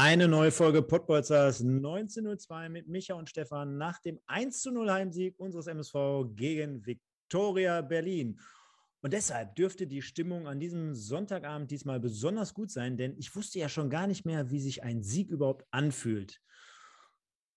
Eine 0.00 0.28
neue 0.28 0.52
Folge 0.52 0.80
Podbolzers 0.80 1.60
1902 1.60 2.68
mit 2.68 2.86
Micha 2.86 3.14
und 3.14 3.28
Stefan 3.28 3.78
nach 3.78 3.98
dem 3.98 4.20
1 4.28 4.62
zu 4.62 4.70
0 4.70 4.92
Heimsieg 4.92 5.34
unseres 5.40 5.66
MSV 5.66 6.36
gegen 6.36 6.86
Viktoria 6.86 7.80
Berlin. 7.80 8.38
Und 9.00 9.12
deshalb 9.12 9.56
dürfte 9.56 9.88
die 9.88 10.00
Stimmung 10.00 10.46
an 10.46 10.60
diesem 10.60 10.94
Sonntagabend 10.94 11.72
diesmal 11.72 11.98
besonders 11.98 12.54
gut 12.54 12.70
sein, 12.70 12.96
denn 12.96 13.16
ich 13.18 13.34
wusste 13.34 13.58
ja 13.58 13.68
schon 13.68 13.90
gar 13.90 14.06
nicht 14.06 14.24
mehr, 14.24 14.52
wie 14.52 14.60
sich 14.60 14.84
ein 14.84 15.02
Sieg 15.02 15.32
überhaupt 15.32 15.66
anfühlt. 15.72 16.40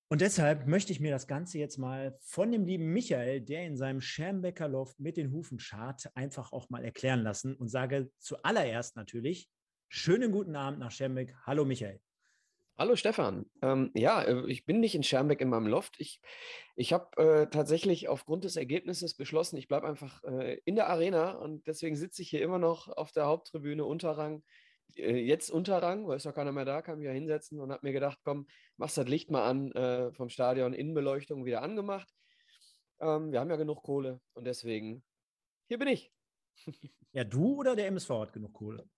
Und 0.09 0.21
deshalb 0.21 0.65
möchte 0.65 0.91
ich 0.91 0.99
mir 0.99 1.11
das 1.11 1.27
Ganze 1.27 1.59
jetzt 1.59 1.77
mal 1.77 2.17
von 2.21 2.51
dem 2.51 2.65
lieben 2.65 2.91
Michael, 2.91 3.41
der 3.41 3.67
in 3.67 3.77
seinem 3.77 4.01
Schermbecker 4.01 4.67
Loft 4.67 4.99
mit 4.99 5.15
den 5.15 5.31
Hufen 5.31 5.59
schart, 5.59 6.09
einfach 6.15 6.53
auch 6.53 6.71
mal 6.71 6.83
erklären 6.83 7.21
lassen 7.21 7.53
und 7.53 7.67
sage 7.67 8.09
zuallererst 8.17 8.95
natürlich 8.95 9.47
schönen 9.89 10.31
guten 10.31 10.55
Abend 10.55 10.79
nach 10.79 10.89
Schermbeck. 10.89 11.35
Hallo 11.45 11.65
Michael. 11.65 12.01
Hallo 12.81 12.95
Stefan. 12.95 13.45
Ähm, 13.61 13.91
ja, 13.93 14.23
äh, 14.23 14.43
ich 14.47 14.65
bin 14.65 14.79
nicht 14.79 14.95
in 14.95 15.03
Schermbeck 15.03 15.39
in 15.39 15.49
meinem 15.49 15.67
Loft. 15.67 15.99
Ich, 15.99 16.19
ich 16.75 16.93
habe 16.93 17.15
äh, 17.17 17.47
tatsächlich 17.47 18.09
aufgrund 18.09 18.43
des 18.43 18.55
Ergebnisses 18.55 19.13
beschlossen, 19.13 19.57
ich 19.57 19.67
bleibe 19.67 19.87
einfach 19.87 20.23
äh, 20.23 20.59
in 20.65 20.73
der 20.73 20.89
Arena 20.89 21.33
und 21.33 21.67
deswegen 21.67 21.95
sitze 21.95 22.23
ich 22.23 22.31
hier 22.31 22.41
immer 22.41 22.57
noch 22.57 22.87
auf 22.87 23.11
der 23.11 23.27
Haupttribüne 23.27 23.85
Unterrang. 23.85 24.41
Äh, 24.95 25.17
jetzt 25.17 25.51
Unterrang, 25.51 26.07
weil 26.07 26.17
ist 26.17 26.25
doch 26.25 26.33
keiner 26.33 26.51
mehr 26.51 26.65
da, 26.65 26.81
kann 26.81 26.97
mich 26.97 27.05
ja 27.05 27.11
hinsetzen 27.11 27.59
und 27.59 27.71
habe 27.71 27.85
mir 27.85 27.93
gedacht, 27.93 28.17
komm, 28.23 28.47
machst 28.77 28.97
das 28.97 29.07
Licht 29.07 29.29
mal 29.29 29.47
an 29.47 29.71
äh, 29.73 30.11
vom 30.13 30.29
Stadion, 30.29 30.73
Innenbeleuchtung 30.73 31.45
wieder 31.45 31.61
angemacht. 31.61 32.11
Ähm, 32.99 33.31
wir 33.31 33.41
haben 33.41 33.51
ja 33.51 33.57
genug 33.57 33.83
Kohle 33.83 34.21
und 34.33 34.45
deswegen, 34.45 35.03
hier 35.67 35.77
bin 35.77 35.87
ich. 35.87 36.11
Ja, 37.13 37.25
du 37.25 37.59
oder 37.59 37.75
der 37.75 37.85
MSV 37.87 38.09
hat 38.09 38.33
genug 38.33 38.53
Kohle? 38.53 38.89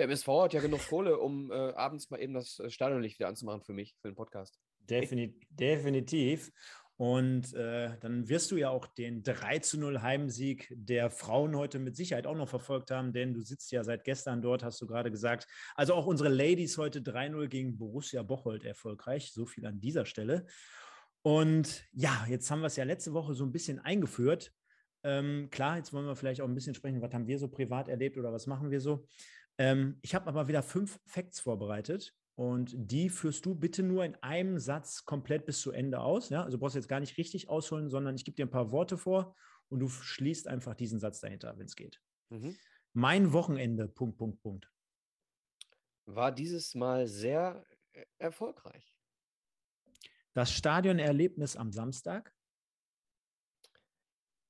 Der 0.00 0.06
MSV 0.06 0.28
hat 0.28 0.54
ja 0.54 0.62
genug 0.62 0.80
Kohle, 0.88 1.18
um 1.18 1.52
äh, 1.52 1.54
abends 1.74 2.08
mal 2.08 2.18
eben 2.22 2.32
das 2.32 2.58
äh, 2.58 2.70
Stadionlicht 2.70 3.18
wieder 3.18 3.28
anzumachen 3.28 3.60
für 3.60 3.74
mich, 3.74 3.94
für 4.00 4.08
den 4.08 4.14
Podcast. 4.14 4.58
Definitiv. 4.78 5.46
definitiv. 5.50 6.52
Und 6.96 7.52
äh, 7.52 7.98
dann 8.00 8.26
wirst 8.26 8.50
du 8.50 8.56
ja 8.56 8.70
auch 8.70 8.86
den 8.86 9.22
3 9.22 9.58
zu 9.58 9.78
0 9.78 10.00
Heimsieg 10.00 10.72
der 10.74 11.10
Frauen 11.10 11.54
heute 11.54 11.78
mit 11.78 11.96
Sicherheit 11.96 12.26
auch 12.26 12.34
noch 12.34 12.48
verfolgt 12.48 12.90
haben, 12.90 13.12
denn 13.12 13.34
du 13.34 13.42
sitzt 13.42 13.72
ja 13.72 13.84
seit 13.84 14.04
gestern 14.04 14.40
dort, 14.40 14.62
hast 14.62 14.80
du 14.80 14.86
gerade 14.86 15.10
gesagt. 15.10 15.46
Also 15.74 15.92
auch 15.92 16.06
unsere 16.06 16.30
Ladies 16.30 16.78
heute 16.78 17.00
3-0 17.00 17.48
gegen 17.48 17.76
Borussia 17.76 18.22
Bocholt 18.22 18.64
erfolgreich. 18.64 19.32
So 19.34 19.44
viel 19.44 19.66
an 19.66 19.80
dieser 19.80 20.06
Stelle. 20.06 20.46
Und 21.20 21.84
ja, 21.92 22.24
jetzt 22.26 22.50
haben 22.50 22.60
wir 22.60 22.68
es 22.68 22.76
ja 22.76 22.84
letzte 22.84 23.12
Woche 23.12 23.34
so 23.34 23.44
ein 23.44 23.52
bisschen 23.52 23.80
eingeführt. 23.80 24.50
Ähm, 25.02 25.48
klar, 25.50 25.76
jetzt 25.76 25.92
wollen 25.92 26.06
wir 26.06 26.16
vielleicht 26.16 26.40
auch 26.40 26.48
ein 26.48 26.54
bisschen 26.54 26.74
sprechen, 26.74 27.00
was 27.00 27.12
haben 27.12 27.26
wir 27.26 27.38
so 27.38 27.48
privat 27.48 27.88
erlebt 27.88 28.16
oder 28.16 28.32
was 28.32 28.46
machen 28.46 28.70
wir 28.70 28.80
so. 28.80 29.06
Ähm, 29.60 29.98
ich 30.00 30.14
habe 30.14 30.26
aber 30.26 30.48
wieder 30.48 30.62
fünf 30.62 30.98
Facts 31.04 31.38
vorbereitet 31.38 32.16
und 32.34 32.72
die 32.74 33.10
führst 33.10 33.44
du 33.44 33.54
bitte 33.54 33.82
nur 33.82 34.06
in 34.06 34.14
einem 34.22 34.58
Satz 34.58 35.04
komplett 35.04 35.44
bis 35.44 35.60
zu 35.60 35.70
Ende 35.70 36.00
aus. 36.00 36.30
Ja? 36.30 36.44
Also 36.44 36.56
du 36.56 36.60
brauchst 36.62 36.76
jetzt 36.76 36.88
gar 36.88 36.98
nicht 36.98 37.18
richtig 37.18 37.50
ausholen, 37.50 37.90
sondern 37.90 38.14
ich 38.14 38.24
gebe 38.24 38.36
dir 38.36 38.46
ein 38.46 38.50
paar 38.50 38.72
Worte 38.72 38.96
vor 38.96 39.36
und 39.68 39.80
du 39.80 39.88
schließt 39.90 40.48
einfach 40.48 40.74
diesen 40.74 40.98
Satz 40.98 41.20
dahinter, 41.20 41.58
wenn 41.58 41.66
es 41.66 41.76
geht. 41.76 42.00
Mhm. 42.30 42.56
Mein 42.94 43.34
Wochenende, 43.34 43.86
Punkt, 43.86 44.16
Punkt, 44.16 44.40
Punkt. 44.40 44.72
War 46.06 46.32
dieses 46.32 46.74
Mal 46.74 47.06
sehr 47.06 47.62
äh, 47.92 48.06
erfolgreich. 48.16 48.96
Das 50.32 50.50
Stadionerlebnis 50.54 51.56
am 51.56 51.70
Samstag 51.70 52.34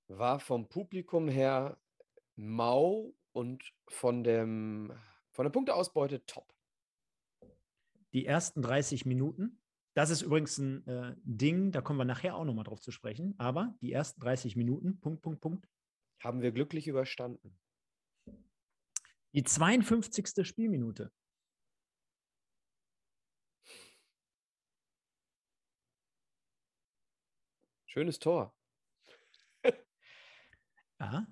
war 0.06 0.38
vom 0.38 0.69
Publikum 0.69 1.26
her 1.26 1.81
mau 2.37 3.12
und 3.40 3.72
von, 3.88 4.22
dem, 4.22 4.92
von 5.32 5.46
der 5.46 5.50
Punkteausbeute 5.50 6.26
top. 6.26 6.54
Die 8.12 8.26
ersten 8.26 8.60
30 8.60 9.06
Minuten, 9.06 9.62
das 9.94 10.10
ist 10.10 10.20
übrigens 10.20 10.58
ein 10.58 10.86
äh, 10.86 11.14
Ding, 11.24 11.72
da 11.72 11.80
kommen 11.80 11.98
wir 11.98 12.04
nachher 12.04 12.36
auch 12.36 12.44
nochmal 12.44 12.64
drauf 12.64 12.82
zu 12.82 12.90
sprechen, 12.90 13.34
aber 13.38 13.74
die 13.80 13.92
ersten 13.92 14.20
30 14.20 14.56
Minuten, 14.56 15.00
Punkt, 15.00 15.22
Punkt, 15.22 15.40
Punkt. 15.40 15.68
Haben 16.22 16.42
wir 16.42 16.52
glücklich 16.52 16.86
überstanden. 16.86 17.58
Die 19.32 19.42
52. 19.42 20.46
Spielminute. 20.46 21.10
Schönes 27.86 28.18
Tor. 28.18 28.54
ja, 31.00 31.26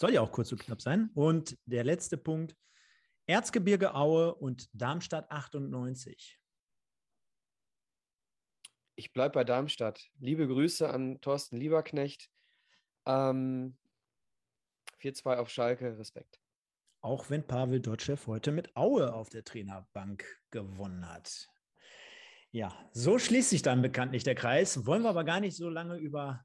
soll 0.00 0.14
ja 0.14 0.22
auch 0.22 0.32
kurz 0.32 0.50
und 0.50 0.60
knapp 0.60 0.80
sein. 0.80 1.10
Und 1.14 1.56
der 1.66 1.84
letzte 1.84 2.16
Punkt: 2.16 2.56
Erzgebirge 3.26 3.94
Aue 3.94 4.34
und 4.34 4.68
Darmstadt 4.72 5.30
98. 5.30 6.38
Ich 8.96 9.12
bleibe 9.12 9.34
bei 9.34 9.44
Darmstadt. 9.44 10.10
Liebe 10.18 10.46
Grüße 10.46 10.88
an 10.88 11.20
Thorsten 11.20 11.56
Lieberknecht. 11.56 12.30
Ähm, 13.06 13.78
4-2 15.00 15.36
auf 15.36 15.50
Schalke, 15.50 15.98
Respekt. 15.98 16.40
Auch 17.02 17.30
wenn 17.30 17.46
Pavel 17.46 17.80
Dotschew 17.80 18.18
heute 18.26 18.52
mit 18.52 18.76
Aue 18.76 19.14
auf 19.14 19.30
der 19.30 19.42
Trainerbank 19.42 20.26
gewonnen 20.50 21.08
hat. 21.08 21.48
Ja, 22.50 22.76
so 22.92 23.18
schließt 23.18 23.48
sich 23.48 23.62
dann 23.62 23.80
bekanntlich 23.80 24.24
der 24.24 24.34
Kreis. 24.34 24.84
Wollen 24.84 25.02
wir 25.02 25.10
aber 25.10 25.24
gar 25.24 25.40
nicht 25.40 25.56
so 25.56 25.70
lange 25.70 25.96
über 25.96 26.44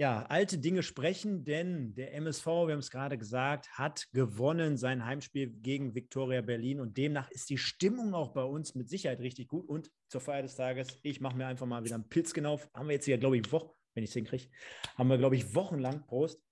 ja, 0.00 0.24
alte 0.30 0.56
Dinge 0.56 0.82
sprechen, 0.82 1.44
denn 1.44 1.94
der 1.94 2.14
MSV, 2.14 2.46
wir 2.46 2.72
haben 2.72 2.78
es 2.78 2.90
gerade 2.90 3.18
gesagt, 3.18 3.68
hat 3.72 4.08
gewonnen 4.14 4.78
sein 4.78 5.04
Heimspiel 5.04 5.50
gegen 5.50 5.94
Viktoria 5.94 6.40
Berlin 6.40 6.80
und 6.80 6.96
demnach 6.96 7.30
ist 7.30 7.50
die 7.50 7.58
Stimmung 7.58 8.14
auch 8.14 8.32
bei 8.32 8.42
uns 8.42 8.74
mit 8.74 8.88
Sicherheit 8.88 9.20
richtig 9.20 9.48
gut. 9.48 9.68
Und 9.68 9.90
zur 10.08 10.22
Feier 10.22 10.40
des 10.40 10.54
Tages, 10.54 10.98
ich 11.02 11.20
mache 11.20 11.36
mir 11.36 11.46
einfach 11.46 11.66
mal 11.66 11.84
wieder 11.84 11.96
einen 11.96 12.08
Pilz 12.08 12.32
genau. 12.32 12.58
Haben 12.72 12.88
wir 12.88 12.94
jetzt 12.94 13.04
hier, 13.04 13.18
glaube 13.18 13.36
ich, 13.36 13.52
Wochen, 13.52 13.68
wenn 13.92 14.02
ich 14.02 14.08
es 14.08 14.14
hinkriege, 14.14 14.48
haben 14.96 15.08
wir, 15.08 15.18
glaube 15.18 15.36
ich, 15.36 15.54
wochenlang, 15.54 16.06
Prost, 16.06 16.42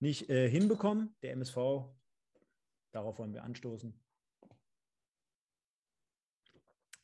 nicht 0.00 0.28
äh, 0.28 0.50
hinbekommen. 0.50 1.14
Der 1.22 1.30
MSV, 1.30 1.56
darauf 2.90 3.20
wollen 3.20 3.32
wir 3.32 3.44
anstoßen. 3.44 3.94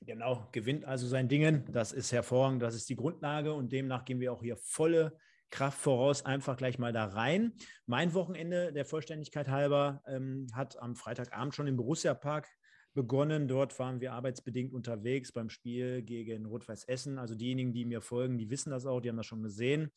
Genau, 0.01 0.49
gewinnt 0.51 0.85
also 0.85 1.07
sein 1.07 1.29
Dingen. 1.29 1.65
Das 1.71 1.93
ist 1.93 2.11
hervorragend, 2.11 2.61
das 2.61 2.75
ist 2.75 2.89
die 2.89 2.97
Grundlage 2.97 3.55
und 3.55 3.71
demnach 3.71 4.05
gehen 4.05 4.19
wir 4.19 4.33
auch 4.33 4.43
hier 4.43 4.57
volle 4.57 5.17
Kraft 5.53 5.79
voraus 5.79 6.25
einfach 6.25 6.57
gleich 6.57 6.79
mal 6.79 6.93
da 6.93 7.05
rein. 7.05 7.53
Mein 7.87 8.15
Wochenende, 8.15 8.73
der 8.73 8.85
Vollständigkeit 8.85 9.49
halber, 9.49 10.03
ähm, 10.09 10.49
hat 10.55 10.77
am 10.81 10.97
Freitagabend 10.97 11.55
schon 11.55 11.69
im 11.69 11.77
Borussia 11.77 12.15
Park 12.15 12.49
begonnen. 12.95 13.47
Dort 13.47 13.79
waren 13.79 14.01
wir 14.01 14.15
arbeitsbedingt 14.15 14.73
unterwegs 14.73 15.31
beim 15.31 15.51
Spiel 15.51 16.03
gegen 16.03 16.47
Rot-Weiß 16.47 16.85
Essen. 16.85 17.19
Also 17.19 17.35
diejenigen, 17.35 17.73
die 17.73 17.85
mir 17.85 18.01
folgen, 18.01 18.39
die 18.39 18.51
wissen 18.51 18.71
das 18.71 18.87
auch, 18.87 19.01
die 19.01 19.11
haben 19.11 19.17
das 19.17 19.27
schon 19.27 19.43
gesehen. 19.43 19.93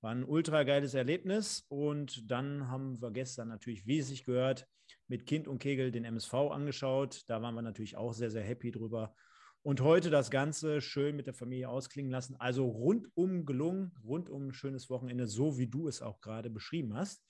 War 0.00 0.12
ein 0.12 0.24
ultra 0.24 0.62
geiles 0.62 0.94
Erlebnis. 0.94 1.66
Und 1.68 2.30
dann 2.30 2.68
haben 2.68 3.02
wir 3.02 3.10
gestern 3.10 3.48
natürlich, 3.48 3.86
wie 3.86 3.98
es 3.98 4.08
sich 4.08 4.24
gehört, 4.24 4.66
mit 5.08 5.26
Kind 5.26 5.48
und 5.48 5.58
Kegel 5.58 5.90
den 5.90 6.04
MSV 6.04 6.34
angeschaut. 6.34 7.24
Da 7.26 7.42
waren 7.42 7.54
wir 7.54 7.62
natürlich 7.62 7.96
auch 7.96 8.12
sehr, 8.12 8.30
sehr 8.30 8.44
happy 8.44 8.70
drüber 8.70 9.14
und 9.62 9.80
heute 9.80 10.10
das 10.10 10.30
Ganze 10.30 10.80
schön 10.80 11.16
mit 11.16 11.26
der 11.26 11.34
Familie 11.34 11.68
ausklingen 11.68 12.10
lassen. 12.10 12.36
Also 12.38 12.66
rundum 12.66 13.44
gelungen, 13.44 13.92
rundum 14.04 14.48
ein 14.48 14.52
schönes 14.52 14.88
Wochenende, 14.88 15.26
so 15.26 15.58
wie 15.58 15.66
du 15.66 15.88
es 15.88 16.00
auch 16.00 16.20
gerade 16.20 16.50
beschrieben 16.50 16.94
hast. 16.94 17.22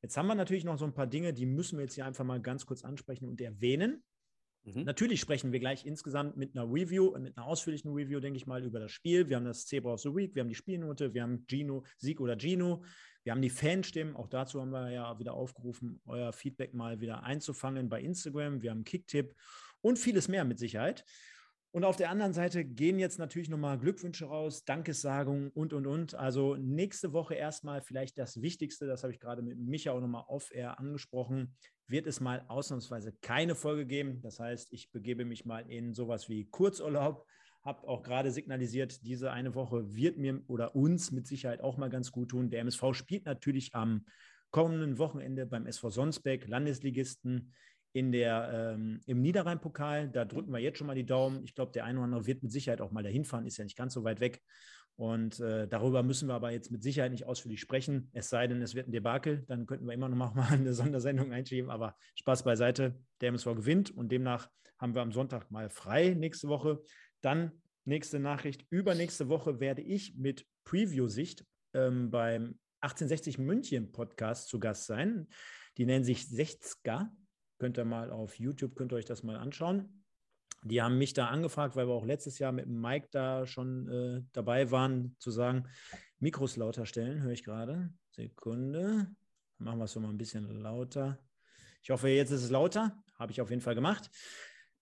Jetzt 0.00 0.16
haben 0.16 0.26
wir 0.26 0.34
natürlich 0.34 0.64
noch 0.64 0.78
so 0.78 0.84
ein 0.84 0.94
paar 0.94 1.06
Dinge, 1.06 1.32
die 1.32 1.46
müssen 1.46 1.78
wir 1.78 1.84
jetzt 1.84 1.94
hier 1.94 2.06
einfach 2.06 2.24
mal 2.24 2.40
ganz 2.40 2.66
kurz 2.66 2.84
ansprechen 2.84 3.28
und 3.28 3.40
erwähnen. 3.40 4.02
Mhm. 4.64 4.84
Natürlich 4.84 5.20
sprechen 5.20 5.52
wir 5.52 5.60
gleich 5.60 5.84
insgesamt 5.84 6.36
mit 6.36 6.56
einer 6.56 6.70
Review, 6.72 7.16
mit 7.18 7.36
einer 7.36 7.46
ausführlichen 7.46 7.92
Review, 7.92 8.20
denke 8.20 8.36
ich 8.36 8.46
mal, 8.46 8.64
über 8.64 8.78
das 8.78 8.92
Spiel. 8.92 9.28
Wir 9.28 9.36
haben 9.36 9.44
das 9.44 9.66
Zebra 9.66 9.92
of 9.92 10.00
the 10.00 10.14
Week, 10.14 10.34
wir 10.34 10.40
haben 10.40 10.48
die 10.48 10.54
Spielnote, 10.54 11.14
wir 11.14 11.22
haben 11.22 11.44
Gino, 11.48 11.84
Sieg 11.98 12.20
oder 12.20 12.36
Gino, 12.36 12.84
wir 13.24 13.32
haben 13.32 13.42
die 13.42 13.50
Fanstimmen. 13.50 14.14
Auch 14.14 14.28
dazu 14.28 14.60
haben 14.60 14.70
wir 14.70 14.90
ja 14.90 15.18
wieder 15.18 15.34
aufgerufen, 15.34 16.00
euer 16.04 16.32
Feedback 16.32 16.74
mal 16.74 17.00
wieder 17.00 17.24
einzufangen 17.24 17.88
bei 17.88 18.00
Instagram. 18.00 18.62
Wir 18.62 18.70
haben 18.70 18.84
Kicktipp 18.84 19.34
und 19.80 19.98
vieles 19.98 20.28
mehr 20.28 20.44
mit 20.44 20.58
Sicherheit. 20.58 21.04
Und 21.74 21.84
auf 21.84 21.96
der 21.96 22.10
anderen 22.10 22.34
Seite 22.34 22.66
gehen 22.66 22.98
jetzt 22.98 23.18
natürlich 23.18 23.48
nochmal 23.48 23.78
Glückwünsche 23.78 24.26
raus, 24.26 24.64
Dankessagungen 24.66 25.48
und, 25.48 25.72
und, 25.72 25.86
und. 25.86 26.14
Also 26.14 26.54
nächste 26.56 27.14
Woche 27.14 27.34
erstmal 27.34 27.80
vielleicht 27.80 28.18
das 28.18 28.42
Wichtigste, 28.42 28.86
das 28.86 29.02
habe 29.02 29.14
ich 29.14 29.20
gerade 29.20 29.40
mit 29.40 29.58
Micha 29.58 29.92
auch 29.92 30.00
nochmal 30.00 30.24
off-air 30.28 30.78
angesprochen, 30.78 31.56
wird 31.86 32.06
es 32.06 32.20
mal 32.20 32.44
ausnahmsweise 32.48 33.14
keine 33.22 33.54
Folge 33.54 33.86
geben. 33.86 34.20
Das 34.20 34.38
heißt, 34.38 34.70
ich 34.70 34.90
begebe 34.90 35.24
mich 35.24 35.46
mal 35.46 35.60
in 35.70 35.94
sowas 35.94 36.28
wie 36.28 36.44
Kurzurlaub. 36.44 37.26
habe 37.62 37.88
auch 37.88 38.02
gerade 38.02 38.32
signalisiert, 38.32 39.06
diese 39.06 39.32
eine 39.32 39.54
Woche 39.54 39.96
wird 39.96 40.18
mir 40.18 40.42
oder 40.48 40.76
uns 40.76 41.10
mit 41.10 41.26
Sicherheit 41.26 41.62
auch 41.62 41.78
mal 41.78 41.88
ganz 41.88 42.12
gut 42.12 42.32
tun. 42.32 42.50
Der 42.50 42.60
MSV 42.60 42.92
spielt 42.92 43.24
natürlich 43.24 43.74
am 43.74 44.04
kommenden 44.50 44.98
Wochenende 44.98 45.46
beim 45.46 45.64
SV 45.64 45.88
Sonsbeck, 45.88 46.46
Landesligisten 46.46 47.54
in 47.92 48.12
der, 48.12 48.74
ähm, 48.74 49.00
im 49.06 49.20
Niederrhein-Pokal. 49.20 50.08
Da 50.08 50.24
drücken 50.24 50.52
wir 50.52 50.58
jetzt 50.58 50.78
schon 50.78 50.86
mal 50.86 50.94
die 50.94 51.06
Daumen. 51.06 51.44
Ich 51.44 51.54
glaube, 51.54 51.72
der 51.72 51.84
eine 51.84 51.98
oder 51.98 52.04
andere 52.04 52.26
wird 52.26 52.42
mit 52.42 52.52
Sicherheit 52.52 52.80
auch 52.80 52.90
mal 52.90 53.02
dahin 53.02 53.24
fahren, 53.24 53.46
ist 53.46 53.58
ja 53.58 53.64
nicht 53.64 53.76
ganz 53.76 53.94
so 53.94 54.04
weit 54.04 54.20
weg. 54.20 54.40
Und 54.96 55.40
äh, 55.40 55.66
darüber 55.66 56.02
müssen 56.02 56.28
wir 56.28 56.34
aber 56.34 56.50
jetzt 56.50 56.70
mit 56.70 56.82
Sicherheit 56.82 57.12
nicht 57.12 57.26
ausführlich 57.26 57.60
sprechen. 57.60 58.10
Es 58.12 58.28
sei 58.28 58.46
denn, 58.46 58.60
es 58.62 58.74
wird 58.74 58.88
ein 58.88 58.92
Debakel, 58.92 59.44
dann 59.48 59.66
könnten 59.66 59.86
wir 59.86 59.94
immer 59.94 60.08
noch 60.08 60.34
mal 60.34 60.46
eine 60.50 60.74
Sondersendung 60.74 61.32
einschieben. 61.32 61.70
Aber 61.70 61.96
Spaß 62.14 62.44
beiseite, 62.44 62.98
der 63.20 63.28
MSV 63.28 63.54
gewinnt 63.56 63.90
und 63.90 64.12
demnach 64.12 64.48
haben 64.78 64.94
wir 64.94 65.02
am 65.02 65.12
Sonntag 65.12 65.50
mal 65.50 65.70
frei 65.70 66.10
nächste 66.10 66.48
Woche. 66.48 66.82
Dann 67.20 67.52
nächste 67.84 68.18
Nachricht. 68.18 68.66
Übernächste 68.70 69.28
Woche 69.28 69.60
werde 69.60 69.82
ich 69.82 70.16
mit 70.16 70.46
Preview-Sicht 70.64 71.44
ähm, 71.74 72.10
beim 72.10 72.58
1860 72.80 73.38
München 73.38 73.92
Podcast 73.92 74.48
zu 74.48 74.58
Gast 74.58 74.86
sein. 74.86 75.28
Die 75.78 75.86
nennen 75.86 76.04
sich 76.04 76.22
60er. 76.22 77.08
Könnt 77.62 77.78
ihr 77.78 77.84
mal 77.84 78.10
auf 78.10 78.40
YouTube, 78.40 78.74
könnt 78.74 78.92
ihr 78.92 78.96
euch 78.96 79.04
das 79.04 79.22
mal 79.22 79.36
anschauen. 79.36 80.02
Die 80.64 80.82
haben 80.82 80.98
mich 80.98 81.14
da 81.14 81.28
angefragt, 81.28 81.76
weil 81.76 81.86
wir 81.86 81.94
auch 81.94 82.04
letztes 82.04 82.40
Jahr 82.40 82.50
mit 82.50 82.66
Mike 82.66 83.06
da 83.12 83.46
schon 83.46 83.88
äh, 83.88 84.22
dabei 84.32 84.72
waren, 84.72 85.14
zu 85.20 85.30
sagen, 85.30 85.68
Mikros 86.18 86.56
lauter 86.56 86.86
stellen, 86.86 87.22
höre 87.22 87.30
ich 87.30 87.44
gerade. 87.44 87.94
Sekunde. 88.10 89.14
Machen 89.58 89.78
wir 89.78 89.84
es 89.84 89.92
so 89.92 90.00
mal 90.00 90.08
ein 90.08 90.18
bisschen 90.18 90.60
lauter. 90.60 91.20
Ich 91.84 91.90
hoffe, 91.90 92.08
jetzt 92.08 92.32
ist 92.32 92.42
es 92.42 92.50
lauter. 92.50 93.00
Habe 93.16 93.30
ich 93.30 93.40
auf 93.40 93.50
jeden 93.50 93.62
Fall 93.62 93.76
gemacht. 93.76 94.10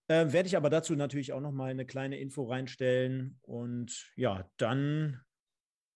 Äh, 0.07 0.33
werde 0.33 0.47
ich 0.47 0.57
aber 0.57 0.71
dazu 0.71 0.95
natürlich 0.95 1.33
auch 1.33 1.39
noch 1.39 1.51
mal 1.51 1.69
eine 1.69 1.85
kleine 1.85 2.17
Info 2.17 2.45
reinstellen. 2.45 3.37
Und 3.43 4.11
ja, 4.15 4.49
dann 4.57 5.21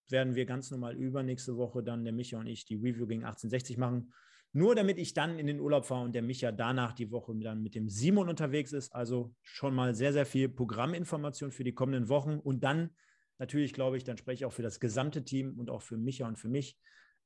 werden 0.08 0.36
wir 0.36 0.46
ganz 0.46 0.70
normal 0.70 0.94
übernächste 0.94 1.56
Woche 1.56 1.82
dann 1.82 2.04
der 2.04 2.12
Micha 2.12 2.38
und 2.38 2.46
ich 2.46 2.64
die 2.64 2.76
Review 2.76 3.08
gegen 3.08 3.24
1860 3.24 3.76
machen. 3.76 4.12
Nur 4.56 4.74
damit 4.74 4.96
ich 4.96 5.12
dann 5.12 5.38
in 5.38 5.46
den 5.46 5.60
Urlaub 5.60 5.84
fahre 5.84 6.02
und 6.02 6.14
der 6.14 6.22
Micha 6.22 6.50
danach 6.50 6.94
die 6.94 7.10
Woche 7.10 7.34
dann 7.36 7.62
mit 7.62 7.74
dem 7.74 7.90
Simon 7.90 8.30
unterwegs 8.30 8.72
ist. 8.72 8.90
Also 8.94 9.34
schon 9.42 9.74
mal 9.74 9.94
sehr, 9.94 10.14
sehr 10.14 10.24
viel 10.24 10.48
Programminformation 10.48 11.52
für 11.52 11.62
die 11.62 11.74
kommenden 11.74 12.08
Wochen. 12.08 12.38
Und 12.38 12.64
dann 12.64 12.88
natürlich, 13.36 13.74
glaube 13.74 13.98
ich, 13.98 14.04
dann 14.04 14.16
spreche 14.16 14.36
ich 14.36 14.44
auch 14.46 14.54
für 14.54 14.62
das 14.62 14.80
gesamte 14.80 15.22
Team 15.26 15.58
und 15.58 15.68
auch 15.68 15.82
für 15.82 15.98
Micha 15.98 16.26
und 16.26 16.38
für 16.38 16.48
mich. 16.48 16.78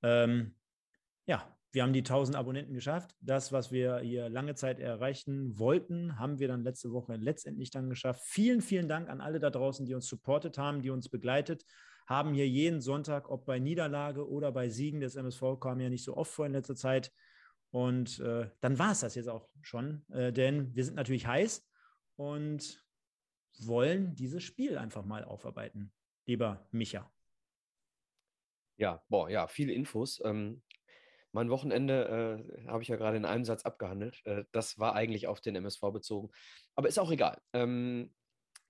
Ähm, 0.03 0.57
ja, 1.25 1.57
wir 1.71 1.85
haben 1.85 1.93
die 1.93 2.01
1000 2.01 2.37
Abonnenten 2.37 2.75
geschafft. 2.75 3.15
Das, 3.21 3.53
was 3.53 3.71
wir 3.71 4.01
hier 4.01 4.29
lange 4.29 4.57
Zeit 4.57 4.81
erreichen 4.81 5.57
wollten, 5.57 6.19
haben 6.19 6.41
wir 6.41 6.49
dann 6.49 6.65
letzte 6.65 6.91
Woche 6.91 7.15
letztendlich 7.15 7.71
dann 7.71 7.89
geschafft. 7.89 8.23
Vielen, 8.25 8.61
vielen 8.61 8.89
Dank 8.89 9.09
an 9.09 9.21
alle 9.21 9.39
da 9.39 9.51
draußen, 9.51 9.87
die 9.87 9.95
uns 9.95 10.09
supportet 10.09 10.59
haben, 10.59 10.83
die 10.83 10.91
uns 10.91 11.09
begleitet 11.09 11.65
haben 12.11 12.35
hier 12.35 12.49
jeden 12.49 12.81
Sonntag, 12.81 13.31
ob 13.31 13.47
bei 13.47 13.61
Niederlage 13.61 14.29
oder 14.29 14.51
bei 14.51 14.69
Siegen 14.69 15.01
des 15.01 15.15
MSV, 15.15 15.61
kam 15.61 15.79
ja 15.79 15.89
nicht 15.89 16.03
so 16.03 16.17
oft 16.17 16.33
vor 16.33 16.45
in 16.45 16.53
letzter 16.53 16.75
Zeit. 16.75 17.13
Und 17.71 18.19
äh, 18.19 18.51
dann 18.61 18.81
war 18.81 18.91
es 18.91 19.01
das 19.01 19.15
jetzt 19.15 19.29
auch 19.29 19.49
schon, 19.63 20.05
äh, 20.11 20.33
denn 20.33 20.75
wir 20.75 20.85
sind 20.85 20.97
natürlich 20.97 21.29
heiß 21.29 21.65
und 22.17 22.85
wollen 23.61 24.17
dieses 24.17 24.43
Spiel 24.43 24.77
einfach 24.77 25.05
mal 25.05 25.23
aufarbeiten, 25.23 25.93
lieber 26.27 26.67
Micha. 26.73 27.09
Ja, 28.77 29.05
boah, 29.09 29.31
ja, 29.31 29.47
viele 29.47 29.73
Infos. 29.73 30.21
Ähm, 30.25 30.63
mein 31.31 31.49
Wochenende 31.49 32.45
äh, 32.59 32.67
habe 32.67 32.83
ich 32.83 32.89
ja 32.89 32.97
gerade 32.97 33.19
in 33.19 33.25
einem 33.25 33.45
Satz 33.45 33.63
abgehandelt. 33.63 34.21
Äh, 34.25 34.47
das 34.51 34.81
war 34.81 34.97
eigentlich 34.97 35.29
auf 35.29 35.41
den 35.41 35.55
MSV 35.55 35.81
bezogen. 35.93 36.31
Aber 36.75 36.89
ist 36.89 36.99
auch 36.99 37.13
egal. 37.13 37.41
Ähm, 37.53 38.13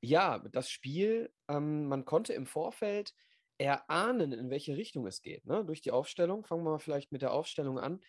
ja, 0.02 0.40
das 0.52 0.68
Spiel, 0.68 1.32
ähm, 1.48 1.86
man 1.86 2.04
konnte 2.04 2.34
im 2.34 2.44
Vorfeld 2.44 3.14
erahnen, 3.60 4.32
in 4.32 4.50
welche 4.50 4.76
Richtung 4.76 5.06
es 5.06 5.20
geht. 5.20 5.46
Ne? 5.46 5.64
Durch 5.64 5.82
die 5.82 5.90
Aufstellung. 5.90 6.44
Fangen 6.44 6.64
wir 6.64 6.70
mal 6.70 6.78
vielleicht 6.78 7.12
mit 7.12 7.22
der 7.22 7.32
Aufstellung 7.32 7.78
an. 7.78 8.00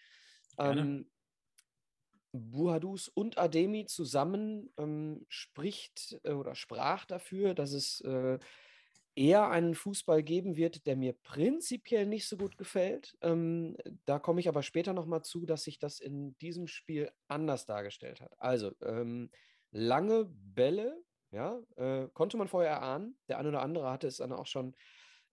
Ähm, 0.57 1.09
Buhadus 2.31 3.09
und 3.09 3.37
Ademi 3.37 3.85
zusammen 3.85 4.71
ähm, 4.77 5.25
spricht 5.27 6.19
äh, 6.23 6.31
oder 6.31 6.55
sprach 6.55 7.05
dafür, 7.05 7.53
dass 7.53 7.73
es 7.73 7.99
äh, 8.01 8.39
eher 9.15 9.49
einen 9.49 9.75
Fußball 9.75 10.23
geben 10.23 10.55
wird, 10.55 10.87
der 10.87 10.95
mir 10.95 11.13
prinzipiell 11.23 12.05
nicht 12.05 12.29
so 12.29 12.37
gut 12.37 12.57
gefällt. 12.57 13.17
Ähm, 13.21 13.75
da 14.05 14.19
komme 14.19 14.39
ich 14.39 14.47
aber 14.47 14.63
später 14.63 14.93
nochmal 14.93 15.23
zu, 15.23 15.45
dass 15.45 15.63
sich 15.63 15.79
das 15.79 15.99
in 15.99 16.37
diesem 16.37 16.67
Spiel 16.67 17.11
anders 17.27 17.65
dargestellt 17.65 18.21
hat. 18.21 18.31
Also 18.37 18.71
ähm, 18.81 19.29
lange 19.71 20.25
Bälle, 20.29 21.03
ja, 21.31 21.59
äh, 21.75 22.07
konnte 22.13 22.37
man 22.37 22.47
vorher 22.47 22.71
erahnen. 22.71 23.17
Der 23.27 23.37
eine 23.37 23.49
oder 23.49 23.61
andere 23.61 23.91
hatte 23.91 24.07
es 24.07 24.17
dann 24.17 24.31
auch 24.31 24.47
schon 24.47 24.75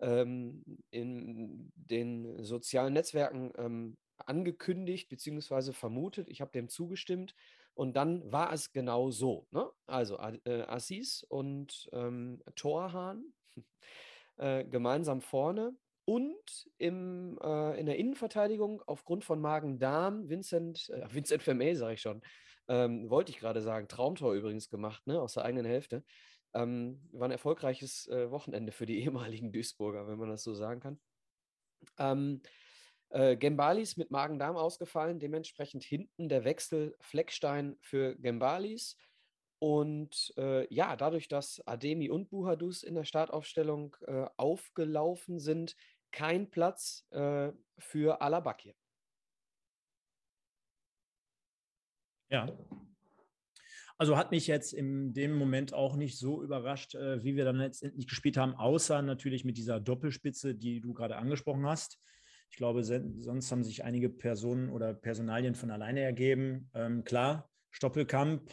ähm, 0.00 0.62
in 0.90 1.72
den 1.74 2.42
sozialen 2.44 2.94
Netzwerken 2.94 3.52
ähm, 3.56 3.96
angekündigt 4.16 5.08
bzw. 5.08 5.72
vermutet. 5.72 6.28
Ich 6.28 6.40
habe 6.40 6.52
dem 6.52 6.68
zugestimmt 6.68 7.34
und 7.74 7.96
dann 7.96 8.30
war 8.32 8.52
es 8.52 8.72
genau 8.72 9.10
so. 9.10 9.46
Ne? 9.50 9.70
Also 9.86 10.18
äh, 10.18 10.62
Assis 10.62 11.22
und 11.28 11.88
ähm, 11.92 12.42
Torhahn 12.56 13.32
äh, 14.36 14.64
gemeinsam 14.64 15.20
vorne 15.20 15.76
und 16.04 16.68
im, 16.78 17.38
äh, 17.42 17.78
in 17.78 17.86
der 17.86 17.96
Innenverteidigung 17.96 18.82
aufgrund 18.86 19.24
von 19.24 19.40
Magen-Darm, 19.40 20.28
Vincent, 20.28 20.88
äh, 20.90 21.06
Vincent 21.12 21.42
Vermey, 21.42 21.74
sage 21.76 21.94
ich 21.94 22.00
schon, 22.00 22.22
ähm, 22.66 23.10
wollte 23.10 23.30
ich 23.30 23.38
gerade 23.38 23.60
sagen, 23.60 23.88
Traumtor 23.88 24.34
übrigens 24.34 24.70
gemacht, 24.70 25.06
ne, 25.06 25.20
aus 25.20 25.34
der 25.34 25.44
eigenen 25.44 25.66
Hälfte. 25.66 26.02
Ähm, 26.54 27.00
war 27.12 27.28
ein 27.28 27.32
erfolgreiches 27.32 28.08
äh, 28.08 28.30
Wochenende 28.30 28.72
für 28.72 28.86
die 28.86 29.00
ehemaligen 29.02 29.52
Duisburger, 29.52 30.06
wenn 30.08 30.18
man 30.18 30.30
das 30.30 30.42
so 30.42 30.54
sagen 30.54 30.80
kann. 30.80 31.00
Ähm, 31.98 32.42
äh, 33.10 33.36
Gembalis 33.36 33.96
mit 33.96 34.10
Magen-Darm 34.10 34.56
ausgefallen, 34.56 35.18
dementsprechend 35.18 35.84
hinten 35.84 36.28
der 36.28 36.44
Wechsel 36.44 36.96
Fleckstein 37.00 37.76
für 37.80 38.16
Gembalis. 38.16 38.96
Und 39.60 40.32
äh, 40.36 40.72
ja, 40.72 40.94
dadurch, 40.94 41.28
dass 41.28 41.66
Ademi 41.66 42.10
und 42.10 42.30
Buhadus 42.30 42.82
in 42.82 42.94
der 42.94 43.04
Startaufstellung 43.04 43.96
äh, 44.06 44.26
aufgelaufen 44.36 45.40
sind, 45.40 45.74
kein 46.12 46.50
Platz 46.50 47.06
äh, 47.10 47.52
für 47.78 48.20
Alabakir. 48.20 48.74
Ja, 52.30 52.46
also 53.98 54.16
hat 54.16 54.30
mich 54.30 54.46
jetzt 54.46 54.72
in 54.72 55.12
dem 55.12 55.34
Moment 55.36 55.74
auch 55.74 55.96
nicht 55.96 56.18
so 56.18 56.42
überrascht, 56.42 56.94
äh, 56.94 57.22
wie 57.24 57.34
wir 57.34 57.44
dann 57.44 57.56
letztendlich 57.56 58.06
gespielt 58.06 58.36
haben, 58.36 58.54
außer 58.54 59.02
natürlich 59.02 59.44
mit 59.44 59.56
dieser 59.56 59.80
Doppelspitze, 59.80 60.54
die 60.54 60.80
du 60.80 60.94
gerade 60.94 61.16
angesprochen 61.16 61.66
hast. 61.66 61.98
Ich 62.50 62.56
glaube, 62.56 62.82
sonst 62.82 63.50
haben 63.50 63.64
sich 63.64 63.84
einige 63.84 64.08
Personen 64.08 64.70
oder 64.70 64.94
Personalien 64.94 65.55
von 65.55 65.70
alleine 65.70 66.00
ergeben. 66.00 66.70
Ähm, 66.74 67.05
klar, 67.05 67.50
Stoppelkamp, 67.70 68.48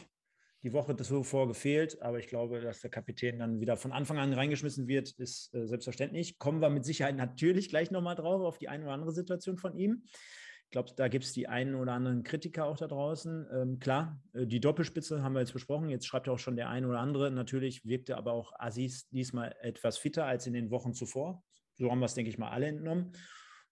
die 0.63 0.73
Woche 0.73 0.95
zuvor 0.95 1.47
gefehlt, 1.47 2.01
aber 2.01 2.17
ich 2.17 2.27
glaube, 2.27 2.59
dass 2.59 2.81
der 2.81 2.89
Kapitän 2.89 3.37
dann 3.37 3.61
wieder 3.61 3.77
von 3.77 3.91
Anfang 3.91 4.17
an 4.17 4.33
reingeschmissen 4.33 4.87
wird, 4.87 5.11
ist 5.11 5.53
äh, 5.53 5.67
selbstverständlich. 5.67 6.39
Kommen 6.39 6.59
wir 6.59 6.71
mit 6.71 6.85
Sicherheit 6.85 7.15
natürlich 7.15 7.69
gleich 7.69 7.91
nochmal 7.91 8.15
drauf, 8.15 8.41
auf 8.41 8.57
die 8.57 8.67
eine 8.67 8.83
oder 8.83 8.93
andere 8.93 9.11
Situation 9.11 9.57
von 9.57 9.77
ihm. 9.77 10.03
Ich 10.65 10.71
glaube, 10.71 10.91
da 10.95 11.07
gibt 11.07 11.23
es 11.23 11.33
die 11.33 11.47
einen 11.47 11.75
oder 11.75 11.93
anderen 11.93 12.23
Kritiker 12.23 12.65
auch 12.65 12.77
da 12.77 12.87
draußen. 12.87 13.47
Ähm, 13.53 13.79
klar, 13.79 14.21
äh, 14.33 14.45
die 14.45 14.59
Doppelspitze 14.59 15.23
haben 15.23 15.33
wir 15.33 15.39
jetzt 15.39 15.53
besprochen. 15.53 15.89
Jetzt 15.89 16.05
schreibt 16.05 16.27
ja 16.27 16.33
auch 16.33 16.39
schon 16.39 16.55
der 16.55 16.69
eine 16.69 16.87
oder 16.87 16.99
andere. 16.99 17.31
Natürlich 17.31 17.85
wirkte 17.85 18.17
aber 18.17 18.33
auch 18.33 18.51
Aziz 18.57 19.07
diesmal 19.09 19.55
etwas 19.61 19.97
fitter 19.97 20.25
als 20.25 20.47
in 20.47 20.53
den 20.53 20.71
Wochen 20.71 20.93
zuvor. 20.93 21.43
So 21.75 21.91
haben 21.91 21.99
wir 21.99 22.05
es, 22.05 22.13
denke 22.13 22.29
ich 22.29 22.37
mal, 22.37 22.49
alle 22.49 22.67
entnommen. 22.67 23.11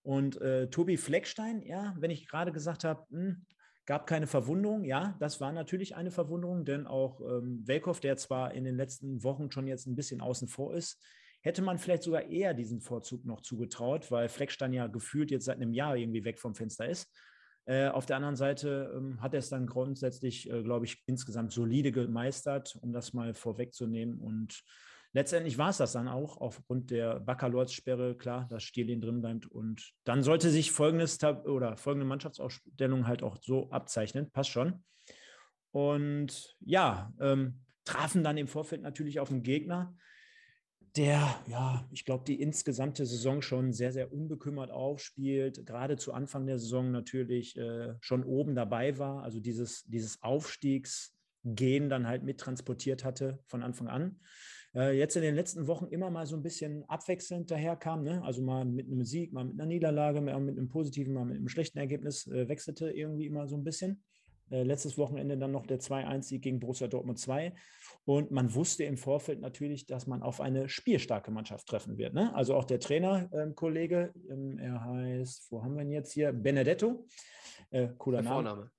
Und 0.01 0.39
äh, 0.41 0.69
Tobi 0.69 0.97
Fleckstein, 0.97 1.61
ja, 1.63 1.95
wenn 1.97 2.11
ich 2.11 2.27
gerade 2.27 2.51
gesagt 2.51 2.83
habe, 2.83 3.05
hm, 3.09 3.45
gab 3.85 4.07
keine 4.07 4.27
Verwundung, 4.27 4.83
ja, 4.83 5.15
das 5.19 5.41
war 5.41 5.51
natürlich 5.51 5.95
eine 5.95 6.11
Verwunderung, 6.11 6.65
denn 6.65 6.87
auch 6.87 7.21
ähm, 7.21 7.63
Welkow, 7.65 7.99
der 7.99 8.17
zwar 8.17 8.53
in 8.53 8.63
den 8.63 8.75
letzten 8.75 9.23
Wochen 9.23 9.51
schon 9.51 9.67
jetzt 9.67 9.87
ein 9.87 9.95
bisschen 9.95 10.21
außen 10.21 10.47
vor 10.47 10.73
ist, 10.73 11.01
hätte 11.43 11.61
man 11.61 11.77
vielleicht 11.77 12.03
sogar 12.03 12.23
eher 12.23 12.53
diesen 12.53 12.81
Vorzug 12.81 13.25
noch 13.25 13.41
zugetraut, 13.41 14.09
weil 14.11 14.29
Fleckstein 14.29 14.73
ja 14.73 14.87
gefühlt 14.87 15.29
jetzt 15.29 15.45
seit 15.45 15.57
einem 15.57 15.73
Jahr 15.73 15.95
irgendwie 15.95 16.23
weg 16.23 16.39
vom 16.39 16.55
Fenster 16.55 16.87
ist. 16.87 17.13
Äh, 17.65 17.89
auf 17.89 18.05
der 18.05 18.17
anderen 18.17 18.35
Seite 18.35 18.93
ähm, 18.95 19.21
hat 19.21 19.33
er 19.33 19.39
es 19.39 19.49
dann 19.49 19.67
grundsätzlich, 19.67 20.49
äh, 20.49 20.63
glaube 20.63 20.85
ich, 20.85 21.03
insgesamt 21.05 21.51
solide 21.51 21.91
gemeistert, 21.91 22.77
um 22.81 22.91
das 22.91 23.13
mal 23.13 23.33
vorwegzunehmen. 23.33 24.19
Und 24.19 24.63
letztendlich 25.13 25.57
war 25.57 25.69
es 25.69 25.77
das 25.77 25.93
dann 25.93 26.07
auch, 26.07 26.37
aufgrund 26.37 26.91
der 26.91 27.19
Baccalords-Sperre, 27.19 28.15
klar, 28.15 28.47
dass 28.49 28.63
Stierlin 28.63 29.01
drin 29.01 29.21
bleibt. 29.21 29.45
Und 29.45 29.93
dann 30.05 30.23
sollte 30.23 30.49
sich 30.49 30.71
folgendes 30.71 31.21
oder 31.23 31.77
folgende 31.77 32.05
Mannschaftsausstellung 32.05 33.07
halt 33.07 33.23
auch 33.23 33.37
so 33.41 33.69
abzeichnen. 33.69 34.31
Passt 34.31 34.49
schon. 34.49 34.83
Und 35.71 36.55
ja, 36.59 37.13
ähm, 37.19 37.61
trafen 37.85 38.23
dann 38.23 38.37
im 38.37 38.47
Vorfeld 38.47 38.81
natürlich 38.81 39.19
auf 39.19 39.29
den 39.29 39.43
Gegner, 39.43 39.95
der, 40.95 41.35
ja, 41.47 41.87
ich 41.91 42.05
glaube, 42.05 42.23
die 42.25 42.39
insgesamte 42.39 43.05
Saison 43.05 43.41
schon 43.41 43.73
sehr, 43.73 43.91
sehr 43.91 44.13
unbekümmert 44.13 44.69
aufspielt, 44.69 45.65
gerade 45.65 45.97
zu 45.97 46.13
Anfang 46.13 46.45
der 46.45 46.59
Saison 46.59 46.91
natürlich 46.91 47.57
äh, 47.57 47.95
schon 47.99 48.23
oben 48.23 48.53
dabei 48.53 48.97
war, 48.99 49.23
also 49.23 49.39
dieses, 49.39 49.83
dieses 49.85 50.21
Aufstiegsgehen 50.21 51.89
dann 51.89 52.07
halt 52.07 52.23
mittransportiert 52.23 53.03
hatte 53.03 53.39
von 53.47 53.63
Anfang 53.63 53.87
an. 53.87 54.19
äh, 54.75 54.97
jetzt 54.97 55.15
in 55.15 55.23
den 55.23 55.35
letzten 55.35 55.67
Wochen 55.67 55.87
immer 55.87 56.09
mal 56.09 56.25
so 56.25 56.35
ein 56.35 56.43
bisschen 56.43 56.83
abwechselnd 56.89 57.49
daherkam. 57.49 58.03
Ne? 58.03 58.23
Also 58.23 58.41
mal 58.41 58.65
mit 58.65 58.87
einem 58.87 59.03
Sieg, 59.03 59.33
mal 59.33 59.45
mit 59.45 59.53
einer 59.53 59.65
Niederlage, 59.65 60.21
mal 60.21 60.39
mit 60.39 60.57
einem 60.57 60.69
positiven, 60.69 61.13
mal 61.13 61.25
mit 61.25 61.37
einem 61.37 61.49
schlechten 61.49 61.79
Ergebnis, 61.79 62.27
äh, 62.27 62.47
wechselte 62.47 62.89
irgendwie 62.91 63.25
immer 63.25 63.47
so 63.47 63.55
ein 63.55 63.63
bisschen. 63.63 64.03
Äh, 64.49 64.63
letztes 64.63 64.97
Wochenende 64.97 65.37
dann 65.37 65.51
noch 65.51 65.65
der 65.65 65.79
2-1-Sieg 65.79 66.41
gegen 66.41 66.59
Borussia 66.59 66.87
Dortmund 66.87 67.19
2. 67.19 67.53
Und 68.05 68.31
man 68.31 68.53
wusste 68.53 68.83
im 68.83 68.97
Vorfeld 68.97 69.39
natürlich, 69.39 69.85
dass 69.85 70.07
man 70.07 70.21
auf 70.21 70.41
eine 70.41 70.67
spielstarke 70.69 71.31
Mannschaft 71.31 71.67
treffen 71.67 71.97
wird. 71.97 72.13
Ne? 72.13 72.33
Also 72.35 72.55
auch 72.55 72.65
der 72.65 72.79
Trainerkollege, 72.79 74.13
ähm, 74.29 74.51
ähm, 74.51 74.59
er 74.59 74.83
heißt, 74.83 75.51
wo 75.51 75.63
haben 75.63 75.75
wir 75.75 75.83
ihn 75.83 75.91
jetzt 75.91 76.11
hier? 76.11 76.33
Benedetto. 76.33 77.05
Äh, 77.69 77.89
cooler 77.97 78.21
der 78.21 78.31
Name. 78.31 78.49
Vorname. 78.49 78.71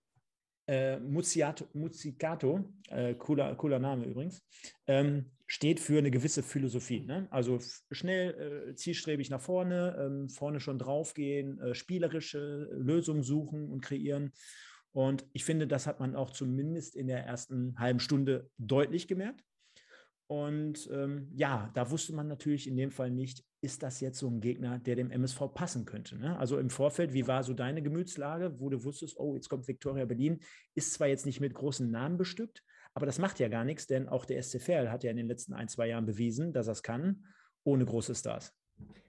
Äh, 0.67 0.99
Muzzicato, 0.99 2.65
äh, 2.89 3.15
cooler, 3.15 3.55
cooler 3.55 3.79
Name 3.79 4.07
übrigens, 4.07 4.43
ähm, 4.87 5.31
steht 5.47 5.79
für 5.79 5.99
eine 5.99 6.11
gewisse 6.11 6.43
Philosophie. 6.43 7.01
Ne? 7.01 7.29
Also 7.31 7.59
schnell, 7.91 8.71
äh, 8.71 8.75
zielstrebig 8.75 9.29
nach 9.29 9.43
vorne, 9.43 9.95
ähm, 9.99 10.29
vorne 10.31 10.61
schon 10.61 10.79
draufgehen, 10.79 11.61
äh, 11.61 11.75
spielerische 11.75 12.71
Lösungen 12.73 13.23
suchen 13.23 13.69
und 13.69 13.83
kreieren. 13.83 14.33
Und 14.95 15.27
ich 15.33 15.45
finde, 15.45 15.67
das 15.67 15.89
hat 15.89 15.99
man 15.99 16.15
auch 16.15 16.31
zumindest 16.31 16.95
in 16.95 17.09
der 17.09 17.27
ersten 17.27 17.77
halben 17.79 17.99
Stunde 17.99 18.49
deutlich 18.59 19.09
gemerkt. 19.09 19.43
Und 20.29 20.89
ähm, 20.93 21.29
ja, 21.35 21.71
da 21.75 21.91
wusste 21.91 22.15
man 22.15 22.29
natürlich 22.29 22.69
in 22.69 22.77
dem 22.77 22.93
Fall 22.93 23.11
nicht, 23.11 23.45
ist 23.61 23.83
das 23.83 24.01
jetzt 24.01 24.19
so 24.19 24.29
ein 24.29 24.41
Gegner, 24.41 24.79
der 24.79 24.95
dem 24.95 25.11
MSV 25.11 25.53
passen 25.53 25.85
könnte. 25.85 26.17
Ne? 26.17 26.39
Also 26.39 26.59
im 26.59 26.71
Vorfeld, 26.71 27.13
wie 27.13 27.27
war 27.27 27.43
so 27.43 27.55
deine 27.55 27.83
Gemütslage, 27.83 28.61
wo 28.61 28.71
du 28.71 28.85
wusstest, 28.85 29.19
oh, 29.19 29.35
jetzt 29.35 29.49
kommt 29.49 29.67
Viktoria 29.67 30.05
Berlin, 30.05 30.39
ist 30.75 30.95
zwar 30.95 31.09
jetzt 31.09 31.27
nicht 31.27 31.41
mit 31.41 31.55
großen 31.55 31.91
Namen 31.91 32.17
bestückt, 32.17 32.63
aber 32.95 33.05
das 33.05 33.19
macht 33.19 33.41
ja 33.41 33.49
gar 33.49 33.65
nichts, 33.65 33.89
denn 33.89 34.09
auch 34.09 34.25
der 34.25 34.41
SC 34.43 34.61
Verl 34.61 34.91
hat 34.91 35.03
ja 35.03 35.11
in 35.11 35.17
den 35.17 35.27
letzten 35.27 35.55
ein, 35.55 35.69
zwei 35.69 35.89
Jahren 35.89 36.07
bewiesen, 36.07 36.53
dass 36.53 36.69
er 36.69 36.73
es 36.73 36.83
kann, 36.85 37.27
ohne 37.65 37.85
große 37.85 38.15
Stars. 38.15 38.55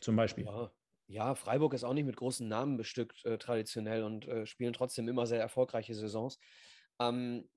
Zum 0.01 0.15
Beispiel. 0.15 0.45
Ja, 0.45 0.71
ja, 1.07 1.35
Freiburg 1.35 1.73
ist 1.73 1.83
auch 1.83 1.93
nicht 1.93 2.05
mit 2.05 2.17
großen 2.17 2.47
Namen 2.47 2.77
bestückt 2.77 3.25
äh, 3.25 3.37
traditionell 3.37 4.03
und 4.03 4.27
äh, 4.27 4.45
spielen 4.45 4.73
trotzdem 4.73 5.07
immer 5.07 5.27
sehr 5.27 5.39
erfolgreiche 5.39 5.93
Saisons. 5.93 6.39
Ähm, 6.99 7.47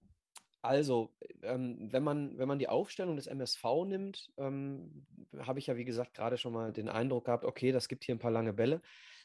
also, 0.61 1.15
ähm, 1.43 1.89
wenn, 1.93 2.03
man, 2.03 2.37
wenn 2.37 2.49
man 2.49 2.59
die 2.59 2.69
Aufstellung 2.69 3.17
des 3.17 3.27
MSV 3.29 3.65
nimmt, 3.87 4.33
ähm, 4.37 5.07
habe 5.39 5.61
ich 5.61 5.69
ja, 5.69 5.77
wie 5.77 5.85
gesagt, 5.85 6.15
gerade 6.15 6.37
schon 6.37 6.53
mal 6.53 6.73
den 6.73 6.89
Eindruck 6.89 7.27
gehabt, 7.27 7.45
okay, 7.45 7.73
das 7.73 7.89
gibt 7.89 8.05
hier 8.05 8.15
ein 8.15 8.19
paar 8.19 8.33
lange 8.33 8.53
Bälle. 8.53 8.83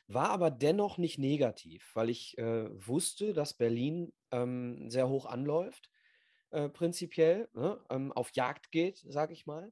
War 0.07 0.29
aber 0.29 0.51
dennoch 0.51 0.97
nicht 0.97 1.17
negativ, 1.17 1.91
weil 1.95 2.09
ich 2.09 2.37
äh, 2.37 2.69
wusste, 2.87 3.33
dass 3.33 3.55
Berlin 3.55 4.13
ähm, 4.31 4.89
sehr 4.89 5.09
hoch 5.09 5.25
anläuft, 5.25 5.89
äh, 6.51 6.69
prinzipiell, 6.69 7.49
ne? 7.53 7.79
Ähm, 7.89 8.11
auf 8.11 8.31
Jagd 8.33 8.71
geht, 8.71 8.97
sage 8.99 9.33
ich 9.33 9.45
mal 9.45 9.71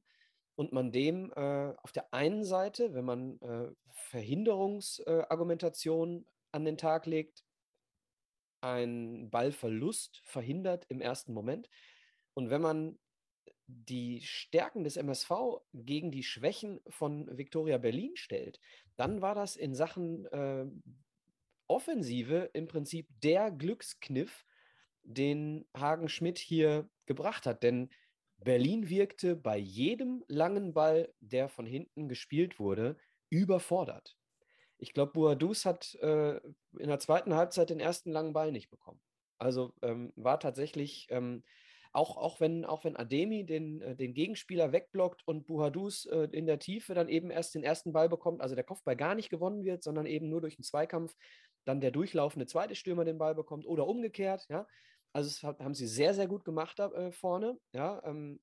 und 0.62 0.72
man 0.72 0.92
dem 0.92 1.32
äh, 1.34 1.74
auf 1.82 1.90
der 1.90 2.14
einen 2.14 2.44
Seite, 2.44 2.94
wenn 2.94 3.04
man 3.04 3.40
äh, 3.40 3.72
Verhinderungsargumentation 3.90 6.20
äh, 6.20 6.24
an 6.52 6.64
den 6.64 6.78
Tag 6.78 7.06
legt, 7.06 7.44
einen 8.60 9.28
Ballverlust 9.28 10.20
verhindert 10.22 10.86
im 10.88 11.00
ersten 11.00 11.32
Moment. 11.32 11.68
Und 12.34 12.48
wenn 12.48 12.62
man 12.62 12.96
die 13.66 14.20
Stärken 14.20 14.84
des 14.84 14.96
MSV 14.96 15.32
gegen 15.74 16.12
die 16.12 16.22
Schwächen 16.22 16.78
von 16.88 17.26
Viktoria 17.36 17.78
Berlin 17.78 18.12
stellt, 18.14 18.60
dann 18.94 19.20
war 19.20 19.34
das 19.34 19.56
in 19.56 19.74
Sachen 19.74 20.26
äh, 20.26 20.66
Offensive 21.66 22.50
im 22.52 22.68
Prinzip 22.68 23.08
der 23.20 23.50
Glückskniff, 23.50 24.46
den 25.02 25.66
Hagen 25.76 26.08
Schmidt 26.08 26.38
hier 26.38 26.88
gebracht 27.06 27.46
hat. 27.46 27.64
Denn 27.64 27.90
Berlin 28.44 28.88
wirkte 28.88 29.36
bei 29.36 29.56
jedem 29.56 30.24
langen 30.28 30.74
Ball, 30.74 31.12
der 31.20 31.48
von 31.48 31.66
hinten 31.66 32.08
gespielt 32.08 32.58
wurde, 32.58 32.96
überfordert. 33.30 34.16
Ich 34.78 34.92
glaube, 34.92 35.12
Boadus 35.12 35.64
hat 35.64 35.94
äh, 35.96 36.36
in 36.78 36.88
der 36.88 36.98
zweiten 36.98 37.34
Halbzeit 37.34 37.70
den 37.70 37.80
ersten 37.80 38.10
langen 38.10 38.32
Ball 38.32 38.52
nicht 38.52 38.70
bekommen. 38.70 39.00
Also 39.38 39.72
ähm, 39.82 40.12
war 40.16 40.40
tatsächlich, 40.40 41.06
ähm, 41.10 41.44
auch, 41.92 42.16
auch, 42.16 42.40
wenn, 42.40 42.64
auch 42.64 42.84
wenn 42.84 42.96
Ademi 42.96 43.44
den, 43.44 43.82
äh, 43.82 43.94
den 43.94 44.14
Gegenspieler 44.14 44.72
wegblockt 44.72 45.22
und 45.26 45.46
Buhadus 45.46 46.06
äh, 46.06 46.28
in 46.32 46.46
der 46.46 46.58
Tiefe 46.58 46.94
dann 46.94 47.08
eben 47.08 47.30
erst 47.30 47.54
den 47.54 47.62
ersten 47.62 47.92
Ball 47.92 48.08
bekommt, 48.08 48.40
also 48.40 48.54
der 48.54 48.64
Kopfball 48.64 48.96
gar 48.96 49.14
nicht 49.14 49.30
gewonnen 49.30 49.64
wird, 49.64 49.82
sondern 49.82 50.06
eben 50.06 50.28
nur 50.28 50.40
durch 50.40 50.56
einen 50.56 50.64
Zweikampf, 50.64 51.14
dann 51.64 51.80
der 51.80 51.90
durchlaufende 51.90 52.46
zweite 52.46 52.74
Stürmer 52.74 53.04
den 53.04 53.18
Ball 53.18 53.34
bekommt 53.34 53.66
oder 53.66 53.86
umgekehrt, 53.86 54.46
ja, 54.48 54.66
also 55.12 55.28
das 55.28 55.42
haben 55.42 55.74
sie 55.74 55.86
sehr, 55.86 56.14
sehr 56.14 56.26
gut 56.26 56.44
gemacht 56.44 56.78
da 56.78 56.90
äh, 56.92 57.12
vorne. 57.12 57.58
Ja, 57.72 58.02
ähm, 58.04 58.40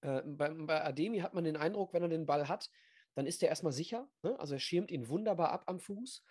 äh, 0.00 0.22
bei, 0.24 0.50
bei 0.50 0.84
Ademi 0.84 1.18
hat 1.18 1.34
man 1.34 1.44
den 1.44 1.56
Eindruck, 1.56 1.92
wenn 1.92 2.02
er 2.02 2.08
den 2.08 2.26
Ball 2.26 2.48
hat, 2.48 2.70
dann 3.14 3.26
ist 3.26 3.42
er 3.42 3.48
erstmal 3.48 3.72
sicher. 3.72 4.08
Ne? 4.22 4.38
Also 4.38 4.54
er 4.54 4.60
schirmt 4.60 4.90
ihn 4.90 5.08
wunderbar 5.08 5.50
ab 5.50 5.64
am 5.66 5.80
Fuß. 5.80 6.22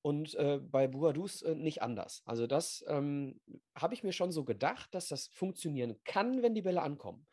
Und 0.00 0.34
äh, 0.36 0.58
bei 0.58 0.86
Buadus 0.86 1.42
äh, 1.42 1.54
nicht 1.54 1.82
anders. 1.82 2.22
Also 2.24 2.46
das 2.46 2.84
ähm, 2.86 3.40
habe 3.74 3.94
ich 3.94 4.04
mir 4.04 4.12
schon 4.12 4.30
so 4.30 4.44
gedacht, 4.44 4.94
dass 4.94 5.08
das 5.08 5.26
funktionieren 5.28 5.96
kann, 6.04 6.42
wenn 6.42 6.54
die 6.54 6.62
Bälle 6.62 6.82
ankommen. 6.82 7.26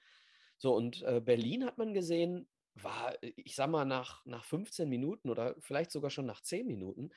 So, 0.58 0.76
und 0.76 1.04
äh, 1.04 1.22
Berlin 1.22 1.66
hat 1.66 1.78
man 1.78 1.94
gesehen, 1.94 2.48
war, 2.74 3.14
ich 3.22 3.56
sag 3.56 3.70
mal, 3.70 3.86
nach, 3.86 4.26
nach 4.26 4.44
15 4.44 4.90
Minuten 4.90 5.30
oder 5.30 5.56
vielleicht 5.60 5.92
sogar 5.92 6.10
schon 6.10 6.26
nach 6.26 6.42
10 6.42 6.66
Minuten, 6.66 7.12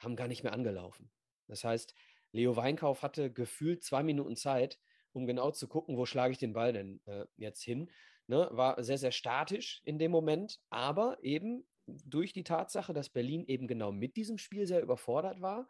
haben 0.00 0.16
gar 0.16 0.28
nicht 0.28 0.42
mehr 0.42 0.52
angelaufen. 0.52 1.10
Das 1.46 1.64
heißt, 1.64 1.94
Leo 2.32 2.56
Weinkauf 2.56 3.02
hatte 3.02 3.32
gefühlt 3.32 3.82
zwei 3.82 4.02
Minuten 4.02 4.36
Zeit, 4.36 4.78
um 5.12 5.26
genau 5.26 5.50
zu 5.50 5.68
gucken, 5.68 5.96
wo 5.96 6.06
schlage 6.06 6.32
ich 6.32 6.38
den 6.38 6.52
Ball 6.52 6.72
denn 6.72 7.00
äh, 7.06 7.26
jetzt 7.36 7.62
hin. 7.62 7.90
Ne? 8.26 8.48
War 8.52 8.82
sehr, 8.82 8.98
sehr 8.98 9.12
statisch 9.12 9.80
in 9.84 9.98
dem 9.98 10.10
Moment, 10.10 10.60
aber 10.70 11.18
eben 11.22 11.66
durch 11.86 12.32
die 12.32 12.44
Tatsache, 12.44 12.92
dass 12.92 13.08
Berlin 13.08 13.44
eben 13.46 13.66
genau 13.66 13.90
mit 13.90 14.16
diesem 14.16 14.38
Spiel 14.38 14.66
sehr 14.66 14.82
überfordert 14.82 15.40
war, 15.40 15.66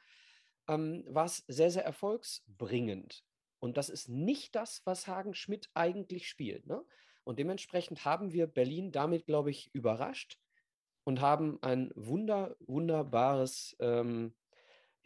ähm, 0.69 1.05
war 1.09 1.25
es 1.25 1.45
sehr, 1.49 1.71
sehr 1.71 1.85
erfolgsbringend. 1.85 3.25
Und 3.59 3.77
das 3.77 3.89
ist 3.89 4.09
nicht 4.09 4.55
das, 4.55 4.83
was 4.85 5.07
Hagen 5.07 5.35
Schmidt 5.35 5.71
eigentlich 5.75 6.29
spielt. 6.29 6.67
Ne? 6.67 6.83
Und 7.25 7.39
dementsprechend 7.39 8.05
haben 8.05 8.33
wir 8.33 8.47
Berlin 8.47 8.93
damit, 8.93 9.27
glaube 9.27 9.51
ich, 9.51 9.71
überrascht 9.75 10.39
und 11.05 11.21
haben 11.21 11.59
ein 11.63 11.91
wunder, 11.95 12.57
wunderbares 12.61 13.77
ähm, 13.81 14.35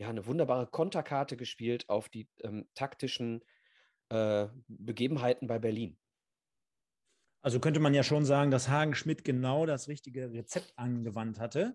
ja, 0.05 0.11
eine 0.11 0.27
wunderbare 0.27 0.67
Konterkarte 0.67 1.37
gespielt 1.37 1.89
auf 1.89 2.09
die 2.09 2.29
ähm, 2.43 2.69
taktischen 2.75 3.43
äh, 4.11 4.49
Begebenheiten 4.69 5.49
bei 5.49 5.59
Berlin. 5.59 5.99
Also 7.43 7.59
könnte 7.61 7.81
man 7.81 7.95
ja 7.95 8.03
schon 8.03 8.25
sagen, 8.25 8.51
dass 8.51 8.69
Hagen 8.69 8.95
Schmidt 8.95 9.25
genau 9.25 9.67
das 9.67 9.89
richtige 9.89 10.33
Rezept 10.33 10.73
angewandt 10.77 11.41
hatte. 11.41 11.75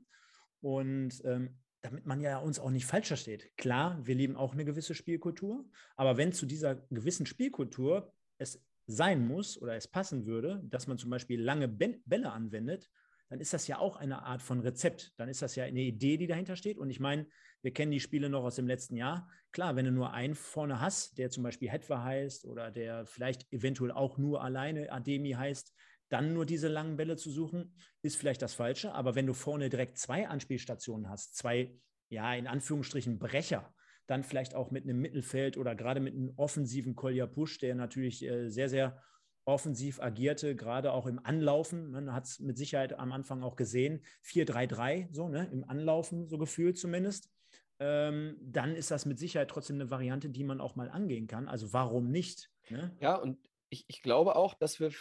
Und 0.62 1.21
ähm, 1.25 1.59
damit 1.81 2.05
man 2.05 2.21
ja 2.21 2.38
uns 2.38 2.59
auch 2.59 2.71
nicht 2.71 2.86
falsch 2.86 3.07
versteht. 3.07 3.55
Klar, 3.57 4.00
wir 4.05 4.15
lieben 4.15 4.36
auch 4.36 4.53
eine 4.53 4.65
gewisse 4.65 4.93
Spielkultur, 4.93 5.65
aber 5.95 6.17
wenn 6.17 6.33
zu 6.33 6.45
dieser 6.45 6.75
gewissen 6.75 7.25
Spielkultur 7.25 8.13
es 8.38 8.62
sein 8.86 9.25
muss 9.25 9.59
oder 9.62 9.75
es 9.75 9.88
passen 9.88 10.25
würde, 10.25 10.62
dass 10.65 10.88
man 10.88 10.98
zum 10.98 11.09
Beispiel 11.09 11.41
lange 11.41 11.67
Bälle 11.67 12.31
anwendet, 12.31 12.89
dann 13.29 13.39
ist 13.39 13.53
das 13.53 13.67
ja 13.67 13.77
auch 13.77 13.95
eine 13.95 14.24
Art 14.24 14.41
von 14.41 14.59
Rezept. 14.59 15.13
Dann 15.17 15.29
ist 15.29 15.41
das 15.41 15.55
ja 15.55 15.63
eine 15.63 15.81
Idee, 15.81 16.17
die 16.17 16.27
dahinter 16.27 16.55
steht. 16.55 16.79
Und 16.79 16.89
ich 16.89 17.00
meine, 17.00 17.27
wir 17.62 17.71
kennen 17.71 17.91
die 17.91 18.00
Spiele 18.00 18.29
noch 18.29 18.43
aus 18.43 18.55
dem 18.55 18.67
letzten 18.67 18.98
Jahr. 18.98 19.29
Klar, 19.51 19.75
wenn 19.75 19.86
du 19.86 19.91
nur 19.91 20.13
einen 20.13 20.33
vorne 20.33 20.81
hast, 20.81 21.17
der 21.17 21.29
zum 21.29 21.43
Beispiel 21.43 21.69
Hetwa 21.69 22.03
heißt 22.03 22.45
oder 22.45 22.71
der 22.71 23.05
vielleicht 23.05 23.51
eventuell 23.53 23.91
auch 23.91 24.17
nur 24.17 24.43
alleine 24.43 24.91
Ademi 24.91 25.31
heißt, 25.31 25.74
dann 26.09 26.33
nur 26.33 26.48
diese 26.48 26.67
langen 26.67 26.98
Bälle 26.98 27.17
zu 27.17 27.29
suchen, 27.29 27.75
ist 28.01 28.17
vielleicht 28.17 28.41
das 28.41 28.55
Falsche. 28.55 28.93
Aber 28.93 29.13
wenn 29.13 29.27
du 29.27 29.33
vorne 29.33 29.69
direkt 29.69 30.00
zwei 30.00 30.27
Anspielstationen 30.27 31.07
hast, 31.07 31.36
zwei, 31.36 31.79
ja, 32.09 32.33
in 32.33 32.48
Anführungsstrichen 32.48 33.19
Brecher, 33.19 33.71
dann 34.07 34.24
vielleicht 34.24 34.55
auch 34.55 34.71
mit 34.71 34.86
einem 34.86 35.00
Mittelfeld 35.00 35.55
oder 35.55 35.75
gerade 35.75 36.00
mit 36.00 36.15
einem 36.15 36.33
offensiven 36.36 36.95
Kolja 36.95 37.27
Push, 37.27 37.59
der 37.59 37.75
natürlich 37.75 38.25
äh, 38.25 38.50
sehr, 38.50 38.69
sehr 38.69 39.03
offensiv 39.46 40.00
agierte, 40.01 40.55
gerade 40.55 40.91
auch 40.91 41.08
im 41.08 41.19
Anlaufen. 41.24 41.91
Man 41.91 42.13
hat 42.13 42.25
es 42.25 42.39
mit 42.39 42.58
Sicherheit 42.58 42.98
am 42.98 43.12
Anfang 43.12 43.43
auch 43.43 43.55
gesehen. 43.55 44.01
4-3-3, 44.24 45.08
so, 45.12 45.27
ne, 45.27 45.48
im 45.51 45.67
Anlaufen, 45.67 46.27
so 46.27 46.38
gefühlt 46.38 46.77
zumindest 46.77 47.29
ähm, 47.79 48.38
dann 48.41 48.75
ist 48.75 48.91
das 48.91 49.05
mit 49.05 49.19
Sicherheit 49.19 49.50
trotzdem 49.50 49.77
eine 49.77 49.89
Variante, 49.89 50.29
die 50.29 50.43
man 50.43 50.60
auch 50.60 50.75
mal 50.75 50.89
angehen 50.89 51.27
kann. 51.27 51.48
Also 51.48 51.72
warum 51.74 52.12
nicht? 52.12 52.51
Ne? 52.69 52.96
Ja, 53.00 53.15
und 53.15 53.38
ich, 53.69 53.85
ich, 53.88 54.01
glaube 54.01 54.35
auch, 54.35 54.53
dass 54.55 54.79
wir 54.79 54.91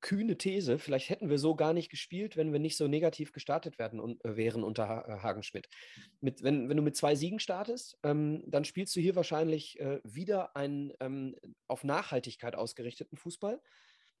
kühne 0.00 0.36
These, 0.38 0.78
vielleicht 0.78 1.08
hätten 1.08 1.30
wir 1.30 1.38
so 1.38 1.54
gar 1.54 1.72
nicht 1.72 1.88
gespielt, 1.88 2.36
wenn 2.36 2.52
wir 2.52 2.58
nicht 2.58 2.76
so 2.76 2.88
negativ 2.88 3.32
gestartet 3.32 3.78
werden 3.78 4.00
und, 4.00 4.24
äh, 4.24 4.36
wären 4.36 4.64
unter 4.64 5.08
äh, 5.08 5.22
Hagenschmidt. 5.22 5.68
Mit, 6.20 6.42
wenn, 6.42 6.68
wenn 6.68 6.76
du 6.76 6.82
mit 6.82 6.96
zwei 6.96 7.14
Siegen 7.14 7.38
startest, 7.38 7.98
ähm, 8.02 8.42
dann 8.46 8.64
spielst 8.64 8.94
du 8.96 9.00
hier 9.00 9.16
wahrscheinlich 9.16 9.78
äh, 9.80 10.00
wieder 10.04 10.56
einen 10.56 10.92
ähm, 11.00 11.36
auf 11.68 11.84
Nachhaltigkeit 11.84 12.56
ausgerichteten 12.56 13.16
Fußball. 13.16 13.60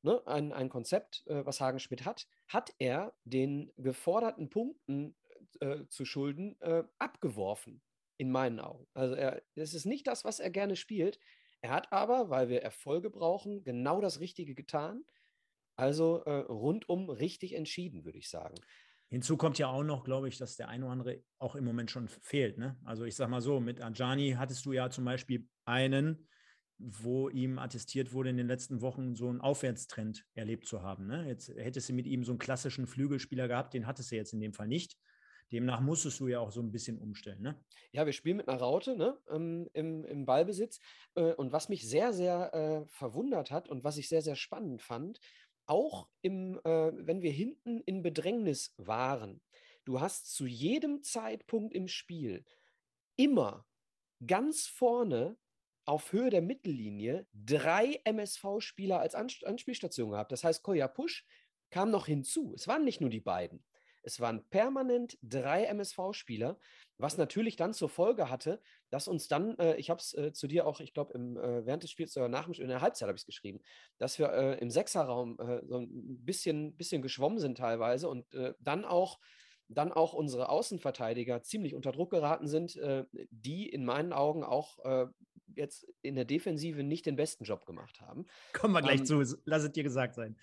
Ne? 0.02 0.22
Ein, 0.26 0.52
ein 0.52 0.68
Konzept, 0.68 1.26
äh, 1.26 1.44
was 1.44 1.60
Hagenschmidt 1.60 2.04
hat, 2.04 2.28
hat 2.48 2.72
er 2.78 3.14
den 3.24 3.72
geforderten 3.76 4.48
Punkten 4.48 5.16
äh, 5.60 5.86
zu 5.88 6.04
Schulden 6.04 6.60
äh, 6.60 6.84
abgeworfen, 6.98 7.82
in 8.16 8.30
meinen 8.30 8.60
Augen. 8.60 8.86
Also 8.94 9.16
es 9.54 9.74
ist 9.74 9.84
nicht 9.84 10.06
das, 10.06 10.24
was 10.24 10.38
er 10.38 10.50
gerne 10.50 10.76
spielt. 10.76 11.18
Er 11.66 11.72
hat 11.72 11.92
aber, 11.92 12.30
weil 12.30 12.48
wir 12.48 12.62
Erfolge 12.62 13.10
brauchen, 13.10 13.64
genau 13.64 14.00
das 14.00 14.20
Richtige 14.20 14.54
getan. 14.54 15.02
Also 15.74 16.22
äh, 16.22 16.30
rundum 16.30 17.10
richtig 17.10 17.54
entschieden, 17.54 18.04
würde 18.04 18.18
ich 18.18 18.30
sagen. 18.30 18.54
Hinzu 19.08 19.36
kommt 19.36 19.58
ja 19.58 19.66
auch 19.66 19.82
noch, 19.82 20.04
glaube 20.04 20.28
ich, 20.28 20.38
dass 20.38 20.54
der 20.54 20.68
eine 20.68 20.84
oder 20.84 20.92
andere 20.92 21.24
auch 21.38 21.56
im 21.56 21.64
Moment 21.64 21.90
schon 21.90 22.06
fehlt. 22.06 22.56
Ne? 22.56 22.78
Also 22.84 23.04
ich 23.04 23.16
sage 23.16 23.32
mal 23.32 23.40
so, 23.40 23.58
mit 23.58 23.82
Ajani 23.82 24.36
hattest 24.38 24.64
du 24.64 24.74
ja 24.74 24.90
zum 24.90 25.04
Beispiel 25.04 25.48
einen, 25.64 26.28
wo 26.78 27.30
ihm 27.30 27.58
attestiert 27.58 28.12
wurde, 28.12 28.30
in 28.30 28.36
den 28.36 28.46
letzten 28.46 28.80
Wochen 28.80 29.16
so 29.16 29.28
einen 29.28 29.40
Aufwärtstrend 29.40 30.24
erlebt 30.34 30.68
zu 30.68 30.82
haben. 30.82 31.08
Ne? 31.08 31.26
Jetzt 31.26 31.48
hättest 31.48 31.88
du 31.88 31.94
mit 31.94 32.06
ihm 32.06 32.22
so 32.22 32.30
einen 32.30 32.38
klassischen 32.38 32.86
Flügelspieler 32.86 33.48
gehabt, 33.48 33.74
den 33.74 33.88
hattest 33.88 34.12
du 34.12 34.14
jetzt 34.14 34.32
in 34.32 34.40
dem 34.40 34.52
Fall 34.52 34.68
nicht. 34.68 34.96
Demnach 35.52 35.80
musstest 35.80 36.20
du 36.20 36.28
ja 36.28 36.40
auch 36.40 36.50
so 36.50 36.60
ein 36.60 36.72
bisschen 36.72 36.98
umstellen. 36.98 37.40
Ne? 37.40 37.64
Ja, 37.92 38.04
wir 38.04 38.12
spielen 38.12 38.36
mit 38.36 38.48
einer 38.48 38.58
Raute 38.58 38.96
ne? 38.96 39.18
ähm, 39.30 39.68
im, 39.72 40.04
im 40.04 40.26
Ballbesitz. 40.26 40.80
Äh, 41.14 41.32
und 41.34 41.52
was 41.52 41.68
mich 41.68 41.88
sehr, 41.88 42.12
sehr 42.12 42.52
äh, 42.54 42.86
verwundert 42.88 43.50
hat 43.50 43.68
und 43.68 43.84
was 43.84 43.96
ich 43.96 44.08
sehr, 44.08 44.22
sehr 44.22 44.36
spannend 44.36 44.82
fand, 44.82 45.20
auch 45.66 46.08
im, 46.22 46.58
äh, 46.64 46.92
wenn 46.94 47.22
wir 47.22 47.32
hinten 47.32 47.80
in 47.80 48.02
Bedrängnis 48.02 48.74
waren, 48.76 49.40
du 49.84 50.00
hast 50.00 50.32
zu 50.34 50.46
jedem 50.46 51.02
Zeitpunkt 51.02 51.74
im 51.74 51.88
Spiel 51.88 52.44
immer 53.16 53.66
ganz 54.26 54.66
vorne 54.66 55.36
auf 55.84 56.12
Höhe 56.12 56.30
der 56.30 56.42
Mittellinie 56.42 57.26
drei 57.32 58.00
MSV-Spieler 58.04 58.98
als 58.98 59.14
Anspielstation 59.14 60.10
gehabt. 60.10 60.32
Das 60.32 60.42
heißt, 60.42 60.62
Koya 60.62 60.88
Push 60.88 61.24
kam 61.70 61.90
noch 61.90 62.06
hinzu. 62.06 62.52
Es 62.54 62.66
waren 62.66 62.84
nicht 62.84 63.00
nur 63.00 63.10
die 63.10 63.20
beiden. 63.20 63.64
Es 64.06 64.20
waren 64.20 64.48
permanent 64.50 65.18
drei 65.20 65.64
MSV-Spieler, 65.64 66.58
was 66.96 67.18
natürlich 67.18 67.56
dann 67.56 67.74
zur 67.74 67.88
Folge 67.88 68.30
hatte, 68.30 68.62
dass 68.88 69.08
uns 69.08 69.26
dann, 69.26 69.58
äh, 69.58 69.74
ich 69.76 69.90
habe 69.90 70.00
es 70.00 70.14
äh, 70.14 70.32
zu 70.32 70.46
dir 70.46 70.64
auch, 70.66 70.78
ich 70.78 70.94
glaube, 70.94 71.14
äh, 71.14 71.66
während 71.66 71.82
des 71.82 71.90
Spiels 71.90 72.16
oder 72.16 72.28
nach 72.28 72.44
dem 72.44 72.54
Spiel, 72.54 72.64
in 72.64 72.70
der 72.70 72.80
Halbzeit 72.80 73.08
habe 73.08 73.16
ich 73.16 73.22
es 73.22 73.26
geschrieben, 73.26 73.60
dass 73.98 74.18
wir 74.20 74.32
äh, 74.32 74.58
im 74.60 74.70
Sechserraum 74.70 75.38
äh, 75.40 75.60
so 75.66 75.78
ein 75.78 76.24
bisschen, 76.24 76.76
bisschen 76.76 77.02
geschwommen 77.02 77.40
sind 77.40 77.58
teilweise 77.58 78.08
und 78.08 78.32
äh, 78.34 78.54
dann 78.60 78.84
auch 78.84 79.18
dann 79.68 79.92
auch 79.92 80.12
unsere 80.12 80.48
Außenverteidiger 80.48 81.42
ziemlich 81.42 81.74
unter 81.74 81.90
Druck 81.90 82.10
geraten 82.10 82.46
sind, 82.46 82.78
die 83.32 83.68
in 83.68 83.84
meinen 83.84 84.12
Augen 84.12 84.44
auch 84.44 84.78
jetzt 85.56 85.88
in 86.02 86.14
der 86.14 86.24
Defensive 86.24 86.84
nicht 86.84 87.06
den 87.06 87.16
besten 87.16 87.42
Job 87.42 87.66
gemacht 87.66 88.00
haben. 88.00 88.26
Kommen 88.52 88.74
wir 88.74 88.82
gleich 88.82 89.00
ähm, 89.00 89.06
zu, 89.06 89.38
lass 89.44 89.64
es 89.64 89.72
dir 89.72 89.82
gesagt 89.82 90.14
sein. 90.14 90.36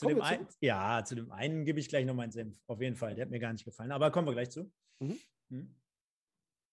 Zu 0.00 0.08
dem 0.08 0.22
einen, 0.22 0.48
ja, 0.60 1.04
zu 1.04 1.14
dem 1.14 1.30
einen 1.30 1.64
gebe 1.66 1.78
ich 1.78 1.88
gleich 1.88 2.06
noch 2.06 2.14
meinen 2.14 2.32
Senf. 2.32 2.58
Auf 2.66 2.80
jeden 2.80 2.96
Fall. 2.96 3.14
Der 3.14 3.26
hat 3.26 3.30
mir 3.30 3.38
gar 3.38 3.52
nicht 3.52 3.66
gefallen. 3.66 3.92
Aber 3.92 4.10
kommen 4.10 4.26
wir 4.26 4.32
gleich 4.32 4.50
zu. 4.50 4.72
Mhm. 4.98 5.18
Hm? 5.50 5.74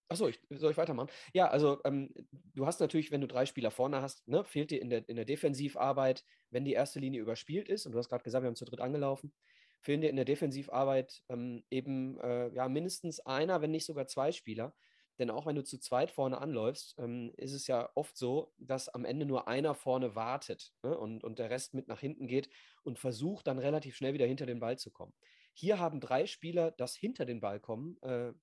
Achso, 0.10 0.30
ich, 0.30 0.40
soll 0.50 0.72
ich 0.72 0.78
weitermachen? 0.78 1.10
Ja, 1.34 1.50
also 1.50 1.82
ähm, 1.84 2.14
du 2.56 2.66
hast 2.66 2.80
natürlich, 2.80 3.12
wenn 3.12 3.20
du 3.20 3.28
drei 3.28 3.46
Spieler 3.46 3.70
vorne 3.70 4.02
hast, 4.02 4.26
ne, 4.30 4.46
fehlt 4.46 4.72
dir 4.72 4.82
in 4.82 4.90
der, 4.90 5.08
in 5.10 5.18
der 5.18 5.26
Defensivarbeit, 5.26 6.24
wenn 6.50 6.64
die 6.64 6.72
erste 6.72 7.00
Linie 7.00 7.20
überspielt 7.20 7.68
ist, 7.68 7.86
und 7.86 7.92
du 7.92 7.98
hast 7.98 8.08
gerade 8.08 8.24
gesagt, 8.24 8.44
wir 8.44 8.48
haben 8.48 8.56
zu 8.56 8.64
dritt 8.64 8.80
angelaufen, 8.80 9.34
fehlen 9.82 10.00
dir 10.00 10.10
in 10.10 10.16
der 10.16 10.24
Defensivarbeit 10.24 11.22
ähm, 11.28 11.66
eben 11.70 12.18
äh, 12.22 12.48
ja, 12.54 12.70
mindestens 12.70 13.20
einer, 13.20 13.62
wenn 13.62 13.72
nicht 13.72 13.86
sogar 13.86 14.08
zwei 14.08 14.32
Spieler, 14.32 14.74
denn 15.20 15.30
auch 15.30 15.46
wenn 15.46 15.56
du 15.56 15.64
zu 15.64 15.80
zweit 15.80 16.12
vorne 16.12 16.40
anläufst, 16.40 16.96
ähm, 17.00 17.32
ist 17.38 17.54
es 17.54 17.68
ja 17.68 17.90
oft 17.96 18.18
so, 18.18 18.54
dass 18.58 18.90
am 18.90 19.06
Ende 19.06 19.26
nur 19.26 19.48
einer 19.48 19.76
vorne 19.76 20.16
wartet 20.16 20.74
ne? 20.84 20.98
und, 20.98 21.24
und 21.24 21.40
der 21.40 21.50
Rest 21.50 21.74
mit 21.74 21.88
nach 21.88 22.00
hinten 22.00 22.28
geht 22.28 22.50
und 22.84 23.00
versucht 23.00 23.48
dann 23.48 23.60
relativ 23.60 23.96
schnell 23.96 24.14
wieder 24.14 24.26
hinter 24.26 24.46
den 24.46 24.60
Ball 24.60 24.78
zu 24.78 24.92
kommen. 24.92 25.14
Hier 25.54 25.80
haben 25.80 26.00
drei 26.00 26.28
Spieler 26.28 26.72
das 26.72 26.96
hinter 26.96 27.26
den 27.26 27.40
Ball 27.40 27.60
kommen 27.60 28.02
äh, 28.02 28.34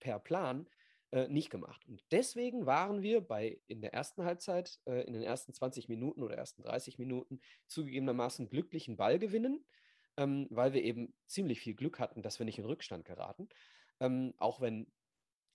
per 0.00 0.18
Plan 0.18 0.68
äh, 1.10 1.28
nicht 1.28 1.48
gemacht. 1.48 1.86
Und 1.86 2.04
deswegen 2.10 2.66
waren 2.66 3.00
wir 3.00 3.22
bei 3.22 3.60
in 3.66 3.80
der 3.80 3.94
ersten 3.94 4.24
Halbzeit, 4.24 4.78
äh, 4.84 5.06
in 5.06 5.14
den 5.14 5.22
ersten 5.22 5.54
20 5.54 5.88
Minuten 5.88 6.22
oder 6.22 6.36
ersten 6.36 6.62
30 6.62 6.98
Minuten 6.98 7.40
zugegebenermaßen 7.66 8.50
glücklichen 8.50 8.96
Ball 8.96 9.18
gewinnen, 9.18 9.64
ähm, 10.18 10.46
weil 10.50 10.74
wir 10.74 10.82
eben 10.82 11.14
ziemlich 11.26 11.60
viel 11.60 11.74
Glück 11.74 11.98
hatten, 11.98 12.22
dass 12.22 12.38
wir 12.38 12.44
nicht 12.44 12.58
in 12.58 12.66
Rückstand 12.66 13.06
geraten. 13.06 13.48
Ähm, 14.00 14.34
auch 14.36 14.60
wenn 14.60 14.86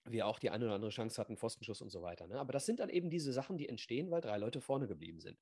wir 0.06 0.28
auch 0.28 0.40
die 0.40 0.50
eine 0.50 0.66
oder 0.66 0.76
andere 0.76 0.92
Chance 0.92 1.20
hatten, 1.20 1.38
Pfostenschuss 1.38 1.82
und 1.82 1.90
so 1.90 2.02
weiter. 2.02 2.28
Ne? 2.28 2.40
Aber 2.40 2.54
das 2.54 2.66
sind 2.66 2.80
dann 2.80 2.90
eben 2.90 3.10
diese 3.10 3.32
Sachen, 3.32 3.58
die 3.58 3.70
entstehen, 3.70 4.12
weil 4.12 4.22
drei 4.22 4.38
Leute 4.38 4.62
vorne 4.62 4.88
geblieben 4.88 5.20
sind. 5.20 5.40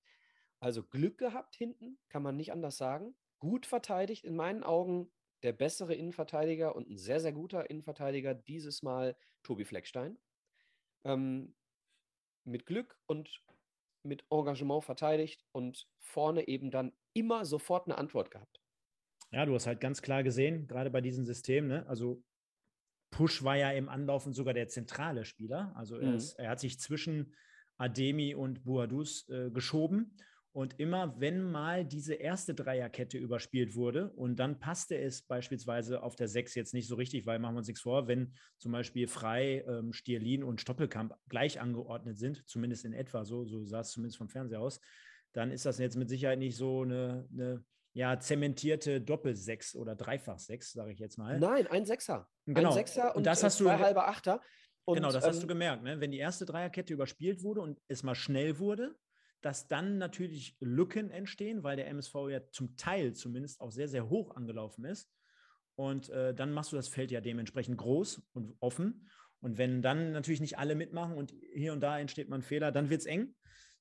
Also 0.59 0.83
Glück 0.83 1.17
gehabt 1.17 1.55
hinten, 1.55 1.97
kann 2.09 2.21
man 2.21 2.37
nicht 2.37 2.51
anders 2.51 2.77
sagen. 2.77 3.15
Gut 3.39 3.65
verteidigt, 3.65 4.23
in 4.23 4.35
meinen 4.35 4.63
Augen 4.63 5.11
der 5.41 5.53
bessere 5.53 5.95
Innenverteidiger 5.95 6.75
und 6.75 6.89
ein 6.89 6.97
sehr, 6.97 7.19
sehr 7.19 7.33
guter 7.33 7.69
Innenverteidiger, 7.69 8.35
dieses 8.35 8.83
Mal 8.83 9.17
Tobi 9.41 9.65
Fleckstein. 9.65 10.19
Ähm, 11.03 11.55
mit 12.43 12.65
Glück 12.67 12.99
und 13.07 13.41
mit 14.03 14.23
Engagement 14.29 14.83
verteidigt 14.83 15.43
und 15.51 15.87
vorne 15.99 16.47
eben 16.47 16.69
dann 16.71 16.93
immer 17.13 17.45
sofort 17.45 17.87
eine 17.87 17.97
Antwort 17.97 18.31
gehabt. 18.31 18.61
Ja, 19.31 19.45
du 19.45 19.53
hast 19.53 19.67
halt 19.67 19.79
ganz 19.79 20.01
klar 20.01 20.23
gesehen, 20.23 20.67
gerade 20.67 20.89
bei 20.89 21.01
diesem 21.01 21.25
System, 21.25 21.67
ne? 21.67 21.85
also 21.87 22.21
Push 23.11 23.43
war 23.43 23.57
ja 23.57 23.71
im 23.71 23.89
Anlaufen 23.89 24.33
sogar 24.33 24.53
der 24.53 24.67
zentrale 24.67 25.25
Spieler. 25.25 25.73
Also 25.75 25.97
er, 25.97 26.09
mhm. 26.09 26.15
ist, 26.15 26.33
er 26.39 26.49
hat 26.49 26.59
sich 26.59 26.79
zwischen 26.79 27.33
Ademi 27.77 28.33
und 28.33 28.63
Boadus 28.63 29.27
äh, 29.29 29.51
geschoben. 29.51 30.15
Und 30.53 30.79
immer, 30.79 31.17
wenn 31.19 31.41
mal 31.41 31.85
diese 31.85 32.13
erste 32.13 32.53
Dreierkette 32.53 33.17
überspielt 33.17 33.73
wurde 33.73 34.11
und 34.11 34.37
dann 34.37 34.59
passte 34.59 34.97
es 34.97 35.21
beispielsweise 35.21 36.03
auf 36.03 36.17
der 36.17 36.27
Sechs 36.27 36.55
jetzt 36.55 36.73
nicht 36.73 36.89
so 36.89 36.95
richtig, 36.95 37.25
weil 37.25 37.39
machen 37.39 37.55
wir 37.55 37.59
uns 37.59 37.67
nichts 37.67 37.81
vor, 37.81 38.09
wenn 38.09 38.33
zum 38.57 38.73
Beispiel 38.73 39.07
Frei, 39.07 39.63
ähm, 39.65 39.93
Stierlin 39.93 40.43
und 40.43 40.59
Stoppelkamp 40.59 41.15
gleich 41.29 41.61
angeordnet 41.61 42.17
sind, 42.17 42.43
zumindest 42.47 42.83
in 42.83 42.91
etwa 42.91 43.23
so, 43.23 43.45
so 43.45 43.63
sah 43.63 43.79
es 43.79 43.91
zumindest 43.91 44.17
vom 44.17 44.27
Fernseher 44.27 44.59
aus, 44.59 44.81
dann 45.31 45.51
ist 45.51 45.65
das 45.65 45.79
jetzt 45.79 45.95
mit 45.95 46.09
Sicherheit 46.09 46.39
nicht 46.39 46.57
so 46.57 46.81
eine, 46.81 47.29
eine 47.31 47.63
ja, 47.93 48.19
zementierte 48.19 49.01
Doppelsechs 49.01 49.75
oder 49.75 49.95
Dreifach-Sechs, 49.95 50.73
sage 50.73 50.91
ich 50.93 50.99
jetzt 50.99 51.17
mal. 51.17 51.39
Nein, 51.39 51.67
ein 51.67 51.85
Sechser. 51.85 52.27
Genau. 52.45 52.69
Ein 52.69 52.73
Sechser 52.73 53.11
und, 53.11 53.17
und 53.17 53.25
das 53.25 53.41
äh, 53.41 53.45
hast 53.45 53.57
zwei 53.57 53.77
du, 53.77 53.83
halbe 53.83 54.05
Achter. 54.05 54.41
Und, 54.85 54.95
genau, 54.95 55.11
das 55.11 55.23
ähm, 55.23 55.29
hast 55.29 55.43
du 55.43 55.47
gemerkt. 55.47 55.83
Ne? 55.83 55.99
Wenn 55.99 56.11
die 56.11 56.17
erste 56.17 56.45
Dreierkette 56.45 56.93
überspielt 56.93 57.43
wurde 57.43 57.61
und 57.61 57.79
es 57.87 58.03
mal 58.03 58.15
schnell 58.15 58.59
wurde, 58.59 58.95
dass 59.41 59.67
dann 59.67 59.97
natürlich 59.97 60.55
Lücken 60.59 61.11
entstehen, 61.11 61.63
weil 61.63 61.75
der 61.75 61.87
MSV 61.87 62.15
ja 62.29 62.47
zum 62.51 62.77
Teil 62.77 63.13
zumindest 63.13 63.59
auch 63.59 63.71
sehr, 63.71 63.87
sehr 63.87 64.09
hoch 64.09 64.35
angelaufen 64.35 64.85
ist. 64.85 65.09
Und 65.75 66.09
äh, 66.09 66.33
dann 66.33 66.51
machst 66.51 66.71
du 66.71 66.75
das 66.75 66.87
Feld 66.87 67.11
ja 67.11 67.21
dementsprechend 67.21 67.77
groß 67.77 68.21
und 68.33 68.55
offen. 68.59 69.09
Und 69.39 69.57
wenn 69.57 69.81
dann 69.81 70.11
natürlich 70.11 70.41
nicht 70.41 70.59
alle 70.59 70.75
mitmachen 70.75 71.15
und 71.15 71.33
hier 71.53 71.73
und 71.73 71.81
da 71.81 71.99
entsteht 71.99 72.29
mal 72.29 72.37
ein 72.37 72.43
Fehler, 72.43 72.71
dann 72.71 72.89
wird 72.89 73.01
es 73.01 73.07
eng 73.07 73.33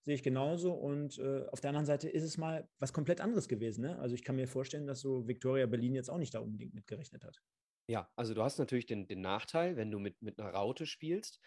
sehe 0.04 0.14
ich 0.14 0.22
genauso. 0.22 0.72
Und 0.72 1.18
äh, 1.18 1.46
auf 1.50 1.60
der 1.60 1.70
anderen 1.70 1.86
Seite 1.86 2.08
ist 2.08 2.24
es 2.24 2.38
mal 2.38 2.68
was 2.78 2.92
komplett 2.92 3.20
anderes 3.20 3.48
gewesen. 3.48 3.82
Ne? 3.82 3.98
Also 3.98 4.14
ich 4.14 4.24
kann 4.24 4.36
mir 4.36 4.48
vorstellen, 4.48 4.86
dass 4.86 5.00
so 5.00 5.26
Victoria 5.26 5.66
Berlin 5.66 5.94
jetzt 5.94 6.10
auch 6.10 6.18
nicht 6.18 6.34
da 6.34 6.40
unbedingt 6.40 6.74
mitgerechnet 6.74 7.24
hat. 7.24 7.40
Ja, 7.88 8.08
also 8.16 8.34
du 8.34 8.42
hast 8.42 8.58
natürlich 8.58 8.86
den, 8.86 9.08
den 9.08 9.20
Nachteil, 9.20 9.76
wenn 9.76 9.90
du 9.90 9.98
mit, 9.98 10.22
mit 10.22 10.38
einer 10.38 10.50
Raute 10.50 10.86
spielst, 10.86 11.40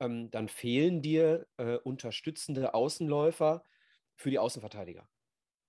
ähm, 0.00 0.30
dann 0.30 0.48
fehlen 0.48 1.00
dir 1.00 1.46
äh, 1.58 1.76
unterstützende 1.76 2.74
Außenläufer 2.74 3.64
für 4.16 4.30
die 4.30 4.38
Außenverteidiger. 4.38 5.08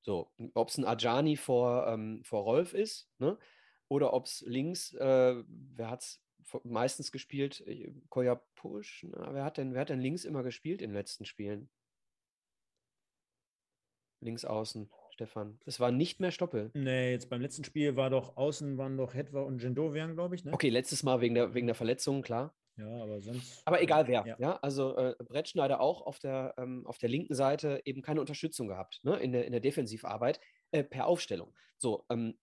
So, 0.01 0.31
ob 0.53 0.69
es 0.69 0.77
ein 0.77 0.85
Ajani 0.85 1.35
vor, 1.35 1.87
ähm, 1.87 2.23
vor 2.23 2.43
Rolf 2.43 2.73
ist, 2.73 3.09
ne? 3.19 3.37
oder 3.89 4.13
ob 4.13 4.25
es 4.25 4.43
links, 4.47 4.93
äh, 4.93 5.43
wer 5.47 5.89
hat 5.89 6.01
es 6.01 6.23
meistens 6.63 7.11
gespielt? 7.11 7.63
Koya 8.09 8.41
Push, 8.55 9.05
na, 9.09 9.33
wer, 9.33 9.43
hat 9.43 9.57
denn, 9.57 9.73
wer 9.73 9.81
hat 9.81 9.89
denn 9.89 9.99
links 9.99 10.25
immer 10.25 10.43
gespielt 10.43 10.81
in 10.81 10.91
den 10.91 10.95
letzten 10.97 11.25
Spielen? 11.25 11.69
Links 14.21 14.45
außen, 14.45 14.89
Stefan. 15.11 15.59
Es 15.65 15.79
war 15.79 15.91
nicht 15.91 16.19
mehr 16.19 16.31
Stoppel. 16.31 16.71
Nee, 16.73 17.11
jetzt 17.11 17.29
beim 17.29 17.41
letzten 17.41 17.63
Spiel 17.63 17.95
war 17.95 18.09
doch 18.09 18.37
außen 18.37 18.77
waren 18.77 18.97
doch 18.97 19.13
Hetwa 19.13 19.41
und 19.41 19.59
Gendovian, 19.59 20.13
glaube 20.13 20.35
ich. 20.35 20.45
Ne? 20.45 20.53
Okay, 20.53 20.69
letztes 20.69 21.03
Mal 21.03 21.21
wegen 21.21 21.35
der, 21.35 21.53
wegen 21.53 21.67
der 21.67 21.75
Verletzung, 21.75 22.21
klar. 22.21 22.55
Ja, 22.77 23.01
aber 23.01 23.21
sonst. 23.21 23.63
Aber 23.65 23.81
egal 23.81 24.07
wer. 24.07 24.25
Ja, 24.25 24.35
ja 24.37 24.59
also 24.61 24.95
äh, 24.95 25.15
Brettschneider 25.23 25.81
auch 25.81 26.05
auf 26.05 26.19
der, 26.19 26.53
ähm, 26.57 26.85
auf 26.85 26.99
der 26.99 27.09
linken 27.09 27.33
Seite 27.33 27.81
eben 27.85 28.03
keine 28.03 28.21
Unterstützung 28.21 28.67
gehabt 28.67 28.99
ne? 29.03 29.17
in, 29.17 29.31
der, 29.31 29.45
in 29.45 29.51
der 29.51 29.61
Defensivarbeit 29.61 30.39
äh, 30.71 30.83
per 30.83 31.07
Aufstellung. 31.07 31.53
So, 31.77 32.05
ähm, 32.09 32.37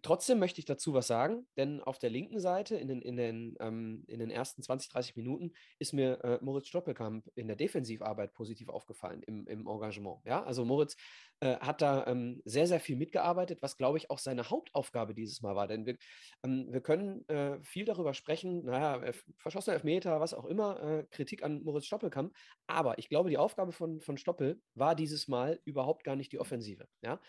Trotzdem 0.00 0.38
möchte 0.38 0.58
ich 0.58 0.64
dazu 0.64 0.94
was 0.94 1.06
sagen, 1.06 1.46
denn 1.58 1.82
auf 1.82 1.98
der 1.98 2.08
linken 2.08 2.40
Seite 2.40 2.76
in 2.76 2.88
den, 2.88 3.02
in 3.02 3.16
den, 3.16 3.56
ähm, 3.60 4.04
in 4.06 4.20
den 4.20 4.30
ersten 4.30 4.62
20, 4.62 4.90
30 4.90 5.16
Minuten 5.16 5.52
ist 5.78 5.92
mir 5.92 6.24
äh, 6.24 6.38
Moritz 6.42 6.68
Stoppelkamp 6.68 7.26
in 7.34 7.46
der 7.46 7.56
Defensivarbeit 7.56 8.32
positiv 8.32 8.70
aufgefallen 8.70 9.22
im, 9.24 9.46
im 9.46 9.66
Engagement. 9.66 10.20
Ja, 10.24 10.42
also 10.44 10.64
Moritz 10.64 10.96
äh, 11.40 11.56
hat 11.58 11.82
da 11.82 12.06
ähm, 12.06 12.40
sehr, 12.46 12.66
sehr 12.66 12.80
viel 12.80 12.96
mitgearbeitet, 12.96 13.58
was 13.60 13.76
glaube 13.76 13.98
ich 13.98 14.10
auch 14.10 14.18
seine 14.18 14.48
Hauptaufgabe 14.48 15.14
dieses 15.14 15.42
Mal 15.42 15.54
war. 15.56 15.68
Denn 15.68 15.84
wir, 15.84 15.96
ähm, 16.42 16.68
wir 16.70 16.80
können 16.80 17.28
äh, 17.28 17.62
viel 17.62 17.84
darüber 17.84 18.14
sprechen, 18.14 18.64
naja, 18.64 19.12
verschossener 19.36 19.74
Elfmeter, 19.74 20.20
was 20.20 20.32
auch 20.32 20.46
immer, 20.46 20.82
äh, 20.82 21.06
Kritik 21.10 21.42
an 21.42 21.62
Moritz 21.62 21.84
Stoppelkamp. 21.84 22.34
Aber 22.66 22.98
ich 22.98 23.10
glaube, 23.10 23.28
die 23.28 23.38
Aufgabe 23.38 23.72
von, 23.72 24.00
von 24.00 24.16
Stoppel 24.16 24.62
war 24.74 24.94
dieses 24.94 25.28
Mal 25.28 25.60
überhaupt 25.64 26.02
gar 26.02 26.16
nicht 26.16 26.32
die 26.32 26.38
Offensive. 26.38 26.88
Ja. 27.02 27.20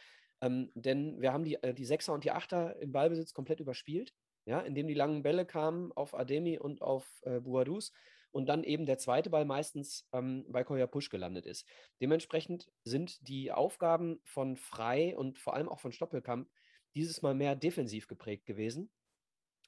Ähm, 0.42 0.72
denn 0.76 1.20
wir 1.22 1.34
haben 1.34 1.44
die, 1.44 1.56
äh, 1.56 1.74
die 1.74 1.86
Sechser 1.86 2.14
und 2.14 2.24
die 2.24 2.32
Achter 2.32 2.80
im 2.82 2.92
Ballbesitz 2.92 3.34
komplett 3.34 3.60
überspielt, 3.60 4.14
ja, 4.46 4.60
indem 4.62 4.88
die 4.88 4.94
langen 4.94 5.24
Bälle 5.24 5.46
kamen 5.46 5.92
auf 5.94 6.14
Ademi 6.14 6.58
und 6.60 6.82
auf 6.82 7.22
äh, 7.24 7.40
Buadus. 7.40 7.92
und 8.32 8.48
dann 8.48 8.64
eben 8.64 8.86
der 8.86 8.98
zweite 8.98 9.30
Ball 9.30 9.46
meistens 9.46 10.08
ähm, 10.14 10.46
bei 10.50 10.64
Koya 10.64 10.86
Push 10.86 11.10
gelandet 11.10 11.46
ist. 11.46 11.68
Dementsprechend 12.02 12.68
sind 12.84 13.28
die 13.28 13.52
Aufgaben 13.52 14.20
von 14.26 14.58
Frei 14.58 15.16
und 15.18 15.40
vor 15.40 15.56
allem 15.56 15.70
auch 15.70 15.80
von 15.80 15.92
Stoppelkamp 15.92 16.50
dieses 16.94 17.22
Mal 17.22 17.34
mehr 17.34 17.56
defensiv 17.56 18.08
geprägt 18.08 18.46
gewesen 18.46 18.92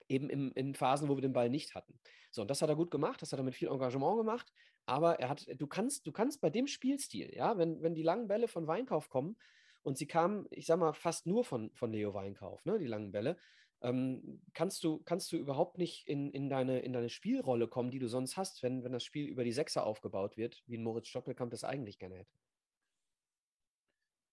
eben 0.09 0.29
im, 0.29 0.51
in 0.55 0.75
Phasen, 0.75 1.07
wo 1.07 1.15
wir 1.15 1.21
den 1.21 1.33
Ball 1.33 1.49
nicht 1.49 1.75
hatten. 1.75 1.99
So, 2.31 2.41
und 2.41 2.49
das 2.49 2.61
hat 2.61 2.69
er 2.69 2.75
gut 2.75 2.91
gemacht, 2.91 3.21
das 3.21 3.31
hat 3.31 3.39
er 3.39 3.43
mit 3.43 3.55
viel 3.55 3.69
Engagement 3.69 4.17
gemacht, 4.17 4.51
aber 4.85 5.19
er 5.19 5.29
hat, 5.29 5.47
du 5.55 5.67
kannst, 5.67 6.05
du 6.05 6.11
kannst 6.11 6.41
bei 6.41 6.49
dem 6.49 6.67
Spielstil, 6.67 7.31
ja, 7.33 7.57
wenn, 7.57 7.81
wenn 7.81 7.93
die 7.93 8.03
langen 8.03 8.27
Bälle 8.27 8.47
von 8.47 8.67
Weinkauf 8.67 9.09
kommen, 9.09 9.37
und 9.83 9.97
sie 9.97 10.07
kamen, 10.07 10.47
ich 10.51 10.65
sag 10.65 10.79
mal, 10.79 10.93
fast 10.93 11.25
nur 11.25 11.43
von, 11.43 11.71
von 11.73 11.91
Leo 11.91 12.13
Weinkauf, 12.13 12.65
ne, 12.65 12.79
die 12.79 12.87
langen 12.87 13.11
Bälle, 13.11 13.37
ähm, 13.81 14.41
kannst, 14.53 14.83
du, 14.83 14.99
kannst 15.03 15.31
du 15.31 15.37
überhaupt 15.37 15.77
nicht 15.77 16.07
in, 16.07 16.31
in, 16.31 16.49
deine, 16.49 16.79
in 16.79 16.93
deine 16.93 17.09
Spielrolle 17.09 17.67
kommen, 17.67 17.91
die 17.91 17.99
du 17.99 18.07
sonst 18.07 18.35
hast, 18.35 18.61
wenn, 18.61 18.83
wenn 18.83 18.91
das 18.91 19.03
Spiel 19.03 19.27
über 19.27 19.43
die 19.43 19.53
Sechser 19.53 19.85
aufgebaut 19.85 20.37
wird, 20.37 20.61
wie 20.67 20.77
ein 20.77 20.83
Moritz 20.83 21.07
Stoppelkamp 21.07 21.51
das 21.51 21.63
eigentlich 21.63 21.97
gerne 21.97 22.15
hätte. 22.15 22.31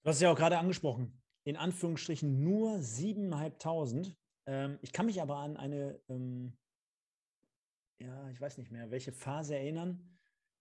Du 0.03 0.09
hast 0.09 0.17
es 0.17 0.23
ja 0.23 0.33
auch 0.33 0.37
gerade 0.37 0.59
angesprochen, 0.59 1.23
in 1.45 1.57
Anführungsstrichen 1.57 2.43
nur 2.43 2.77
7.500. 2.77 4.15
Ähm, 4.47 4.79
ich 4.83 4.93
kann 4.93 5.07
mich 5.07 5.23
aber 5.23 5.37
an 5.37 5.57
eine, 5.57 6.01
ähm, 6.09 6.57
ja, 7.99 8.29
ich 8.31 8.41
weiß 8.41 8.59
nicht 8.59 8.71
mehr, 8.71 8.91
welche 8.91 9.13
Phase 9.13 9.57
erinnern. 9.57 10.16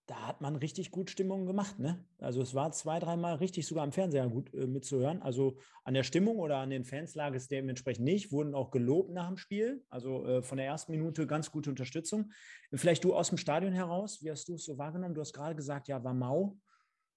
Da 0.08 0.28
hat 0.28 0.40
man 0.40 0.56
richtig 0.56 0.92
gut 0.92 1.10
Stimmung 1.10 1.48
gemacht. 1.48 1.80
Ne? 1.80 2.06
Also 2.20 2.42
es 2.42 2.54
war 2.54 2.72
zwei, 2.72 3.00
dreimal 3.00 3.36
richtig 3.36 3.66
sogar 3.66 3.84
am 3.84 3.92
Fernseher 3.92 4.28
gut 4.30 4.54
äh, 4.54 4.68
mitzuhören. 4.68 5.22
Also 5.24 5.58
an 5.84 5.96
der 5.96 6.04
Stimmung 6.04 6.38
oder 6.38 6.58
an 6.58 6.70
den 6.70 6.86
Fans 6.86 7.16
lag 7.16 7.34
es 7.34 7.48
dementsprechend 7.48 8.06
nicht. 8.06 8.32
Wurden 8.32 8.54
auch 8.54 8.70
gelobt 8.70 9.12
nach 9.12 9.28
dem 9.28 9.38
Spiel. 9.38 9.84
Also 9.90 10.26
äh, 10.26 10.42
von 10.44 10.58
der 10.58 10.68
ersten 10.68 10.92
Minute 10.92 11.26
ganz 11.26 11.52
gute 11.52 11.72
Unterstützung. 11.72 12.32
Vielleicht 12.72 13.04
du 13.04 13.16
aus 13.16 13.30
dem 13.30 13.40
Stadion 13.40 13.74
heraus, 13.74 14.22
wie 14.22 14.30
hast 14.30 14.48
du 14.48 14.56
es 14.56 14.66
so 14.66 14.78
wahrgenommen? 14.78 15.16
Du 15.16 15.22
hast 15.22 15.34
gerade 15.34 15.56
gesagt, 15.56 15.88
ja, 15.88 16.04
war 16.04 16.14
mau. 16.14 16.56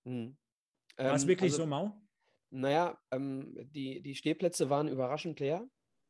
Hm. 0.07 0.37
War 0.97 1.15
es 1.15 1.25
ähm, 1.25 1.29
wirklich 1.29 1.53
also, 1.53 1.65
so 1.65 1.69
mau? 1.69 2.01
Naja, 2.51 2.99
ähm, 3.11 3.55
die, 3.75 4.01
die 4.01 4.15
Stehplätze 4.15 4.71
waren 4.71 4.89
überraschend 4.89 5.41
leer 5.41 5.69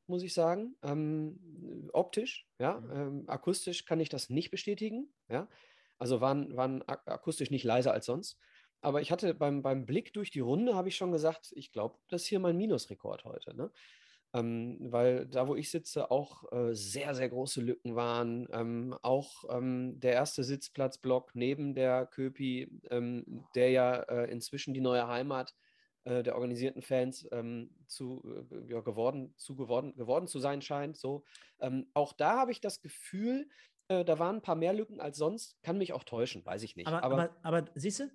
muss 0.08 0.22
ich 0.22 0.32
sagen. 0.32 0.74
Ähm, 0.82 1.90
optisch, 1.92 2.48
ja. 2.58 2.80
Mhm. 2.80 2.90
Ähm, 2.92 3.24
akustisch 3.28 3.84
kann 3.84 4.00
ich 4.00 4.08
das 4.08 4.30
nicht 4.30 4.50
bestätigen, 4.50 5.12
ja. 5.28 5.48
Also 5.98 6.20
waren, 6.20 6.56
waren 6.56 6.82
akustisch 6.86 7.50
nicht 7.50 7.64
leiser 7.64 7.92
als 7.92 8.06
sonst. 8.06 8.38
Aber 8.80 9.00
ich 9.00 9.10
hatte 9.10 9.34
beim, 9.34 9.62
beim 9.62 9.86
Blick 9.86 10.12
durch 10.12 10.30
die 10.30 10.40
Runde, 10.40 10.74
habe 10.74 10.88
ich 10.88 10.96
schon 10.96 11.12
gesagt, 11.12 11.52
ich 11.56 11.72
glaube, 11.72 11.98
das 12.08 12.22
ist 12.22 12.28
hier 12.28 12.38
mein 12.38 12.56
Minusrekord 12.56 13.24
heute. 13.24 13.56
Ne? 13.56 13.72
Ähm, 14.34 14.76
weil 14.80 15.26
da, 15.26 15.48
wo 15.48 15.56
ich 15.56 15.70
sitze, 15.70 16.10
auch 16.10 16.52
äh, 16.52 16.74
sehr, 16.74 17.14
sehr 17.14 17.28
große 17.28 17.60
Lücken 17.60 17.96
waren. 17.96 18.46
Ähm, 18.52 18.96
auch 19.02 19.44
ähm, 19.50 19.98
der 19.98 20.12
erste 20.12 20.44
Sitzplatzblock 20.44 21.34
neben 21.34 21.74
der 21.74 22.06
Köpi, 22.06 22.70
ähm, 22.90 23.44
der 23.54 23.70
ja 23.70 23.96
äh, 24.02 24.30
inzwischen 24.30 24.74
die 24.74 24.80
neue 24.80 25.08
Heimat 25.08 25.54
äh, 26.04 26.22
der 26.22 26.36
organisierten 26.36 26.82
Fans 26.82 27.26
ähm, 27.32 27.70
zu, 27.86 28.22
äh, 28.50 28.72
ja, 28.72 28.80
geworden, 28.80 29.34
zu 29.36 29.56
geworden, 29.56 29.96
geworden 29.96 30.28
zu 30.28 30.38
sein 30.38 30.62
scheint. 30.62 30.96
So. 30.96 31.24
Ähm, 31.58 31.86
auch 31.94 32.12
da 32.12 32.36
habe 32.38 32.52
ich 32.52 32.60
das 32.60 32.80
Gefühl, 32.80 33.48
äh, 33.88 34.04
da 34.04 34.18
waren 34.18 34.36
ein 34.36 34.42
paar 34.42 34.54
mehr 34.54 34.72
Lücken 34.72 35.00
als 35.00 35.18
sonst. 35.18 35.60
Kann 35.62 35.78
mich 35.78 35.92
auch 35.92 36.04
täuschen, 36.04 36.44
weiß 36.44 36.62
ich 36.62 36.76
nicht. 36.76 36.86
Aber, 36.86 37.02
aber, 37.02 37.14
aber, 37.42 37.58
aber 37.58 37.70
siehst 37.74 38.00
du, 38.00 38.10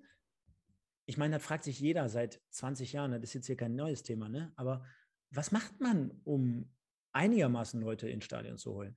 ich 1.06 1.18
meine, 1.18 1.36
das 1.36 1.44
fragt 1.44 1.64
sich 1.64 1.78
jeder 1.80 2.08
seit 2.08 2.40
20 2.50 2.92
Jahren, 2.92 3.12
das 3.12 3.22
ist 3.22 3.34
jetzt 3.34 3.46
hier 3.46 3.56
kein 3.56 3.74
neues 3.74 4.02
Thema, 4.02 4.28
ne? 4.28 4.52
Aber 4.56 4.84
was 5.30 5.52
macht 5.52 5.80
man, 5.80 6.20
um 6.24 6.72
einigermaßen 7.12 7.80
Leute 7.80 8.08
ins 8.08 8.24
Stadion 8.24 8.56
zu 8.56 8.72
holen? 8.72 8.96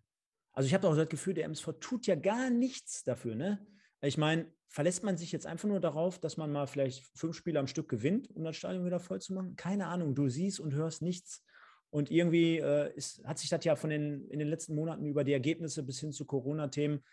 Also 0.54 0.68
ich 0.68 0.74
habe 0.74 0.88
auch 0.88 0.96
das 0.96 1.10
Gefühl, 1.10 1.34
der 1.34 1.46
MSV 1.46 1.74
tut 1.80 2.08
ja 2.08 2.16
gar 2.16 2.50
nichts 2.50 3.04
dafür, 3.04 3.36
ne? 3.36 3.68
Ich 4.02 4.18
meine, 4.18 4.52
verlässt 4.68 5.04
man 5.04 5.18
sich 5.18 5.32
jetzt 5.32 5.46
einfach 5.46 5.68
nur 5.68 5.80
darauf, 5.80 6.20
dass 6.20 6.38
man 6.38 6.52
mal 6.52 6.68
vielleicht 6.68 7.04
fünf 7.18 7.36
Spiele 7.36 7.60
am 7.60 7.68
Stück 7.68 7.90
gewinnt, 7.90 8.30
um 8.36 8.44
das 8.44 8.56
Stadion 8.56 8.86
wieder 8.86 9.00
voll 9.00 9.20
zu 9.20 9.34
machen? 9.34 9.56
Keine 9.56 9.88
Ahnung, 9.88 10.16
du 10.16 10.30
siehst 10.30 10.60
und 10.60 10.74
hörst 10.74 11.02
nichts. 11.02 11.44
Und 11.90 12.12
irgendwie 12.12 12.58
äh, 12.58 12.94
ist, 12.96 13.24
hat 13.26 13.40
sich 13.40 13.50
das 13.50 13.64
ja 13.64 13.76
von 13.76 13.90
den, 13.90 14.28
in 14.30 14.40
den 14.40 14.48
letzten 14.48 14.76
Monaten 14.76 15.06
über 15.06 15.24
die 15.24 15.34
Ergebnisse 15.34 15.84
bis 15.84 16.00
hin 16.00 16.12
zu 16.12 16.26
Corona-Themen 16.26 17.04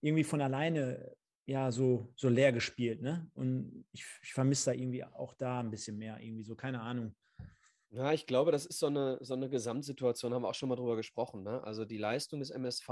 irgendwie 0.00 0.24
von 0.24 0.40
alleine 0.40 1.14
ja 1.46 1.70
so, 1.70 2.12
so 2.16 2.28
leer 2.28 2.52
gespielt. 2.52 3.00
Ne? 3.00 3.30
Und 3.34 3.86
ich, 3.92 4.04
ich 4.22 4.32
vermisse 4.32 4.70
da 4.70 4.72
irgendwie 4.72 5.04
auch 5.04 5.34
da 5.34 5.60
ein 5.60 5.70
bisschen 5.70 5.98
mehr, 5.98 6.18
irgendwie 6.20 6.44
so, 6.44 6.54
keine 6.54 6.80
Ahnung. 6.80 7.14
Ja, 7.90 8.12
ich 8.12 8.26
glaube, 8.26 8.50
das 8.50 8.66
ist 8.66 8.80
so 8.80 8.86
eine, 8.86 9.18
so 9.20 9.34
eine 9.34 9.48
Gesamtsituation, 9.48 10.34
haben 10.34 10.42
wir 10.42 10.48
auch 10.48 10.54
schon 10.54 10.68
mal 10.68 10.76
drüber 10.76 10.96
gesprochen. 10.96 11.44
Ne? 11.44 11.62
Also 11.62 11.84
die 11.84 11.98
Leistung 11.98 12.40
des 12.40 12.50
MSV 12.50 12.88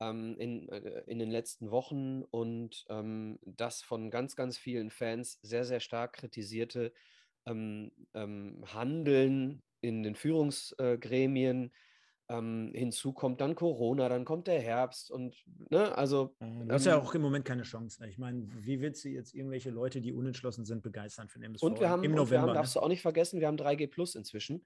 ähm, 0.00 0.36
in, 0.38 0.68
äh, 0.70 1.02
in 1.06 1.18
den 1.18 1.30
letzten 1.30 1.70
Wochen 1.70 2.22
und 2.22 2.84
ähm, 2.88 3.38
das 3.44 3.82
von 3.82 4.10
ganz, 4.10 4.34
ganz 4.34 4.56
vielen 4.56 4.90
Fans 4.90 5.38
sehr, 5.42 5.64
sehr 5.64 5.80
stark 5.80 6.14
kritisierte 6.14 6.92
ähm, 7.46 7.92
ähm 8.14 8.64
Handeln 8.72 9.62
in 9.84 10.02
den 10.02 10.14
Führungsgremien. 10.14 11.72
Ähm, 12.30 12.72
hinzu 12.74 13.12
kommt 13.12 13.42
dann 13.42 13.54
Corona, 13.54 14.08
dann 14.08 14.24
kommt 14.24 14.46
der 14.46 14.58
Herbst 14.58 15.10
und 15.10 15.36
ne, 15.68 15.96
also. 15.96 16.34
Du 16.40 16.72
hast 16.72 16.86
ja 16.86 16.94
ähm 16.94 17.02
auch 17.02 17.14
im 17.14 17.20
Moment 17.20 17.44
keine 17.44 17.64
Chance. 17.64 18.06
Ich 18.08 18.16
meine, 18.16 18.46
wie 18.48 18.80
willst 18.80 19.04
du 19.04 19.10
jetzt 19.10 19.34
irgendwelche 19.34 19.68
Leute, 19.68 20.00
die 20.00 20.14
unentschlossen 20.14 20.64
sind, 20.64 20.82
begeistern 20.82 21.28
für 21.28 21.38
den 21.38 21.50
MSV 21.50 21.62
und 21.62 21.80
wir 21.80 21.90
haben, 21.90 22.02
im 22.02 22.12
November? 22.12 22.22
Und 22.22 22.30
wir 22.30 22.40
haben, 22.40 22.48
ne? 22.48 22.54
darfst 22.54 22.76
du 22.76 22.80
auch 22.80 22.88
nicht 22.88 23.02
vergessen, 23.02 23.40
wir 23.40 23.46
haben 23.46 23.58
3G 23.58 23.88
Plus 23.88 24.14
inzwischen. 24.14 24.64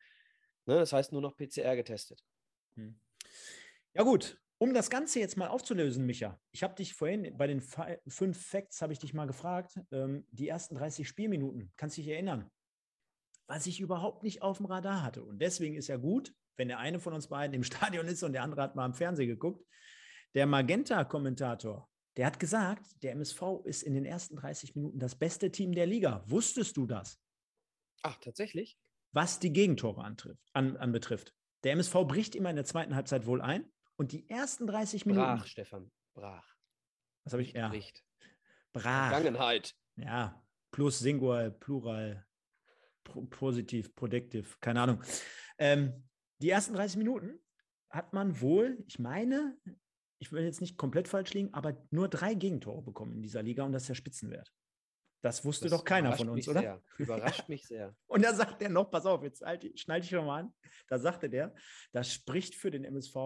Ne, 0.66 0.76
das 0.76 0.92
heißt 0.92 1.10
nur 1.12 1.20
noch 1.20 1.36
PCR 1.36 1.74
getestet. 1.74 2.24
Hm. 2.76 2.96
Ja, 3.94 4.04
gut. 4.04 4.40
Um 4.60 4.74
das 4.74 4.90
Ganze 4.90 5.20
jetzt 5.20 5.36
mal 5.36 5.48
aufzulösen, 5.48 6.04
Micha, 6.04 6.40
ich 6.50 6.64
habe 6.64 6.74
dich 6.74 6.94
vorhin 6.94 7.36
bei 7.36 7.46
den 7.46 7.60
fünf 7.60 8.44
Facts 8.44 8.82
habe 8.82 8.92
ich 8.92 8.98
dich 8.98 9.14
mal 9.14 9.26
gefragt, 9.26 9.80
ähm, 9.92 10.26
die 10.32 10.48
ersten 10.48 10.74
30 10.74 11.06
Spielminuten, 11.08 11.72
kannst 11.76 11.96
du 11.96 12.02
dich 12.02 12.10
erinnern? 12.10 12.50
Was 13.48 13.66
ich 13.66 13.80
überhaupt 13.80 14.22
nicht 14.22 14.42
auf 14.42 14.58
dem 14.58 14.66
Radar 14.66 15.02
hatte. 15.02 15.24
Und 15.24 15.40
deswegen 15.40 15.74
ist 15.74 15.88
ja 15.88 15.96
gut, 15.96 16.32
wenn 16.56 16.68
der 16.68 16.78
eine 16.78 17.00
von 17.00 17.12
uns 17.12 17.28
beiden 17.28 17.54
im 17.54 17.64
Stadion 17.64 18.06
ist 18.06 18.22
und 18.22 18.32
der 18.32 18.42
andere 18.42 18.62
hat 18.62 18.76
mal 18.76 18.84
am 18.84 18.94
Fernsehen 18.94 19.28
geguckt. 19.28 19.66
Der 20.34 20.46
Magenta-Kommentator, 20.46 21.88
der 22.16 22.26
hat 22.26 22.38
gesagt, 22.38 23.02
der 23.02 23.12
MSV 23.12 23.42
ist 23.64 23.82
in 23.82 23.94
den 23.94 24.04
ersten 24.04 24.36
30 24.36 24.76
Minuten 24.76 25.00
das 25.00 25.16
beste 25.16 25.50
Team 25.50 25.72
der 25.72 25.86
Liga. 25.86 26.22
Wusstest 26.26 26.76
du 26.76 26.86
das? 26.86 27.18
Ach, 28.02 28.16
tatsächlich? 28.18 28.78
Was 29.12 29.40
die 29.40 29.52
Gegentore 29.52 30.04
antrifft, 30.04 30.48
an, 30.52 30.76
anbetrifft. 30.76 31.34
Der 31.64 31.72
MSV 31.72 31.94
bricht 32.06 32.36
immer 32.36 32.50
in 32.50 32.56
der 32.56 32.66
zweiten 32.66 32.94
Halbzeit 32.94 33.26
wohl 33.26 33.40
ein, 33.40 33.68
und 33.98 34.12
die 34.12 34.28
ersten 34.30 34.66
30 34.66 35.06
Minuten. 35.06 35.26
Brach, 35.26 35.46
Stefan, 35.46 35.90
brach. 36.14 36.56
Was 37.24 37.32
habe 37.32 37.42
ich? 37.42 37.52
Ja. 37.52 37.68
Bricht. 37.68 38.04
Brach. 38.72 39.10
Vergangenheit. 39.10 39.74
Ja, 39.96 40.40
plus 40.70 41.00
Singular, 41.00 41.50
Plural, 41.50 42.26
positiv, 43.30 43.94
predictive, 43.94 44.46
keine 44.60 44.82
Ahnung. 44.82 45.02
Ähm, 45.58 46.04
die 46.40 46.50
ersten 46.50 46.74
30 46.74 46.98
Minuten 46.98 47.38
hat 47.90 48.12
man 48.12 48.40
wohl, 48.40 48.82
ich 48.86 48.98
meine, 48.98 49.56
ich 50.18 50.32
will 50.32 50.44
jetzt 50.44 50.60
nicht 50.60 50.76
komplett 50.76 51.08
falsch 51.08 51.32
liegen, 51.34 51.52
aber 51.54 51.76
nur 51.90 52.08
drei 52.08 52.34
Gegentore 52.34 52.82
bekommen 52.82 53.16
in 53.16 53.22
dieser 53.22 53.42
Liga 53.42 53.64
und 53.64 53.72
das 53.72 53.82
ist 53.84 53.88
der 53.88 53.94
Spitzenwert. 53.94 54.52
Das 55.20 55.44
wusste 55.44 55.68
das 55.68 55.76
doch 55.76 55.84
keiner 55.84 56.12
von 56.12 56.28
uns, 56.28 56.48
oder? 56.48 56.60
Sehr. 56.60 56.82
Überrascht 56.98 57.48
mich 57.48 57.66
sehr. 57.66 57.94
Und 58.06 58.24
da 58.24 58.32
sagt 58.32 58.62
er 58.62 58.68
noch, 58.68 58.88
pass 58.90 59.04
auf, 59.04 59.24
jetzt 59.24 59.42
schneide 59.74 60.04
ich 60.04 60.10
schon 60.10 60.24
mal 60.24 60.40
an. 60.40 60.54
Da 60.86 60.98
sagte 60.98 61.28
der, 61.28 61.54
das 61.92 62.12
spricht 62.12 62.54
für 62.54 62.70
den 62.70 62.84
MSV. 62.84 63.16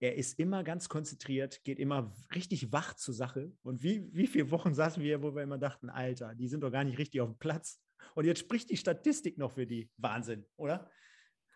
Er 0.00 0.16
ist 0.16 0.38
immer 0.40 0.64
ganz 0.64 0.88
konzentriert, 0.88 1.62
geht 1.62 1.78
immer 1.78 2.12
richtig 2.34 2.72
wach 2.72 2.94
zur 2.94 3.14
Sache. 3.14 3.52
Und 3.62 3.84
wie, 3.84 4.08
wie 4.12 4.26
viele 4.26 4.50
Wochen 4.50 4.74
saßen 4.74 5.02
wir, 5.02 5.22
wo 5.22 5.34
wir 5.34 5.44
immer 5.44 5.58
dachten, 5.58 5.90
Alter, 5.90 6.34
die 6.34 6.48
sind 6.48 6.62
doch 6.62 6.72
gar 6.72 6.82
nicht 6.82 6.98
richtig 6.98 7.20
auf 7.20 7.28
dem 7.28 7.38
Platz. 7.38 7.80
Und 8.14 8.24
jetzt 8.24 8.40
spricht 8.40 8.70
die 8.70 8.76
Statistik 8.76 9.38
noch 9.38 9.52
für 9.52 9.66
die. 9.66 9.90
Wahnsinn, 9.96 10.44
oder? 10.56 10.90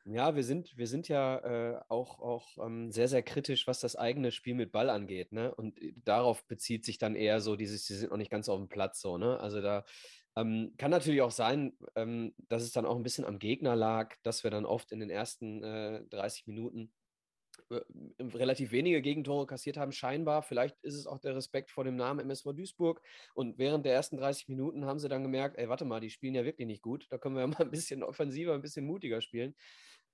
Ja, 0.05 0.35
wir 0.35 0.43
sind, 0.43 0.77
wir 0.77 0.89
sind 0.89 1.07
ja 1.07 1.39
äh, 1.39 1.81
auch, 1.89 2.19
auch 2.19 2.59
ähm, 2.59 2.91
sehr, 2.91 3.07
sehr 3.07 3.23
kritisch, 3.23 3.69
was 3.69 3.79
das 3.79 3.95
eigene 3.95 4.33
Spiel 4.33 4.55
mit 4.55 4.73
Ball 4.73 4.91
angeht. 4.91 5.31
Ne? 5.31 5.55
Und 5.55 5.81
äh, 5.81 5.93
darauf 6.05 6.45
bezieht 6.47 6.85
sich 6.85 6.99
dann 6.99 7.15
eher 7.15 7.41
so 7.41 7.55
dieses, 7.55 7.87
sie 7.87 7.95
sind 7.95 8.11
noch 8.11 8.17
nicht 8.17 8.31
ganz 8.31 8.49
auf 8.49 8.59
dem 8.59 8.69
Platz. 8.69 9.01
So, 9.01 9.17
ne? 9.17 9.39
Also 9.39 9.61
da 9.61 9.85
ähm, 10.35 10.75
kann 10.77 10.91
natürlich 10.91 11.23
auch 11.23 11.31
sein, 11.31 11.77
ähm, 11.95 12.35
dass 12.49 12.63
es 12.65 12.73
dann 12.73 12.87
auch 12.87 12.97
ein 12.97 13.05
bisschen 13.05 13.25
am 13.25 13.39
Gegner 13.39 13.77
lag, 13.77 14.17
dass 14.25 14.43
wir 14.43 14.51
dann 14.51 14.65
oft 14.65 14.91
in 14.91 14.99
den 14.99 15.11
ersten 15.11 15.63
äh, 15.63 16.05
30 16.11 16.49
Minuten 16.49 16.93
relativ 18.21 18.73
wenige 18.73 19.03
Gegentore 19.03 19.47
kassiert 19.47 19.77
haben, 19.77 19.93
scheinbar. 19.93 20.43
Vielleicht 20.43 20.79
ist 20.83 20.95
es 20.95 21.07
auch 21.07 21.19
der 21.19 21.37
Respekt 21.37 21.71
vor 21.71 21.85
dem 21.85 21.97
Namen 21.97 22.21
MSV 22.21 22.53
Duisburg. 22.55 23.03
Und 23.35 23.59
während 23.59 23.87
der 23.87 23.95
ersten 23.95 24.17
30 24.17 24.49
Minuten 24.49 24.85
haben 24.85 24.99
sie 24.99 25.09
dann 25.09 25.23
gemerkt, 25.23 25.59
ey, 25.59 25.69
warte 25.69 25.85
mal, 25.85 26.01
die 26.01 26.11
spielen 26.11 26.35
ja 26.35 26.45
wirklich 26.45 26.67
nicht 26.67 26.83
gut. 26.83 27.07
Da 27.11 27.19
können 27.19 27.35
wir 27.35 27.43
ja 27.43 27.47
mal 27.49 27.61
ein 27.61 27.71
bisschen 27.71 28.03
offensiver, 28.03 28.55
ein 28.55 28.63
bisschen 28.63 28.87
mutiger 28.87 29.21
spielen. 29.21 29.55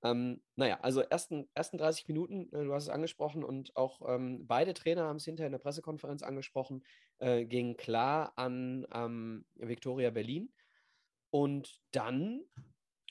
Ähm, 0.01 0.41
naja, 0.55 0.79
also 0.81 1.01
ersten, 1.01 1.49
ersten 1.53 1.77
30 1.77 2.07
Minuten, 2.07 2.49
äh, 2.53 2.63
du 2.63 2.73
hast 2.73 2.83
es 2.83 2.89
angesprochen 2.89 3.43
und 3.43 3.75
auch 3.75 4.01
ähm, 4.07 4.47
beide 4.47 4.73
Trainer 4.73 5.03
haben 5.03 5.17
es 5.17 5.25
hinterher 5.25 5.47
in 5.47 5.51
der 5.51 5.59
Pressekonferenz 5.59 6.23
angesprochen, 6.23 6.83
äh, 7.17 7.45
ging 7.45 7.75
klar 7.75 8.31
an 8.37 8.87
ähm, 8.93 9.45
Viktoria 9.55 10.09
Berlin. 10.09 10.53
Und 11.31 11.81
dann 11.91 12.41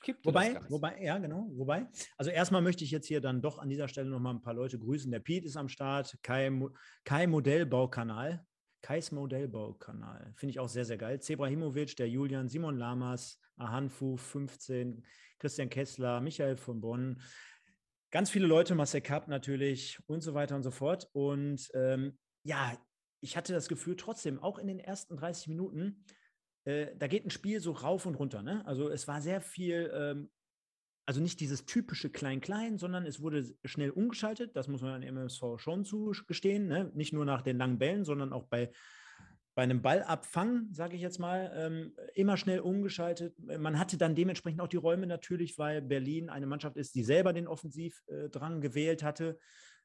kippte 0.01 0.25
wobei, 0.25 0.59
Wobei, 0.69 1.01
ja, 1.01 1.17
genau, 1.17 1.49
wobei. 1.53 1.87
Also 2.17 2.31
erstmal 2.31 2.61
möchte 2.61 2.83
ich 2.83 2.91
jetzt 2.91 3.07
hier 3.07 3.21
dann 3.21 3.41
doch 3.41 3.59
an 3.59 3.69
dieser 3.69 3.87
Stelle 3.87 4.09
nochmal 4.09 4.35
ein 4.35 4.41
paar 4.41 4.53
Leute 4.53 4.79
grüßen. 4.79 5.11
Der 5.11 5.19
Piet 5.19 5.45
ist 5.45 5.57
am 5.57 5.69
Start, 5.69 6.17
Kai, 6.23 6.51
Kai 7.03 7.27
Modellbaukanal, 7.27 8.45
Kais 8.81 9.11
Modellbaukanal. 9.11 10.33
Finde 10.35 10.51
ich 10.51 10.59
auch 10.59 10.69
sehr, 10.69 10.85
sehr 10.85 10.97
geil. 10.97 11.19
Zebrahimovic, 11.19 11.95
der 11.97 12.09
Julian, 12.09 12.47
Simon 12.47 12.77
Lamas, 12.77 13.39
Ahanfu 13.57 14.17
15, 14.17 15.03
Christian 15.37 15.69
Kessler, 15.69 16.21
Michael 16.21 16.57
von 16.57 16.81
Bonn. 16.81 17.21
Ganz 18.11 18.29
viele 18.29 18.47
Leute, 18.47 18.75
Marcel 18.75 19.01
Kapp 19.01 19.27
natürlich 19.27 19.99
und 20.07 20.21
so 20.21 20.33
weiter 20.33 20.55
und 20.55 20.63
so 20.63 20.71
fort. 20.71 21.09
Und 21.13 21.69
ähm, 21.73 22.17
ja, 22.43 22.77
ich 23.21 23.37
hatte 23.37 23.53
das 23.53 23.67
Gefühl 23.67 23.95
trotzdem, 23.95 24.39
auch 24.39 24.57
in 24.57 24.67
den 24.67 24.79
ersten 24.79 25.17
30 25.17 25.49
Minuten, 25.49 26.03
äh, 26.69 26.95
da 26.97 27.07
geht 27.07 27.25
ein 27.25 27.31
Spiel 27.31 27.59
so 27.59 27.71
rauf 27.71 28.05
und 28.05 28.15
runter. 28.15 28.41
Ne? 28.41 28.65
Also 28.65 28.89
es 28.89 29.07
war 29.07 29.21
sehr 29.21 29.41
viel 29.41 29.91
ähm, 29.93 30.29
also 31.09 31.21
nicht 31.21 31.39
dieses 31.39 31.65
typische 31.65 32.11
Klein-Klein, 32.11 32.77
sondern 32.77 33.07
es 33.07 33.19
wurde 33.19 33.43
schnell 33.65 33.89
umgeschaltet. 33.89 34.55
Das 34.55 34.67
muss 34.67 34.83
man 34.83 34.93
an 34.93 35.01
MSV 35.01 35.57
schon 35.57 35.83
zugestehen. 35.83 36.67
Ne? 36.67 36.91
Nicht 36.93 37.13
nur 37.13 37.25
nach 37.25 37.41
den 37.41 37.57
langen 37.57 37.79
Bällen, 37.79 38.05
sondern 38.05 38.31
auch 38.31 38.43
bei, 38.43 38.69
bei 39.55 39.63
einem 39.63 39.81
Ballabfang, 39.81 40.67
sage 40.71 40.95
ich 40.95 41.01
jetzt 41.01 41.17
mal, 41.17 41.51
ähm, 41.55 41.95
immer 42.13 42.37
schnell 42.37 42.59
umgeschaltet. 42.59 43.33
Man 43.39 43.79
hatte 43.79 43.97
dann 43.97 44.13
dementsprechend 44.13 44.61
auch 44.61 44.67
die 44.67 44.77
Räume 44.77 45.07
natürlich, 45.07 45.57
weil 45.57 45.81
Berlin 45.81 46.29
eine 46.29 46.45
Mannschaft 46.45 46.77
ist, 46.77 46.93
die 46.93 47.03
selber 47.03 47.33
den 47.33 47.47
Offensivdrang 47.47 48.61
gewählt 48.61 49.01
hatte. 49.01 49.39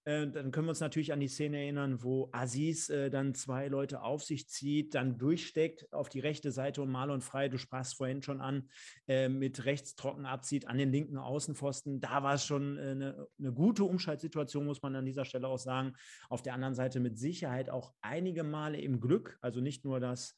Äh, 0.05 0.29
dann 0.29 0.51
können 0.51 0.67
wir 0.67 0.71
uns 0.71 0.81
natürlich 0.81 1.12
an 1.12 1.21
die 1.21 1.29
Szene 1.29 1.59
erinnern, 1.59 2.03
wo 2.03 2.29
Aziz 2.33 2.90
äh, 2.90 3.11
dann 3.11 3.35
zwei 3.35 3.69
Leute 3.69 4.03
auf 4.03 4.23
sich 4.23 4.49
zieht, 4.49 4.95
dann 4.95 5.17
durchsteckt 5.19 5.90
auf 5.93 6.09
die 6.09 6.21
rechte 6.21 6.53
Seite 6.53 6.83
und 6.83 6.90
Marlon 6.90 7.23
Frei, 7.23 7.49
du 7.49 7.59
sprachst 7.59 7.97
vorhin 7.97 8.23
schon 8.23 8.40
an, 8.40 8.69
äh, 9.09 9.29
mit 9.29 9.64
rechts 9.64 9.95
trocken 9.95 10.27
abzieht 10.27 10.69
an 10.69 10.77
den 10.77 10.93
linken 10.93 11.17
Außenpfosten. 11.17 12.01
Da 12.01 12.23
war 12.23 12.35
es 12.35 12.45
schon 12.45 12.79
eine, 12.79 13.11
äh, 13.11 13.27
eine 13.38 13.53
gute 13.53 13.85
Umschaltsituation, 13.85 14.67
muss 14.67 14.83
man 14.83 14.95
an 14.95 15.07
dieser 15.07 15.25
Stelle 15.25 15.49
auch 15.49 15.59
sagen. 15.59 15.95
Auf 16.29 16.43
der 16.43 16.55
anderen 16.55 16.75
Seite 16.75 17.01
mit 17.01 17.19
Sicherheit 17.19 17.71
auch 17.71 17.95
einige 18.03 18.45
Male 18.45 18.81
im 18.81 19.01
Glück, 19.01 19.38
also 19.40 19.61
nicht 19.61 19.85
nur 19.85 20.01
das 20.01 20.35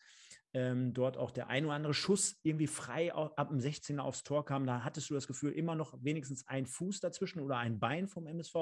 ähm, 0.55 0.95
dort 0.95 1.17
auch 1.17 1.31
der 1.31 1.49
ein 1.49 1.65
oder 1.65 1.75
andere 1.75 1.95
Schuss 1.95 2.39
irgendwie 2.43 2.67
frei 2.67 3.13
ab 3.13 3.49
dem 3.49 3.59
16er 3.59 4.01
aufs 4.01 4.23
Tor 4.23 4.45
kam. 4.45 4.67
Da 4.67 4.85
hattest 4.85 5.11
du 5.11 5.15
das 5.15 5.27
Gefühl, 5.27 5.53
immer 5.53 5.75
noch 5.75 6.03
wenigstens 6.03 6.47
ein 6.47 6.67
Fuß 6.67 7.01
dazwischen 7.01 7.41
oder 7.41 7.59
ein 7.59 7.79
Bein 7.79 8.09
vom 8.09 8.27
MSV. 8.27 8.55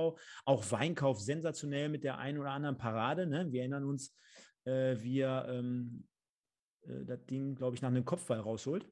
Auch 0.44 0.72
Weinkauf 0.72 1.20
sensationell 1.20 1.88
mit 1.88 2.04
der 2.04 2.18
einen 2.18 2.38
oder 2.38 2.50
anderen 2.50 2.78
Parade. 2.78 3.26
Ne? 3.26 3.52
Wir 3.52 3.60
erinnern 3.60 3.84
uns, 3.84 4.16
äh, 4.64 4.96
wie 5.00 5.20
er 5.20 5.46
ähm, 5.48 6.06
äh, 6.86 7.04
das 7.04 7.24
Ding, 7.26 7.54
glaube 7.54 7.76
ich, 7.76 7.82
nach 7.82 7.90
einem 7.90 8.04
Kopfball 8.04 8.40
rausholt. 8.40 8.88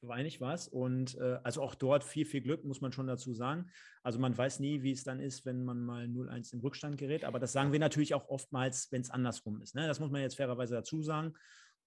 Weinig 0.00 0.40
war 0.40 0.54
es. 0.54 0.68
Und 0.68 1.16
äh, 1.16 1.38
also 1.42 1.62
auch 1.62 1.74
dort 1.74 2.04
viel, 2.04 2.24
viel 2.24 2.40
Glück, 2.40 2.64
muss 2.64 2.80
man 2.80 2.92
schon 2.92 3.08
dazu 3.08 3.34
sagen. 3.34 3.70
Also 4.02 4.20
man 4.20 4.36
weiß 4.36 4.60
nie, 4.60 4.82
wie 4.82 4.92
es 4.92 5.02
dann 5.02 5.18
ist, 5.18 5.44
wenn 5.44 5.64
man 5.64 5.80
mal 5.80 6.04
0-1 6.04 6.54
in 6.54 6.60
Rückstand 6.60 6.98
gerät. 6.98 7.24
Aber 7.24 7.40
das 7.40 7.52
sagen 7.52 7.72
wir 7.72 7.80
natürlich 7.80 8.14
auch 8.14 8.28
oftmals, 8.28 8.92
wenn 8.92 9.00
es 9.00 9.10
andersrum 9.10 9.60
ist. 9.60 9.74
Ne? 9.74 9.88
Das 9.88 9.98
muss 9.98 10.10
man 10.10 10.22
jetzt 10.22 10.36
fairerweise 10.36 10.74
dazu 10.74 11.02
sagen. 11.02 11.34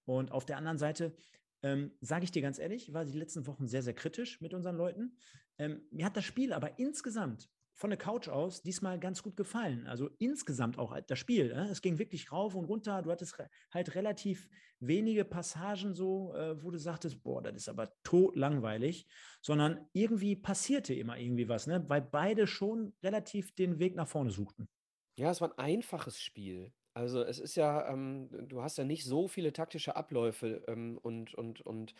Und 0.04 0.32
auf 0.32 0.44
der 0.44 0.56
anderen 0.56 0.78
Seite, 0.78 1.14
ähm, 1.62 1.92
sage 2.00 2.24
ich 2.24 2.30
dir 2.30 2.42
ganz 2.42 2.58
ehrlich, 2.58 2.92
war 2.92 3.04
die 3.04 3.18
letzten 3.18 3.46
Wochen 3.46 3.66
sehr, 3.66 3.82
sehr 3.82 3.94
kritisch 3.94 4.40
mit 4.40 4.54
unseren 4.54 4.76
Leuten. 4.76 5.16
Ähm, 5.58 5.82
mir 5.90 6.06
hat 6.06 6.16
das 6.16 6.24
Spiel 6.24 6.52
aber 6.52 6.78
insgesamt 6.78 7.48
von 7.74 7.90
der 7.90 7.98
Couch 7.98 8.28
aus 8.28 8.62
diesmal 8.62 8.98
ganz 8.98 9.22
gut 9.22 9.36
gefallen. 9.36 9.86
Also 9.86 10.10
insgesamt 10.18 10.78
auch 10.78 10.98
das 11.00 11.18
Spiel. 11.18 11.50
Äh? 11.50 11.70
Es 11.70 11.82
ging 11.82 11.98
wirklich 11.98 12.30
rauf 12.30 12.54
und 12.54 12.66
runter. 12.66 13.02
Du 13.02 13.10
hattest 13.10 13.38
re 13.38 13.48
halt 13.72 13.94
relativ 13.94 14.48
wenige 14.78 15.24
Passagen 15.24 15.94
so, 15.94 16.34
äh, 16.34 16.62
wo 16.62 16.70
du 16.70 16.78
sagtest, 16.78 17.22
boah, 17.22 17.42
das 17.42 17.56
ist 17.56 17.68
aber 17.68 17.92
totlangweilig, 18.02 19.06
sondern 19.40 19.88
irgendwie 19.92 20.36
passierte 20.36 20.94
immer 20.94 21.18
irgendwie 21.18 21.48
was, 21.48 21.66
ne? 21.66 21.84
weil 21.88 22.02
beide 22.02 22.46
schon 22.46 22.92
relativ 23.02 23.54
den 23.54 23.78
Weg 23.78 23.94
nach 23.94 24.08
vorne 24.08 24.30
suchten. 24.30 24.68
Ja, 25.16 25.30
es 25.30 25.40
war 25.40 25.50
ein 25.58 25.76
einfaches 25.76 26.20
Spiel. 26.20 26.72
Also, 26.96 27.22
es 27.22 27.38
ist 27.38 27.54
ja 27.56 27.88
ähm, 27.90 28.28
du 28.48 28.62
hast 28.62 28.76
ja 28.76 28.84
nicht 28.84 29.04
so 29.04 29.26
viele 29.28 29.52
taktische 29.52 29.96
Abläufe, 29.96 30.62
ähm, 30.68 30.98
und 31.02 31.34
und 31.34 31.62
und, 31.62 31.94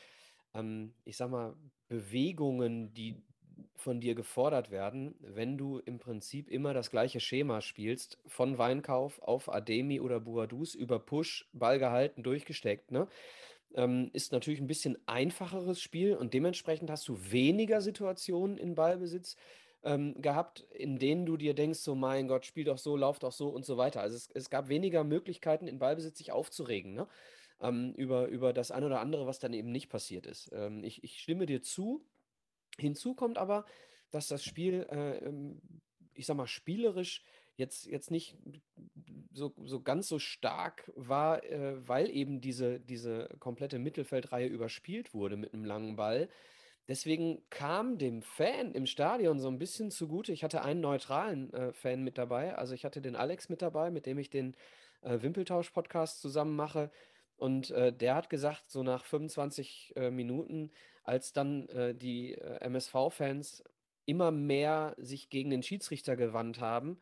ähm, 0.55 0.95
ich 1.05 1.17
sage 1.17 1.31
mal, 1.33 1.57
Bewegungen, 1.89 2.93
die 2.93 3.23
von 3.77 4.01
dir 4.01 4.15
gefordert 4.15 4.71
werden, 4.71 5.15
wenn 5.21 5.57
du 5.59 5.79
im 5.79 5.99
Prinzip 5.99 6.49
immer 6.51 6.75
das 6.75 6.91
gleiche 6.91 7.21
Schema 7.21 7.61
spielst, 7.63 8.19
von 8.27 8.59
Weinkauf 8.59 9.21
auf 9.23 9.51
Ademi 9.53 10.01
oder 10.01 10.21
Boadus 10.21 10.75
über 10.75 10.99
Push, 10.99 11.49
Ball 11.53 11.79
gehalten, 11.79 12.23
durchgesteckt, 12.23 12.91
ne? 12.91 13.09
Ähm, 13.75 14.11
ist 14.13 14.33
natürlich 14.33 14.61
ein 14.61 14.67
bisschen 14.67 14.99
einfacheres 15.07 15.81
Spiel 15.81 16.15
und 16.17 16.35
dementsprechend 16.35 16.91
hast 16.91 17.09
du 17.09 17.17
weniger 17.33 17.81
Situationen 17.81 18.59
in 18.59 18.75
Ballbesitz 18.75 19.37
ähm, 19.85 20.21
gehabt, 20.21 20.61
in 20.71 20.99
denen 20.99 21.27
du 21.27 21.37
dir 21.37 21.55
denkst, 21.55 21.81
so 21.81 21.95
mein 21.95 22.29
Gott, 22.29 22.47
spiel 22.47 22.65
doch 22.65 22.79
so, 22.79 22.97
lauf 22.97 23.19
doch 23.19 23.33
so 23.33 23.49
und 23.49 23.65
so 23.65 23.77
weiter. 23.77 24.01
Also 24.01 24.17
es, 24.17 24.31
es 24.31 24.51
gab 24.51 24.69
weniger 24.69 25.05
Möglichkeiten, 25.05 25.67
in 25.67 25.79
Ballbesitz 25.79 26.19
sich 26.19 26.33
aufzuregen, 26.33 26.95
ne? 26.95 27.09
Ähm, 27.61 27.95
über, 27.95 28.27
über 28.27 28.53
das 28.53 28.73
eine 28.73 28.87
oder 28.87 29.01
andere, 29.01 29.27
was 29.27 29.39
dann 29.39 29.53
eben 29.53 29.71
nicht 29.71 29.89
passiert 29.89 30.27
ist. 30.27 30.51
Ähm, 30.53 30.83
ich, 30.83 31.05
ich 31.05 31.21
stimme 31.21 31.47
dir 31.47 31.63
zu. 31.63 32.05
Hinzu 32.79 33.15
kommt 33.15 33.39
aber, 33.39 33.65
dass 34.11 34.27
das 34.29 34.45
Spiel, 34.45 34.87
äh, 34.91 35.19
ähm, 35.19 35.61
ich 36.15 36.27
sag 36.27 36.37
mal, 36.37 36.47
spielerisch 36.47 37.23
jetzt, 37.57 37.87
jetzt 37.87 38.11
nicht 38.11 38.37
so, 39.33 39.55
so 39.65 39.81
ganz 39.81 40.09
so 40.09 40.19
stark 40.19 40.91
war, 40.97 41.45
äh, 41.45 41.87
weil 41.87 42.11
eben 42.11 42.41
diese, 42.41 42.81
diese 42.81 43.29
komplette 43.39 43.79
Mittelfeldreihe 43.79 44.47
überspielt 44.47 45.15
wurde 45.15 45.37
mit 45.37 45.55
einem 45.55 45.65
langen 45.65 45.97
Ball. 45.97 46.29
Deswegen 46.89 47.43
kam 47.49 47.97
dem 47.99 48.23
Fan 48.23 48.73
im 48.73 48.87
Stadion 48.87 49.39
so 49.39 49.49
ein 49.49 49.59
bisschen 49.59 49.91
zugute. 49.91 50.33
Ich 50.33 50.43
hatte 50.43 50.63
einen 50.63 50.81
neutralen 50.81 51.53
äh, 51.53 51.73
Fan 51.73 52.03
mit 52.03 52.19
dabei. 52.19 52.57
Also 52.57 52.75
ich 52.75 52.85
hatte 52.85 53.01
den 53.01 53.17
Alex 53.17 53.49
mit 53.49 53.63
dabei, 53.63 53.91
mit 53.91 54.07
dem 54.07 54.19
ich 54.19 54.31
den 54.31 54.57
äh, 55.03 55.23
Wimpeltausch-Podcast 55.23 56.21
zusammen 56.21 56.57
mache. 56.57 56.91
Und 57.37 57.71
äh, 57.71 57.93
der 57.93 58.15
hat 58.15 58.31
gesagt, 58.31 58.71
so 58.71 58.83
nach 58.83 59.05
25 59.05 59.93
äh, 59.97 60.11
Minuten, 60.11 60.71
als 61.05 61.33
dann 61.33 61.69
äh, 61.69 61.95
die 61.95 62.35
äh, 62.35 62.59
MSV-Fans 62.61 63.65
immer 64.05 64.31
mehr 64.31 64.95
sich 64.99 65.31
gegen 65.31 65.51
den 65.51 65.63
Schiedsrichter 65.63 66.17
gewandt 66.17 66.61
haben, 66.61 66.99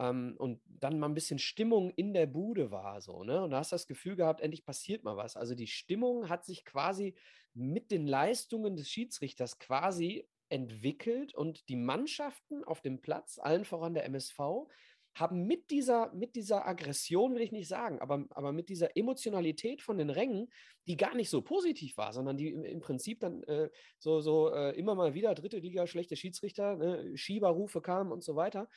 ähm, 0.00 0.34
und 0.38 0.60
dann 0.66 0.98
mal 0.98 1.08
ein 1.08 1.14
bisschen 1.14 1.38
Stimmung 1.38 1.90
in 1.90 2.14
der 2.14 2.26
Bude 2.26 2.70
war, 2.70 3.00
so, 3.00 3.22
ne? 3.22 3.42
Und 3.44 3.50
da 3.50 3.58
hast 3.58 3.72
du 3.72 3.74
das 3.74 3.86
Gefühl 3.86 4.16
gehabt, 4.16 4.40
endlich 4.40 4.64
passiert 4.64 5.04
mal 5.04 5.16
was. 5.16 5.36
Also 5.36 5.54
die 5.54 5.66
Stimmung 5.66 6.28
hat 6.28 6.44
sich 6.44 6.64
quasi 6.64 7.14
mit 7.52 7.90
den 7.90 8.06
Leistungen 8.06 8.76
des 8.76 8.88
Schiedsrichters 8.88 9.58
quasi 9.58 10.26
entwickelt 10.48 11.34
und 11.34 11.68
die 11.68 11.76
Mannschaften 11.76 12.64
auf 12.64 12.80
dem 12.80 13.00
Platz, 13.02 13.38
allen 13.38 13.64
voran 13.64 13.94
der 13.94 14.04
MSV, 14.06 14.38
haben 15.14 15.46
mit 15.46 15.70
dieser, 15.70 16.12
mit 16.14 16.36
dieser 16.36 16.66
Aggression, 16.66 17.34
will 17.34 17.42
ich 17.42 17.52
nicht 17.52 17.68
sagen, 17.68 18.00
aber, 18.00 18.26
aber 18.30 18.52
mit 18.52 18.68
dieser 18.68 18.96
Emotionalität 18.96 19.82
von 19.82 19.98
den 19.98 20.08
Rängen, 20.08 20.48
die 20.86 20.96
gar 20.96 21.14
nicht 21.14 21.30
so 21.30 21.42
positiv 21.42 21.96
war, 21.96 22.12
sondern 22.12 22.36
die 22.36 22.50
im, 22.50 22.64
im 22.64 22.80
Prinzip 22.80 23.20
dann 23.20 23.42
äh, 23.44 23.70
so, 23.98 24.20
so 24.20 24.52
äh, 24.52 24.70
immer 24.78 24.94
mal 24.94 25.14
wieder 25.14 25.34
dritte 25.34 25.58
Liga, 25.58 25.86
schlechte 25.86 26.16
Schiedsrichter, 26.16 26.76
ne, 26.76 27.16
Schieberrufe 27.16 27.80
kamen 27.80 28.12
und 28.12 28.22
so 28.22 28.36
weiter, 28.36 28.68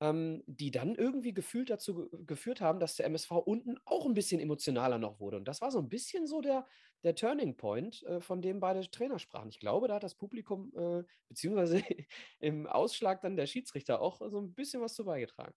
ähm, 0.00 0.42
die 0.46 0.70
dann 0.70 0.94
irgendwie 0.94 1.32
gefühlt 1.32 1.70
dazu 1.70 2.08
geführt 2.26 2.60
haben, 2.60 2.80
dass 2.80 2.96
der 2.96 3.06
MSV 3.06 3.30
unten 3.30 3.78
auch 3.84 4.06
ein 4.06 4.14
bisschen 4.14 4.40
emotionaler 4.40 4.98
noch 4.98 5.20
wurde. 5.20 5.38
Und 5.38 5.48
das 5.48 5.60
war 5.60 5.70
so 5.70 5.78
ein 5.78 5.88
bisschen 5.88 6.26
so 6.26 6.40
der, 6.40 6.66
der 7.02 7.14
Turning 7.14 7.56
Point, 7.56 8.02
äh, 8.04 8.20
von 8.20 8.42
dem 8.42 8.60
beide 8.60 8.88
Trainer 8.90 9.18
sprachen. 9.18 9.48
Ich 9.48 9.58
glaube, 9.58 9.88
da 9.88 9.94
hat 9.94 10.02
das 10.02 10.14
Publikum, 10.14 10.72
äh, 10.76 11.02
beziehungsweise 11.28 11.82
im 12.40 12.66
Ausschlag 12.66 13.22
dann 13.22 13.36
der 13.36 13.46
Schiedsrichter 13.46 14.00
auch 14.00 14.20
so 14.28 14.40
ein 14.40 14.52
bisschen 14.52 14.82
was 14.82 14.94
zu 14.94 15.04
beigetragen. 15.04 15.54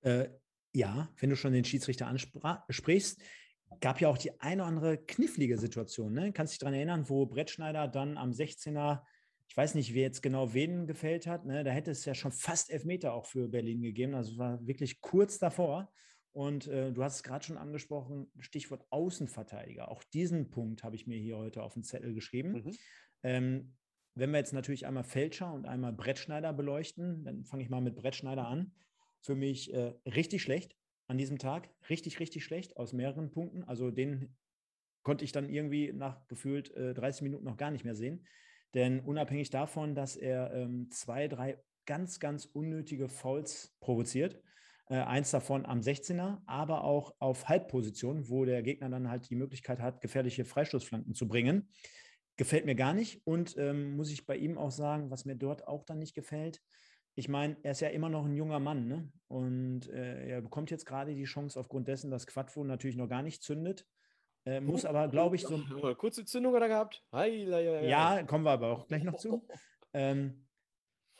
Äh, 0.00 0.28
ja, 0.72 1.08
wenn 1.16 1.30
du 1.30 1.36
schon 1.36 1.52
den 1.52 1.64
Schiedsrichter 1.64 2.06
ansprichst, 2.06 3.22
gab 3.80 4.00
ja 4.00 4.08
auch 4.08 4.18
die 4.18 4.40
eine 4.40 4.62
oder 4.62 4.68
andere 4.68 4.98
knifflige 4.98 5.58
Situation. 5.58 6.12
Ne? 6.12 6.32
Kannst 6.32 6.54
dich 6.54 6.58
daran 6.58 6.74
erinnern, 6.74 7.08
wo 7.08 7.26
Brettschneider 7.26 7.86
dann 7.88 8.16
am 8.16 8.30
16er 8.30 9.02
ich 9.48 9.56
weiß 9.56 9.74
nicht, 9.74 9.94
wer 9.94 10.02
jetzt 10.02 10.22
genau 10.22 10.52
wen 10.52 10.86
gefällt 10.86 11.26
hat. 11.26 11.46
Ne? 11.46 11.64
Da 11.64 11.70
hätte 11.70 11.90
es 11.90 12.04
ja 12.04 12.14
schon 12.14 12.32
fast 12.32 12.70
Elfmeter 12.70 13.14
auch 13.14 13.24
für 13.24 13.48
Berlin 13.48 13.80
gegeben. 13.80 14.14
Also 14.14 14.32
es 14.32 14.38
war 14.38 14.66
wirklich 14.66 15.00
kurz 15.00 15.38
davor. 15.38 15.90
Und 16.32 16.68
äh, 16.68 16.92
du 16.92 17.02
hast 17.02 17.16
es 17.16 17.22
gerade 17.22 17.44
schon 17.44 17.56
angesprochen, 17.56 18.30
Stichwort 18.38 18.86
Außenverteidiger. 18.90 19.90
Auch 19.90 20.04
diesen 20.04 20.50
Punkt 20.50 20.84
habe 20.84 20.94
ich 20.94 21.06
mir 21.06 21.18
hier 21.18 21.38
heute 21.38 21.62
auf 21.62 21.74
den 21.74 21.82
Zettel 21.82 22.14
geschrieben. 22.14 22.52
Mhm. 22.52 22.76
Ähm, 23.22 23.74
wenn 24.14 24.30
wir 24.30 24.38
jetzt 24.38 24.52
natürlich 24.52 24.86
einmal 24.86 25.04
Fälscher 25.04 25.52
und 25.52 25.66
einmal 25.66 25.92
Brettschneider 25.92 26.52
beleuchten, 26.52 27.24
dann 27.24 27.44
fange 27.44 27.62
ich 27.62 27.70
mal 27.70 27.80
mit 27.80 27.96
Brettschneider 27.96 28.46
an. 28.46 28.72
Für 29.20 29.34
mich 29.34 29.72
äh, 29.72 29.94
richtig 30.04 30.42
schlecht 30.42 30.76
an 31.06 31.18
diesem 31.18 31.38
Tag. 31.38 31.70
Richtig, 31.88 32.20
richtig 32.20 32.44
schlecht 32.44 32.76
aus 32.76 32.92
mehreren 32.92 33.30
Punkten. 33.30 33.64
Also 33.64 33.90
den 33.90 34.36
konnte 35.02 35.24
ich 35.24 35.32
dann 35.32 35.48
irgendwie 35.48 35.92
nach 35.92 36.26
gefühlt 36.26 36.70
äh, 36.76 36.94
30 36.94 37.22
Minuten 37.22 37.44
noch 37.44 37.56
gar 37.56 37.70
nicht 37.70 37.84
mehr 37.84 37.94
sehen. 37.94 38.26
Denn 38.74 39.00
unabhängig 39.00 39.50
davon, 39.50 39.94
dass 39.94 40.16
er 40.16 40.52
ähm, 40.52 40.90
zwei, 40.90 41.28
drei 41.28 41.58
ganz, 41.86 42.20
ganz 42.20 42.44
unnötige 42.44 43.08
Fouls 43.08 43.74
provoziert, 43.80 44.40
äh, 44.90 44.96
eins 44.96 45.30
davon 45.30 45.64
am 45.64 45.80
16er, 45.80 46.42
aber 46.46 46.84
auch 46.84 47.14
auf 47.18 47.48
Halbposition, 47.48 48.28
wo 48.28 48.44
der 48.44 48.62
Gegner 48.62 48.90
dann 48.90 49.10
halt 49.10 49.30
die 49.30 49.36
Möglichkeit 49.36 49.80
hat, 49.80 50.00
gefährliche 50.00 50.44
Freistoßflanken 50.44 51.14
zu 51.14 51.28
bringen. 51.28 51.68
Gefällt 52.36 52.66
mir 52.66 52.74
gar 52.74 52.94
nicht 52.94 53.22
und 53.26 53.56
ähm, 53.56 53.96
muss 53.96 54.12
ich 54.12 54.26
bei 54.26 54.36
ihm 54.36 54.58
auch 54.58 54.70
sagen, 54.70 55.10
was 55.10 55.24
mir 55.24 55.34
dort 55.34 55.66
auch 55.66 55.84
dann 55.84 55.98
nicht 55.98 56.14
gefällt, 56.14 56.60
ich 57.18 57.28
meine, 57.28 57.56
er 57.64 57.72
ist 57.72 57.80
ja 57.80 57.88
immer 57.88 58.08
noch 58.08 58.24
ein 58.24 58.36
junger 58.36 58.60
Mann, 58.60 58.86
ne? 58.86 59.10
Und 59.26 59.88
äh, 59.88 60.28
er 60.28 60.40
bekommt 60.40 60.70
jetzt 60.70 60.86
gerade 60.86 61.16
die 61.16 61.24
Chance 61.24 61.58
aufgrund 61.58 61.88
dessen, 61.88 62.12
dass 62.12 62.28
Quadvo 62.28 62.62
natürlich 62.62 62.96
noch 62.96 63.08
gar 63.08 63.22
nicht 63.22 63.42
zündet. 63.42 63.84
Äh, 64.48 64.60
muss 64.62 64.86
aber, 64.86 65.08
glaube 65.08 65.36
ich, 65.36 65.42
so. 65.42 65.58
Kurze 65.96 66.24
Zündung 66.24 66.54
hat 66.54 66.62
er 66.62 66.68
gehabt. 66.68 67.04
Ja, 67.86 68.22
kommen 68.22 68.44
wir 68.44 68.52
aber 68.52 68.68
auch 68.68 68.86
gleich 68.86 69.04
noch 69.04 69.16
zu. 69.16 69.46
Ähm, 69.92 70.46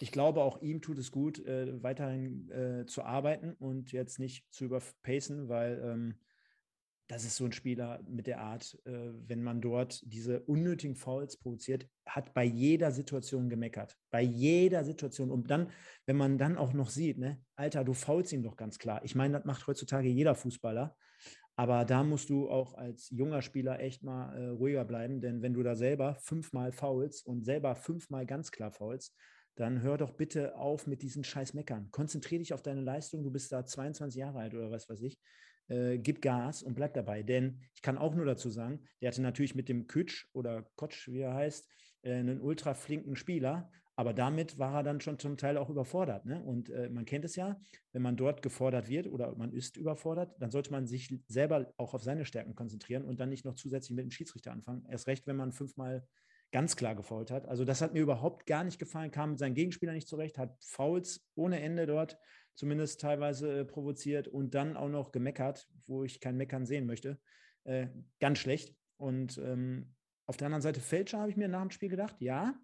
ich 0.00 0.12
glaube, 0.12 0.42
auch 0.42 0.62
ihm 0.62 0.80
tut 0.80 0.98
es 0.98 1.10
gut, 1.10 1.44
äh, 1.44 1.82
weiterhin 1.82 2.50
äh, 2.50 2.86
zu 2.86 3.02
arbeiten 3.02 3.52
und 3.52 3.92
jetzt 3.92 4.18
nicht 4.18 4.46
zu 4.50 4.64
überpacen, 4.64 5.48
weil 5.48 5.80
ähm, 5.84 6.20
das 7.08 7.24
ist 7.24 7.36
so 7.36 7.44
ein 7.44 7.52
Spieler 7.52 8.00
mit 8.06 8.26
der 8.26 8.40
Art, 8.40 8.78
äh, 8.84 9.10
wenn 9.26 9.42
man 9.42 9.60
dort 9.60 10.00
diese 10.06 10.40
unnötigen 10.40 10.94
Fouls 10.94 11.36
provoziert, 11.38 11.86
hat 12.06 12.32
bei 12.32 12.44
jeder 12.44 12.92
Situation 12.92 13.50
gemeckert. 13.50 13.96
Bei 14.10 14.22
jeder 14.22 14.84
Situation. 14.84 15.30
Und 15.30 15.50
dann, 15.50 15.70
wenn 16.06 16.16
man 16.16 16.38
dann 16.38 16.56
auch 16.56 16.72
noch 16.72 16.88
sieht, 16.88 17.18
ne, 17.18 17.42
Alter, 17.56 17.84
du 17.84 17.92
faulst 17.92 18.32
ihn 18.32 18.42
doch 18.42 18.56
ganz 18.56 18.78
klar. 18.78 19.00
Ich 19.04 19.14
meine, 19.14 19.38
das 19.38 19.44
macht 19.44 19.66
heutzutage 19.66 20.08
jeder 20.08 20.34
Fußballer. 20.34 20.96
Aber 21.58 21.84
da 21.84 22.04
musst 22.04 22.30
du 22.30 22.48
auch 22.48 22.74
als 22.74 23.10
junger 23.10 23.42
Spieler 23.42 23.80
echt 23.80 24.04
mal 24.04 24.32
äh, 24.36 24.48
ruhiger 24.50 24.84
bleiben, 24.84 25.20
denn 25.20 25.42
wenn 25.42 25.54
du 25.54 25.62
da 25.62 25.74
selber 25.74 26.14
fünfmal 26.14 26.70
faulst 26.70 27.26
und 27.26 27.44
selber 27.44 27.74
fünfmal 27.74 28.26
ganz 28.26 28.52
klar 28.52 28.70
faulst, 28.70 29.16
dann 29.56 29.82
hör 29.82 29.98
doch 29.98 30.12
bitte 30.12 30.56
auf 30.56 30.86
mit 30.86 31.02
diesen 31.02 31.24
scheiß 31.24 31.54
Meckern. 31.54 31.90
Konzentriere 31.90 32.38
dich 32.38 32.54
auf 32.54 32.62
deine 32.62 32.82
Leistung. 32.82 33.24
Du 33.24 33.32
bist 33.32 33.50
da 33.50 33.64
22 33.64 34.20
Jahre 34.20 34.38
alt 34.38 34.54
oder 34.54 34.70
was 34.70 34.88
weiß 34.88 35.02
ich 35.02 35.18
äh, 35.68 35.98
gib 35.98 36.22
Gas 36.22 36.62
und 36.62 36.74
bleib 36.74 36.94
dabei. 36.94 37.22
Denn 37.22 37.60
ich 37.74 37.82
kann 37.82 37.98
auch 37.98 38.14
nur 38.14 38.26
dazu 38.26 38.50
sagen, 38.50 38.80
der 39.00 39.10
hatte 39.10 39.22
natürlich 39.22 39.54
mit 39.54 39.68
dem 39.68 39.86
Kütsch 39.86 40.26
oder 40.32 40.68
Kotsch, 40.76 41.08
wie 41.08 41.20
er 41.20 41.34
heißt, 41.34 41.68
äh, 42.02 42.14
einen 42.14 42.40
ultra 42.40 42.74
flinken 42.74 43.16
Spieler, 43.16 43.70
aber 43.98 44.14
damit 44.14 44.60
war 44.60 44.76
er 44.76 44.82
dann 44.84 45.00
schon 45.00 45.18
zum 45.18 45.36
Teil 45.36 45.56
auch 45.56 45.70
überfordert. 45.70 46.24
Ne? 46.24 46.40
Und 46.40 46.70
äh, 46.70 46.88
man 46.88 47.04
kennt 47.04 47.24
es 47.24 47.34
ja, 47.34 47.60
wenn 47.90 48.00
man 48.00 48.16
dort 48.16 48.42
gefordert 48.42 48.88
wird 48.88 49.08
oder 49.08 49.34
man 49.34 49.52
ist 49.52 49.76
überfordert, 49.76 50.40
dann 50.40 50.52
sollte 50.52 50.70
man 50.70 50.86
sich 50.86 51.12
selber 51.26 51.74
auch 51.78 51.94
auf 51.94 52.04
seine 52.04 52.24
Stärken 52.24 52.54
konzentrieren 52.54 53.04
und 53.04 53.18
dann 53.18 53.28
nicht 53.28 53.44
noch 53.44 53.56
zusätzlich 53.56 53.96
mit 53.96 54.04
dem 54.04 54.12
Schiedsrichter 54.12 54.52
anfangen. 54.52 54.86
Erst 54.88 55.08
recht, 55.08 55.26
wenn 55.26 55.34
man 55.34 55.50
fünfmal 55.50 56.06
ganz 56.52 56.76
klar 56.76 56.94
gefault 56.94 57.32
hat. 57.32 57.48
Also 57.48 57.64
das 57.64 57.80
hat 57.80 57.92
mir 57.92 57.98
überhaupt 57.98 58.46
gar 58.46 58.62
nicht 58.62 58.78
gefallen, 58.78 59.10
kam 59.10 59.30
mit 59.30 59.40
seinen 59.40 59.56
Gegenspielern 59.56 59.96
nicht 59.96 60.06
zurecht, 60.06 60.38
hat 60.38 60.56
Fouls 60.62 61.26
ohne 61.34 61.60
Ende 61.60 61.86
dort 61.86 62.18
zumindest 62.54 63.00
teilweise 63.00 63.62
äh, 63.62 63.64
provoziert 63.64 64.28
und 64.28 64.54
dann 64.54 64.76
auch 64.76 64.88
noch 64.88 65.10
gemeckert, 65.10 65.66
wo 65.86 66.04
ich 66.04 66.20
kein 66.20 66.36
Meckern 66.36 66.66
sehen 66.66 66.86
möchte. 66.86 67.18
Äh, 67.64 67.88
ganz 68.20 68.38
schlecht. 68.38 68.76
Und 68.96 69.38
ähm, 69.38 69.96
auf 70.26 70.36
der 70.36 70.46
anderen 70.46 70.62
Seite 70.62 70.80
Fälscher 70.80 71.18
habe 71.18 71.30
ich 71.30 71.36
mir 71.36 71.48
nach 71.48 71.62
dem 71.62 71.72
Spiel 71.72 71.88
gedacht, 71.88 72.14
ja, 72.20 72.54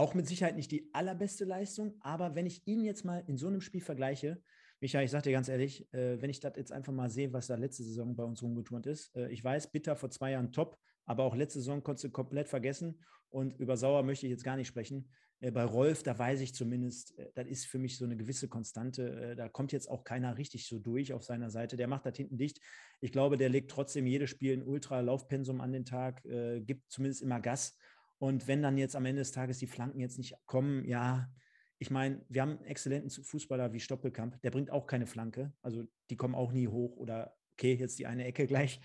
auch 0.00 0.14
mit 0.14 0.26
Sicherheit 0.26 0.56
nicht 0.56 0.70
die 0.70 0.88
allerbeste 0.94 1.44
Leistung, 1.44 1.94
aber 2.00 2.34
wenn 2.34 2.46
ich 2.46 2.66
ihn 2.66 2.82
jetzt 2.82 3.04
mal 3.04 3.22
in 3.26 3.36
so 3.36 3.48
einem 3.48 3.60
Spiel 3.60 3.82
vergleiche, 3.82 4.42
Michael, 4.80 5.04
ich 5.04 5.10
sage 5.10 5.24
dir 5.24 5.32
ganz 5.32 5.48
ehrlich, 5.48 5.92
äh, 5.92 6.20
wenn 6.22 6.30
ich 6.30 6.40
das 6.40 6.56
jetzt 6.56 6.72
einfach 6.72 6.92
mal 6.92 7.10
sehe, 7.10 7.34
was 7.34 7.48
da 7.48 7.56
letzte 7.56 7.84
Saison 7.84 8.16
bei 8.16 8.24
uns 8.24 8.42
rumgeturnt 8.42 8.86
ist, 8.86 9.14
äh, 9.14 9.28
ich 9.28 9.44
weiß, 9.44 9.70
Bitter 9.70 9.96
vor 9.96 10.10
zwei 10.10 10.30
Jahren 10.30 10.52
top, 10.52 10.78
aber 11.04 11.24
auch 11.24 11.36
letzte 11.36 11.58
Saison 11.58 11.82
konntest 11.82 12.04
du 12.04 12.10
komplett 12.10 12.48
vergessen 12.48 13.04
und 13.28 13.58
über 13.58 13.76
Sauer 13.76 14.02
möchte 14.02 14.26
ich 14.26 14.30
jetzt 14.30 14.42
gar 14.42 14.56
nicht 14.56 14.68
sprechen. 14.68 15.10
Äh, 15.40 15.50
bei 15.50 15.64
Rolf, 15.64 16.02
da 16.02 16.18
weiß 16.18 16.40
ich 16.40 16.54
zumindest, 16.54 17.18
äh, 17.18 17.30
das 17.34 17.46
ist 17.46 17.66
für 17.66 17.78
mich 17.78 17.96
so 17.96 18.04
eine 18.04 18.16
gewisse 18.16 18.48
Konstante. 18.48 19.32
Äh, 19.32 19.36
da 19.36 19.48
kommt 19.48 19.72
jetzt 19.72 19.90
auch 19.90 20.04
keiner 20.04 20.38
richtig 20.38 20.66
so 20.66 20.78
durch 20.78 21.12
auf 21.12 21.24
seiner 21.24 21.50
Seite. 21.50 21.76
Der 21.76 21.88
macht 21.88 22.06
das 22.06 22.16
hinten 22.16 22.38
dicht. 22.38 22.60
Ich 23.00 23.12
glaube, 23.12 23.36
der 23.36 23.48
legt 23.48 23.70
trotzdem 23.70 24.06
jedes 24.06 24.30
Spiel 24.30 24.52
ein 24.52 24.62
Ultra-Laufpensum 24.62 25.60
an 25.60 25.72
den 25.72 25.84
Tag, 25.84 26.22
gibt 26.66 26.90
zumindest 26.90 27.22
immer 27.22 27.40
Gas. 27.40 27.78
Und 28.20 28.46
wenn 28.46 28.62
dann 28.62 28.78
jetzt 28.78 28.96
am 28.96 29.06
Ende 29.06 29.20
des 29.20 29.32
Tages 29.32 29.58
die 29.58 29.66
Flanken 29.66 30.00
jetzt 30.00 30.18
nicht 30.18 30.34
kommen, 30.46 30.84
ja, 30.84 31.32
ich 31.78 31.90
meine, 31.90 32.24
wir 32.28 32.42
haben 32.42 32.58
einen 32.58 32.66
exzellenten 32.66 33.10
Fußballer 33.10 33.72
wie 33.72 33.80
Stoppelkamp, 33.80 34.40
der 34.42 34.50
bringt 34.50 34.70
auch 34.70 34.86
keine 34.86 35.06
Flanke. 35.06 35.52
Also 35.62 35.84
die 36.10 36.16
kommen 36.16 36.34
auch 36.34 36.52
nie 36.52 36.68
hoch 36.68 36.96
oder 36.96 37.34
okay, 37.54 37.74
jetzt 37.74 37.98
die 37.98 38.06
eine 38.06 38.24
Ecke 38.24 38.46
gleich. 38.46 38.80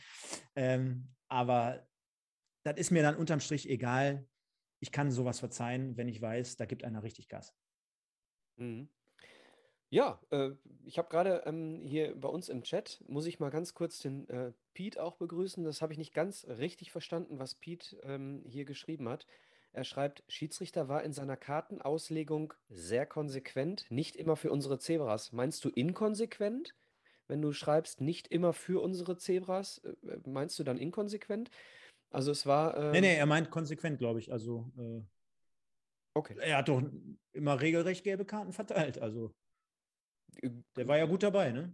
Ähm, 0.55 1.09
aber 1.27 1.85
das 2.63 2.77
ist 2.77 2.91
mir 2.91 3.03
dann 3.03 3.17
unterm 3.17 3.41
Strich 3.41 3.69
egal 3.69 4.25
ich 4.85 4.91
kann 4.91 5.11
sowas 5.11 5.39
verzeihen, 5.39 5.97
wenn 5.97 6.07
ich 6.07 6.21
weiß, 6.21 6.57
da 6.57 6.65
gibt 6.65 6.83
einer 6.83 7.03
richtig 7.03 7.27
Gas. 7.27 7.55
Mhm. 8.57 8.89
Ja, 9.95 10.19
äh, 10.29 10.49
ich 10.83 10.97
habe 10.97 11.07
gerade 11.07 11.43
ähm, 11.45 11.79
hier 11.85 12.19
bei 12.19 12.27
uns 12.27 12.49
im 12.49 12.63
Chat, 12.63 13.01
muss 13.07 13.27
ich 13.27 13.39
mal 13.39 13.49
ganz 13.49 13.73
kurz 13.73 13.99
den 13.99 14.27
äh, 14.27 14.51
Pete 14.73 15.01
auch 15.01 15.15
begrüßen. 15.15 15.63
Das 15.63 15.81
habe 15.81 15.93
ich 15.93 15.97
nicht 15.97 16.13
ganz 16.13 16.45
richtig 16.49 16.91
verstanden, 16.91 17.39
was 17.39 17.55
Pete 17.55 17.95
ähm, 18.03 18.43
hier 18.45 18.65
geschrieben 18.65 19.07
hat. 19.07 19.25
Er 19.71 19.85
schreibt, 19.85 20.25
Schiedsrichter 20.27 20.89
war 20.89 21.03
in 21.03 21.13
seiner 21.13 21.37
Kartenauslegung 21.37 22.53
sehr 22.67 23.05
konsequent, 23.05 23.89
nicht 23.89 24.17
immer 24.17 24.35
für 24.35 24.51
unsere 24.51 24.79
Zebras. 24.79 25.31
Meinst 25.31 25.63
du 25.63 25.69
inkonsequent? 25.69 26.75
Wenn 27.29 27.41
du 27.41 27.53
schreibst, 27.53 28.01
nicht 28.01 28.27
immer 28.27 28.51
für 28.51 28.81
unsere 28.81 29.15
Zebras, 29.15 29.77
äh, 29.77 30.17
meinst 30.25 30.59
du 30.59 30.65
dann 30.65 30.77
inkonsequent? 30.77 31.51
Also 32.09 32.31
es 32.31 32.45
war. 32.45 32.75
Ähm, 32.75 32.91
nee, 32.91 32.99
nee, 32.99 33.15
er 33.15 33.27
meint 33.27 33.49
konsequent, 33.49 33.99
glaube 33.99 34.19
ich. 34.19 34.29
Also 34.29 34.69
äh, 34.77 35.01
okay. 36.15 36.35
Er 36.41 36.57
hat 36.57 36.67
doch 36.67 36.83
immer 37.31 37.61
regelrecht 37.61 38.03
gelbe 38.03 38.25
Karten 38.25 38.51
verteilt. 38.51 38.99
Also 38.99 39.27
äh, 39.27 39.44
der 40.75 40.87
war 40.87 40.97
ja 40.97 41.05
gut 41.05 41.23
dabei, 41.23 41.51
ne? 41.51 41.73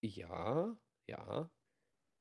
Ja, 0.00 0.76
ja. 1.06 1.50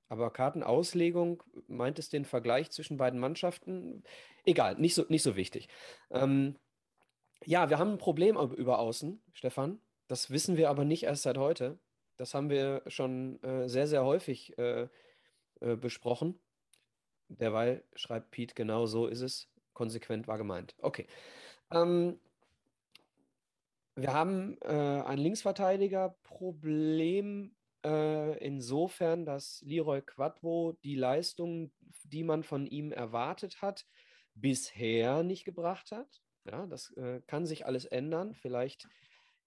Aber 0.09 0.31
Kartenauslegung, 0.31 1.43
meint 1.67 1.99
es 1.99 2.09
den 2.09 2.25
Vergleich 2.25 2.71
zwischen 2.71 2.97
beiden 2.97 3.19
Mannschaften? 3.19 4.03
Egal, 4.45 4.75
nicht 4.75 4.95
so, 4.95 5.05
nicht 5.09 5.23
so 5.23 5.35
wichtig. 5.35 5.67
Ähm, 6.11 6.57
ja, 7.43 7.69
wir 7.69 7.77
haben 7.77 7.91
ein 7.91 7.97
Problem 7.97 8.37
über 8.37 8.79
Außen, 8.79 9.21
Stefan. 9.33 9.81
Das 10.07 10.31
wissen 10.31 10.55
wir 10.55 10.69
aber 10.69 10.85
nicht 10.85 11.03
erst 11.03 11.23
seit 11.23 11.37
heute. 11.37 11.77
Das 12.15 12.33
haben 12.33 12.49
wir 12.49 12.81
schon 12.87 13.41
äh, 13.43 13.67
sehr, 13.67 13.87
sehr 13.87 14.05
häufig 14.05 14.57
äh, 14.57 14.87
äh, 15.59 15.75
besprochen. 15.75 16.39
Derweil 17.27 17.83
schreibt 17.93 18.31
Pete, 18.31 18.55
genau 18.55 18.85
so 18.85 19.07
ist 19.07 19.21
es. 19.21 19.49
Konsequent 19.73 20.27
war 20.27 20.37
gemeint. 20.37 20.75
Okay. 20.79 21.05
Ähm, 21.71 22.19
wir 23.97 24.13
haben 24.13 24.57
äh, 24.61 25.01
ein 25.01 25.17
Linksverteidiger-Problem 25.17 27.53
äh, 27.83 28.37
insofern, 28.45 29.25
dass 29.25 29.61
Leroy 29.65 30.01
Quadro 30.01 30.77
die 30.83 30.95
Leistung, 30.95 31.73
die 32.03 32.23
man 32.23 32.43
von 32.43 32.67
ihm 32.67 32.91
erwartet 32.91 33.61
hat, 33.61 33.85
bisher 34.35 35.23
nicht 35.23 35.45
gebracht 35.45 35.91
hat. 35.91 36.21
Ja, 36.45 36.67
das 36.67 36.91
äh, 36.95 37.21
kann 37.27 37.47
sich 37.47 37.65
alles 37.65 37.85
ändern. 37.85 38.35
Vielleicht, 38.35 38.87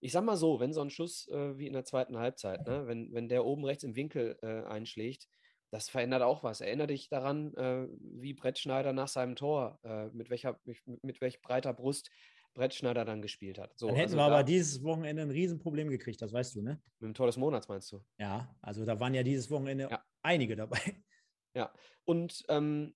ich 0.01 0.11
sag 0.13 0.25
mal 0.25 0.37
so, 0.37 0.59
wenn 0.59 0.73
so 0.73 0.81
ein 0.81 0.91
Schuss 0.91 1.29
äh, 1.29 1.57
wie 1.57 1.69
in 1.69 1.73
der 1.73 1.85
zweiten 1.85 2.19
Halbzeit, 2.19 2.67
ne, 2.67 2.89
wenn, 2.89 3.13
wenn 3.13 3.29
der 3.29 3.45
oben 3.45 3.65
rechts 3.65 3.85
im 3.85 3.95
Winkel 3.95 4.37
äh, 4.43 4.65
einschlägt, 4.65 5.29
das 5.71 5.89
verändert 5.89 6.23
auch 6.23 6.43
was. 6.43 6.61
Erinnere 6.61 6.89
dich 6.89 7.09
daran, 7.09 7.55
äh, 7.55 7.87
wie 8.01 8.35
Brett 8.35 8.59
Schneider 8.59 8.93
nach 8.93 9.07
seinem 9.07 9.37
Tor, 9.37 9.79
äh, 9.85 10.09
mit, 10.09 10.29
welcher, 10.29 10.59
mit, 10.65 10.79
mit 11.05 11.21
welch 11.21 11.41
breiter 11.41 11.73
Brust 11.73 12.11
Brett 12.55 12.75
Schneider 12.75 13.05
dann 13.05 13.23
gespielt 13.23 13.59
hat. 13.59 13.79
So, 13.79 13.87
dann 13.87 13.97
hätten 13.97 14.15
also 14.15 14.17
wir 14.19 14.25
aber 14.25 14.43
dieses 14.43 14.83
Wochenende 14.83 15.23
ein 15.23 15.31
Riesenproblem 15.31 15.89
gekriegt, 15.89 16.21
das 16.21 16.33
weißt 16.33 16.57
du, 16.57 16.63
ne? 16.63 16.83
Mit 16.99 17.09
dem 17.09 17.15
Tor 17.15 17.27
des 17.27 17.37
Monats 17.37 17.69
meinst 17.69 17.93
du? 17.93 18.05
Ja, 18.19 18.55
also 18.61 18.85
da 18.85 18.99
waren 18.99 19.15
ja 19.15 19.23
dieses 19.23 19.51
Wochenende 19.51 19.89
ja. 19.91 20.05
einige 20.23 20.57
dabei. 20.57 20.81
Ja, 21.53 21.73
und 22.05 22.45
ähm, 22.49 22.95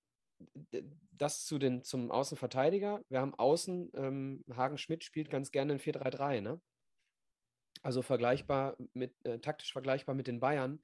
das 1.10 1.44
zu 1.44 1.58
den, 1.58 1.82
zum 1.82 2.10
Außenverteidiger. 2.10 3.02
Wir 3.08 3.20
haben 3.20 3.34
außen, 3.34 3.90
ähm, 3.94 4.44
Hagen 4.54 4.78
Schmidt 4.78 5.04
spielt 5.04 5.30
ganz 5.30 5.50
gerne 5.50 5.74
in 5.74 5.80
4-3-3, 5.80 6.40
ne? 6.40 6.60
Also 7.82 8.02
vergleichbar 8.02 8.76
mit, 8.92 9.14
äh, 9.24 9.40
taktisch 9.40 9.72
vergleichbar 9.72 10.14
mit 10.14 10.26
den 10.26 10.40
Bayern. 10.40 10.80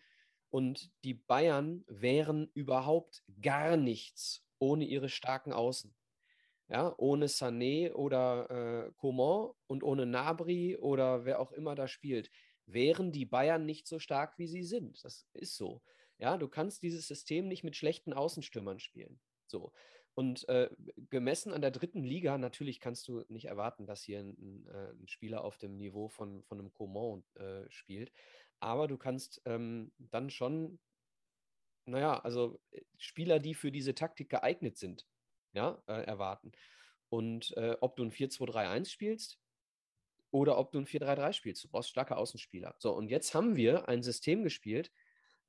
Und 0.51 0.91
die 1.05 1.15
Bayern 1.15 1.85
wären 1.87 2.51
überhaupt 2.55 3.23
gar 3.41 3.77
nichts 3.77 4.45
ohne 4.59 4.85
ihre 4.85 5.09
starken 5.09 5.53
Außen. 5.53 5.95
Ja, 6.71 6.95
ohne 6.99 7.27
Sané 7.27 7.93
oder 7.93 8.87
äh, 8.87 8.93
Coman 8.97 9.51
und 9.67 9.83
ohne 9.83 10.07
Nabri 10.07 10.77
oder 10.77 11.25
wer 11.25 11.41
auch 11.41 11.53
immer 11.53 11.75
da 11.75 11.89
spielt, 11.89 12.31
wären 12.65 13.11
die 13.11 13.27
Bayern 13.27 13.67
nicht 13.67 13.89
so 13.89 13.99
stark, 13.99 14.39
wie 14.39 14.47
sie 14.47 14.63
sind. 14.63 15.05
Das 15.05 15.27
ist 15.33 15.57
so. 15.57 15.83
Ja, 16.19 16.39
du 16.39 16.49
kannst 16.49 16.83
dieses 16.83 17.09
System 17.09 17.49
nicht 17.49 17.65
mit 17.65 17.77
schlechten 17.77 18.13
Außenstürmern 18.13 18.79
spielen. 18.79 19.21
So. 19.47 19.73
Und 20.15 20.49
äh, 20.49 20.71
gemessen 21.09 21.53
an 21.53 21.61
der 21.61 21.71
dritten 21.73 22.05
Liga, 22.05 22.39
natürlich 22.39 22.79
kannst 22.79 23.09
du 23.09 23.25
nicht 23.29 23.47
erwarten, 23.47 23.87
dass 23.87 24.03
hier 24.03 24.21
ein, 24.21 24.37
ein, 24.39 24.67
äh, 24.69 25.09
Spieler 25.09 25.43
auf 25.43 25.59
dem 25.59 25.77
Niveau 25.77 26.09
von, 26.09 26.43
von 26.45 26.61
einem 26.61 26.73
Coman 26.73 27.25
äh, 27.35 27.69
spielt 27.69 28.13
aber 28.61 28.89
du 28.89 28.99
kannst 28.99 29.41
ähm, 29.47 29.91
dann 29.99 30.31
schon, 30.31 30.79
naja, 31.87 32.19
also 32.21 32.61
äh, 32.71 32.83
Spieler, 32.99 33.41
die 33.41 33.55
für 33.55 33.73
diese 33.73 33.95
Taktik 33.95 34.29
geeignet 34.29 34.77
sind, 34.77 35.07
ja, 35.53 35.83
äh, 35.87 36.03
erwarten. 36.05 36.53
Und 37.09 37.57
äh, 37.57 37.77
ob 37.81 37.97
du 37.97 38.05
ein 38.05 38.13
4-2-3-1 38.13 38.89
spielst 38.91 39.39
oder 40.31 40.59
ob 40.59 40.73
du 40.73 40.79
ein 40.79 40.87
4-3-3 40.87 41.33
spielst, 41.33 41.65
du 41.65 41.69
brauchst 41.69 41.91
starke 41.91 42.17
Außenspieler. 42.17 42.75
So, 42.79 42.93
und 42.95 43.09
jetzt 43.09 43.35
haben 43.35 43.57
wir 43.57 43.89
ein 43.89 44.03
System 44.03 44.45
gespielt, 44.45 44.93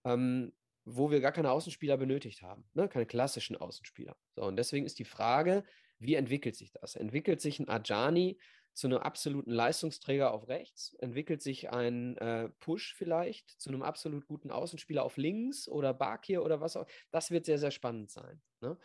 ähm, 0.03 0.53
wo 0.83 1.11
wir 1.11 1.21
gar 1.21 1.31
keine 1.31 1.51
Außenspieler 1.51 1.97
benötigt 1.97 2.41
haben, 2.41 2.65
ne? 2.73 2.89
keine 2.89 3.05
klassischen 3.05 3.55
Außenspieler. 3.55 4.17
So, 4.35 4.43
und 4.43 4.55
deswegen 4.55 4.85
ist 4.85 4.97
die 4.97 5.05
Frage, 5.05 5.63
wie 5.99 6.15
entwickelt 6.15 6.55
sich 6.55 6.71
das? 6.71 6.95
Entwickelt 6.95 7.41
sich 7.41 7.59
ein 7.59 7.69
Ajani 7.69 8.39
zu 8.73 8.87
einem 8.87 8.97
absoluten 8.97 9.51
Leistungsträger 9.51 10.33
auf 10.33 10.47
rechts? 10.47 10.95
Entwickelt 10.95 11.43
sich 11.43 11.69
ein 11.69 12.17
äh, 12.17 12.49
Push 12.59 12.95
vielleicht 12.95 13.51
zu 13.61 13.69
einem 13.69 13.83
absolut 13.83 14.25
guten 14.25 14.49
Außenspieler 14.49 15.03
auf 15.03 15.17
links 15.17 15.67
oder 15.67 15.93
Bakir 15.93 16.43
oder 16.43 16.59
was 16.59 16.75
auch? 16.75 16.87
Das 17.11 17.29
wird 17.29 17.45
sehr, 17.45 17.59
sehr 17.59 17.71
spannend 17.71 18.09
sein. 18.09 18.41
Ne? 18.61 18.77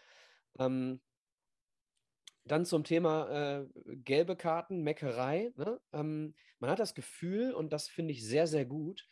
Ähm, 0.59 1.01
dann 2.47 2.65
zum 2.65 2.85
Thema 2.85 3.29
äh, 3.61 3.67
gelbe 3.97 4.37
Karten, 4.37 4.83
Meckerei. 4.83 5.53
Ne? 5.57 5.81
Ähm, 5.93 6.35
man 6.59 6.71
hat 6.71 6.79
das 6.79 6.95
Gefühl, 6.95 7.53
und 7.53 7.73
das 7.73 7.89
finde 7.89 8.13
ich 8.13 8.25
sehr, 8.25 8.47
sehr 8.47 8.65
gut, 8.65 9.07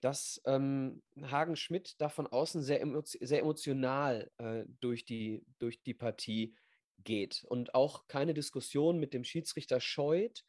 dass 0.00 0.40
ähm, 0.46 1.02
Hagen 1.22 1.56
Schmidt 1.56 1.94
da 1.98 2.08
von 2.08 2.26
außen 2.26 2.62
sehr, 2.62 2.80
emo 2.80 3.02
sehr 3.04 3.40
emotional 3.40 4.30
äh, 4.38 4.64
durch, 4.80 5.04
die, 5.04 5.44
durch 5.58 5.82
die 5.82 5.94
Partie 5.94 6.54
geht 7.02 7.44
und 7.48 7.74
auch 7.74 8.06
keine 8.06 8.34
Diskussion 8.34 8.98
mit 8.98 9.14
dem 9.14 9.24
Schiedsrichter 9.24 9.80
scheut. 9.80 10.44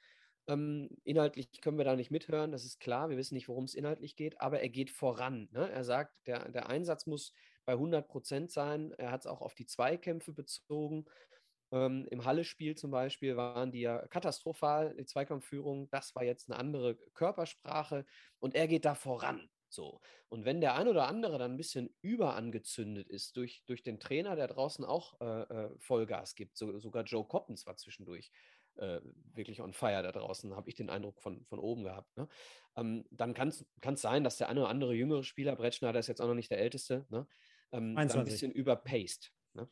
Ähm, 0.48 0.90
inhaltlich 1.04 1.50
können 1.62 1.78
wir 1.78 1.86
da 1.86 1.96
nicht 1.96 2.12
mithören, 2.12 2.52
das 2.52 2.66
ist 2.66 2.80
klar, 2.80 3.10
wir 3.10 3.18
wissen 3.18 3.36
nicht, 3.36 3.50
worum 3.50 3.66
es 3.66 3.74
inhaltlich 3.74 4.16
geht, 4.16 4.40
aber 4.40 4.62
er 4.62 4.70
geht 4.70 4.92
voran. 4.92 5.50
Ne? 5.52 5.70
Er 5.70 5.84
sagt, 5.84 6.14
der, 6.26 6.50
der 6.50 6.70
Einsatz 6.70 7.06
muss 7.06 7.34
bei 7.68 7.74
100 7.74 8.08
Prozent 8.08 8.50
sein. 8.52 8.94
Er 8.98 9.12
hat 9.12 9.22
es 9.22 9.28
auch 9.28 9.42
auf 9.42 9.54
die 9.54 9.66
Zweikämpfe 9.66 10.32
bezogen. 10.32 11.06
Ähm, 11.72 12.08
Im 12.10 12.24
Halle-Spiel 12.24 12.76
zum 12.76 12.92
Beispiel 12.92 13.36
waren 13.36 13.72
die 13.72 13.82
ja 13.82 14.08
katastrophal, 14.08 14.96
die 14.96 15.06
Zweikampfführung. 15.06 15.90
Das 15.90 16.16
war 16.16 16.24
jetzt 16.24 16.50
eine 16.50 16.58
andere 16.58 16.96
Körpersprache 17.14 18.06
und 18.40 18.56
er 18.56 18.70
geht 18.70 18.86
da 18.86 18.96
voran. 18.96 19.50
So. 19.70 20.00
Und 20.30 20.46
wenn 20.46 20.62
der 20.62 20.76
ein 20.76 20.88
oder 20.88 21.10
andere 21.10 21.38
dann 21.38 21.52
ein 21.52 21.58
bisschen 21.58 21.94
überangezündet 22.02 23.10
ist 23.10 23.36
durch, 23.36 23.64
durch 23.66 23.84
den 23.84 24.00
Trainer, 24.00 24.38
der 24.38 24.48
draußen 24.48 24.86
auch 24.86 25.20
äh, 25.20 25.42
äh 25.42 25.70
Vollgas 25.80 26.36
gibt, 26.36 26.56
so, 26.56 26.80
sogar 26.80 27.04
Joe 27.04 27.28
Coppens 27.28 27.66
war 27.66 27.76
zwischendurch 27.76 28.32
äh, 28.78 29.02
wirklich 29.34 29.62
on 29.62 29.74
fire 29.74 30.04
da 30.04 30.14
draußen, 30.14 30.56
habe 30.56 30.70
ich 30.70 30.76
den 30.76 30.90
Eindruck 30.90 31.20
von, 31.22 31.44
von 31.48 31.60
oben 31.60 31.84
gehabt. 31.84 32.16
Ne? 32.16 32.30
Ähm, 32.78 33.06
dann 33.12 33.34
kann 33.34 33.50
es 33.50 33.66
sein, 34.02 34.24
dass 34.24 34.38
der 34.38 34.48
eine 34.48 34.62
oder 34.62 34.70
andere 34.70 34.94
jüngere 34.94 35.24
Spieler, 35.24 35.56
Brettschneider 35.58 36.00
ist 36.00 36.08
jetzt 36.08 36.22
auch 36.22 36.28
noch 36.28 36.34
nicht 36.34 36.52
der 36.52 36.60
älteste, 36.60 37.06
ne? 37.10 37.28
Ähm, 37.72 37.98
ein 37.98 38.24
bisschen 38.24 38.52
überpaced. 38.52 39.32
Ne? 39.54 39.68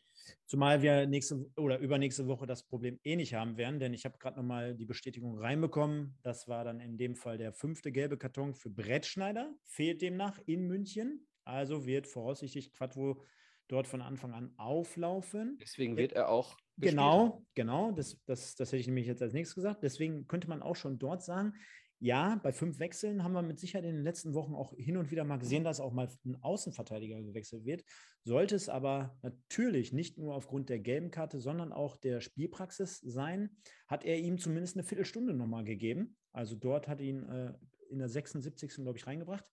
Zumal 0.47 0.81
wir 0.81 1.05
nächste 1.07 1.45
oder 1.55 1.79
übernächste 1.79 2.27
Woche 2.27 2.45
das 2.45 2.63
Problem 2.63 2.99
eh 3.03 3.15
nicht 3.15 3.33
haben 3.33 3.57
werden, 3.57 3.79
denn 3.79 3.93
ich 3.93 4.05
habe 4.05 4.17
gerade 4.17 4.37
nochmal 4.37 4.75
die 4.75 4.85
Bestätigung 4.85 5.37
reinbekommen. 5.37 6.17
Das 6.23 6.47
war 6.47 6.63
dann 6.63 6.79
in 6.79 6.97
dem 6.97 7.15
Fall 7.15 7.37
der 7.37 7.53
fünfte 7.53 7.91
gelbe 7.91 8.17
Karton 8.17 8.53
für 8.53 8.69
Brettschneider, 8.69 9.53
fehlt 9.63 10.01
demnach 10.01 10.39
in 10.45 10.67
München. 10.67 11.27
Also 11.43 11.85
wird 11.85 12.07
voraussichtlich 12.07 12.73
Quattro 12.73 13.23
dort 13.67 13.87
von 13.87 14.01
Anfang 14.01 14.33
an 14.33 14.53
auflaufen. 14.57 15.57
Deswegen 15.61 15.95
wird 15.97 16.13
er 16.13 16.29
auch. 16.29 16.57
Genau, 16.77 17.29
gespielt. 17.29 17.47
genau. 17.55 17.91
Das, 17.91 18.19
das, 18.25 18.55
das 18.55 18.69
hätte 18.69 18.81
ich 18.81 18.87
nämlich 18.87 19.07
jetzt 19.07 19.21
als 19.21 19.33
nächstes 19.33 19.55
gesagt. 19.55 19.83
Deswegen 19.83 20.27
könnte 20.27 20.49
man 20.49 20.61
auch 20.61 20.75
schon 20.75 20.99
dort 20.99 21.23
sagen, 21.23 21.53
ja, 21.99 22.39
bei 22.43 22.51
fünf 22.51 22.79
Wechseln 22.79 23.23
haben 23.23 23.33
wir 23.33 23.41
mit 23.41 23.59
Sicherheit 23.59 23.85
in 23.85 23.95
den 23.95 24.03
letzten 24.03 24.33
Wochen 24.33 24.53
auch 24.53 24.73
hin 24.75 24.97
und 24.97 25.11
wieder 25.11 25.23
mal 25.23 25.37
gesehen, 25.37 25.63
dass 25.63 25.79
auch 25.79 25.93
mal 25.93 26.09
ein 26.25 26.35
Außenverteidiger 26.41 27.21
gewechselt 27.21 27.65
wird. 27.65 27.83
Sollte 28.23 28.55
es 28.55 28.69
aber 28.69 29.17
natürlich 29.21 29.93
nicht 29.93 30.17
nur 30.17 30.35
aufgrund 30.35 30.69
der 30.69 30.79
gelben 30.79 31.11
Karte, 31.11 31.39
sondern 31.39 31.71
auch 31.71 31.95
der 31.97 32.21
Spielpraxis 32.21 32.99
sein, 32.99 33.49
hat 33.87 34.03
er 34.03 34.19
ihm 34.19 34.37
zumindest 34.37 34.75
eine 34.75 34.83
Viertelstunde 34.83 35.33
nochmal 35.33 35.63
gegeben. 35.63 36.17
Also 36.33 36.55
dort 36.55 36.87
hat 36.87 36.99
ihn 36.99 37.23
äh, 37.29 37.53
in 37.89 37.99
der 37.99 38.09
76. 38.09 38.75
glaube 38.75 38.97
ich 38.97 39.07
reingebracht. 39.07 39.49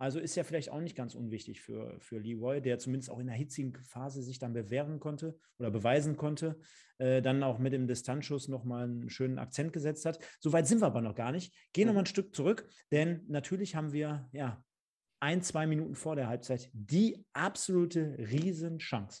Also 0.00 0.18
ist 0.18 0.34
ja 0.34 0.44
vielleicht 0.44 0.70
auch 0.70 0.80
nicht 0.80 0.96
ganz 0.96 1.14
unwichtig 1.14 1.60
für, 1.60 1.94
für 2.00 2.18
Leroy, 2.18 2.62
der 2.62 2.78
zumindest 2.78 3.10
auch 3.10 3.18
in 3.18 3.26
der 3.26 3.36
hitzigen 3.36 3.74
Phase 3.84 4.22
sich 4.22 4.38
dann 4.38 4.54
bewähren 4.54 4.98
konnte 4.98 5.38
oder 5.58 5.70
beweisen 5.70 6.16
konnte, 6.16 6.58
äh, 6.96 7.20
dann 7.20 7.42
auch 7.42 7.58
mit 7.58 7.74
dem 7.74 7.86
Distanzschuss 7.86 8.48
nochmal 8.48 8.84
einen 8.84 9.10
schönen 9.10 9.38
Akzent 9.38 9.74
gesetzt 9.74 10.06
hat. 10.06 10.18
Soweit 10.40 10.66
sind 10.66 10.80
wir 10.80 10.86
aber 10.86 11.02
noch 11.02 11.14
gar 11.14 11.32
nicht. 11.32 11.54
Gehen 11.74 11.86
nochmal 11.86 12.04
ein 12.04 12.06
Stück 12.06 12.34
zurück, 12.34 12.66
denn 12.90 13.26
natürlich 13.28 13.76
haben 13.76 13.92
wir 13.92 14.26
ja 14.32 14.64
ein, 15.20 15.42
zwei 15.42 15.66
Minuten 15.66 15.94
vor 15.94 16.16
der 16.16 16.28
Halbzeit 16.28 16.70
die 16.72 17.22
absolute 17.34 18.16
Riesenchance. 18.16 19.20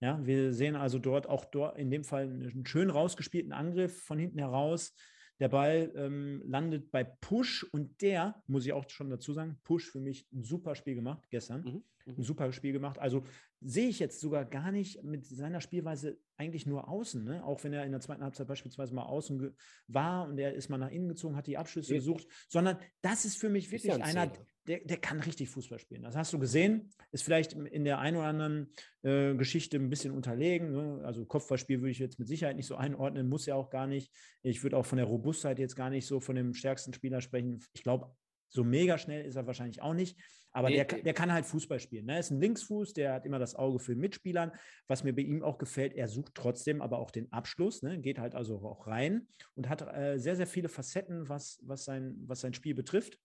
Ja, 0.00 0.20
wir 0.26 0.52
sehen 0.52 0.76
also 0.76 0.98
dort 0.98 1.30
auch 1.30 1.46
dort 1.46 1.78
in 1.78 1.90
dem 1.90 2.04
Fall 2.04 2.24
einen 2.24 2.66
schön 2.66 2.90
rausgespielten 2.90 3.54
Angriff 3.54 4.02
von 4.02 4.18
hinten 4.18 4.38
heraus 4.38 4.94
der 5.40 5.48
Ball 5.48 5.92
ähm, 5.96 6.42
landet 6.46 6.90
bei 6.90 7.04
Push 7.04 7.64
und 7.64 8.00
der, 8.00 8.42
muss 8.46 8.66
ich 8.66 8.72
auch 8.72 8.88
schon 8.88 9.10
dazu 9.10 9.32
sagen, 9.32 9.58
Push 9.64 9.90
für 9.90 10.00
mich 10.00 10.28
ein 10.32 10.44
super 10.44 10.74
Spiel 10.74 10.94
gemacht 10.94 11.28
gestern. 11.30 11.62
Mhm. 11.62 11.84
Mhm. 12.06 12.18
Ein 12.18 12.22
super 12.22 12.52
Spiel 12.52 12.72
gemacht. 12.72 12.98
Also 12.98 13.24
sehe 13.60 13.88
ich 13.88 13.98
jetzt 13.98 14.20
sogar 14.20 14.44
gar 14.44 14.70
nicht 14.72 15.02
mit 15.02 15.24
seiner 15.24 15.60
Spielweise 15.60 16.18
eigentlich 16.36 16.66
nur 16.66 16.88
außen, 16.88 17.24
ne? 17.24 17.44
auch 17.44 17.64
wenn 17.64 17.72
er 17.72 17.84
in 17.84 17.92
der 17.92 18.00
zweiten 18.00 18.22
Halbzeit 18.22 18.46
beispielsweise 18.46 18.94
mal 18.94 19.04
außen 19.04 19.54
war 19.88 20.28
und 20.28 20.38
er 20.38 20.54
ist 20.54 20.68
mal 20.68 20.78
nach 20.78 20.90
innen 20.90 21.08
gezogen, 21.08 21.36
hat 21.36 21.46
die 21.46 21.56
Abschlüsse 21.56 21.94
gesucht, 21.94 22.26
sondern 22.48 22.78
das 23.00 23.24
ist 23.24 23.38
für 23.38 23.48
mich 23.48 23.70
wirklich 23.70 23.90
ja 23.90 23.94
ein 23.96 24.16
einer, 24.16 24.32
der, 24.66 24.80
der 24.80 24.96
kann 24.96 25.20
richtig 25.20 25.50
Fußball 25.50 25.78
spielen. 25.78 26.02
Das 26.02 26.16
hast 26.16 26.32
du 26.32 26.38
gesehen, 26.38 26.90
ist 27.12 27.24
vielleicht 27.24 27.52
in 27.52 27.84
der 27.84 27.98
einen 27.98 28.16
oder 28.16 28.26
anderen 28.26 28.72
äh, 29.02 29.34
Geschichte 29.34 29.76
ein 29.76 29.90
bisschen 29.90 30.12
unterlegen. 30.12 30.72
Ne? 30.72 31.02
Also 31.04 31.24
Kopfballspiel 31.24 31.80
würde 31.80 31.90
ich 31.90 31.98
jetzt 31.98 32.18
mit 32.18 32.28
Sicherheit 32.28 32.56
nicht 32.56 32.66
so 32.66 32.76
einordnen, 32.76 33.28
muss 33.28 33.46
ja 33.46 33.54
auch 33.54 33.70
gar 33.70 33.86
nicht. 33.86 34.12
Ich 34.42 34.62
würde 34.62 34.76
auch 34.76 34.86
von 34.86 34.98
der 34.98 35.06
Robustheit 35.06 35.58
jetzt 35.58 35.76
gar 35.76 35.90
nicht 35.90 36.06
so 36.06 36.20
von 36.20 36.36
dem 36.36 36.54
stärksten 36.54 36.92
Spieler 36.92 37.20
sprechen. 37.20 37.62
Ich 37.72 37.82
glaube, 37.82 38.14
so 38.48 38.64
mega 38.64 38.98
schnell 38.98 39.24
ist 39.24 39.36
er 39.36 39.46
wahrscheinlich 39.46 39.82
auch 39.82 39.94
nicht, 39.94 40.16
aber 40.52 40.70
der, 40.70 40.84
der 40.84 41.12
kann 41.14 41.32
halt 41.32 41.44
Fußball 41.44 41.80
spielen. 41.80 42.08
Er 42.08 42.14
ne? 42.14 42.20
ist 42.20 42.30
ein 42.30 42.40
Linksfuß, 42.40 42.92
der 42.92 43.14
hat 43.14 43.26
immer 43.26 43.40
das 43.40 43.56
Auge 43.56 43.80
für 43.80 43.96
Mitspielern. 43.96 44.52
Was 44.86 45.02
mir 45.02 45.12
bei 45.12 45.22
ihm 45.22 45.42
auch 45.42 45.58
gefällt, 45.58 45.94
er 45.94 46.06
sucht 46.06 46.36
trotzdem 46.36 46.80
aber 46.80 47.00
auch 47.00 47.10
den 47.10 47.30
Abschluss, 47.32 47.82
ne? 47.82 48.00
geht 48.00 48.20
halt 48.20 48.36
also 48.36 48.58
auch 48.58 48.86
rein 48.86 49.26
und 49.56 49.68
hat 49.68 49.82
äh, 49.82 50.16
sehr, 50.18 50.36
sehr 50.36 50.46
viele 50.46 50.68
Facetten, 50.68 51.28
was, 51.28 51.58
was, 51.62 51.84
sein, 51.84 52.14
was 52.26 52.40
sein 52.40 52.54
Spiel 52.54 52.74
betrifft, 52.74 53.18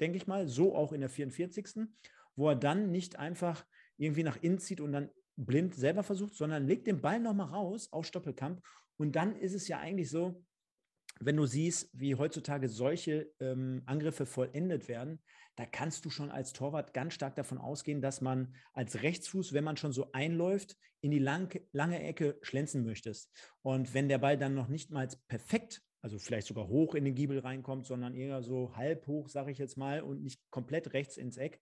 denke 0.00 0.16
ich 0.16 0.26
mal. 0.26 0.48
So 0.48 0.74
auch 0.74 0.92
in 0.92 1.00
der 1.00 1.10
44. 1.10 1.88
Wo 2.34 2.48
er 2.48 2.56
dann 2.56 2.90
nicht 2.90 3.18
einfach 3.18 3.64
irgendwie 3.96 4.22
nach 4.22 4.42
innen 4.42 4.58
zieht 4.58 4.80
und 4.80 4.92
dann 4.92 5.10
blind 5.36 5.74
selber 5.74 6.02
versucht, 6.02 6.34
sondern 6.34 6.66
legt 6.66 6.86
den 6.86 7.00
Ball 7.00 7.20
nochmal 7.20 7.48
raus 7.48 7.92
auf 7.92 8.06
Stoppelkamp. 8.06 8.62
Und 8.96 9.16
dann 9.16 9.36
ist 9.36 9.54
es 9.54 9.68
ja 9.68 9.78
eigentlich 9.78 10.10
so, 10.10 10.44
wenn 11.20 11.36
du 11.36 11.46
siehst, 11.46 11.90
wie 11.92 12.14
heutzutage 12.14 12.68
solche 12.68 13.30
ähm, 13.40 13.82
Angriffe 13.86 14.26
vollendet 14.26 14.88
werden, 14.88 15.22
da 15.56 15.66
kannst 15.66 16.04
du 16.04 16.10
schon 16.10 16.30
als 16.30 16.52
Torwart 16.52 16.94
ganz 16.94 17.14
stark 17.14 17.36
davon 17.36 17.58
ausgehen, 17.58 18.00
dass 18.00 18.20
man 18.20 18.54
als 18.72 19.02
Rechtsfuß, 19.02 19.52
wenn 19.52 19.64
man 19.64 19.76
schon 19.76 19.92
so 19.92 20.10
einläuft, 20.12 20.76
in 21.00 21.10
die 21.10 21.18
lang, 21.18 21.60
lange 21.72 22.02
Ecke 22.02 22.38
schlänzen 22.42 22.84
möchtest. 22.84 23.30
Und 23.60 23.92
wenn 23.92 24.08
der 24.08 24.18
Ball 24.18 24.38
dann 24.38 24.54
noch 24.54 24.68
nicht 24.68 24.90
mal 24.90 25.08
perfekt, 25.28 25.82
also 26.02 26.18
vielleicht 26.18 26.48
sogar 26.48 26.68
hoch 26.68 26.94
in 26.94 27.04
den 27.04 27.14
Giebel 27.14 27.38
reinkommt, 27.38 27.86
sondern 27.86 28.14
eher 28.14 28.42
so 28.42 28.76
halb 28.76 29.06
hoch, 29.06 29.28
sage 29.28 29.52
ich 29.52 29.58
jetzt 29.58 29.76
mal, 29.76 30.02
und 30.02 30.22
nicht 30.22 30.40
komplett 30.50 30.92
rechts 30.92 31.16
ins 31.16 31.36
Eck, 31.36 31.60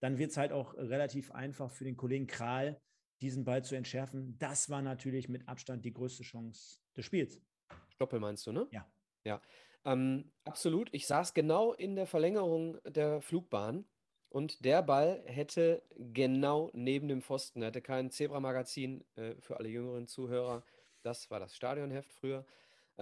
dann 0.00 0.18
wird 0.18 0.32
es 0.32 0.36
halt 0.36 0.52
auch 0.52 0.74
relativ 0.74 1.30
einfach 1.30 1.70
für 1.70 1.84
den 1.84 1.96
Kollegen 1.96 2.26
Kral, 2.26 2.80
diesen 3.22 3.44
Ball 3.44 3.64
zu 3.64 3.76
entschärfen. 3.76 4.36
Das 4.38 4.70
war 4.70 4.82
natürlich 4.82 5.28
mit 5.28 5.46
Abstand 5.48 5.84
die 5.84 5.92
größte 5.92 6.22
Chance 6.24 6.80
des 6.96 7.04
Spiels. 7.04 7.40
Stoppel 7.88 8.18
meinst 8.18 8.46
du, 8.46 8.52
ne? 8.52 8.66
Ja. 8.70 8.90
Ja, 9.24 9.42
ähm, 9.84 10.32
absolut. 10.44 10.88
Ich 10.92 11.06
saß 11.06 11.34
genau 11.34 11.72
in 11.74 11.94
der 11.94 12.06
Verlängerung 12.06 12.78
der 12.84 13.20
Flugbahn 13.20 13.84
und 14.30 14.64
der 14.64 14.82
Ball 14.82 15.22
hätte 15.26 15.82
genau 15.96 16.70
neben 16.72 17.08
dem 17.08 17.20
Pfosten, 17.20 17.62
er 17.62 17.68
hatte 17.68 17.82
kein 17.82 18.10
Zebra-Magazin 18.10 19.04
äh, 19.16 19.34
für 19.40 19.58
alle 19.58 19.68
jüngeren 19.68 20.06
Zuhörer, 20.06 20.64
das 21.02 21.30
war 21.30 21.40
das 21.40 21.54
Stadionheft 21.54 22.12
früher, 22.12 22.38
er 22.38 22.44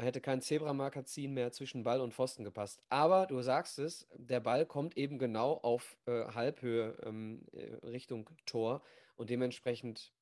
hätte 0.03 0.21
kein 0.21 0.41
Zebra-Magazin 0.41 1.33
mehr 1.35 1.53
zwischen 1.53 1.83
Ball 1.83 2.01
und 2.01 2.15
Pfosten 2.15 2.45
gepasst. 2.45 2.83
Aber 2.89 3.27
du 3.27 3.41
sagst 3.43 3.79
es, 3.79 4.09
der 4.15 4.41
Ball 4.41 4.67
kommt 4.67 4.97
eben 4.97 5.19
genau 5.19 5.55
auf 5.55 5.99
äh, 6.07 6.25
Halbhöhe 6.27 6.97
ähm, 7.05 7.45
äh, 7.53 7.75
Richtung 7.87 8.31
Tor 8.47 8.83
und 9.17 9.31
dementsprechend 9.31 10.13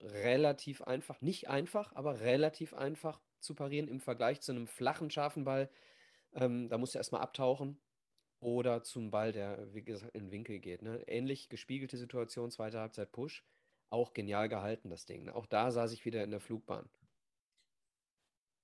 relativ 0.00 0.82
einfach, 0.82 1.20
nicht 1.20 1.48
einfach, 1.48 1.94
aber 1.94 2.20
relativ 2.20 2.74
einfach 2.74 3.20
zu 3.40 3.54
parieren 3.54 3.88
im 3.88 4.00
Vergleich 4.00 4.40
zu 4.40 4.52
einem 4.52 4.66
flachen, 4.66 5.10
scharfen 5.10 5.44
Ball. 5.44 5.70
Ähm, 6.34 6.68
da 6.68 6.78
musst 6.78 6.94
du 6.94 6.98
erstmal 6.98 7.22
abtauchen. 7.22 7.78
Oder 8.40 8.82
zum 8.82 9.10
Ball, 9.10 9.32
der, 9.32 9.72
wie 9.72 9.82
gesagt, 9.82 10.14
in 10.14 10.24
den 10.24 10.30
Winkel 10.30 10.58
geht. 10.58 10.82
Ne? 10.82 11.02
Ähnlich 11.06 11.48
gespiegelte 11.48 11.96
Situation, 11.96 12.50
zweite 12.50 12.78
Halbzeit 12.78 13.10
Push. 13.10 13.42
Auch 13.88 14.12
genial 14.12 14.48
gehalten, 14.48 14.90
das 14.90 15.06
Ding. 15.06 15.30
Auch 15.30 15.46
da 15.46 15.70
saß 15.70 15.92
ich 15.92 16.04
wieder 16.04 16.22
in 16.22 16.30
der 16.30 16.40
Flugbahn. 16.40 16.88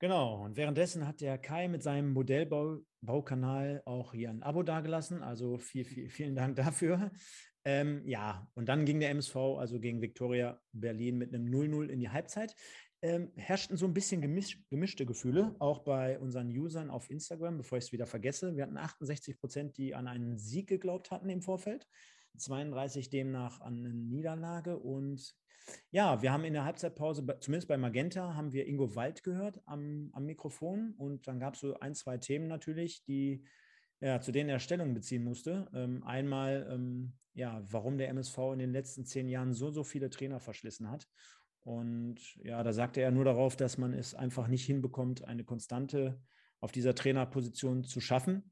Genau, 0.01 0.43
und 0.43 0.57
währenddessen 0.57 1.07
hat 1.07 1.21
der 1.21 1.37
Kai 1.37 1.69
mit 1.69 1.83
seinem 1.83 2.13
Modellbaukanal 2.15 3.83
auch 3.85 4.13
hier 4.13 4.31
ein 4.31 4.43
Abo 4.43 4.63
dagelassen. 4.63 5.23
Also 5.23 5.59
viel, 5.59 5.85
viel, 5.85 6.09
vielen 6.09 6.35
Dank 6.35 6.57
dafür. 6.57 7.13
Ähm, 7.67 8.03
ja, 8.07 8.49
und 8.55 8.71
dann 8.71 8.87
ging 8.87 8.99
der 9.01 9.11
MSV, 9.11 9.37
also 9.59 9.79
gegen 9.79 10.01
Viktoria 10.01 10.59
Berlin, 10.73 11.19
mit 11.19 11.35
einem 11.35 11.47
0-0 11.51 11.89
in 11.89 12.01
die 12.01 12.09
Halbzeit 12.09 12.57
ähm, 13.03 13.33
herrschten 13.37 13.77
so 13.77 13.87
ein 13.87 13.95
bisschen 13.95 14.21
gemisch, 14.21 14.59
gemischte 14.69 15.07
Gefühle, 15.07 15.55
auch 15.59 15.81
bei 15.81 16.19
unseren 16.19 16.49
Usern 16.49 16.91
auf 16.91 17.11
Instagram, 17.11 17.57
bevor 17.57 17.79
ich 17.79 17.85
es 17.85 17.93
wieder 17.93 18.07
vergesse. 18.07 18.57
Wir 18.57 18.65
hatten 18.65 18.77
68 18.77 19.39
Prozent, 19.39 19.79
die 19.79 19.95
an 19.95 20.07
einen 20.07 20.39
Sieg 20.39 20.69
geglaubt 20.69 21.11
hatten 21.11 21.31
im 21.31 21.41
Vorfeld. 21.41 21.87
32 22.37 23.11
demnach 23.11 23.61
an 23.61 23.79
eine 23.79 23.95
Niederlage. 23.95 24.79
Und 24.79 25.35
ja, 25.91 26.23
wir 26.23 26.33
haben 26.33 26.45
in 26.45 26.53
der 26.53 26.65
Halbzeitpause, 26.65 27.25
zumindest 27.41 27.69
bei 27.69 27.77
Magenta, 27.77 28.35
haben 28.35 28.53
wir 28.53 28.67
Ingo 28.67 28.95
Wald 28.97 29.23
gehört 29.23 29.61
am, 29.67 30.11
am 30.13 30.25
Mikrofon. 30.25 30.95
Und 30.97 31.27
dann 31.29 31.39
gab 31.39 31.55
es 31.55 31.61
so 31.61 31.79
ein, 31.81 31.95
zwei 31.95 32.19
Themen 32.19 32.49
natürlich, 32.49 33.05
die 33.05 33.45
ja, 34.01 34.21
zu 34.21 34.33
denen 34.33 34.49
er 34.49 34.59
Stellung 34.59 34.95
beziehen 34.95 35.25
musste. 35.25 35.69
Ähm, 35.75 36.03
einmal, 36.05 36.67
ähm, 36.71 37.13
ja, 37.35 37.63
warum 37.71 37.99
der 37.99 38.09
MSV 38.09 38.39
in 38.53 38.59
den 38.59 38.73
letzten 38.73 39.05
zehn 39.05 39.29
Jahren 39.29 39.53
so, 39.53 39.71
so 39.71 39.85
viele 39.85 40.11
Trainer 40.11 40.41
verschlissen 40.41 40.91
hat. 40.91 41.07
Und 41.63 42.19
ja, 42.37 42.63
da 42.63 42.73
sagte 42.73 43.03
er 43.03 43.11
nur 43.11 43.25
darauf, 43.25 43.57
dass 43.57 43.77
man 43.77 43.93
es 43.93 44.15
einfach 44.15 44.49
nicht 44.49 44.65
hinbekommt, 44.65 45.25
eine 45.25 45.45
Konstante 45.45 46.21
auf 46.61 46.73
dieser 46.73 46.95
Trainerposition 46.95 47.85
zu 47.85 48.01
schaffen. 48.01 48.51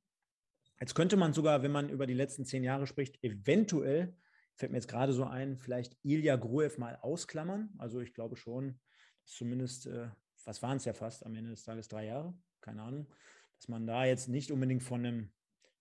Jetzt 0.80 0.94
könnte 0.94 1.16
man 1.16 1.32
sogar, 1.32 1.62
wenn 1.62 1.72
man 1.72 1.88
über 1.88 2.06
die 2.06 2.14
letzten 2.14 2.44
zehn 2.44 2.62
Jahre 2.62 2.86
spricht, 2.86 3.22
eventuell, 3.22 4.16
fällt 4.54 4.72
mir 4.72 4.78
jetzt 4.78 4.88
gerade 4.88 5.12
so 5.12 5.24
ein, 5.24 5.56
vielleicht 5.56 5.96
Ilja 6.02 6.36
Gruev 6.36 6.78
mal 6.78 6.96
ausklammern. 7.00 7.70
Also 7.78 8.00
ich 8.00 8.14
glaube 8.14 8.36
schon, 8.36 8.78
zumindest, 9.24 9.86
äh, 9.86 10.08
was 10.44 10.62
waren 10.62 10.76
es 10.76 10.84
ja 10.84 10.92
fast 10.92 11.26
am 11.26 11.34
Ende 11.34 11.50
des 11.50 11.64
Tages, 11.64 11.88
drei 11.88 12.06
Jahre, 12.06 12.34
keine 12.60 12.82
Ahnung, 12.82 13.08
dass 13.56 13.68
man 13.68 13.86
da 13.86 14.04
jetzt 14.04 14.28
nicht 14.28 14.50
unbedingt 14.50 14.82
von 14.82 15.04
einem 15.04 15.30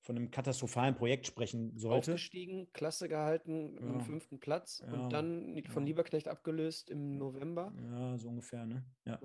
von 0.08 0.16
einem 0.16 0.32
katastrophalen 0.32 0.96
Projekt 0.96 1.28
sprechen 1.28 1.78
sollte. 1.78 2.14
Aufgestiegen, 2.14 2.72
Klasse 2.72 3.10
gehalten, 3.10 3.76
ja. 3.76 3.82
im 3.82 4.00
fünften 4.00 4.40
Platz 4.40 4.82
ja. 4.86 4.94
und 4.94 5.12
dann 5.12 5.62
von 5.68 5.86
Lieberknecht 5.86 6.30
abgelöst 6.30 6.90
im 6.90 7.18
November. 7.18 7.74
Ja, 7.92 8.18
so 8.18 8.30
ungefähr, 8.30 8.66
ne? 8.66 8.86
Ja. 9.04 9.20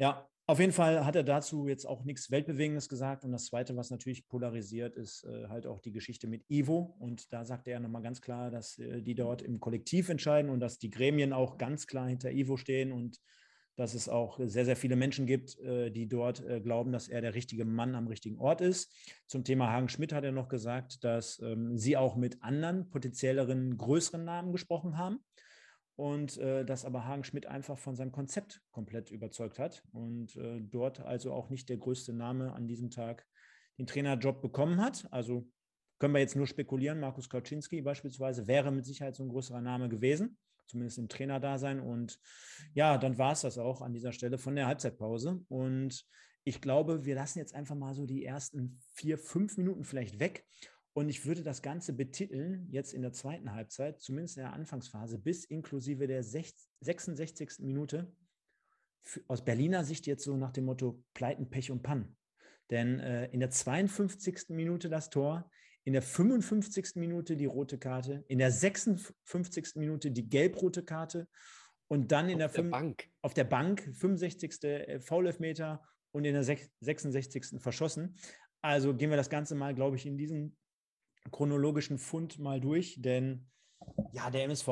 Ja. 0.00 0.28
auf 0.46 0.58
jeden 0.58 0.72
Fall 0.72 1.04
hat 1.04 1.14
er 1.14 1.22
dazu 1.22 1.68
jetzt 1.68 1.86
auch 1.86 2.04
nichts 2.04 2.30
Weltbewegendes 2.30 2.88
gesagt. 2.88 3.24
Und 3.24 3.32
das 3.32 3.46
Zweite, 3.46 3.76
was 3.76 3.90
natürlich 3.90 4.26
polarisiert, 4.26 4.96
ist 4.96 5.24
äh, 5.24 5.48
halt 5.48 5.66
auch 5.66 5.80
die 5.80 5.92
Geschichte 5.92 6.26
mit 6.26 6.44
Ivo. 6.48 6.96
Und 6.98 7.32
da 7.32 7.44
sagte 7.44 7.70
er 7.70 7.80
nochmal 7.80 8.02
ganz 8.02 8.20
klar, 8.20 8.50
dass 8.50 8.78
äh, 8.78 9.02
die 9.02 9.14
dort 9.14 9.42
im 9.42 9.60
Kollektiv 9.60 10.08
entscheiden 10.08 10.50
und 10.50 10.60
dass 10.60 10.78
die 10.78 10.90
Gremien 10.90 11.32
auch 11.32 11.58
ganz 11.58 11.86
klar 11.86 12.08
hinter 12.08 12.32
Ivo 12.32 12.56
stehen 12.56 12.92
und 12.92 13.20
dass 13.76 13.94
es 13.94 14.10
auch 14.10 14.38
sehr, 14.42 14.66
sehr 14.66 14.76
viele 14.76 14.94
Menschen 14.94 15.24
gibt, 15.24 15.58
äh, 15.60 15.90
die 15.90 16.06
dort 16.06 16.44
äh, 16.44 16.60
glauben, 16.60 16.92
dass 16.92 17.08
er 17.08 17.22
der 17.22 17.34
richtige 17.34 17.64
Mann 17.64 17.94
am 17.94 18.08
richtigen 18.08 18.38
Ort 18.38 18.60
ist. 18.60 18.92
Zum 19.26 19.42
Thema 19.42 19.70
Hagen 19.72 19.88
Schmidt 19.88 20.12
hat 20.12 20.24
er 20.24 20.32
noch 20.32 20.48
gesagt, 20.48 21.02
dass 21.02 21.40
ähm, 21.40 21.78
sie 21.78 21.96
auch 21.96 22.14
mit 22.16 22.42
anderen 22.42 22.90
potenzielleren, 22.90 23.78
größeren 23.78 24.22
Namen 24.22 24.52
gesprochen 24.52 24.98
haben 24.98 25.20
und 26.00 26.38
äh, 26.38 26.64
dass 26.64 26.84
aber 26.84 27.04
Hagen 27.04 27.24
Schmidt 27.24 27.46
einfach 27.46 27.78
von 27.78 27.94
seinem 27.94 28.12
Konzept 28.12 28.62
komplett 28.70 29.10
überzeugt 29.10 29.58
hat 29.58 29.84
und 29.92 30.38
dort 30.70 31.00
also 31.00 31.32
auch 31.32 31.50
nicht 31.50 31.68
der 31.68 31.76
größte 31.76 32.12
Name 32.12 32.52
an 32.54 32.66
diesem 32.66 32.90
Tag 32.90 33.26
den 33.78 33.86
Trainerjob 33.86 34.40
bekommen 34.40 34.80
hat. 34.80 35.06
Also 35.10 35.46
können 35.98 36.14
wir 36.14 36.20
jetzt 36.20 36.36
nur 36.36 36.46
spekulieren, 36.46 37.00
Markus 37.00 37.28
Kauczynski 37.28 37.82
beispielsweise 37.82 38.46
wäre 38.46 38.70
mit 38.70 38.86
Sicherheit 38.86 39.14
so 39.14 39.22
ein 39.22 39.28
größerer 39.28 39.60
Name 39.60 39.88
gewesen 39.88 40.38
zumindest 40.70 40.98
im 40.98 41.08
Trainerdasein. 41.08 41.80
Und 41.80 42.18
ja, 42.72 42.96
dann 42.96 43.18
war 43.18 43.32
es 43.32 43.42
das 43.42 43.58
auch 43.58 43.82
an 43.82 43.92
dieser 43.92 44.12
Stelle 44.12 44.38
von 44.38 44.54
der 44.54 44.66
Halbzeitpause. 44.66 45.44
Und 45.48 46.06
ich 46.44 46.60
glaube, 46.60 47.04
wir 47.04 47.14
lassen 47.14 47.38
jetzt 47.38 47.54
einfach 47.54 47.74
mal 47.74 47.94
so 47.94 48.06
die 48.06 48.24
ersten 48.24 48.78
vier, 48.94 49.18
fünf 49.18 49.58
Minuten 49.58 49.84
vielleicht 49.84 50.20
weg. 50.20 50.46
Und 50.92 51.08
ich 51.08 51.24
würde 51.24 51.42
das 51.42 51.62
Ganze 51.62 51.92
betiteln, 51.92 52.66
jetzt 52.70 52.92
in 52.92 53.02
der 53.02 53.12
zweiten 53.12 53.52
Halbzeit, 53.52 54.00
zumindest 54.00 54.36
in 54.36 54.42
der 54.42 54.52
Anfangsphase, 54.52 55.18
bis 55.18 55.44
inklusive 55.44 56.06
der 56.06 56.22
66. 56.22 57.60
Minute, 57.60 58.12
aus 59.28 59.44
Berliner 59.44 59.84
Sicht 59.84 60.06
jetzt 60.06 60.24
so 60.24 60.36
nach 60.36 60.52
dem 60.52 60.64
Motto 60.64 61.02
Pleiten, 61.14 61.48
Pech 61.48 61.70
und 61.70 61.82
Pann. 61.82 62.16
Denn 62.70 63.00
äh, 63.00 63.26
in 63.26 63.40
der 63.40 63.50
52. 63.50 64.48
Minute 64.50 64.88
das 64.88 65.10
Tor, 65.10 65.50
in 65.84 65.92
der 65.92 66.02
55. 66.02 66.96
Minute 66.96 67.36
die 67.36 67.46
rote 67.46 67.78
Karte, 67.78 68.24
in 68.28 68.38
der 68.38 68.50
56. 68.50 69.76
Minute 69.76 70.10
die 70.10 70.28
gelb-rote 70.28 70.84
Karte 70.84 71.28
und 71.88 72.12
dann 72.12 72.28
in 72.28 72.42
auf 72.42 72.52
der, 72.52 72.64
der 72.64 72.70
Bank. 72.70 73.08
auf 73.22 73.34
der 73.34 73.44
Bank 73.44 73.82
65. 73.94 74.62
Äh, 74.64 75.00
Foul-Elfmeter 75.00 75.82
und 76.12 76.24
in 76.24 76.34
der 76.34 76.44
66. 76.44 77.60
verschossen. 77.60 78.16
Also 78.60 78.94
gehen 78.94 79.10
wir 79.10 79.16
das 79.16 79.30
Ganze 79.30 79.54
mal, 79.54 79.74
glaube 79.74 79.96
ich, 79.96 80.04
in 80.04 80.18
diesen 80.18 80.56
chronologischen 81.30 81.98
Fund 81.98 82.38
mal 82.38 82.60
durch, 82.60 83.00
denn 83.00 83.50
ja, 84.12 84.30
der 84.30 84.44
MSV 84.44 84.68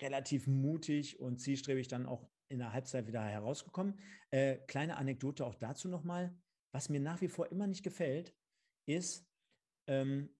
relativ 0.00 0.46
mutig 0.46 1.20
und 1.20 1.38
zielstrebig 1.38 1.88
dann 1.88 2.06
auch 2.06 2.28
in 2.48 2.58
der 2.58 2.72
Halbzeit 2.72 3.06
wieder 3.06 3.22
herausgekommen. 3.22 3.98
Äh, 4.30 4.58
kleine 4.66 4.96
Anekdote 4.96 5.44
auch 5.44 5.54
dazu 5.54 5.88
nochmal. 5.88 6.36
Was 6.72 6.88
mir 6.88 7.00
nach 7.00 7.20
wie 7.20 7.28
vor 7.28 7.50
immer 7.50 7.66
nicht 7.66 7.82
gefällt, 7.82 8.36
ist, 8.86 9.26
ähm, 9.86 10.34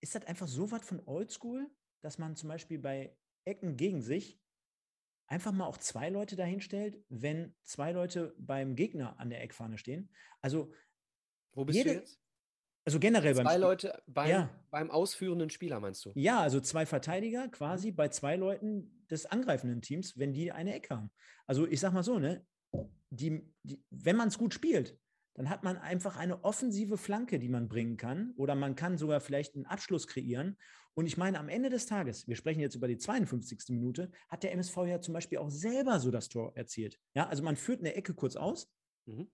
ist 0.00 0.14
das 0.14 0.26
einfach 0.26 0.48
so 0.48 0.70
was 0.70 0.84
von 0.86 1.02
Oldschool, 1.06 1.70
dass 2.02 2.18
man 2.18 2.36
zum 2.36 2.48
Beispiel 2.48 2.78
bei 2.78 3.16
Ecken 3.44 3.76
gegen 3.76 4.02
sich 4.02 4.38
einfach 5.26 5.52
mal 5.52 5.66
auch 5.66 5.78
zwei 5.78 6.10
Leute 6.10 6.36
dahinstellt, 6.36 7.02
wenn 7.08 7.54
zwei 7.62 7.92
Leute 7.92 8.34
beim 8.38 8.76
Gegner 8.76 9.18
an 9.18 9.30
der 9.30 9.42
Eckfahne 9.42 9.78
stehen? 9.78 10.10
Also, 10.42 10.72
wo 11.52 11.64
bist 11.64 11.78
jede, 11.78 11.90
du 11.90 11.96
jetzt? 11.96 12.23
Also 12.84 12.98
generell 12.98 13.34
zwei 13.34 13.42
beim 13.42 13.52
Zwei 13.52 13.58
Leute 13.58 14.02
beim, 14.06 14.30
ja. 14.30 14.50
beim 14.70 14.90
ausführenden 14.90 15.50
Spieler, 15.50 15.80
meinst 15.80 16.04
du? 16.04 16.12
Ja, 16.14 16.40
also 16.40 16.60
zwei 16.60 16.84
Verteidiger 16.84 17.48
quasi 17.48 17.92
bei 17.92 18.08
zwei 18.08 18.36
Leuten 18.36 19.04
des 19.10 19.26
angreifenden 19.26 19.80
Teams, 19.80 20.18
wenn 20.18 20.32
die 20.32 20.52
eine 20.52 20.74
Ecke 20.74 20.96
haben. 20.96 21.10
Also 21.46 21.66
ich 21.66 21.80
sag 21.80 21.92
mal 21.92 22.02
so, 22.02 22.18
ne? 22.18 22.44
Die, 23.10 23.48
die, 23.62 23.82
wenn 23.90 24.16
man 24.16 24.28
es 24.28 24.38
gut 24.38 24.52
spielt, 24.52 24.98
dann 25.34 25.48
hat 25.48 25.62
man 25.62 25.76
einfach 25.78 26.16
eine 26.16 26.44
offensive 26.44 26.98
Flanke, 26.98 27.38
die 27.38 27.48
man 27.48 27.68
bringen 27.68 27.96
kann. 27.96 28.32
Oder 28.36 28.54
man 28.54 28.76
kann 28.76 28.98
sogar 28.98 29.20
vielleicht 29.20 29.54
einen 29.54 29.66
Abschluss 29.66 30.06
kreieren. 30.06 30.58
Und 30.94 31.06
ich 31.06 31.16
meine, 31.16 31.38
am 31.38 31.48
Ende 31.48 31.70
des 31.70 31.86
Tages, 31.86 32.28
wir 32.28 32.36
sprechen 32.36 32.60
jetzt 32.60 32.76
über 32.76 32.86
die 32.86 32.98
52. 32.98 33.70
Minute, 33.70 34.12
hat 34.28 34.42
der 34.42 34.52
MSV 34.52 34.76
ja 34.86 35.00
zum 35.00 35.14
Beispiel 35.14 35.38
auch 35.38 35.50
selber 35.50 35.98
so 35.98 36.10
das 36.10 36.28
Tor 36.28 36.52
erzielt. 36.56 37.00
Ja, 37.14 37.28
also 37.28 37.42
man 37.42 37.56
führt 37.56 37.80
eine 37.80 37.94
Ecke 37.94 38.14
kurz 38.14 38.36
aus. 38.36 38.70
Mhm. 39.06 39.30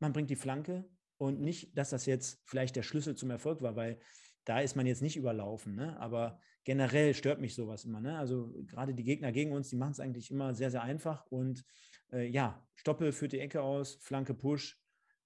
Man 0.00 0.12
bringt 0.12 0.30
die 0.30 0.36
Flanke 0.36 0.88
und 1.18 1.40
nicht, 1.40 1.76
dass 1.76 1.90
das 1.90 2.06
jetzt 2.06 2.40
vielleicht 2.44 2.76
der 2.76 2.82
Schlüssel 2.82 3.16
zum 3.16 3.30
Erfolg 3.30 3.60
war, 3.60 3.76
weil 3.76 4.00
da 4.44 4.60
ist 4.60 4.76
man 4.76 4.86
jetzt 4.86 5.02
nicht 5.02 5.16
überlaufen. 5.16 5.74
Ne? 5.74 5.98
Aber 6.00 6.40
generell 6.64 7.12
stört 7.12 7.40
mich 7.40 7.54
sowas 7.54 7.84
immer. 7.84 8.00
Ne? 8.00 8.18
Also 8.18 8.54
gerade 8.66 8.94
die 8.94 9.04
Gegner 9.04 9.30
gegen 9.30 9.52
uns, 9.52 9.68
die 9.68 9.76
machen 9.76 9.92
es 9.92 10.00
eigentlich 10.00 10.30
immer 10.30 10.54
sehr, 10.54 10.70
sehr 10.70 10.82
einfach. 10.82 11.26
Und 11.26 11.64
äh, 12.12 12.26
ja, 12.26 12.66
Stoppel 12.74 13.12
führt 13.12 13.32
die 13.32 13.40
Ecke 13.40 13.60
aus, 13.60 13.98
Flanke 14.00 14.32
Push, 14.32 14.80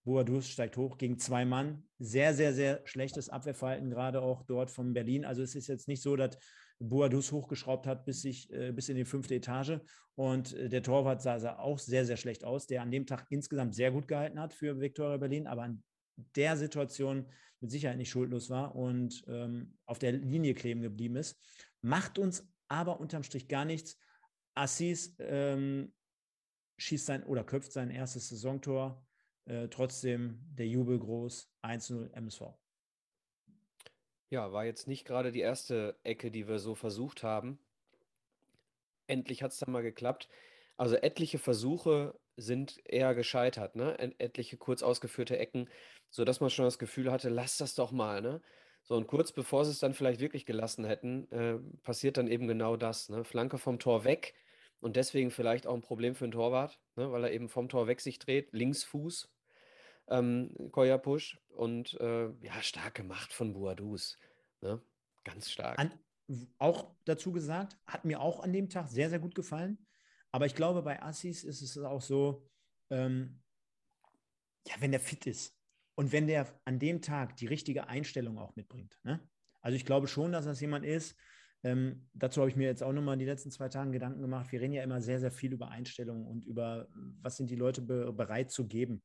Boadus 0.05 0.49
steigt 0.49 0.76
hoch 0.76 0.99
gegen 0.99 1.18
zwei 1.18 1.45
Mann. 1.45 1.84
Sehr, 1.99 2.34
sehr, 2.34 2.53
sehr 2.53 2.80
schlechtes 2.84 3.28
Abwehrverhalten, 3.28 3.90
gerade 3.90 4.20
auch 4.20 4.43
dort 4.43 4.70
von 4.70 4.93
Berlin. 4.93 5.24
Also 5.24 5.43
es 5.43 5.55
ist 5.55 5.68
jetzt 5.68 5.86
nicht 5.86 6.03
so, 6.03 6.16
dass 6.16 6.38
Boadus 6.82 7.32
hochgeschraubt 7.32 7.86
hat 7.86 8.04
bis, 8.04 8.22
sich, 8.22 8.52
äh, 8.52 8.72
bis 8.72 8.88
in 8.88 8.96
die 8.96 9.04
fünfte 9.04 9.34
Etage. 9.34 9.78
Und 10.14 10.52
äh, 10.54 10.68
der 10.68 10.82
Torwart 10.82 11.22
sah, 11.22 11.38
sah, 11.38 11.58
auch 11.58 11.78
sehr, 11.78 12.04
sehr 12.04 12.16
schlecht 12.16 12.44
aus, 12.44 12.66
der 12.66 12.82
an 12.82 12.90
dem 12.90 13.06
Tag 13.06 13.26
insgesamt 13.30 13.74
sehr 13.74 13.90
gut 13.90 14.08
gehalten 14.08 14.40
hat 14.40 14.52
für 14.52 14.80
Viktoria 14.80 15.16
Berlin, 15.16 15.46
aber 15.46 15.64
in 15.66 15.82
der 16.36 16.56
Situation 16.56 17.26
mit 17.60 17.70
Sicherheit 17.70 17.96
nicht 17.96 18.10
schuldlos 18.10 18.50
war 18.50 18.74
und 18.74 19.24
ähm, 19.28 19.78
auf 19.86 19.98
der 19.98 20.12
Linie 20.12 20.54
kleben 20.54 20.82
geblieben 20.82 21.16
ist. 21.16 21.40
Macht 21.80 22.18
uns 22.18 22.46
aber 22.68 23.00
unterm 23.00 23.22
Strich 23.22 23.48
gar 23.48 23.64
nichts. 23.64 23.98
Assis 24.54 25.14
ähm, 25.18 25.92
schießt 26.78 27.06
sein 27.06 27.22
oder 27.24 27.44
köpft 27.44 27.72
sein 27.72 27.90
erstes 27.90 28.28
Saisontor. 28.28 29.06
Äh, 29.44 29.68
trotzdem 29.68 30.40
der 30.52 30.66
Jubel 30.66 30.98
groß. 30.98 31.50
1-0 31.62 32.12
MSV. 32.12 32.42
Ja, 34.32 34.50
war 34.50 34.64
jetzt 34.64 34.88
nicht 34.88 35.04
gerade 35.04 35.30
die 35.30 35.42
erste 35.42 36.00
Ecke, 36.04 36.30
die 36.30 36.48
wir 36.48 36.58
so 36.58 36.74
versucht 36.74 37.22
haben. 37.22 37.58
Endlich 39.08 39.42
hat 39.42 39.52
es 39.52 39.58
dann 39.58 39.72
mal 39.72 39.82
geklappt. 39.82 40.28
Also 40.78 40.96
etliche 40.96 41.38
Versuche 41.38 42.18
sind 42.36 42.80
eher 42.86 43.14
gescheitert, 43.14 43.76
ne? 43.76 43.98
Etliche 44.18 44.56
kurz 44.56 44.82
ausgeführte 44.82 45.38
Ecken, 45.38 45.68
sodass 46.10 46.40
man 46.40 46.48
schon 46.48 46.64
das 46.64 46.78
Gefühl 46.78 47.12
hatte, 47.12 47.28
lass 47.28 47.58
das 47.58 47.74
doch 47.74 47.92
mal, 47.92 48.22
ne? 48.22 48.40
So, 48.84 48.96
und 48.96 49.06
kurz 49.06 49.32
bevor 49.32 49.66
sie 49.66 49.70
es 49.72 49.80
dann 49.80 49.92
vielleicht 49.92 50.20
wirklich 50.20 50.46
gelassen 50.46 50.86
hätten, 50.86 51.30
äh, 51.30 51.58
passiert 51.82 52.16
dann 52.16 52.26
eben 52.26 52.48
genau 52.48 52.76
das, 52.76 53.10
ne? 53.10 53.24
Flanke 53.24 53.58
vom 53.58 53.78
Tor 53.78 54.04
weg, 54.04 54.34
und 54.80 54.96
deswegen 54.96 55.30
vielleicht 55.30 55.66
auch 55.68 55.74
ein 55.74 55.82
Problem 55.82 56.14
für 56.16 56.26
den 56.26 56.32
Torwart, 56.32 56.80
ne, 56.96 57.12
weil 57.12 57.22
er 57.24 57.32
eben 57.32 57.48
vom 57.48 57.68
Tor 57.68 57.86
weg 57.86 58.00
sich 58.00 58.18
dreht, 58.18 58.52
Linksfuß, 58.52 59.31
ähm, 60.09 60.55
Koya 60.72 60.98
Push 60.98 61.38
und 61.48 61.94
äh, 62.00 62.30
ja, 62.40 62.62
stark 62.62 62.94
gemacht 62.94 63.32
von 63.32 63.53
Boadus. 63.53 64.18
Ne? 64.61 64.82
Ganz 65.24 65.50
stark. 65.50 65.78
An, 65.78 65.92
auch 66.59 66.94
dazu 67.05 67.32
gesagt, 67.32 67.76
hat 67.86 68.05
mir 68.05 68.20
auch 68.20 68.40
an 68.40 68.53
dem 68.53 68.68
Tag 68.68 68.88
sehr, 68.88 69.11
sehr 69.11 69.18
gut 69.18 69.34
gefallen. 69.34 69.86
Aber 70.30 70.46
ich 70.46 70.55
glaube, 70.55 70.82
bei 70.82 71.03
Assis 71.03 71.44
ist 71.44 71.62
es 71.62 71.76
auch 71.78 72.00
so, 72.00 72.48
ähm, 72.90 73.40
ja, 74.66 74.74
wenn 74.80 74.92
der 74.92 75.00
fit 75.00 75.26
ist 75.26 75.59
und 75.94 76.12
wenn 76.12 76.26
der 76.26 76.46
an 76.64 76.78
dem 76.78 77.03
Tag 77.03 77.36
die 77.36 77.46
richtige 77.46 77.88
Einstellung 77.88 78.38
auch 78.38 78.57
mitbringt. 78.57 78.98
Ne? 79.03 79.20
Also 79.61 79.76
ich 79.76 79.84
glaube 79.84 80.09
schon, 80.09 80.32
dass 80.32 80.44
das 80.44 80.61
jemand 80.61 80.84
ist, 80.84 81.16
ähm, 81.64 82.09
dazu 82.12 82.40
habe 82.40 82.50
ich 82.50 82.57
mir 82.57 82.66
jetzt 82.66 82.82
auch 82.82 82.92
nochmal 82.92 83.18
die 83.18 83.24
letzten 83.24 83.50
zwei 83.50 83.68
Tage 83.68 83.92
Gedanken 83.92 84.20
gemacht. 84.20 84.50
Wir 84.50 84.61
reden 84.61 84.72
ja 84.72 84.82
immer 84.82 85.00
sehr, 85.00 85.20
sehr 85.20 85.30
viel 85.30 85.53
über 85.53 85.68
Einstellungen 85.68 86.26
und 86.26 86.44
über, 86.44 86.88
was 87.20 87.36
sind 87.36 87.50
die 87.50 87.57
Leute 87.57 87.82
be 87.82 88.12
bereit 88.12 88.50
zu 88.50 88.66
geben. 88.66 89.03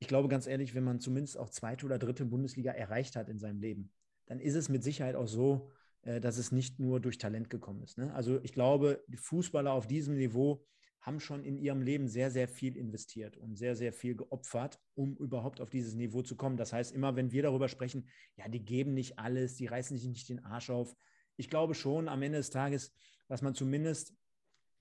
Ich 0.00 0.08
glaube 0.08 0.28
ganz 0.28 0.46
ehrlich, 0.46 0.74
wenn 0.74 0.84
man 0.84 0.98
zumindest 0.98 1.38
auch 1.38 1.50
zweite 1.50 1.86
oder 1.86 1.98
dritte 1.98 2.24
Bundesliga 2.24 2.72
erreicht 2.72 3.16
hat 3.16 3.28
in 3.28 3.38
seinem 3.38 3.60
Leben, 3.60 3.92
dann 4.26 4.40
ist 4.40 4.54
es 4.54 4.68
mit 4.68 4.82
Sicherheit 4.82 5.14
auch 5.14 5.28
so, 5.28 5.70
äh, 6.02 6.20
dass 6.20 6.38
es 6.38 6.52
nicht 6.52 6.80
nur 6.80 7.00
durch 7.00 7.18
Talent 7.18 7.50
gekommen 7.50 7.82
ist. 7.82 7.98
Ne? 7.98 8.12
Also 8.14 8.40
ich 8.42 8.52
glaube, 8.52 9.04
die 9.08 9.18
Fußballer 9.18 9.72
auf 9.72 9.86
diesem 9.86 10.16
Niveau 10.16 10.64
haben 11.02 11.20
schon 11.20 11.44
in 11.44 11.56
ihrem 11.56 11.82
Leben 11.82 12.08
sehr, 12.08 12.30
sehr 12.30 12.48
viel 12.48 12.76
investiert 12.76 13.36
und 13.36 13.56
sehr, 13.56 13.74
sehr 13.76 13.92
viel 13.92 14.16
geopfert, 14.16 14.80
um 14.94 15.16
überhaupt 15.16 15.60
auf 15.60 15.70
dieses 15.70 15.94
Niveau 15.94 16.22
zu 16.22 16.36
kommen. 16.36 16.56
Das 16.56 16.72
heißt, 16.72 16.92
immer 16.92 17.16
wenn 17.16 17.32
wir 17.32 17.42
darüber 17.42 17.68
sprechen, 17.68 18.08
ja, 18.36 18.48
die 18.48 18.64
geben 18.64 18.94
nicht 18.94 19.18
alles, 19.18 19.56
die 19.56 19.66
reißen 19.66 19.96
sich 19.96 20.08
nicht 20.08 20.28
den 20.28 20.44
Arsch 20.44 20.70
auf. 20.70 20.94
Ich 21.36 21.48
glaube 21.48 21.74
schon 21.74 22.08
am 22.08 22.22
Ende 22.22 22.38
des 22.38 22.50
Tages, 22.50 22.92
dass 23.28 23.40
man 23.40 23.54
zumindest 23.54 24.14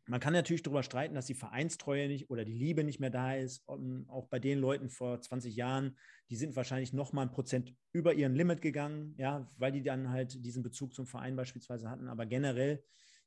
man 0.09 0.19
kann 0.19 0.33
natürlich 0.33 0.63
darüber 0.63 0.81
streiten, 0.81 1.13
dass 1.13 1.27
die 1.27 1.35
Vereinstreue 1.35 2.07
nicht 2.07 2.31
oder 2.31 2.43
die 2.43 2.53
Liebe 2.53 2.83
nicht 2.83 2.99
mehr 2.99 3.11
da 3.11 3.35
ist. 3.35 3.63
auch 3.67 4.27
bei 4.27 4.39
den 4.39 4.59
Leuten 4.59 4.89
vor 4.89 5.21
20 5.21 5.55
Jahren, 5.55 5.95
die 6.29 6.35
sind 6.35 6.55
wahrscheinlich 6.55 6.93
noch 6.93 7.13
mal 7.13 7.21
ein 7.21 7.31
Prozent 7.31 7.75
über 7.93 8.13
ihren 8.13 8.33
Limit 8.33 8.61
gegangen, 8.61 9.13
ja, 9.17 9.47
weil 9.57 9.71
die 9.71 9.83
dann 9.83 10.09
halt 10.09 10.43
diesen 10.43 10.63
Bezug 10.63 10.95
zum 10.95 11.05
Verein 11.05 11.35
beispielsweise 11.35 11.89
hatten. 11.89 12.07
Aber 12.07 12.25
generell 12.25 12.83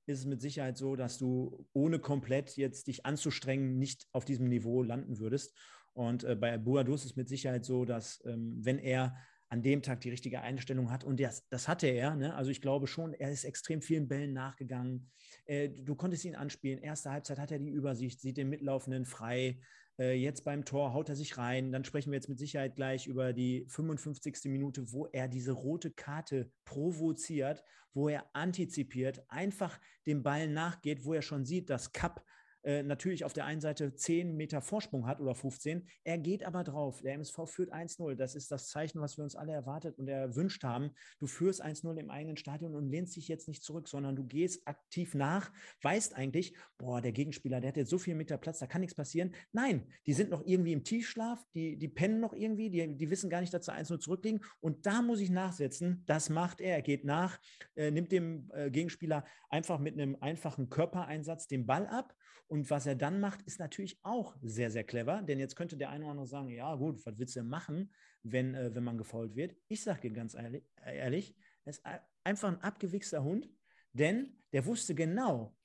ist 0.07 0.19
es 0.19 0.27
mit 0.27 0.41
Sicherheit 0.41 0.77
so, 0.77 0.97
dass 0.97 1.19
du 1.19 1.67
ohne 1.73 2.01
komplett 2.01 2.57
jetzt 2.57 2.89
dich 2.89 3.07
anzustrengen 3.07 3.79
nicht 3.79 4.09
auf 4.11 4.25
diesem 4.25 4.49
Niveau 4.49 4.83
landen 4.83 5.21
würdest. 5.21 5.57
Und 5.93 6.25
äh, 6.25 6.35
bei 6.35 6.59
Buadu 6.59 6.95
ist 6.95 7.05
es 7.05 7.15
mit 7.15 7.29
Sicherheit 7.29 7.65
so, 7.65 7.85
dass 7.85 8.21
ähm, 8.25 8.57
wenn 8.61 8.79
er 8.79 9.17
an 9.53 9.61
dem 9.61 9.83
Tag 9.83 10.01
die 10.01 10.09
richtige 10.09 10.41
Einstellung 10.41 10.91
hat. 10.91 11.05
Und 11.05 11.21
das, 11.21 11.47
das 11.51 11.69
hatte 11.69 11.87
er. 11.87 12.17
Ne? 12.17 12.35
Also 12.35 12.51
ich 12.51 12.63
glaube 12.63 12.87
schon, 12.87 13.13
er 13.13 13.31
ist 13.31 13.45
extrem 13.45 13.83
vielen 13.83 14.09
Bällen 14.09 14.33
nachgegangen. 14.33 15.11
Äh, 15.45 15.69
du 15.69 15.95
konntest 15.95 16.25
ihn 16.25 16.35
anspielen. 16.35 16.79
Erste 16.79 17.11
Halbzeit 17.11 17.39
hat 17.39 17.51
er 17.51 17.59
die 17.59 17.69
Übersicht, 17.69 18.19
sieht 18.19 18.39
den 18.39 18.49
Mitlaufenden 18.49 19.05
frei. 19.05 19.61
Äh, 19.99 20.15
jetzt 20.15 20.45
beim 20.45 20.65
Tor 20.65 20.95
haut 20.95 21.11
er 21.11 21.17
sich 21.17 21.37
rein. 21.37 21.71
Dann 21.71 21.85
sprechen 21.85 22.13
wir 22.13 22.17
jetzt 22.17 22.31
mit 22.31 22.39
Sicherheit 22.39 22.77
gleich 22.77 23.07
über 23.07 23.35
die 23.35 23.67
55. 23.69 24.39
Minute, 24.47 24.91
wo 24.91 25.07
er 25.09 25.29
diese 25.29 25.53
rote 25.53 25.91
Karte 25.91 26.51
provoziert, 26.65 27.63
wo 27.93 28.09
er 28.09 28.25
antizipiert, 28.33 29.23
einfach 29.29 29.79
dem 30.07 30.23
Ball 30.23 30.49
nachgeht, 30.49 31.05
wo 31.05 31.13
er 31.13 31.21
schon 31.21 31.45
sieht, 31.45 31.69
dass 31.69 31.93
Kapp 31.93 32.25
äh, 32.65 32.83
natürlich 32.83 33.25
auf 33.25 33.33
der 33.33 33.45
einen 33.45 33.61
Seite 33.61 33.95
10 33.95 34.37
Meter 34.37 34.61
Vorsprung 34.61 35.07
hat 35.07 35.21
oder 35.21 35.35
15. 35.35 35.87
Er 36.05 36.19
geht 36.19 36.45
aber 36.45 36.65
drauf. 36.65 37.03
Der 37.03 37.15
MSV 37.15 37.47
führt 37.47 37.73
1-0. 37.73 38.15
Das 38.15 38.35
ist 38.35 38.51
das 38.51 38.69
Zeichen, 38.69 39.01
was 39.01 39.17
wir 39.17 39.25
uns 39.25 39.35
alle 39.35 39.53
erwartet 39.53 39.99
und 39.99 40.09
erwünscht 40.09 40.63
haben. 40.63 40.93
Du 41.19 41.27
führst 41.27 41.65
1-0 41.65 41.97
im 41.97 42.11
eigenen 42.11 42.37
Stadion 42.37 42.75
und 42.75 42.89
lehnst 42.89 43.17
dich 43.17 43.29
jetzt 43.29 43.49
nicht 43.49 43.63
zurück, 43.63 43.89
sondern 43.89 44.17
du 44.17 44.25
gehst 44.25 44.67
aktiv 44.67 45.15
nach, 45.15 45.53
weißt 45.83 46.15
eigentlich, 46.15 46.57
boah, 46.79 47.01
der 47.01 47.13
Gegenspieler, 47.13 47.61
der 47.61 47.69
hat 47.69 47.77
jetzt 47.77 47.91
so 47.91 47.99
viel 47.99 48.15
Meter 48.15 48.39
Platz, 48.39 48.61
da 48.61 48.67
kann 48.67 48.81
nichts 48.81 48.95
passieren. 48.95 49.35
Nein, 49.53 49.87
die 50.07 50.13
sind 50.13 50.31
noch 50.31 50.45
irgendwie 50.47 50.73
im 50.73 50.85
Tiefschlaf, 50.85 51.45
die, 51.55 51.77
die 51.77 51.89
pennen 51.89 52.21
noch 52.21 52.33
irgendwie, 52.33 52.71
die, 52.71 52.97
die 52.97 53.11
wissen 53.11 53.31
gar 53.31 53.41
nicht, 53.41 53.53
dass 53.53 53.67
sie 53.67 53.73
1-0 53.73 53.99
zurückliegen. 53.99 54.41
Und 54.61 54.87
da 54.87 55.03
muss 55.03 55.21
ich 55.21 55.31
nachsetzen. 55.31 56.03
Das 56.07 56.31
macht 56.31 56.61
er. 56.61 56.77
Er 56.77 56.83
geht 56.83 57.05
nach, 57.05 57.41
äh, 57.75 57.91
nimmt 57.91 58.13
dem 58.13 58.51
äh, 58.55 58.71
Gegenspieler 58.71 59.25
einfach 59.51 59.79
mit 59.79 59.95
einem 59.95 60.17
einfachen 60.21 60.71
Körpereinsatz 60.71 61.49
den 61.49 61.67
Ball 61.67 61.87
ab 61.87 62.15
und 62.49 62.69
was 62.71 62.87
er 62.87 62.97
dann 62.97 63.21
macht, 63.21 63.43
ist 63.43 63.59
natürlich 63.59 63.99
auch 64.03 64.37
sehr, 64.43 64.71
sehr 64.71 64.85
clever, 64.85 65.23
denn 65.23 65.39
jetzt 65.39 65.57
könnte 65.57 65.77
der 65.77 65.91
eine 65.91 66.05
oder 66.05 66.13
andere 66.13 66.27
sagen, 66.27 66.49
ja 66.49 66.75
gut, 66.75 67.05
was 67.07 67.19
willst 67.19 67.37
du 67.37 67.41
denn 67.41 67.49
machen, 67.49 67.93
wenn, 68.23 68.55
äh, 68.55 68.75
wenn 68.75 68.85
man 68.85 68.99
gefault 68.99 69.35
wird? 69.35 69.57
Ich 69.69 69.83
sage 69.83 70.03
dir 70.03 70.11
ganz 70.13 70.35
ehrlich, 70.35 70.65
ehrlich, 70.85 71.37
er 71.65 71.71
ist 71.71 71.83
einfach 72.25 72.49
ein 72.49 72.61
abgewichster 72.61 73.23
Hund, 73.23 73.49
denn 73.93 74.37
der 74.53 74.67
wusste 74.67 74.95
genau, 74.95 75.57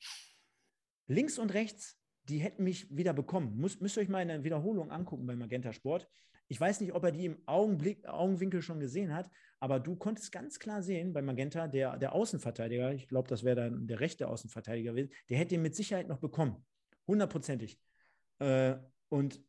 links 1.08 1.38
und 1.40 1.54
rechts, 1.54 2.00
die 2.24 2.40
hätten 2.40 2.64
mich 2.64 2.96
wieder 2.96 3.14
bekommen. 3.14 3.58
Muss, 3.58 3.80
müsst 3.80 3.98
ihr 3.98 4.02
euch 4.02 4.10
mal 4.10 4.22
in 4.22 4.28
der 4.28 4.44
Wiederholung 4.44 4.92
angucken 4.92 5.26
bei 5.26 5.36
Magenta 5.36 5.72
Sport. 5.74 6.08
Ich 6.50 6.60
weiß 6.60 6.82
nicht, 6.82 6.94
ob 6.94 7.04
er 7.04 7.12
die 7.12 7.26
im 7.26 7.42
Augenblick, 7.46 8.08
Augenwinkel 8.08 8.62
schon 8.62 8.80
gesehen 8.80 9.14
hat, 9.14 9.30
aber 9.60 9.80
du 9.80 9.96
konntest 9.96 10.32
ganz 10.32 10.60
klar 10.60 10.82
sehen 10.82 11.14
bei 11.14 11.22
Magenta, 11.22 11.68
der, 11.68 11.98
der 11.98 12.14
Außenverteidiger, 12.14 12.94
ich 12.94 13.08
glaube, 13.08 13.28
das 13.28 13.44
wäre 13.44 13.56
dann 13.56 13.88
der 13.88 14.00
rechte 14.00 14.28
Außenverteidiger 14.28 14.92
gewesen, 14.92 15.12
der 15.30 15.38
hätte 15.38 15.56
ihn 15.56 15.62
mit 15.62 15.76
Sicherheit 15.76 16.08
noch 16.08 16.20
bekommen. 16.20 16.66
Hundertprozentig. 17.08 17.80
Äh, 18.40 18.76
und 19.10 19.42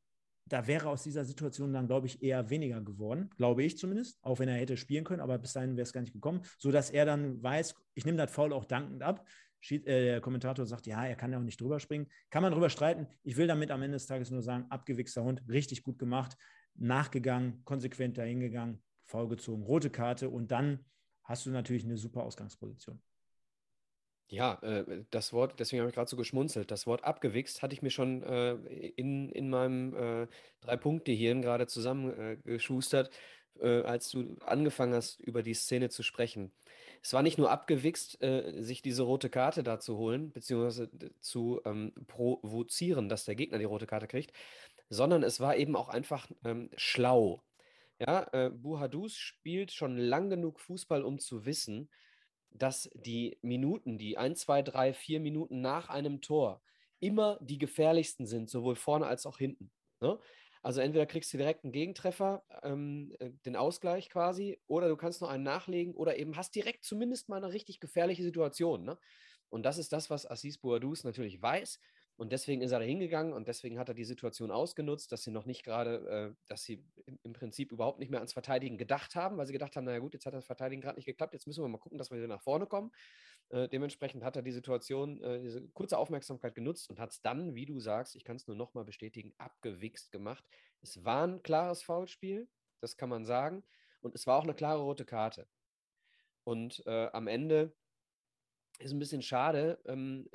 da 0.46 0.66
wäre 0.66 0.88
aus 0.88 1.02
dieser 1.02 1.24
Situation 1.24 1.72
dann, 1.72 1.86
glaube 1.86 2.06
ich, 2.06 2.22
eher 2.22 2.48
weniger 2.48 2.80
geworden, 2.80 3.28
glaube 3.36 3.62
ich 3.62 3.76
zumindest, 3.76 4.18
auch 4.22 4.38
wenn 4.38 4.48
er 4.48 4.56
hätte 4.56 4.76
spielen 4.76 5.04
können, 5.04 5.20
aber 5.20 5.36
bis 5.38 5.52
dahin 5.52 5.76
wäre 5.76 5.82
es 5.82 5.92
gar 5.92 6.00
nicht 6.00 6.14
gekommen, 6.14 6.40
sodass 6.58 6.90
er 6.90 7.04
dann 7.04 7.42
weiß, 7.42 7.74
ich 7.94 8.06
nehme 8.06 8.16
das 8.16 8.30
Foul 8.30 8.52
auch 8.52 8.64
dankend 8.64 9.02
ab. 9.02 9.26
Schied, 9.60 9.86
äh, 9.86 10.04
der 10.04 10.20
Kommentator 10.20 10.64
sagt, 10.64 10.86
ja, 10.86 11.04
er 11.04 11.16
kann 11.16 11.32
ja 11.32 11.38
auch 11.38 11.42
nicht 11.42 11.60
drüber 11.60 11.80
springen. 11.80 12.06
Kann 12.30 12.42
man 12.42 12.52
drüber 12.52 12.70
streiten. 12.70 13.08
Ich 13.24 13.36
will 13.36 13.48
damit 13.48 13.70
am 13.70 13.82
Ende 13.82 13.96
des 13.96 14.06
Tages 14.06 14.30
nur 14.30 14.42
sagen, 14.42 14.66
abgewichster 14.70 15.24
Hund, 15.24 15.42
richtig 15.48 15.82
gut 15.82 15.98
gemacht, 15.98 16.36
nachgegangen, 16.76 17.64
konsequent 17.64 18.16
dahingegangen, 18.16 18.80
faul 19.08 19.28
gezogen, 19.28 19.62
rote 19.62 19.90
Karte 19.90 20.28
und 20.28 20.50
dann 20.50 20.84
hast 21.24 21.46
du 21.46 21.50
natürlich 21.50 21.84
eine 21.84 21.96
super 21.96 22.22
Ausgangsposition. 22.22 23.00
Ja, 24.30 24.58
äh, 24.62 25.04
das 25.10 25.32
Wort, 25.32 25.58
deswegen 25.58 25.80
habe 25.80 25.88
ich 25.88 25.94
gerade 25.94 26.10
so 26.10 26.16
geschmunzelt. 26.16 26.70
Das 26.70 26.86
Wort 26.86 27.04
abgewichst 27.04 27.62
hatte 27.62 27.72
ich 27.74 27.80
mir 27.80 27.90
schon 27.90 28.22
äh, 28.22 28.52
in, 28.96 29.30
in 29.30 29.48
meinem 29.48 29.94
äh, 29.96 30.26
Drei-Punkte-Hirn 30.60 31.42
gerade 31.42 31.66
zusammengeschustert, 31.66 33.10
als 33.60 34.10
du 34.10 34.36
angefangen 34.46 34.94
hast, 34.94 35.18
über 35.18 35.42
die 35.42 35.54
Szene 35.54 35.88
zu 35.88 36.04
sprechen. 36.04 36.52
Es 37.02 37.12
war 37.12 37.24
nicht 37.24 37.38
nur 37.38 37.50
abgewichst, 37.50 38.16
sich 38.20 38.82
diese 38.82 39.02
rote 39.02 39.30
Karte 39.30 39.64
da 39.64 39.80
zu 39.80 39.96
holen, 39.96 40.30
beziehungsweise 40.30 40.88
zu 41.18 41.60
ähm, 41.64 41.92
provozieren, 42.06 43.08
dass 43.08 43.24
der 43.24 43.34
Gegner 43.34 43.58
die 43.58 43.64
rote 43.64 43.88
Karte 43.88 44.06
kriegt, 44.06 44.32
sondern 44.90 45.24
es 45.24 45.40
war 45.40 45.56
eben 45.56 45.74
auch 45.74 45.88
einfach 45.88 46.28
ähm, 46.44 46.70
schlau. 46.76 47.42
Ja, 48.00 48.28
äh, 48.32 48.50
Buhadus 48.50 49.16
spielt 49.16 49.72
schon 49.72 49.96
lang 49.96 50.30
genug 50.30 50.60
Fußball, 50.60 51.02
um 51.02 51.18
zu 51.18 51.44
wissen, 51.44 51.90
dass 52.50 52.88
die 52.94 53.38
Minuten, 53.42 53.98
die 53.98 54.16
1, 54.16 54.40
2, 54.40 54.62
3, 54.62 54.94
4 54.94 55.20
Minuten 55.20 55.60
nach 55.60 55.88
einem 55.88 56.20
Tor 56.20 56.62
immer 57.00 57.38
die 57.40 57.58
gefährlichsten 57.58 58.26
sind, 58.26 58.50
sowohl 58.50 58.76
vorne 58.76 59.06
als 59.06 59.26
auch 59.26 59.38
hinten. 59.38 59.70
Ne? 60.00 60.18
Also 60.62 60.80
entweder 60.80 61.06
kriegst 61.06 61.32
du 61.32 61.38
direkt 61.38 61.64
einen 61.64 61.72
Gegentreffer, 61.72 62.44
ähm, 62.62 63.14
äh, 63.18 63.30
den 63.46 63.56
Ausgleich 63.56 64.10
quasi, 64.10 64.60
oder 64.66 64.88
du 64.88 64.96
kannst 64.96 65.20
noch 65.20 65.28
einen 65.28 65.44
nachlegen 65.44 65.94
oder 65.94 66.16
eben 66.18 66.36
hast 66.36 66.54
direkt 66.54 66.84
zumindest 66.84 67.28
mal 67.28 67.36
eine 67.36 67.52
richtig 67.52 67.80
gefährliche 67.80 68.22
Situation. 68.22 68.84
Ne? 68.84 68.98
Und 69.50 69.64
das 69.64 69.78
ist 69.78 69.92
das, 69.92 70.10
was 70.10 70.28
Assis 70.28 70.58
Boadus 70.58 71.04
natürlich 71.04 71.40
weiß 71.40 71.80
und 72.18 72.32
deswegen 72.32 72.62
ist 72.62 72.72
er 72.72 72.80
da 72.80 72.84
hingegangen 72.84 73.32
und 73.32 73.46
deswegen 73.46 73.78
hat 73.78 73.88
er 73.88 73.94
die 73.94 74.04
Situation 74.04 74.50
ausgenutzt, 74.50 75.12
dass 75.12 75.22
sie 75.22 75.30
noch 75.30 75.46
nicht 75.46 75.62
gerade, 75.62 76.34
äh, 76.34 76.42
dass 76.48 76.64
sie 76.64 76.84
im, 77.22 77.32
Prinzip 77.32 77.70
überhaupt 77.70 78.00
nicht 78.00 78.10
mehr 78.10 78.18
ans 78.18 78.32
Verteidigen 78.32 78.76
gedacht 78.76 79.14
haben, 79.14 79.38
weil 79.38 79.46
sie 79.46 79.52
gedacht 79.52 79.76
haben, 79.76 79.84
naja 79.84 80.00
gut, 80.00 80.14
jetzt 80.14 80.26
hat 80.26 80.34
das 80.34 80.44
Verteidigen 80.44 80.82
gerade 80.82 80.96
nicht 80.96 81.06
geklappt, 81.06 81.32
jetzt 81.32 81.46
müssen 81.46 81.62
wir 81.62 81.68
mal 81.68 81.78
gucken, 81.78 81.96
dass 81.96 82.10
wir 82.10 82.18
wieder 82.18 82.26
nach 82.26 82.42
vorne 82.42 82.66
kommen. 82.66 82.90
Äh, 83.50 83.68
dementsprechend 83.68 84.24
hat 84.24 84.34
er 84.34 84.42
die 84.42 84.50
Situation, 84.50 85.22
äh, 85.22 85.40
diese 85.40 85.62
kurze 85.68 85.96
Aufmerksamkeit 85.96 86.56
genutzt 86.56 86.90
und 86.90 86.98
hat 86.98 87.12
es 87.12 87.22
dann, 87.22 87.54
wie 87.54 87.66
du 87.66 87.78
sagst, 87.78 88.16
ich 88.16 88.24
kann 88.24 88.34
es 88.34 88.48
nur 88.48 88.56
nochmal 88.56 88.84
bestätigen, 88.84 89.32
abgewichst 89.38 90.10
gemacht. 90.10 90.44
Es 90.80 91.04
war 91.04 91.24
ein 91.24 91.40
klares 91.44 91.84
Foulspiel, 91.84 92.48
das 92.80 92.96
kann 92.96 93.10
man 93.10 93.26
sagen, 93.26 93.62
und 94.00 94.16
es 94.16 94.26
war 94.26 94.38
auch 94.38 94.44
eine 94.44 94.54
klare 94.54 94.82
rote 94.82 95.04
Karte. 95.04 95.46
Und 96.42 96.84
äh, 96.84 97.10
am 97.12 97.28
Ende 97.28 97.76
ist 98.80 98.92
ein 98.92 98.98
bisschen 98.98 99.22
schade, 99.22 99.80
ähm, 99.86 100.28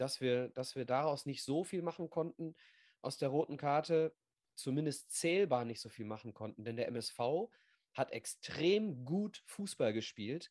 dass 0.00 0.20
wir, 0.20 0.48
dass 0.50 0.76
wir 0.76 0.84
daraus 0.84 1.26
nicht 1.26 1.42
so 1.42 1.64
viel 1.64 1.82
machen 1.82 2.10
konnten, 2.10 2.54
aus 3.02 3.18
der 3.18 3.28
roten 3.28 3.56
Karte 3.56 4.14
zumindest 4.54 5.12
zählbar 5.12 5.64
nicht 5.64 5.80
so 5.80 5.88
viel 5.88 6.06
machen 6.06 6.34
konnten. 6.34 6.64
Denn 6.64 6.76
der 6.76 6.88
MSV 6.88 7.48
hat 7.92 8.12
extrem 8.12 9.04
gut 9.04 9.42
Fußball 9.46 9.92
gespielt 9.92 10.50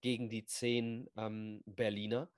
gegen 0.00 0.28
die 0.28 0.44
zehn 0.44 1.08
ähm, 1.16 1.62
Berliner. 1.66 2.30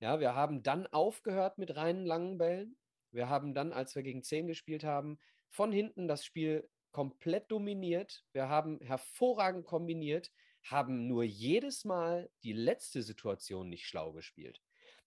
Ja, 0.00 0.18
wir 0.18 0.34
haben 0.34 0.62
dann 0.62 0.86
aufgehört 0.88 1.58
mit 1.58 1.76
reinen 1.76 2.04
langen 2.04 2.38
Bällen. 2.38 2.76
Wir 3.10 3.28
haben 3.28 3.54
dann, 3.54 3.72
als 3.72 3.94
wir 3.94 4.02
gegen 4.02 4.22
zehn 4.22 4.46
gespielt 4.46 4.84
haben, 4.84 5.18
von 5.48 5.70
hinten 5.70 6.08
das 6.08 6.24
Spiel 6.24 6.68
komplett 6.90 7.50
dominiert. 7.50 8.24
Wir 8.32 8.48
haben 8.48 8.80
hervorragend 8.80 9.64
kombiniert, 9.64 10.32
haben 10.64 11.06
nur 11.06 11.22
jedes 11.22 11.84
Mal 11.84 12.30
die 12.42 12.52
letzte 12.52 13.02
Situation 13.02 13.68
nicht 13.68 13.86
schlau 13.86 14.12
gespielt 14.12 14.60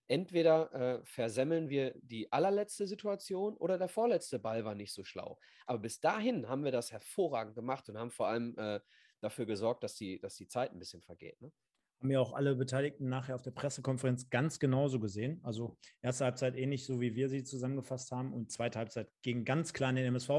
entweder 0.08 0.74
äh, 0.74 1.06
versemmeln 1.06 1.70
wir 1.70 1.94
die 2.02 2.32
allerletzte 2.32 2.88
Situation 2.88 3.56
oder 3.58 3.78
der 3.78 3.88
vorletzte 3.88 4.40
Ball 4.40 4.66
war 4.66 4.76
nicht 4.76 4.94
so 4.94 5.04
schlau. 5.04 5.40
Aber 5.66 5.80
bis 5.80 6.00
dahin 6.00 6.48
haben 6.48 6.64
wir 6.64 6.72
das 6.72 6.92
hervorragend 6.92 7.56
gemacht 7.56 7.90
und 7.90 7.98
haben 7.98 8.12
vor 8.12 8.28
allem 8.28 8.58
äh, 8.58 8.80
dafür 9.22 9.46
gesorgt, 9.46 9.84
dass 9.84 9.96
die, 9.96 10.20
dass 10.20 10.36
die 10.36 10.48
Zeit 10.48 10.72
ein 10.72 10.80
bisschen 10.80 11.02
vergeht. 11.02 11.42
Ne? 11.42 11.52
Haben 12.00 12.12
ja 12.12 12.20
auch 12.20 12.34
alle 12.34 12.56
Beteiligten 12.56 13.10
nachher 13.10 13.36
auf 13.36 13.42
der 13.42 13.52
Pressekonferenz 13.52 14.30
ganz 14.30 14.60
genauso 14.60 15.00
gesehen. 15.00 15.40
Also 15.44 15.78
erste 16.02 16.26
Halbzeit 16.26 16.56
ähnlich 16.56 16.86
so, 16.86 17.00
wie 17.02 17.16
wir 17.16 17.30
sie 17.30 17.44
zusammengefasst 17.44 18.12
haben 18.12 18.34
und 18.34 18.52
zweite 18.52 18.80
Halbzeit 18.80 19.10
gegen 19.22 19.46
ganz 19.46 19.74
klar 19.74 19.94
den 19.94 20.06
MSV. 20.06 20.30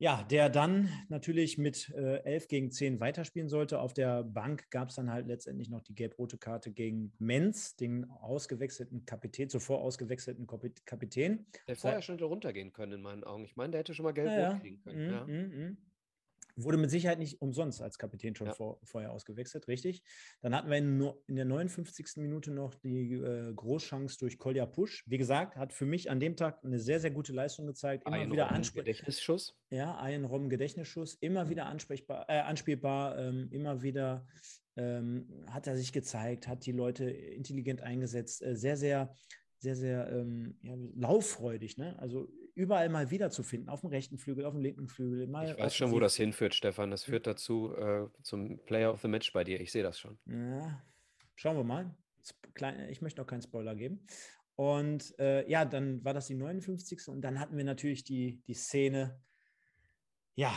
Ja, 0.00 0.22
der 0.22 0.48
dann 0.48 0.88
natürlich 1.10 1.58
mit 1.58 1.90
äh, 1.94 2.22
11 2.24 2.48
gegen 2.48 2.70
10 2.70 3.00
weiterspielen 3.00 3.50
sollte. 3.50 3.80
Auf 3.80 3.92
der 3.92 4.24
Bank 4.24 4.70
gab 4.70 4.88
es 4.88 4.94
dann 4.94 5.12
halt 5.12 5.26
letztendlich 5.26 5.68
noch 5.68 5.82
die 5.82 5.94
gelb-rote 5.94 6.38
Karte 6.38 6.72
gegen 6.72 7.12
Menz, 7.18 7.76
den 7.76 8.08
ausgewechselten 8.08 9.04
Kapitän, 9.04 9.50
zuvor 9.50 9.82
ausgewechselten 9.82 10.46
Kapitän. 10.86 11.44
Der 11.68 11.76
vorher 11.76 12.00
schon 12.00 12.14
hätte 12.14 12.24
runtergehen 12.24 12.72
können, 12.72 12.92
in 12.92 13.02
meinen 13.02 13.24
Augen. 13.24 13.44
Ich 13.44 13.56
meine, 13.56 13.72
der 13.72 13.80
hätte 13.80 13.92
schon 13.92 14.04
mal 14.04 14.12
gelb-rot 14.12 14.38
ja, 14.38 14.58
kriegen 14.58 14.80
können. 14.80 15.06
Mm, 15.06 15.12
ja. 15.12 15.24
mm, 15.26 15.68
mm. 15.68 15.76
Wurde 16.62 16.76
mit 16.76 16.90
Sicherheit 16.90 17.18
nicht 17.18 17.40
umsonst 17.40 17.82
als 17.82 17.98
Kapitän 17.98 18.34
schon 18.34 18.48
ja. 18.48 18.54
vor, 18.54 18.80
vorher 18.84 19.12
ausgewechselt, 19.12 19.68
richtig. 19.68 20.02
Dann 20.40 20.54
hatten 20.54 20.70
wir 20.70 20.76
in, 20.76 21.00
in 21.26 21.36
der 21.36 21.44
59. 21.44 22.16
Minute 22.16 22.50
noch 22.50 22.74
die 22.74 23.12
äh, 23.14 23.52
Großchance 23.54 24.18
durch 24.18 24.38
Kolja 24.38 24.66
Pusch. 24.66 25.04
Wie 25.06 25.18
gesagt, 25.18 25.56
hat 25.56 25.72
für 25.72 25.86
mich 25.86 26.10
an 26.10 26.20
dem 26.20 26.36
Tag 26.36 26.64
eine 26.64 26.78
sehr, 26.78 27.00
sehr 27.00 27.10
gute 27.10 27.32
Leistung 27.32 27.66
gezeigt. 27.66 28.06
Immer 28.06 28.16
ein 28.16 28.32
wieder 28.32 28.50
ansprechbar. 28.50 28.84
Gedächtnisschuss. 28.84 29.58
Ja, 29.70 29.96
ein 29.98 30.24
Robben-Gedächtnisschuss. 30.24 31.14
Immer 31.14 31.48
wieder 31.48 31.66
ansprechbar, 31.66 32.26
äh, 32.28 32.40
anspielbar, 32.40 33.18
ähm, 33.18 33.48
immer 33.50 33.82
wieder 33.82 34.26
ähm, 34.76 35.44
hat 35.50 35.66
er 35.66 35.76
sich 35.76 35.92
gezeigt, 35.92 36.48
hat 36.48 36.64
die 36.66 36.72
Leute 36.72 37.10
intelligent 37.10 37.82
eingesetzt. 37.82 38.42
Äh, 38.42 38.56
sehr, 38.56 38.76
sehr 38.76 39.14
sehr, 39.60 39.76
sehr 39.76 40.10
ähm, 40.10 40.54
ja, 40.62 40.74
lauffreudig. 40.96 41.76
Ne? 41.76 41.98
Also 41.98 42.28
überall 42.54 42.88
mal 42.88 43.10
wiederzufinden, 43.10 43.68
auf 43.68 43.80
dem 43.80 43.90
rechten 43.90 44.18
Flügel, 44.18 44.44
auf 44.44 44.54
dem 44.54 44.62
linken 44.62 44.88
Flügel. 44.88 45.22
ich 45.22 45.58
weiß 45.58 45.74
schon, 45.74 45.92
wo 45.92 46.00
das 46.00 46.16
hinführt, 46.16 46.54
Stefan. 46.54 46.90
Das 46.90 47.04
führt 47.04 47.26
dazu 47.26 47.74
äh, 47.74 48.06
zum 48.22 48.58
Player 48.64 48.92
of 48.92 49.00
the 49.00 49.08
Match 49.08 49.32
bei 49.32 49.44
dir. 49.44 49.60
Ich 49.60 49.72
sehe 49.72 49.82
das 49.82 49.98
schon. 49.98 50.18
Ja, 50.26 50.82
schauen 51.34 51.56
wir 51.56 51.64
mal. 51.64 51.94
Ich 52.88 53.00
möchte 53.00 53.20
noch 53.20 53.26
keinen 53.26 53.42
Spoiler 53.42 53.74
geben. 53.74 54.06
Und 54.56 55.18
äh, 55.18 55.48
ja, 55.48 55.64
dann 55.64 56.04
war 56.04 56.12
das 56.12 56.26
die 56.26 56.34
59. 56.34 57.08
Und 57.08 57.22
dann 57.22 57.40
hatten 57.40 57.56
wir 57.56 57.64
natürlich 57.64 58.04
die, 58.04 58.42
die 58.46 58.54
Szene, 58.54 59.18
ja, 60.34 60.52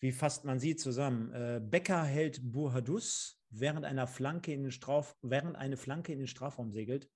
wie 0.00 0.12
fasst 0.12 0.44
man 0.44 0.58
sie 0.58 0.76
zusammen? 0.76 1.32
Äh, 1.32 1.60
Becker 1.62 2.04
hält 2.04 2.40
Burhadus, 2.42 3.40
während 3.48 3.86
einer 3.86 4.06
Flanke 4.06 4.52
in 4.52 4.64
den 4.64 4.72
Straf, 4.72 5.16
während 5.22 5.56
eine 5.56 5.76
Flanke 5.76 6.12
in 6.12 6.18
den 6.18 6.28
Strafraum 6.28 6.70
segelt. 6.70 7.08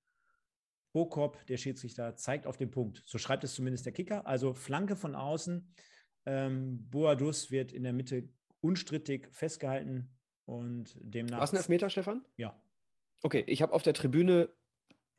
Bokop, 0.93 1.45
der 1.47 1.57
Schiedsrichter, 1.57 2.15
zeigt 2.15 2.47
auf 2.47 2.57
den 2.57 2.71
Punkt. 2.71 3.03
So 3.05 3.17
schreibt 3.17 3.43
es 3.43 3.53
zumindest 3.55 3.85
der 3.85 3.93
Kicker. 3.93 4.25
Also 4.27 4.53
Flanke 4.53 4.95
von 4.95 5.15
außen. 5.15 5.73
Ähm, 6.25 6.89
Boadus 6.89 7.51
wird 7.51 7.71
in 7.71 7.83
der 7.83 7.93
Mitte 7.93 8.29
unstrittig 8.61 9.27
festgehalten 9.31 10.09
und 10.45 10.97
demnach. 11.01 11.39
Was 11.39 11.53
ein 11.53 11.57
Elfmeter, 11.57 11.89
Stefan? 11.89 12.25
Ja. 12.37 12.61
Okay, 13.23 13.43
ich 13.47 13.61
habe 13.61 13.73
auf 13.73 13.83
der 13.83 13.93
Tribüne 13.93 14.49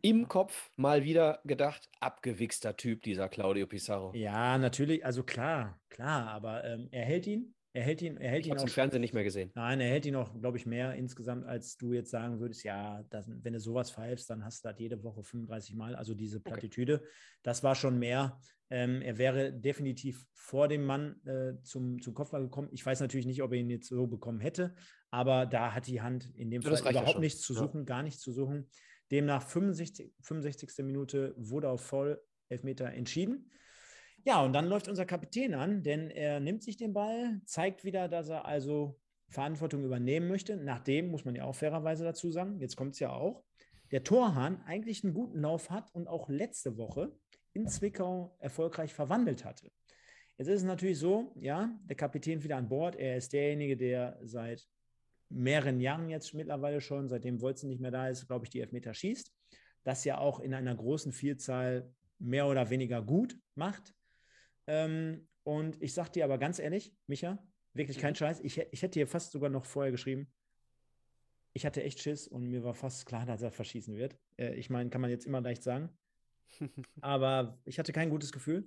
im 0.03 0.29
Kopf 0.29 0.71
mal 0.77 1.05
wieder 1.05 1.41
gedacht, 1.45 1.89
abgewichster 2.01 2.77
Typ, 2.77 3.03
dieser 3.03 3.29
Claudio 3.29 3.67
Pizarro. 3.67 4.13
Ja, 4.15 4.59
natürlich, 4.59 5.07
also 5.07 5.23
klar, 5.23 5.81
klar, 5.89 6.29
aber 6.29 6.65
ähm, 6.65 6.89
er 6.91 7.05
hält 7.05 7.27
ihn 7.29 7.55
er 7.75 7.83
hält 7.83 8.03
ihn, 8.03 8.19
er 8.19 8.31
hält 8.31 8.45
ich 8.45 8.53
ihn 8.53 8.59
auch. 8.59 8.63
im 8.63 8.69
Fernsehen 8.69 9.01
nicht 9.01 9.15
mehr 9.15 9.25
gesehen. 9.25 9.51
Nein, 9.55 9.81
er 9.81 9.89
hält 9.89 10.05
ihn 10.05 10.15
auch, 10.15 10.39
glaube 10.39 10.59
ich, 10.59 10.67
mehr 10.67 10.95
insgesamt, 10.95 11.47
als 11.47 11.79
du 11.79 11.95
jetzt 11.95 12.11
sagen 12.11 12.39
würdest, 12.39 12.65
ja, 12.65 13.03
das, 13.09 13.31
wenn 13.31 13.55
du 13.55 13.61
sowas 13.61 13.91
pfeifst, 13.91 14.29
dann 14.29 14.45
hast 14.45 14.63
du 14.63 14.69
das 14.69 14.79
jede 14.79 15.03
Woche 15.03 15.23
35 15.23 15.75
Mal, 15.75 15.95
also 15.95 16.15
diese 16.15 16.41
Plattitüde. 16.41 16.97
Okay. 16.97 17.07
Das 17.43 17.63
war 17.63 17.75
schon 17.75 17.99
mehr. 17.99 18.39
Ähm, 18.69 19.01
er 19.01 19.17
wäre 19.17 19.53
definitiv 19.53 20.27
vor 20.35 20.69
dem 20.69 20.85
Mann 20.85 21.17
äh, 21.25 21.55
zum, 21.63 22.01
zum 22.03 22.13
Kopfball 22.13 22.43
gekommen. 22.43 22.69
Ich 22.73 22.85
weiß 22.85 23.01
natürlich 23.01 23.27
nicht, 23.27 23.43
ob 23.43 23.53
er 23.53 23.59
ihn 23.59 23.71
jetzt 23.71 23.89
so 23.89 24.07
bekommen 24.07 24.41
hätte, 24.41 24.75
aber 25.11 25.47
da 25.47 25.75
hat 25.75 25.87
die 25.87 26.03
Hand 26.03 26.31
in 26.35 26.51
dem 26.51 26.61
ja, 26.61 26.77
Fall 26.77 26.91
überhaupt 26.91 27.15
ja 27.15 27.21
nichts 27.21 27.41
zu 27.41 27.55
suchen, 27.55 27.81
ja. 27.81 27.85
gar 27.85 28.03
nichts 28.03 28.21
zu 28.21 28.33
suchen. 28.33 28.69
Demnach 29.11 29.43
65, 29.43 30.13
65. 30.21 30.85
Minute 30.85 31.35
wurde 31.37 31.71
auf 31.71 31.83
Voll 31.83 32.21
Elfmeter 32.49 32.93
entschieden. 32.93 33.51
Ja, 34.25 34.45
und 34.45 34.53
dann 34.53 34.69
läuft 34.69 34.89
unser 34.89 35.05
Kapitän 35.05 35.55
an, 35.55 35.83
denn 35.83 36.09
er 36.09 36.39
nimmt 36.39 36.63
sich 36.63 36.77
den 36.77 36.93
Ball, 36.93 37.41
zeigt 37.45 37.85
wieder, 37.85 38.09
dass 38.09 38.29
er 38.29 38.45
also 38.45 39.01
Verantwortung 39.29 39.85
übernehmen 39.85 40.29
möchte. 40.29 40.57
Nachdem, 40.57 41.09
muss 41.09 41.25
man 41.25 41.35
ja 41.35 41.45
auch 41.45 41.55
fairerweise 41.55 42.05
dazu 42.05 42.31
sagen, 42.31 42.61
jetzt 42.61 42.77
kommt 42.77 42.93
es 42.93 43.01
ja 43.01 43.11
auch, 43.11 43.43
der 43.91 44.05
Torhahn 44.05 44.63
eigentlich 44.65 45.03
einen 45.03 45.15
guten 45.15 45.41
Lauf 45.41 45.71
hat 45.71 45.93
und 45.95 46.07
auch 46.07 46.29
letzte 46.29 46.77
Woche 46.77 47.13
in 47.53 47.67
Zwickau 47.67 48.37
erfolgreich 48.39 48.95
verwandelt 48.95 49.45
hatte. 49.45 49.71
Jetzt 50.39 50.49
ist 50.49 50.61
es 50.61 50.67
natürlich 50.67 50.99
so, 50.99 51.35
ja, 51.41 51.77
der 51.85 51.97
Kapitän 51.97 52.43
wieder 52.43 52.57
an 52.57 52.69
Bord. 52.69 52.97
Er 52.97 53.17
ist 53.17 53.33
derjenige, 53.33 53.77
der 53.77 54.19
seit 54.23 54.67
mehreren 55.29 55.81
Jahren 55.81 56.09
jetzt 56.09 56.33
mittlerweile 56.33 56.81
schon, 56.81 57.09
seitdem 57.09 57.41
Wolzen 57.41 57.69
nicht 57.69 57.81
mehr 57.81 57.91
da 57.91 58.09
ist, 58.09 58.27
glaube 58.27 58.47
ich, 58.47 58.51
die 58.51 58.61
Elfmeter 58.61 58.95
schießt. 58.95 59.33
Das 59.85 60.05
ja 60.05 60.19
auch 60.19 60.41
in 60.41 60.55
einer 60.55 60.75
großen 60.75 61.13
Vielzahl 61.13 61.93
mehr 62.19 62.47
oder 62.47 62.71
weniger 62.71 63.03
gut 63.03 63.37
macht. 63.55 63.93
Ähm, 64.67 65.29
und 65.45 65.83
ich 65.83 65.95
sag 65.95 66.13
dir 66.13 66.25
aber 66.25 66.39
ganz 66.39 66.59
ehrlich, 66.59 66.95
Micha, 67.07 67.39
wirklich 67.75 67.99
kein 67.99 68.13
mhm. 68.13 68.17
Scheiß, 68.17 68.41
ich, 68.41 68.59
ich 68.59 68.83
hätte 68.83 68.99
dir 68.99 69.07
fast 69.07 69.33
sogar 69.33 69.51
noch 69.51 69.65
vorher 69.65 69.93
geschrieben, 69.93 70.33
ich 71.55 71.67
hatte 71.67 71.83
echt 71.83 72.01
Schiss 72.01 72.29
und 72.29 72.49
mir 72.49 72.65
war 72.65 72.75
fast 72.75 73.07
klar, 73.07 73.27
dass 73.27 73.43
er 73.43 73.51
verschießen 73.51 73.97
wird. 73.97 74.17
Äh, 74.39 74.55
ich 74.55 74.71
meine, 74.71 74.91
kann 74.91 75.01
man 75.01 75.11
jetzt 75.11 75.27
immer 75.27 75.41
leicht 75.41 75.63
sagen. 75.63 75.91
aber 77.01 77.59
ich 77.65 77.79
hatte 77.79 77.93
kein 77.93 78.11
gutes 78.11 78.33
Gefühl. 78.33 78.67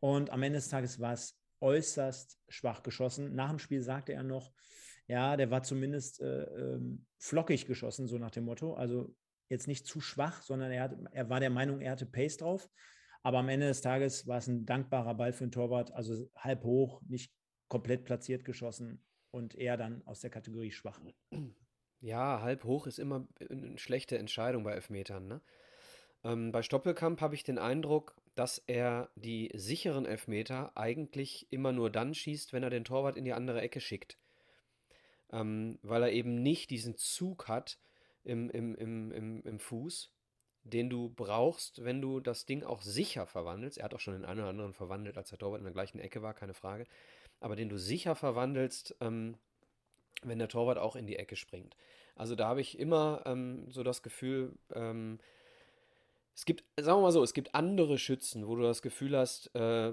Und 0.00 0.30
am 0.30 0.42
Ende 0.42 0.58
des 0.58 0.68
Tages 0.68 1.00
war 1.00 1.12
es 1.12 1.38
äußerst 1.60 2.38
schwach 2.48 2.82
geschossen. 2.82 3.34
Nach 3.34 3.50
dem 3.50 3.58
Spiel 3.58 3.82
sagte 3.82 4.12
er 4.12 4.22
noch, 4.22 4.52
ja, 5.06 5.36
der 5.36 5.50
war 5.50 5.62
zumindest 5.62 6.20
äh, 6.20 6.44
ähm, 6.44 7.06
flockig 7.18 7.66
geschossen, 7.66 8.06
so 8.06 8.18
nach 8.18 8.30
dem 8.30 8.44
Motto. 8.44 8.74
Also 8.74 9.14
jetzt 9.48 9.68
nicht 9.68 9.86
zu 9.86 10.00
schwach, 10.00 10.42
sondern 10.42 10.70
er, 10.70 10.84
hat, 10.84 10.96
er 11.12 11.28
war 11.28 11.40
der 11.40 11.50
Meinung, 11.50 11.80
er 11.80 11.92
hatte 11.92 12.06
Pace 12.06 12.36
drauf. 12.36 12.68
Aber 13.22 13.38
am 13.38 13.48
Ende 13.48 13.68
des 13.68 13.80
Tages 13.80 14.26
war 14.26 14.38
es 14.38 14.48
ein 14.48 14.66
dankbarer 14.66 15.14
Ball 15.14 15.32
für 15.32 15.44
den 15.44 15.52
Torwart, 15.52 15.92
also 15.92 16.28
halb 16.36 16.64
hoch, 16.64 17.00
nicht 17.06 17.32
komplett 17.68 18.04
platziert 18.04 18.44
geschossen 18.44 19.02
und 19.30 19.54
eher 19.54 19.76
dann 19.76 20.02
aus 20.06 20.20
der 20.20 20.30
Kategorie 20.30 20.72
schwach. 20.72 21.00
Ja, 22.00 22.40
halb 22.42 22.64
hoch 22.64 22.88
ist 22.88 22.98
immer 22.98 23.28
eine 23.48 23.78
schlechte 23.78 24.18
Entscheidung 24.18 24.64
bei 24.64 24.72
Elfmetern. 24.72 25.28
Ne? 25.28 25.40
Ähm, 26.24 26.50
bei 26.50 26.62
Stoppelkamp 26.62 27.20
habe 27.20 27.36
ich 27.36 27.44
den 27.44 27.58
Eindruck, 27.58 28.16
dass 28.34 28.58
er 28.58 29.10
die 29.14 29.50
sicheren 29.54 30.04
Elfmeter 30.04 30.76
eigentlich 30.76 31.46
immer 31.50 31.70
nur 31.70 31.90
dann 31.90 32.14
schießt, 32.14 32.52
wenn 32.52 32.62
er 32.62 32.70
den 32.70 32.84
Torwart 32.84 33.16
in 33.16 33.24
die 33.24 33.32
andere 33.32 33.60
Ecke 33.60 33.80
schickt. 33.80 34.18
Ähm, 35.30 35.78
weil 35.82 36.02
er 36.02 36.12
eben 36.12 36.42
nicht 36.42 36.70
diesen 36.70 36.96
Zug 36.96 37.48
hat 37.48 37.78
im, 38.24 38.50
im, 38.50 38.74
im, 38.74 39.12
im, 39.12 39.42
im 39.44 39.58
Fuß, 39.58 40.12
den 40.64 40.88
du 40.88 41.10
brauchst, 41.10 41.84
wenn 41.84 42.00
du 42.00 42.20
das 42.20 42.46
Ding 42.46 42.62
auch 42.62 42.82
sicher 42.82 43.26
verwandelst. 43.26 43.78
Er 43.78 43.84
hat 43.84 43.94
auch 43.94 44.00
schon 44.00 44.14
den 44.14 44.24
einen 44.24 44.40
oder 44.40 44.50
anderen 44.50 44.72
verwandelt, 44.72 45.16
als 45.16 45.30
der 45.30 45.38
Torwart 45.38 45.58
in 45.58 45.64
der 45.64 45.72
gleichen 45.72 45.98
Ecke 45.98 46.22
war, 46.22 46.34
keine 46.34 46.54
Frage. 46.54 46.86
Aber 47.40 47.56
den 47.56 47.68
du 47.68 47.78
sicher 47.78 48.14
verwandelst, 48.14 48.96
ähm, 49.00 49.36
wenn 50.22 50.38
der 50.38 50.48
Torwart 50.48 50.78
auch 50.78 50.96
in 50.96 51.06
die 51.06 51.16
Ecke 51.16 51.36
springt. 51.36 51.76
Also 52.14 52.36
da 52.36 52.46
habe 52.46 52.60
ich 52.60 52.78
immer 52.78 53.22
ähm, 53.26 53.70
so 53.70 53.82
das 53.82 54.02
Gefühl, 54.02 54.52
ähm, 54.72 55.18
es 56.34 56.44
gibt, 56.44 56.64
sagen 56.80 56.98
wir 56.98 57.02
mal 57.02 57.12
so, 57.12 57.22
es 57.22 57.34
gibt 57.34 57.54
andere 57.54 57.98
Schützen, 57.98 58.46
wo 58.46 58.54
du 58.56 58.62
das 58.62 58.82
Gefühl 58.82 59.16
hast, 59.16 59.54
äh, 59.54 59.92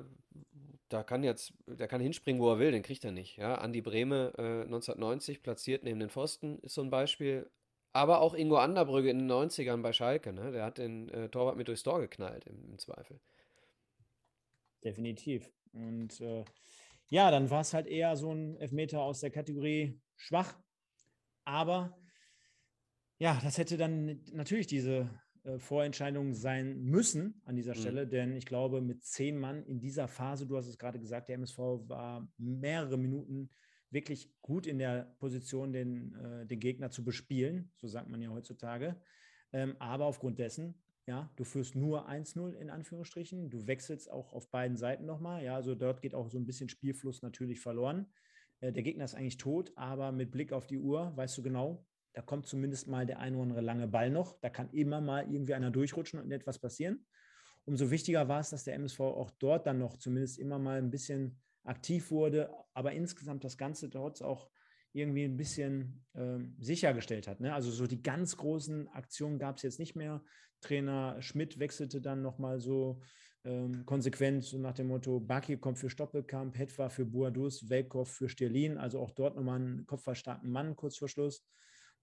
da 0.89 1.03
kann 1.03 1.23
jetzt, 1.23 1.53
der 1.67 1.87
kann 1.87 2.01
hinspringen, 2.01 2.41
wo 2.41 2.51
er 2.51 2.59
will, 2.59 2.71
den 2.71 2.83
kriegt 2.83 3.05
er 3.05 3.11
nicht. 3.11 3.37
Ja, 3.37 3.55
Andi 3.55 3.81
Brehme 3.81 4.33
äh, 4.37 4.63
1990 4.63 5.43
platziert 5.43 5.83
neben 5.83 5.99
den 5.99 6.09
Pfosten 6.09 6.59
ist 6.59 6.73
so 6.73 6.81
ein 6.81 6.89
Beispiel. 6.89 7.49
Aber 7.91 8.21
auch 8.21 8.35
Ingo 8.35 8.57
Anderbrügge 8.57 9.09
in 9.09 9.19
den 9.19 9.31
90ern 9.31 9.81
bei 9.81 9.93
Schalke, 9.93 10.31
ne? 10.31 10.51
Der 10.51 10.63
hat 10.63 10.77
den 10.77 11.09
äh, 11.09 11.29
Torwart 11.29 11.57
mit 11.57 11.67
durchs 11.67 11.83
Tor 11.83 11.99
geknallt, 11.99 12.45
im, 12.45 12.63
im 12.65 12.77
Zweifel. 12.77 13.19
Definitiv. 14.83 15.51
Und 15.73 16.21
äh, 16.21 16.45
ja, 17.07 17.31
dann 17.31 17.49
war 17.49 17.61
es 17.61 17.73
halt 17.73 17.87
eher 17.87 18.15
so 18.15 18.31
ein 18.31 18.55
Elfmeter 18.57 19.01
aus 19.01 19.19
der 19.19 19.31
Kategorie 19.31 19.99
schwach. 20.15 20.55
Aber 21.45 21.97
ja, 23.17 23.39
das 23.43 23.57
hätte 23.57 23.77
dann 23.77 24.23
natürlich 24.31 24.67
diese 24.67 25.09
äh, 25.43 25.57
Vorentscheidung 25.57 26.33
sein 26.33 26.79
müssen 26.81 27.41
an 27.45 27.55
dieser 27.55 27.75
mhm. 27.75 27.79
Stelle, 27.79 28.07
denn 28.07 28.35
ich 28.35 28.45
glaube, 28.45 28.81
mit 28.81 29.03
zehn 29.03 29.37
Mann 29.37 29.63
in 29.63 29.79
dieser 29.79 30.07
Phase, 30.07 30.45
du 30.45 30.57
hast 30.57 30.67
es 30.67 30.77
gerade 30.77 30.99
gesagt, 30.99 31.29
der 31.29 31.35
MSV 31.35 31.57
war 31.87 32.27
mehrere 32.37 32.97
Minuten 32.97 33.49
wirklich 33.91 34.31
gut 34.41 34.67
in 34.67 34.77
der 34.77 35.15
Position, 35.19 35.73
den, 35.73 36.15
äh, 36.15 36.45
den 36.45 36.59
Gegner 36.59 36.91
zu 36.91 37.03
bespielen, 37.03 37.71
so 37.75 37.87
sagt 37.87 38.09
man 38.09 38.21
ja 38.21 38.29
heutzutage. 38.29 38.95
Ähm, 39.51 39.75
aber 39.79 40.05
aufgrund 40.05 40.39
dessen, 40.39 40.75
ja, 41.07 41.31
du 41.35 41.43
führst 41.43 41.75
nur 41.75 42.07
1-0 42.07 42.53
in 42.53 42.69
Anführungsstrichen, 42.69 43.49
du 43.49 43.65
wechselst 43.65 44.11
auch 44.11 44.31
auf 44.33 44.51
beiden 44.51 44.77
Seiten 44.77 45.05
nochmal, 45.05 45.43
ja, 45.43 45.55
also 45.55 45.73
dort 45.73 46.01
geht 46.01 46.13
auch 46.13 46.29
so 46.29 46.37
ein 46.37 46.45
bisschen 46.45 46.69
Spielfluss 46.69 47.21
natürlich 47.21 47.59
verloren. 47.59 48.05
Äh, 48.59 48.71
der 48.71 48.83
Gegner 48.83 49.05
ist 49.05 49.15
eigentlich 49.15 49.37
tot, 49.37 49.71
aber 49.75 50.11
mit 50.11 50.31
Blick 50.31 50.53
auf 50.53 50.67
die 50.67 50.77
Uhr 50.77 51.15
weißt 51.15 51.37
du 51.37 51.41
genau, 51.41 51.85
da 52.13 52.21
kommt 52.21 52.47
zumindest 52.47 52.87
mal 52.87 53.05
der 53.05 53.19
ein 53.19 53.33
oder 53.33 53.43
andere 53.43 53.61
lange 53.61 53.87
Ball 53.87 54.09
noch, 54.09 54.39
da 54.41 54.49
kann 54.49 54.69
immer 54.71 55.01
mal 55.01 55.31
irgendwie 55.31 55.53
einer 55.53 55.71
durchrutschen 55.71 56.19
und 56.19 56.31
etwas 56.31 56.59
passieren. 56.59 57.05
Umso 57.65 57.91
wichtiger 57.91 58.27
war 58.27 58.39
es, 58.39 58.49
dass 58.49 58.63
der 58.63 58.75
MSV 58.75 58.99
auch 58.99 59.31
dort 59.31 59.67
dann 59.67 59.79
noch 59.79 59.97
zumindest 59.97 60.39
immer 60.39 60.59
mal 60.59 60.77
ein 60.77 60.89
bisschen 60.89 61.39
aktiv 61.63 62.11
wurde, 62.11 62.49
aber 62.73 62.93
insgesamt 62.93 63.43
das 63.43 63.57
Ganze 63.57 63.89
dort 63.89 64.21
auch 64.21 64.49
irgendwie 64.93 65.23
ein 65.23 65.37
bisschen 65.37 66.03
ähm, 66.15 66.55
sichergestellt 66.59 67.27
hat. 67.27 67.39
Ne? 67.41 67.53
Also 67.53 67.69
so 67.69 67.85
die 67.85 68.01
ganz 68.01 68.37
großen 68.37 68.87
Aktionen 68.89 69.37
gab 69.37 69.57
es 69.57 69.63
jetzt 69.63 69.79
nicht 69.79 69.95
mehr. 69.95 70.23
Trainer 70.61 71.21
Schmidt 71.21 71.59
wechselte 71.59 72.01
dann 72.01 72.21
nochmal 72.21 72.59
so 72.59 73.01
ähm, 73.45 73.85
konsequent 73.85 74.43
so 74.43 74.57
nach 74.57 74.73
dem 74.73 74.87
Motto, 74.87 75.19
Baki 75.19 75.57
kommt 75.57 75.79
für 75.79 75.89
Stoppelkamp, 75.89 76.57
Hetwa 76.57 76.89
für 76.89 77.05
Buadus, 77.05 77.69
Welkow 77.69 78.09
für 78.09 78.27
Stirlin, 78.29 78.77
also 78.77 78.99
auch 78.99 79.11
dort 79.11 79.35
nochmal 79.35 79.61
einen 79.61 79.85
kopfverstarkten 79.85 80.49
Mann 80.49 80.75
kurz 80.75 80.97
vor 80.97 81.07
Schluss. 81.07 81.45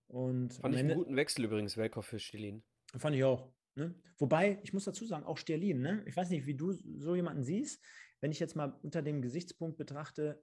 Und 0.07 0.55
Fand 0.55 0.75
ich 0.75 0.81
einen 0.81 0.97
guten 0.97 1.17
Wechsel 1.17 1.45
übrigens, 1.45 1.77
Welkow 1.77 2.05
für 2.05 2.19
Stirlin. 2.19 2.63
Fand 2.97 3.17
ich 3.17 3.25
auch. 3.25 3.51
Ne? 3.75 3.95
Wobei, 4.19 4.59
ich 4.63 4.73
muss 4.73 4.85
dazu 4.85 5.05
sagen, 5.05 5.27
auch 5.27 5.37
Sterlin, 5.37 5.81
ne? 5.81 6.03
ich 6.07 6.17
weiß 6.17 6.31
nicht, 6.31 6.47
wie 6.47 6.55
du 6.55 6.73
so 6.73 7.15
jemanden 7.15 7.45
siehst, 7.45 7.85
wenn 8.21 8.33
ich 8.33 8.41
jetzt 8.41 8.57
mal 8.57 8.79
unter 8.83 9.03
dem 9.03 9.23
Gesichtspunkt 9.23 9.77
betrachte, 9.77 10.43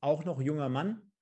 auch 0.00 0.24
noch 0.24 0.40
junger 0.40 0.68
Mann, 0.68 1.12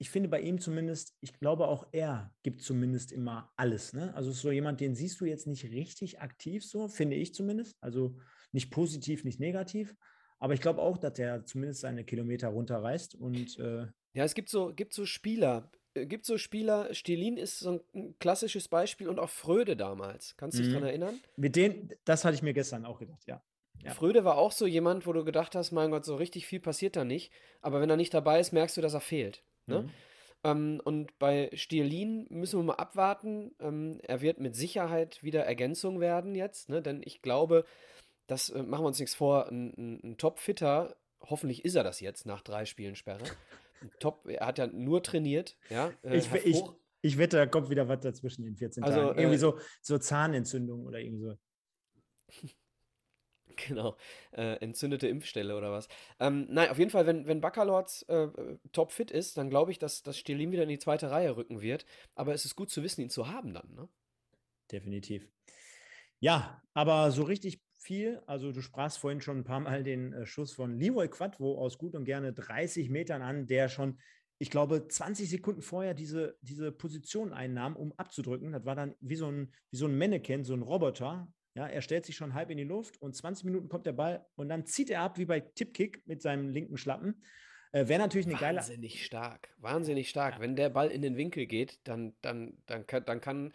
ich 0.00 0.08
finde 0.08 0.30
bei 0.30 0.40
ihm 0.40 0.58
zumindest, 0.58 1.14
ich 1.20 1.34
glaube 1.34 1.68
auch 1.68 1.86
er 1.92 2.34
gibt 2.42 2.62
zumindest 2.62 3.12
immer 3.12 3.52
alles. 3.56 3.92
Ne? 3.92 4.14
Also 4.14 4.32
so 4.32 4.50
jemand, 4.50 4.80
den 4.80 4.94
siehst 4.94 5.20
du 5.20 5.26
jetzt 5.26 5.46
nicht 5.46 5.64
richtig 5.64 6.20
aktiv 6.20 6.64
so, 6.64 6.88
finde 6.88 7.16
ich 7.16 7.34
zumindest. 7.34 7.76
Also 7.82 8.16
nicht 8.50 8.70
positiv, 8.70 9.24
nicht 9.24 9.40
negativ. 9.40 9.94
Aber 10.38 10.54
ich 10.54 10.62
glaube 10.62 10.80
auch, 10.80 10.96
dass 10.96 11.18
er 11.18 11.44
zumindest 11.44 11.82
seine 11.82 12.04
Kilometer 12.04 12.48
runterreißt. 12.48 13.14
Und, 13.14 13.58
äh 13.58 13.88
ja, 14.14 14.24
es 14.24 14.34
gibt 14.34 14.48
so, 14.48 14.72
gibt 14.74 14.94
so 14.94 15.04
Spieler, 15.04 15.70
äh, 15.92 16.06
gibt 16.06 16.24
so 16.24 16.38
Spieler, 16.38 16.94
Stilin 16.94 17.36
ist 17.36 17.58
so 17.58 17.84
ein 17.94 18.18
klassisches 18.18 18.68
Beispiel 18.68 19.06
und 19.06 19.18
auch 19.18 19.28
Fröde 19.28 19.76
damals. 19.76 20.34
Kannst 20.38 20.58
du 20.58 20.62
dich 20.62 20.70
mhm. 20.70 20.74
daran 20.74 20.88
erinnern? 20.88 21.20
Mit 21.36 21.56
denen, 21.56 21.90
das 22.06 22.24
hatte 22.24 22.36
ich 22.36 22.42
mir 22.42 22.54
gestern 22.54 22.86
auch 22.86 23.00
gedacht, 23.00 23.26
ja. 23.26 23.42
Ja. 23.84 23.92
Fröde 23.92 24.24
war 24.24 24.36
auch 24.36 24.52
so 24.52 24.66
jemand, 24.66 25.06
wo 25.06 25.12
du 25.12 25.24
gedacht 25.24 25.54
hast, 25.54 25.72
mein 25.72 25.90
Gott, 25.90 26.04
so 26.04 26.16
richtig 26.16 26.46
viel 26.46 26.60
passiert 26.60 26.96
da 26.96 27.04
nicht. 27.04 27.32
Aber 27.62 27.80
wenn 27.80 27.90
er 27.90 27.96
nicht 27.96 28.14
dabei 28.14 28.40
ist, 28.40 28.52
merkst 28.52 28.76
du, 28.76 28.80
dass 28.80 28.94
er 28.94 29.00
fehlt. 29.00 29.42
Ne? 29.66 29.82
Mhm. 29.82 29.90
Ähm, 30.42 30.80
und 30.84 31.18
bei 31.18 31.50
Stierlin 31.54 32.26
müssen 32.30 32.58
wir 32.58 32.64
mal 32.64 32.74
abwarten. 32.74 33.54
Ähm, 33.60 34.00
er 34.02 34.20
wird 34.20 34.40
mit 34.40 34.54
Sicherheit 34.54 35.22
wieder 35.22 35.44
Ergänzung 35.44 36.00
werden 36.00 36.34
jetzt, 36.34 36.68
ne? 36.68 36.82
denn 36.82 37.02
ich 37.04 37.22
glaube, 37.22 37.64
das 38.26 38.50
äh, 38.50 38.62
machen 38.62 38.84
wir 38.84 38.88
uns 38.88 38.98
nichts 38.98 39.14
vor, 39.14 39.48
ein, 39.48 39.74
ein, 39.76 40.00
ein 40.02 40.16
Top-Fitter, 40.16 40.96
hoffentlich 41.20 41.64
ist 41.64 41.74
er 41.74 41.84
das 41.84 42.00
jetzt 42.00 42.26
nach 42.26 42.42
drei 42.42 42.64
Spielen 42.64 42.96
Sperre. 42.96 43.24
Top, 43.98 44.26
er 44.26 44.46
hat 44.46 44.58
ja 44.58 44.66
nur 44.66 45.02
trainiert, 45.02 45.56
ja. 45.68 45.92
Äh, 46.02 46.18
ich, 46.18 46.32
ich, 46.32 46.62
ich 47.02 47.18
wette, 47.18 47.36
da 47.38 47.46
kommt 47.46 47.70
wieder 47.70 47.88
was 47.88 48.00
dazwischen 48.00 48.46
in 48.46 48.56
14 48.56 48.82
also, 48.82 49.00
Tagen. 49.00 49.18
Irgendwie 49.18 49.36
äh, 49.36 49.38
so, 49.38 49.58
so 49.80 49.98
Zahnentzündung 49.98 50.84
oder 50.84 50.98
irgendwie 50.98 51.22
so. 51.22 51.34
Genau, 53.68 53.96
äh, 54.32 54.56
entzündete 54.56 55.08
Impfstelle 55.08 55.56
oder 55.56 55.72
was. 55.72 55.88
Ähm, 56.18 56.46
nein, 56.50 56.70
auf 56.70 56.78
jeden 56.78 56.90
Fall, 56.90 57.06
wenn, 57.06 57.26
wenn 57.26 57.40
Baccalords 57.40 58.02
äh, 58.02 58.28
topfit 58.72 59.10
ist, 59.10 59.36
dann 59.38 59.50
glaube 59.50 59.70
ich, 59.70 59.78
dass, 59.78 60.02
dass 60.02 60.18
Stirlin 60.18 60.52
wieder 60.52 60.62
in 60.64 60.68
die 60.68 60.78
zweite 60.78 61.10
Reihe 61.10 61.36
rücken 61.36 61.60
wird. 61.60 61.84
Aber 62.14 62.34
es 62.34 62.44
ist 62.44 62.56
gut 62.56 62.70
zu 62.70 62.82
wissen, 62.82 63.02
ihn 63.02 63.10
zu 63.10 63.28
haben 63.28 63.54
dann, 63.54 63.74
ne? 63.74 63.88
Definitiv. 64.70 65.28
Ja, 66.20 66.62
aber 66.74 67.10
so 67.10 67.22
richtig 67.22 67.60
viel, 67.78 68.22
also 68.26 68.52
du 68.52 68.60
sprachst 68.60 68.98
vorhin 68.98 69.20
schon 69.20 69.38
ein 69.38 69.44
paar 69.44 69.60
Mal 69.60 69.82
den 69.82 70.12
äh, 70.12 70.26
Schuss 70.26 70.52
von 70.52 70.78
Leroy 70.78 71.08
Quadvo 71.08 71.58
aus 71.58 71.78
gut 71.78 71.94
und 71.94 72.04
gerne 72.04 72.32
30 72.32 72.90
Metern 72.90 73.22
an, 73.22 73.46
der 73.46 73.68
schon, 73.68 73.98
ich 74.38 74.50
glaube, 74.50 74.86
20 74.86 75.28
Sekunden 75.28 75.62
vorher 75.62 75.94
diese, 75.94 76.36
diese 76.42 76.72
Position 76.72 77.32
einnahm, 77.32 77.76
um 77.76 77.92
abzudrücken. 77.96 78.52
Das 78.52 78.64
war 78.64 78.74
dann 78.74 78.94
wie 79.00 79.16
so 79.16 79.30
ein, 79.30 79.52
wie 79.70 79.76
so 79.78 79.86
ein 79.86 79.96
Mannequin, 79.96 80.44
so 80.44 80.54
ein 80.54 80.62
Roboter, 80.62 81.32
ja, 81.54 81.66
er 81.66 81.82
stellt 81.82 82.06
sich 82.06 82.16
schon 82.16 82.34
halb 82.34 82.50
in 82.50 82.58
die 82.58 82.64
Luft 82.64 83.00
und 83.02 83.14
20 83.14 83.44
Minuten 83.44 83.68
kommt 83.68 83.86
der 83.86 83.92
Ball 83.92 84.24
und 84.36 84.48
dann 84.48 84.66
zieht 84.66 84.90
er 84.90 85.02
ab 85.02 85.18
wie 85.18 85.24
bei 85.24 85.40
Tipkick 85.40 86.06
mit 86.06 86.22
seinem 86.22 86.48
linken 86.48 86.76
Schlappen. 86.76 87.22
Äh, 87.72 87.88
Wäre 87.88 88.00
natürlich 88.00 88.26
eine 88.26 88.36
geile. 88.36 88.58
Wahnsinnig 88.58 89.04
stark, 89.04 89.48
wahnsinnig 89.58 90.08
stark. 90.08 90.34
Ja. 90.34 90.40
Wenn 90.40 90.56
der 90.56 90.70
Ball 90.70 90.90
in 90.90 91.02
den 91.02 91.16
Winkel 91.16 91.46
geht, 91.46 91.80
dann, 91.84 92.14
dann, 92.20 92.58
dann, 92.66 92.86
kann, 92.86 93.04
dann 93.04 93.20
kann 93.20 93.52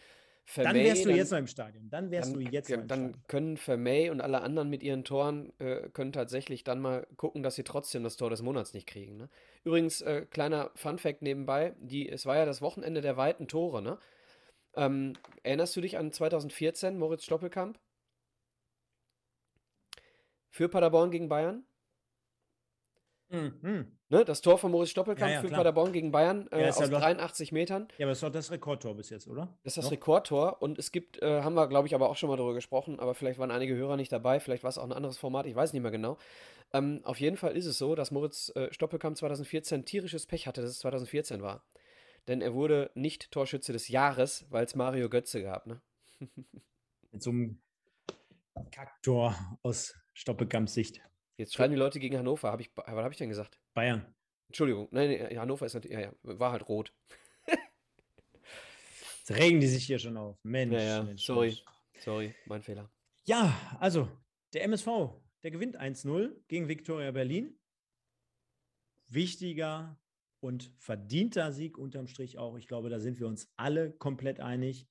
Vermey, 0.47 0.73
Dann 0.73 0.83
wärst 0.85 1.05
du 1.05 1.09
dann, 1.09 1.17
jetzt 1.17 1.31
noch 1.31 1.39
im 1.39 1.47
Stadion. 1.47 1.89
Dann 1.89 2.11
wärst 2.11 2.31
dann, 2.31 2.39
du 2.39 2.51
jetzt 2.51 2.69
ja, 2.69 2.77
Dann 2.77 2.85
Stadion. 2.85 3.23
können 3.27 3.57
Vermey 3.57 4.09
und 4.11 4.21
alle 4.21 4.41
anderen 4.41 4.69
mit 4.69 4.83
ihren 4.83 5.03
Toren 5.03 5.51
äh, 5.59 5.89
können 5.89 6.11
tatsächlich 6.11 6.63
dann 6.63 6.79
mal 6.79 7.07
gucken, 7.17 7.41
dass 7.41 7.55
sie 7.55 7.63
trotzdem 7.63 8.03
das 8.03 8.15
Tor 8.15 8.29
des 8.29 8.43
Monats 8.43 8.73
nicht 8.73 8.87
kriegen. 8.87 9.17
Ne? 9.17 9.29
Übrigens, 9.63 10.01
äh, 10.01 10.27
kleiner 10.29 10.69
Fun-Fact 10.75 11.23
nebenbei: 11.23 11.73
die, 11.79 12.07
Es 12.07 12.27
war 12.27 12.37
ja 12.37 12.45
das 12.45 12.61
Wochenende 12.61 13.01
der 13.01 13.17
weiten 13.17 13.47
Tore. 13.47 13.81
Ne? 13.81 13.97
Ähm, 14.75 15.13
erinnerst 15.41 15.75
du 15.75 15.81
dich 15.81 15.97
an 15.97 16.11
2014, 16.11 16.97
Moritz 16.97 17.23
Stoppelkamp? 17.23 17.79
Für 20.55 20.69
Paderborn 20.69 21.11
gegen 21.11 21.27
Bayern. 21.27 21.65
Mhm. 23.27 23.97
Ne, 24.07 24.23
das 24.23 24.39
Tor 24.39 24.57
von 24.57 24.71
Moritz 24.71 24.91
Stoppelkamp 24.91 25.29
ja, 25.29 25.35
ja, 25.35 25.41
für 25.41 25.47
klar. 25.47 25.59
Paderborn 25.59 25.91
gegen 25.91 26.13
Bayern 26.13 26.47
äh, 26.51 26.61
ja, 26.61 26.69
aus 26.69 26.77
83 26.77 27.51
Metern. 27.51 27.89
Ja, 27.97 28.05
aber 28.05 28.11
das 28.11 28.19
ist 28.19 28.23
doch 28.23 28.31
das 28.31 28.51
Rekordtor 28.51 28.95
bis 28.95 29.09
jetzt, 29.09 29.27
oder? 29.27 29.57
Das 29.63 29.71
ist 29.71 29.77
das 29.77 29.85
Noch? 29.85 29.91
Rekordtor 29.91 30.61
und 30.61 30.79
es 30.79 30.93
gibt, 30.93 31.21
äh, 31.21 31.41
haben 31.41 31.55
wir 31.55 31.67
glaube 31.67 31.87
ich 31.87 31.95
aber 31.95 32.09
auch 32.09 32.15
schon 32.15 32.29
mal 32.29 32.37
darüber 32.37 32.53
gesprochen, 32.53 33.01
aber 33.01 33.15
vielleicht 33.15 33.37
waren 33.37 33.51
einige 33.51 33.75
Hörer 33.75 33.97
nicht 33.97 34.13
dabei, 34.13 34.39
vielleicht 34.39 34.63
war 34.63 34.69
es 34.69 34.77
auch 34.77 34.85
ein 34.85 34.93
anderes 34.93 35.17
Format, 35.17 35.45
ich 35.45 35.55
weiß 35.55 35.73
nicht 35.73 35.81
mehr 35.81 35.91
genau. 35.91 36.17
Ähm, 36.71 37.01
auf 37.03 37.19
jeden 37.19 37.35
Fall 37.35 37.57
ist 37.57 37.65
es 37.65 37.77
so, 37.77 37.93
dass 37.93 38.11
Moritz 38.11 38.55
äh, 38.55 38.71
Stoppelkamp 38.71 39.17
2014 39.17 39.83
tierisches 39.83 40.25
Pech 40.25 40.47
hatte, 40.47 40.61
dass 40.61 40.69
es 40.69 40.79
2014 40.79 41.41
war. 41.41 41.65
Denn 42.29 42.41
er 42.41 42.53
wurde 42.53 42.91
nicht 42.93 43.29
Torschütze 43.31 43.73
des 43.73 43.89
Jahres, 43.89 44.45
weil 44.51 44.63
es 44.63 44.73
Mario 44.73 45.09
Götze 45.09 45.43
gab, 45.43 45.67
ne? 45.67 45.81
Mit 47.11 47.21
so 47.21 47.31
einem 47.31 47.59
Kacktor 48.71 49.35
aus 49.63 49.95
Stoppelkamps 50.13 50.73
Sicht. 50.73 51.01
Jetzt 51.37 51.53
schreiben 51.53 51.73
die 51.73 51.79
Leute 51.79 51.99
gegen 51.99 52.17
Hannover. 52.17 52.51
Hab 52.51 52.61
ich, 52.61 52.71
was 52.75 52.87
habe 52.87 53.11
ich 53.11 53.17
denn 53.17 53.29
gesagt? 53.29 53.59
Bayern. 53.73 54.13
Entschuldigung, 54.47 54.87
nein, 54.91 55.09
nee, 55.09 55.37
Hannover 55.37 55.65
ist 55.65 55.73
natürlich, 55.73 55.97
ja, 55.97 56.03
ja, 56.03 56.13
war 56.21 56.51
halt 56.51 56.67
rot. 56.69 56.93
Jetzt 59.27 59.31
regen 59.31 59.59
die 59.59 59.67
sich 59.67 59.85
hier 59.85 59.99
schon 59.99 60.17
auf. 60.17 60.37
Mensch, 60.43 60.73
ja, 60.73 60.81
ja. 60.81 61.03
Mensch 61.03 61.25
sorry, 61.25 61.47
Mensch. 61.47 61.65
sorry, 61.99 62.35
mein 62.45 62.61
Fehler. 62.61 62.91
Ja, 63.25 63.77
also 63.79 64.07
der 64.53 64.63
MSV, 64.63 64.87
der 65.43 65.51
gewinnt 65.51 65.79
1-0 65.79 66.31
gegen 66.47 66.67
Viktoria 66.67 67.11
Berlin. 67.11 67.59
Wichtiger 69.07 69.99
und 70.41 70.71
verdienter 70.77 71.51
Sieg 71.51 71.77
unterm 71.77 72.07
Strich 72.07 72.37
auch. 72.37 72.55
Ich 72.55 72.67
glaube, 72.67 72.89
da 72.89 72.99
sind 72.99 73.19
wir 73.19 73.27
uns 73.27 73.51
alle 73.57 73.91
komplett 73.91 74.39
einig 74.39 74.87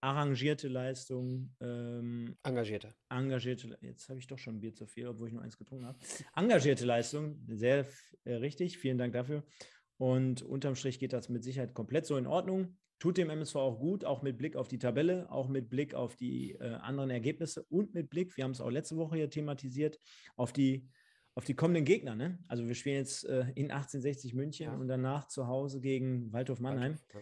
arrangierte 0.00 0.68
Leistung. 0.68 1.54
Ähm, 1.60 2.36
engagierte. 2.42 2.94
Engagierte, 3.08 3.78
jetzt 3.80 4.08
habe 4.08 4.18
ich 4.18 4.26
doch 4.26 4.38
schon 4.38 4.56
ein 4.56 4.60
Bier 4.60 4.74
zu 4.74 4.86
viel, 4.86 5.06
obwohl 5.06 5.28
ich 5.28 5.34
nur 5.34 5.42
eins 5.42 5.56
getrunken 5.56 5.86
habe. 5.86 5.98
Engagierte 6.36 6.84
Leistung, 6.84 7.40
sehr 7.48 7.86
äh, 8.24 8.34
richtig, 8.34 8.78
vielen 8.78 8.98
Dank 8.98 9.12
dafür. 9.12 9.44
Und 9.96 10.42
unterm 10.42 10.76
Strich 10.76 10.98
geht 10.98 11.12
das 11.12 11.28
mit 11.28 11.42
Sicherheit 11.42 11.74
komplett 11.74 12.06
so 12.06 12.16
in 12.16 12.26
Ordnung. 12.26 12.76
Tut 12.98 13.16
dem 13.16 13.30
MSV 13.30 13.56
auch 13.56 13.78
gut, 13.78 14.04
auch 14.04 14.22
mit 14.22 14.38
Blick 14.38 14.56
auf 14.56 14.68
die 14.68 14.78
Tabelle, 14.78 15.30
auch 15.30 15.48
mit 15.48 15.70
Blick 15.70 15.94
auf 15.94 16.16
die 16.16 16.52
äh, 16.52 16.74
anderen 16.74 17.10
Ergebnisse 17.10 17.64
und 17.68 17.94
mit 17.94 18.10
Blick, 18.10 18.36
wir 18.36 18.44
haben 18.44 18.50
es 18.50 18.60
auch 18.60 18.70
letzte 18.70 18.96
Woche 18.96 19.16
hier 19.16 19.30
thematisiert, 19.30 20.00
auf 20.36 20.52
die, 20.52 20.88
auf 21.34 21.44
die 21.44 21.54
kommenden 21.54 21.84
Gegner. 21.84 22.16
Ne? 22.16 22.38
Also 22.48 22.66
wir 22.66 22.74
spielen 22.74 22.96
jetzt 22.96 23.24
äh, 23.24 23.46
in 23.54 23.70
1860 23.70 24.34
München 24.34 24.66
ja. 24.66 24.74
und 24.74 24.88
danach 24.88 25.28
zu 25.28 25.46
Hause 25.46 25.80
gegen 25.80 26.32
Waldhof 26.32 26.58
Mannheim. 26.58 26.98
Ja. 27.14 27.20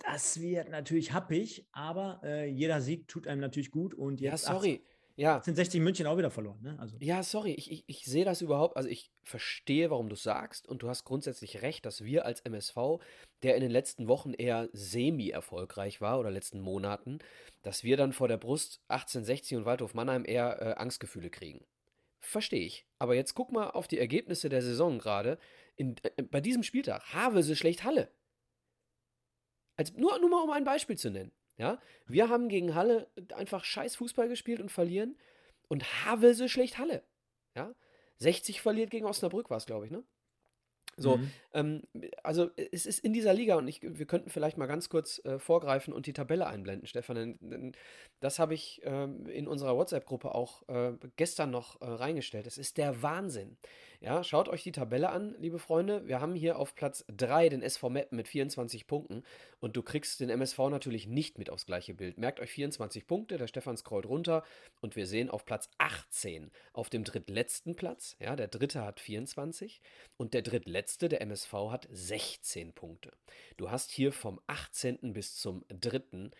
Das 0.00 0.40
wird 0.40 0.70
natürlich 0.70 1.12
happig, 1.12 1.66
aber 1.72 2.20
äh, 2.24 2.48
jeder 2.48 2.80
Sieg 2.80 3.06
tut 3.08 3.26
einem 3.26 3.40
natürlich 3.40 3.70
gut. 3.70 3.94
Und 3.94 4.20
jetzt 4.20 4.46
ja, 4.46 4.54
sorry. 4.54 4.74
18, 4.74 4.80
ja. 5.16 5.42
sind 5.42 5.54
60 5.54 5.80
München 5.80 6.06
auch 6.06 6.16
wieder 6.16 6.30
verloren. 6.30 6.60
Ne? 6.62 6.76
Also. 6.78 6.96
Ja, 7.00 7.22
sorry, 7.22 7.52
ich, 7.52 7.70
ich, 7.70 7.84
ich 7.86 8.04
sehe 8.04 8.24
das 8.24 8.40
überhaupt. 8.40 8.76
Also 8.76 8.88
ich 8.88 9.12
verstehe, 9.22 9.90
warum 9.90 10.08
du 10.08 10.14
es 10.14 10.22
sagst. 10.22 10.66
Und 10.66 10.82
du 10.82 10.88
hast 10.88 11.04
grundsätzlich 11.04 11.60
recht, 11.62 11.84
dass 11.84 12.04
wir 12.04 12.24
als 12.24 12.40
MSV, 12.40 12.98
der 13.42 13.56
in 13.56 13.60
den 13.60 13.70
letzten 13.70 14.08
Wochen 14.08 14.32
eher 14.32 14.68
semi-erfolgreich 14.72 16.00
war 16.00 16.18
oder 16.18 16.30
letzten 16.30 16.60
Monaten, 16.60 17.18
dass 17.62 17.84
wir 17.84 17.96
dann 17.96 18.12
vor 18.12 18.28
der 18.28 18.38
Brust 18.38 18.80
1860 18.88 19.58
und 19.58 19.64
Waldhof 19.66 19.92
Mannheim 19.92 20.24
eher 20.24 20.60
äh, 20.62 20.74
Angstgefühle 20.80 21.28
kriegen. 21.28 21.64
Verstehe 22.20 22.64
ich. 22.64 22.86
Aber 22.98 23.14
jetzt 23.14 23.34
guck 23.34 23.52
mal 23.52 23.70
auf 23.70 23.88
die 23.88 23.98
Ergebnisse 23.98 24.48
der 24.48 24.62
Saison 24.62 24.98
gerade. 24.98 25.38
Äh, 25.76 25.94
bei 26.30 26.40
diesem 26.40 26.62
Spieltag. 26.62 27.02
Havelse 27.12 27.56
schlecht 27.56 27.84
Halle. 27.84 28.10
Als, 29.80 29.94
nur, 29.94 30.18
nur 30.18 30.28
mal 30.28 30.42
um 30.42 30.50
ein 30.50 30.64
Beispiel 30.64 30.98
zu 30.98 31.10
nennen. 31.10 31.32
Ja? 31.56 31.80
Wir 32.06 32.28
haben 32.28 32.50
gegen 32.50 32.74
Halle 32.74 33.08
einfach 33.34 33.64
scheiß 33.64 33.96
Fußball 33.96 34.28
gespielt 34.28 34.60
und 34.60 34.70
verlieren. 34.70 35.16
Und 35.68 36.04
Havelse 36.04 36.50
schlecht 36.50 36.76
Halle. 36.76 37.02
Ja? 37.56 37.74
60 38.18 38.60
verliert 38.60 38.90
gegen 38.90 39.06
Osnabrück 39.06 39.48
war 39.48 39.56
es, 39.56 39.64
glaube 39.64 39.86
ich, 39.86 39.90
ne? 39.90 40.04
So, 40.98 41.16
mhm. 41.16 41.30
ähm, 41.54 41.82
also 42.22 42.50
es 42.56 42.84
ist 42.84 42.98
in 42.98 43.14
dieser 43.14 43.32
Liga 43.32 43.54
und 43.56 43.68
ich, 43.68 43.80
wir 43.80 44.04
könnten 44.04 44.28
vielleicht 44.28 44.58
mal 44.58 44.66
ganz 44.66 44.90
kurz 44.90 45.24
äh, 45.24 45.38
vorgreifen 45.38 45.94
und 45.94 46.04
die 46.04 46.12
Tabelle 46.12 46.46
einblenden, 46.46 46.86
Stefan. 46.86 47.72
Das 48.20 48.38
habe 48.38 48.52
ich 48.52 48.82
äh, 48.84 49.04
in 49.04 49.48
unserer 49.48 49.76
WhatsApp-Gruppe 49.76 50.34
auch 50.34 50.68
äh, 50.68 50.92
gestern 51.16 51.52
noch 51.52 51.80
äh, 51.80 51.86
reingestellt. 51.86 52.46
Es 52.46 52.58
ist 52.58 52.76
der 52.76 53.02
Wahnsinn. 53.02 53.56
Ja, 54.02 54.24
schaut 54.24 54.48
euch 54.48 54.62
die 54.62 54.72
Tabelle 54.72 55.10
an, 55.10 55.34
liebe 55.40 55.58
Freunde. 55.58 56.08
Wir 56.08 56.22
haben 56.22 56.34
hier 56.34 56.58
auf 56.58 56.74
Platz 56.74 57.04
3 57.08 57.50
den 57.50 57.60
SV 57.60 57.90
Meppen 57.90 58.16
mit 58.16 58.28
24 58.28 58.86
Punkten 58.86 59.24
und 59.58 59.76
du 59.76 59.82
kriegst 59.82 60.20
den 60.20 60.30
MSV 60.30 60.58
natürlich 60.70 61.06
nicht 61.06 61.36
mit 61.36 61.50
aufs 61.50 61.66
gleiche 61.66 61.92
Bild. 61.92 62.16
Merkt 62.16 62.40
euch 62.40 62.50
24 62.50 63.06
Punkte, 63.06 63.36
der 63.36 63.46
Stefan 63.46 63.76
scrollt 63.76 64.06
runter 64.06 64.42
und 64.80 64.96
wir 64.96 65.06
sehen 65.06 65.28
auf 65.28 65.44
Platz 65.44 65.68
18 65.76 66.50
auf 66.72 66.88
dem 66.88 67.04
drittletzten 67.04 67.76
Platz. 67.76 68.16
Ja, 68.20 68.36
der 68.36 68.48
dritte 68.48 68.86
hat 68.86 69.00
24 69.00 69.82
und 70.16 70.32
der 70.32 70.40
drittletzte, 70.40 71.10
der 71.10 71.20
MSV, 71.20 71.52
hat 71.70 71.86
16 71.90 72.72
Punkte. 72.72 73.12
Du 73.58 73.70
hast 73.70 73.90
hier 73.90 74.12
vom 74.12 74.40
18. 74.46 75.12
bis 75.12 75.36
zum 75.36 75.62
3. 75.68 76.30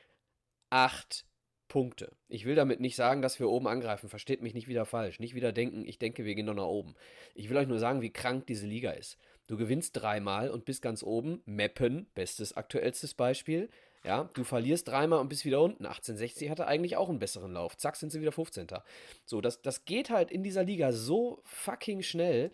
acht 0.70 1.26
Punkte. 1.70 2.12
Ich 2.28 2.44
will 2.44 2.54
damit 2.54 2.80
nicht 2.80 2.96
sagen, 2.96 3.22
dass 3.22 3.40
wir 3.40 3.48
oben 3.48 3.68
angreifen. 3.68 4.10
Versteht 4.10 4.42
mich 4.42 4.52
nicht 4.52 4.68
wieder 4.68 4.84
falsch. 4.84 5.20
Nicht 5.20 5.34
wieder 5.34 5.52
denken, 5.52 5.86
ich 5.86 5.98
denke, 5.98 6.26
wir 6.26 6.34
gehen 6.34 6.46
doch 6.46 6.54
nach 6.54 6.66
oben. 6.66 6.94
Ich 7.34 7.48
will 7.48 7.56
euch 7.56 7.68
nur 7.68 7.78
sagen, 7.78 8.02
wie 8.02 8.12
krank 8.12 8.46
diese 8.46 8.66
Liga 8.66 8.90
ist. 8.90 9.16
Du 9.46 9.56
gewinnst 9.56 9.96
dreimal 9.96 10.50
und 10.50 10.66
bist 10.66 10.82
ganz 10.82 11.02
oben. 11.02 11.40
Meppen, 11.46 12.06
bestes, 12.14 12.56
aktuellstes 12.56 13.14
Beispiel. 13.14 13.70
Ja, 14.04 14.28
du 14.34 14.44
verlierst 14.44 14.88
dreimal 14.88 15.20
und 15.20 15.28
bist 15.28 15.44
wieder 15.44 15.62
unten. 15.62 15.86
1860 15.86 16.50
hatte 16.50 16.66
eigentlich 16.66 16.96
auch 16.96 17.08
einen 17.08 17.18
besseren 17.20 17.52
Lauf. 17.52 17.76
Zack, 17.76 17.96
sind 17.96 18.10
sie 18.10 18.20
wieder 18.20 18.32
15. 18.32 18.66
So, 19.24 19.40
das, 19.40 19.62
das 19.62 19.84
geht 19.84 20.10
halt 20.10 20.30
in 20.30 20.42
dieser 20.42 20.64
Liga 20.64 20.92
so 20.92 21.40
fucking 21.44 22.02
schnell 22.02 22.50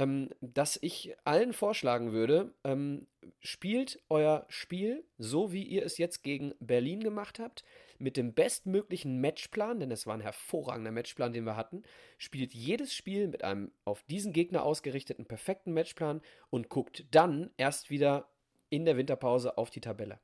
ähm, 0.00 0.30
dass 0.40 0.78
ich 0.80 1.14
allen 1.24 1.52
vorschlagen 1.52 2.12
würde, 2.12 2.54
ähm, 2.64 3.06
spielt 3.40 4.00
euer 4.08 4.46
Spiel 4.48 5.04
so, 5.18 5.52
wie 5.52 5.62
ihr 5.62 5.84
es 5.84 5.98
jetzt 5.98 6.22
gegen 6.22 6.54
Berlin 6.58 7.02
gemacht 7.02 7.38
habt, 7.38 7.64
mit 8.00 8.16
dem 8.16 8.34
bestmöglichen 8.34 9.20
Matchplan, 9.20 9.80
denn 9.80 9.90
es 9.90 10.06
war 10.06 10.14
ein 10.14 10.20
hervorragender 10.20 10.90
Matchplan, 10.90 11.32
den 11.32 11.44
wir 11.44 11.56
hatten. 11.56 11.82
Spielt 12.18 12.54
jedes 12.54 12.94
Spiel 12.94 13.28
mit 13.28 13.44
einem 13.44 13.72
auf 13.84 14.02
diesen 14.04 14.32
Gegner 14.32 14.64
ausgerichteten 14.64 15.26
perfekten 15.26 15.72
Matchplan 15.72 16.22
und 16.50 16.68
guckt 16.68 17.04
dann 17.10 17.50
erst 17.56 17.90
wieder 17.90 18.32
in 18.70 18.84
der 18.84 18.96
Winterpause 18.96 19.58
auf 19.58 19.70
die 19.70 19.80
Tabelle. 19.80 20.20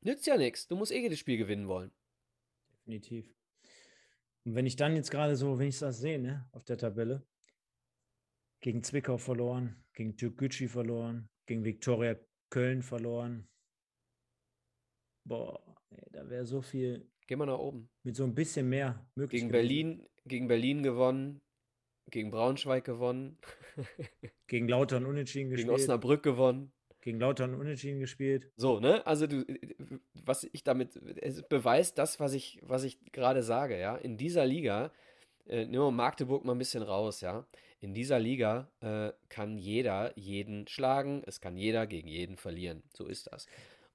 Nützt 0.00 0.26
ja 0.26 0.36
nichts. 0.36 0.68
Du 0.68 0.76
musst 0.76 0.92
eh 0.92 1.00
jedes 1.00 1.18
Spiel 1.18 1.38
gewinnen 1.38 1.68
wollen. 1.68 1.90
Definitiv. 2.72 3.34
Und 4.44 4.54
wenn 4.54 4.66
ich 4.66 4.76
dann 4.76 4.94
jetzt 4.94 5.10
gerade 5.10 5.36
so, 5.36 5.58
wenn 5.58 5.68
ich 5.68 5.78
das 5.78 5.98
sehe, 5.98 6.18
ne, 6.18 6.48
auf 6.52 6.64
der 6.64 6.78
Tabelle, 6.78 7.26
gegen 8.60 8.82
Zwickau 8.82 9.18
verloren, 9.18 9.84
gegen 9.92 10.16
Türkgücü 10.16 10.68
verloren, 10.68 11.28
gegen 11.46 11.64
Viktoria 11.64 12.16
Köln 12.50 12.82
verloren. 12.82 13.48
Boah, 15.28 15.60
ey, 15.90 16.08
da 16.12 16.28
wäre 16.28 16.46
so 16.46 16.60
viel. 16.62 17.06
Gehen 17.26 17.38
wir 17.38 17.46
nach 17.46 17.58
oben. 17.58 17.90
Mit 18.02 18.16
so 18.16 18.24
ein 18.24 18.34
bisschen 18.34 18.68
mehr 18.68 19.06
möglich. 19.14 19.42
Gegen 19.42 19.52
Berlin, 19.52 20.06
gegen 20.24 20.48
Berlin 20.48 20.82
gewonnen, 20.82 21.40
gegen 22.10 22.30
Braunschweig 22.30 22.84
gewonnen. 22.84 23.38
gegen 24.46 24.68
Lautern 24.68 25.04
unentschieden 25.04 25.50
gespielt. 25.50 25.68
Gegen 25.68 25.74
Osnabrück 25.74 26.22
gewonnen 26.22 26.72
gegen 27.00 27.20
Lautern 27.20 27.54
unentschieden 27.54 28.00
gespielt. 28.00 28.50
So, 28.56 28.80
ne? 28.80 29.06
Also 29.06 29.26
du, 29.26 29.44
was 30.24 30.48
ich 30.52 30.64
damit, 30.64 30.96
es 31.22 31.42
beweist 31.42 31.96
das, 31.96 32.20
was 32.20 32.34
ich, 32.34 32.60
was 32.62 32.84
ich 32.84 33.00
gerade 33.12 33.42
sage, 33.42 33.78
ja. 33.78 33.96
In 33.96 34.18
dieser 34.18 34.44
Liga, 34.44 34.92
äh, 35.46 35.64
nehmen 35.64 35.84
wir 35.84 35.90
Magdeburg 35.90 36.44
mal 36.44 36.52
ein 36.52 36.58
bisschen 36.58 36.82
raus, 36.82 37.20
ja. 37.20 37.46
In 37.80 37.94
dieser 37.94 38.18
Liga 38.18 38.70
äh, 38.80 39.12
kann 39.28 39.56
jeder 39.56 40.12
jeden 40.18 40.66
schlagen, 40.66 41.22
es 41.26 41.40
kann 41.40 41.56
jeder 41.56 41.86
gegen 41.86 42.08
jeden 42.08 42.36
verlieren. 42.36 42.82
So 42.92 43.06
ist 43.06 43.32
das. 43.32 43.46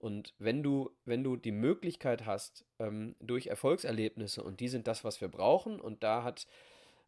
Und 0.03 0.33
wenn 0.37 0.63
du, 0.63 0.91
wenn 1.05 1.23
du 1.23 1.37
die 1.37 1.53
Möglichkeit 1.53 2.25
hast, 2.25 2.65
ähm, 2.77 3.15
durch 3.21 3.47
Erfolgserlebnisse, 3.47 4.43
und 4.43 4.59
die 4.59 4.67
sind 4.67 4.85
das, 4.85 5.05
was 5.05 5.21
wir 5.21 5.29
brauchen, 5.29 5.79
und 5.79 6.03
da 6.03 6.25
hat 6.25 6.45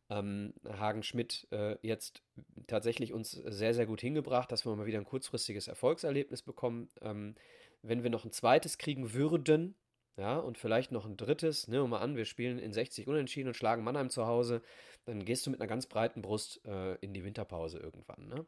ähm, 0.09 0.53
Hagen 0.65 1.03
Schmidt 1.03 1.45
äh, 1.51 1.75
jetzt 1.81 2.21
tatsächlich 2.67 3.11
uns 3.11 3.31
sehr, 3.31 3.73
sehr 3.73 3.85
gut 3.85 3.99
hingebracht, 3.99 4.49
dass 4.49 4.65
wir 4.65 4.73
mal 4.77 4.85
wieder 4.85 4.99
ein 4.99 5.03
kurzfristiges 5.03 5.67
Erfolgserlebnis 5.67 6.41
bekommen. 6.41 6.87
Ähm, 7.01 7.35
wenn 7.81 8.01
wir 8.01 8.09
noch 8.09 8.23
ein 8.23 8.31
zweites 8.31 8.77
kriegen 8.77 9.11
würden, 9.11 9.75
ja, 10.15 10.37
und 10.37 10.57
vielleicht 10.57 10.93
noch 10.93 11.05
ein 11.05 11.17
drittes, 11.17 11.67
nehmen 11.67 11.83
wir 11.83 11.89
mal 11.89 11.99
an, 11.99 12.15
wir 12.15 12.23
spielen 12.23 12.59
in 12.59 12.71
60 12.71 13.09
Unentschieden 13.09 13.49
und 13.49 13.55
schlagen 13.55 13.83
Mannheim 13.83 14.09
zu 14.09 14.25
Hause, 14.25 14.61
dann 15.03 15.25
gehst 15.25 15.45
du 15.45 15.49
mit 15.49 15.59
einer 15.59 15.67
ganz 15.67 15.85
breiten 15.85 16.21
Brust 16.21 16.65
äh, 16.65 16.95
in 17.01 17.13
die 17.13 17.25
Winterpause 17.25 17.77
irgendwann, 17.79 18.29
ne? 18.29 18.45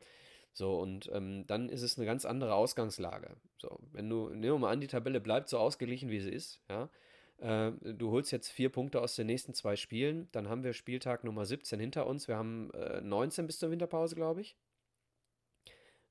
So, 0.58 0.80
und 0.80 1.08
ähm, 1.14 1.46
dann 1.46 1.70
ist 1.70 1.84
es 1.84 2.00
eine 2.00 2.08
ganz 2.08 2.26
andere 2.26 2.56
Ausgangslage. 2.56 3.38
So, 3.60 3.78
wenn 3.92 4.10
du, 4.10 4.30
nehmen 4.30 4.42
wir 4.42 4.58
mal 4.58 4.72
an, 4.72 4.82
die 4.82 4.88
Tabelle 4.88 5.22
bleibt 5.22 5.50
so 5.50 5.60
ausgeglichen, 5.60 6.10
wie 6.10 6.20
sie 6.20 6.32
ist, 6.32 6.64
ja, 6.68 6.90
äh, 7.38 7.74
du 7.94 8.10
holst 8.10 8.32
jetzt 8.32 8.50
vier 8.50 8.70
Punkte 8.70 9.00
aus 9.00 9.16
den 9.16 9.28
nächsten 9.28 9.54
zwei 9.54 9.76
Spielen. 9.76 10.30
Dann 10.32 10.50
haben 10.50 10.64
wir 10.64 10.74
Spieltag 10.74 11.24
Nummer 11.24 11.46
17 11.46 11.80
hinter 11.80 12.08
uns. 12.08 12.28
Wir 12.28 12.38
haben 12.38 12.72
äh, 12.72 13.02
19 13.02 13.46
bis 13.46 13.60
zur 13.60 13.70
Winterpause, 13.70 14.16
glaube 14.16 14.42
ich. 14.42 14.58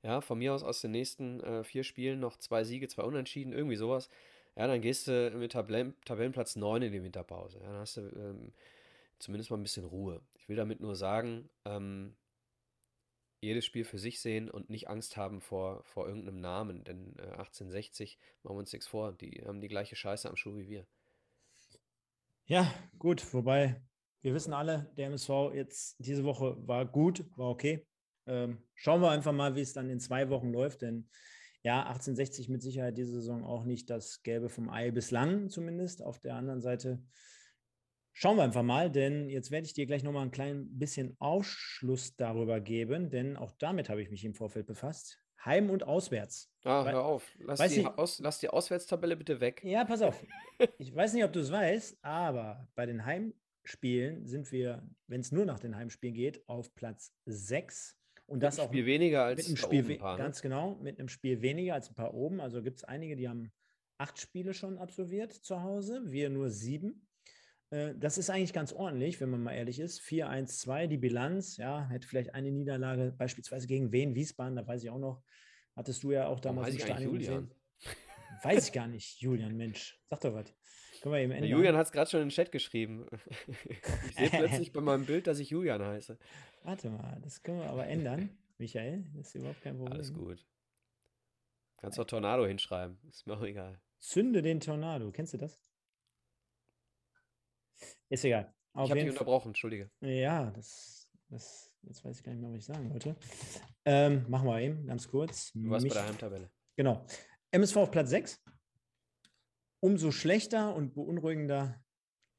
Ja, 0.01 0.21
von 0.21 0.37
mir 0.37 0.53
aus 0.53 0.63
aus 0.63 0.79
den 0.79 0.91
nächsten 0.91 1.41
äh, 1.41 1.65
vier 1.65 1.83
Spielen 1.83 2.21
noch 2.21 2.37
zwei 2.37 2.63
Siege, 2.63 2.87
zwei 2.87 3.03
Unentschieden, 3.03 3.51
irgendwie 3.51 3.75
sowas. 3.75 4.09
Ja, 4.55 4.67
dann 4.67 4.79
gehst 4.79 5.09
du 5.09 5.29
mit 5.31 5.51
Tabellen, 5.51 5.93
Tabellenplatz 6.05 6.55
9 6.55 6.83
in 6.83 6.93
die 6.93 7.03
Winterpause. 7.03 7.59
Ja, 7.59 7.65
dann 7.65 7.79
hast 7.79 7.97
du 7.97 8.01
ähm, 8.15 8.53
zumindest 9.19 9.51
mal 9.51 9.57
ein 9.57 9.63
bisschen 9.63 9.83
Ruhe. 9.83 10.21
Ich 10.35 10.47
will 10.47 10.55
damit 10.55 10.79
nur 10.79 10.95
sagen, 10.95 11.49
ähm, 11.65 12.15
jedes 13.47 13.65
Spiel 13.65 13.83
für 13.83 13.97
sich 13.97 14.19
sehen 14.19 14.49
und 14.49 14.69
nicht 14.69 14.89
Angst 14.89 15.17
haben 15.17 15.41
vor, 15.41 15.83
vor 15.83 16.07
irgendeinem 16.07 16.39
Namen. 16.39 16.83
Denn 16.83 17.15
äh, 17.17 17.23
1860, 17.23 18.19
machen 18.43 18.55
wir 18.55 18.59
uns 18.59 18.73
nichts 18.73 18.87
vor, 18.87 19.13
die 19.13 19.43
haben 19.45 19.61
die 19.61 19.67
gleiche 19.67 19.95
Scheiße 19.95 20.29
am 20.29 20.35
Schuh 20.35 20.55
wie 20.55 20.69
wir. 20.69 20.85
Ja, 22.45 22.73
gut, 22.97 23.33
wobei 23.33 23.81
wir 24.21 24.33
wissen 24.33 24.53
alle, 24.53 24.91
der 24.97 25.07
MSV 25.07 25.53
jetzt 25.53 25.95
diese 25.99 26.23
Woche 26.23 26.55
war 26.67 26.85
gut, 26.85 27.25
war 27.35 27.49
okay. 27.49 27.85
Ähm, 28.25 28.63
schauen 28.75 29.01
wir 29.01 29.11
einfach 29.11 29.33
mal, 29.33 29.55
wie 29.55 29.61
es 29.61 29.73
dann 29.73 29.89
in 29.89 29.99
zwei 29.99 30.29
Wochen 30.29 30.51
läuft, 30.51 30.81
denn 30.81 31.09
ja, 31.63 31.79
1860 31.81 32.49
mit 32.49 32.61
Sicherheit 32.61 32.97
diese 32.97 33.13
Saison 33.13 33.43
auch 33.43 33.65
nicht 33.65 33.89
das 33.89 34.23
Gelbe 34.23 34.49
vom 34.49 34.69
Ei 34.69 34.91
bislang 34.91 35.49
zumindest. 35.49 36.01
Auf 36.01 36.19
der 36.19 36.35
anderen 36.35 36.61
Seite 36.61 37.01
schauen 38.17 38.37
wir 38.37 38.43
einfach 38.43 38.63
mal, 38.63 38.91
denn 38.91 39.29
jetzt 39.29 39.51
werde 39.51 39.67
ich 39.67 39.73
dir 39.73 39.85
gleich 39.85 40.03
nochmal 40.03 40.23
ein 40.23 40.31
klein 40.31 40.67
bisschen 40.71 41.15
Ausschluss 41.19 42.15
darüber 42.15 42.59
geben, 42.59 43.11
denn 43.11 43.37
auch 43.37 43.51
damit 43.51 43.89
habe 43.89 44.01
ich 44.01 44.09
mich 44.09 44.25
im 44.25 44.33
Vorfeld 44.33 44.65
befasst. 44.65 45.21
Heim 45.45 45.69
und 45.69 45.83
auswärts. 45.83 46.51
Ah, 46.63 46.83
hör 46.83 47.05
auf. 47.05 47.31
Lass 47.37 47.59
die, 47.71 47.85
aus, 47.85 48.19
lass 48.19 48.39
die 48.39 48.49
Auswärtstabelle 48.49 49.15
bitte 49.15 49.39
weg. 49.39 49.63
Ja, 49.63 49.85
pass 49.85 50.01
auf. 50.01 50.25
ich 50.79 50.93
weiß 50.93 51.13
nicht, 51.13 51.23
ob 51.23 51.31
du 51.31 51.39
es 51.39 51.51
weißt, 51.51 51.99
aber 52.01 52.67
bei 52.73 52.87
den 52.87 53.05
Heimspielen 53.05 54.25
sind 54.25 54.51
wir, 54.51 54.83
wenn 55.05 55.21
es 55.21 55.31
nur 55.31 55.45
nach 55.45 55.59
den 55.59 55.75
Heimspielen 55.75 56.15
geht, 56.15 56.49
auf 56.49 56.73
Platz 56.73 57.13
6. 57.25 57.95
Und 58.25 58.41
das 58.41 58.59
auch 58.59 58.65
Spiel 58.65 58.87
weniger 58.87 59.25
als 59.25 59.37
mit 59.37 59.47
einem 59.47 59.57
Spiel 59.57 59.83
oben 59.83 59.91
ein 59.91 59.99
paar, 59.99 60.17
ne? 60.17 60.23
Ganz 60.23 60.41
genau, 60.41 60.75
mit 60.81 60.99
einem 60.99 61.07
Spiel 61.07 61.41
weniger 61.43 61.75
als 61.75 61.89
ein 61.89 61.95
paar 61.95 62.15
oben. 62.15 62.41
Also 62.41 62.63
gibt 62.63 62.77
es 62.77 62.83
einige, 62.83 63.15
die 63.15 63.29
haben 63.29 63.51
acht 63.99 64.19
Spiele 64.19 64.55
schon 64.55 64.79
absolviert 64.79 65.31
zu 65.31 65.61
Hause, 65.61 66.01
wir 66.07 66.31
nur 66.31 66.49
sieben. 66.49 67.06
Äh, 67.69 67.93
das 67.95 68.17
ist 68.17 68.29
eigentlich 68.29 68.53
ganz 68.53 68.73
ordentlich, 68.73 69.19
wenn 69.21 69.29
man 69.29 69.43
mal 69.43 69.53
ehrlich 69.53 69.79
ist. 69.79 70.01
4-1-2, 70.01 70.87
die 70.87 70.97
Bilanz, 70.97 71.57
ja, 71.57 71.87
hätte 71.89 72.07
vielleicht 72.07 72.33
eine 72.33 72.51
Niederlage, 72.51 73.13
beispielsweise 73.17 73.67
gegen 73.67 73.91
Wien, 73.91 74.15
Wiesbaden, 74.15 74.55
da 74.55 74.67
weiß 74.67 74.83
ich 74.83 74.89
auch 74.89 74.99
noch, 74.99 75.23
Hattest 75.77 76.03
du 76.03 76.11
ja 76.11 76.25
auch 76.27 76.39
damals 76.39 76.73
im 76.73 76.79
Stadion 76.79 77.19
gesehen. 77.19 77.51
Weiß 78.41 78.67
ich 78.67 78.73
gar 78.73 78.87
nicht, 78.87 79.21
Julian, 79.21 79.55
Mensch. 79.55 80.01
Sag 80.09 80.21
doch 80.21 80.33
was. 80.33 80.51
Können 81.03 81.13
wir 81.13 81.21
eben 81.21 81.31
ändern. 81.31 81.51
Julian 81.51 81.77
hat 81.77 81.85
es 81.85 81.91
gerade 81.91 82.09
schon 82.09 82.21
in 82.21 82.29
den 82.29 82.33
Chat 82.33 82.51
geschrieben. 82.51 83.05
Ich 84.09 84.15
sehe 84.15 84.29
plötzlich 84.31 84.73
bei 84.73 84.81
meinem 84.81 85.05
Bild, 85.05 85.27
dass 85.27 85.37
ich 85.37 85.51
Julian 85.51 85.83
heiße. 85.83 86.17
Warte 86.63 86.89
mal, 86.89 87.19
das 87.21 87.43
können 87.43 87.59
wir 87.59 87.69
aber 87.69 87.85
ändern. 87.85 88.35
Michael, 88.57 89.05
das 89.13 89.27
ist 89.27 89.35
überhaupt 89.35 89.61
kein 89.61 89.77
Problem. 89.77 89.93
Alles 89.93 90.11
gut. 90.11 90.43
Kannst 91.77 91.99
doch 91.99 92.05
Tornado 92.05 92.47
hinschreiben. 92.47 92.97
Ist 93.07 93.27
mir 93.27 93.37
auch 93.37 93.43
egal. 93.43 93.79
Zünde 93.99 94.41
den 94.41 94.59
Tornado. 94.59 95.11
Kennst 95.11 95.35
du 95.35 95.37
das? 95.37 95.61
Ist 98.09 98.25
egal. 98.25 98.53
Auf 98.73 98.85
ich 98.85 98.91
habe 98.91 99.01
dich 99.01 99.09
unterbrochen, 99.09 99.49
entschuldige. 99.49 99.89
Ja, 100.01 100.51
das, 100.51 101.09
das 101.29 101.67
Jetzt 101.87 102.03
weiß 102.03 102.17
ich 102.17 102.23
gar 102.23 102.33
nicht 102.33 102.41
mehr, 102.41 102.51
was 102.51 102.59
ich 102.59 102.65
sagen 102.65 102.91
wollte. 102.91 103.15
Ähm, 103.85 104.25
machen 104.27 104.47
wir 104.47 104.59
eben 104.59 104.85
ganz 104.85 105.07
kurz. 105.07 105.51
Du 105.53 105.69
warst 105.69 105.83
Mich, 105.83 105.93
bei 105.93 105.99
der 105.99 106.09
Heimtabelle. 106.09 106.51
Genau. 106.75 107.05
MSV 107.51 107.77
auf 107.77 107.91
Platz 107.91 108.09
6. 108.09 108.43
Umso 109.79 110.11
schlechter 110.11 110.75
und 110.75 110.93
beunruhigender. 110.93 111.81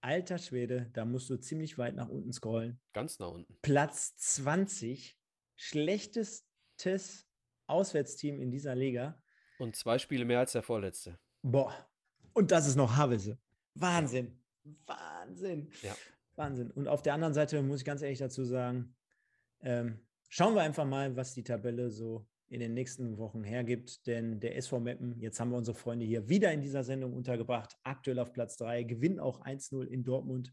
Alter 0.00 0.38
Schwede, 0.38 0.90
da 0.92 1.04
musst 1.04 1.28
du 1.28 1.36
ziemlich 1.38 1.76
weit 1.78 1.96
nach 1.96 2.08
unten 2.08 2.32
scrollen. 2.32 2.80
Ganz 2.92 3.18
nach 3.18 3.30
unten. 3.30 3.58
Platz 3.62 4.16
20. 4.16 5.18
Schlechtestes 5.56 7.26
Auswärtsteam 7.66 8.40
in 8.40 8.50
dieser 8.50 8.76
Liga. 8.76 9.20
Und 9.58 9.76
zwei 9.76 9.98
Spiele 9.98 10.24
mehr 10.24 10.38
als 10.40 10.52
der 10.52 10.62
vorletzte. 10.62 11.18
Boah. 11.42 11.74
Und 12.34 12.52
das 12.52 12.68
ist 12.68 12.76
noch 12.76 12.96
Havelse. 12.96 13.38
Wahnsinn. 13.74 14.40
Wahnsinn. 14.86 15.70
Ja. 15.82 15.94
Wahnsinn. 16.36 16.70
Und 16.70 16.88
auf 16.88 17.02
der 17.02 17.14
anderen 17.14 17.34
Seite 17.34 17.62
muss 17.62 17.80
ich 17.80 17.84
ganz 17.84 18.02
ehrlich 18.02 18.18
dazu 18.18 18.44
sagen, 18.44 18.94
ähm, 19.60 20.00
schauen 20.28 20.54
wir 20.54 20.62
einfach 20.62 20.84
mal, 20.84 21.16
was 21.16 21.34
die 21.34 21.42
Tabelle 21.42 21.90
so 21.90 22.26
in 22.48 22.60
den 22.60 22.74
nächsten 22.74 23.18
Wochen 23.18 23.44
hergibt. 23.44 24.06
Denn 24.06 24.40
der 24.40 24.56
SV 24.56 24.80
Meppen, 24.80 25.18
jetzt 25.20 25.40
haben 25.40 25.50
wir 25.50 25.58
unsere 25.58 25.76
Freunde 25.76 26.06
hier 26.06 26.28
wieder 26.28 26.52
in 26.52 26.60
dieser 26.60 26.84
Sendung 26.84 27.12
untergebracht, 27.14 27.76
aktuell 27.82 28.18
auf 28.18 28.32
Platz 28.32 28.56
3, 28.56 28.84
gewinnt 28.84 29.20
auch 29.20 29.44
1-0 29.44 29.84
in 29.84 30.04
Dortmund. 30.04 30.52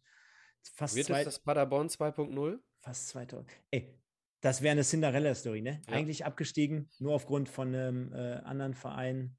Fast 0.73 0.95
Wird 0.95 1.07
zwei, 1.07 1.23
das 1.23 1.39
Paderborn 1.39 1.87
2.0? 1.87 2.59
Fast 2.79 3.09
2000. 3.09 3.51
Ey, 3.71 3.99
das 4.41 4.61
wäre 4.61 4.73
eine 4.73 4.83
Cinderella-Story, 4.83 5.61
ne? 5.61 5.81
Ja. 5.87 5.93
Eigentlich 5.93 6.25
abgestiegen, 6.25 6.89
nur 6.99 7.13
aufgrund 7.13 7.49
von 7.49 7.69
einem 7.69 8.13
äh, 8.13 8.35
anderen 8.43 8.73
Verein. 8.73 9.37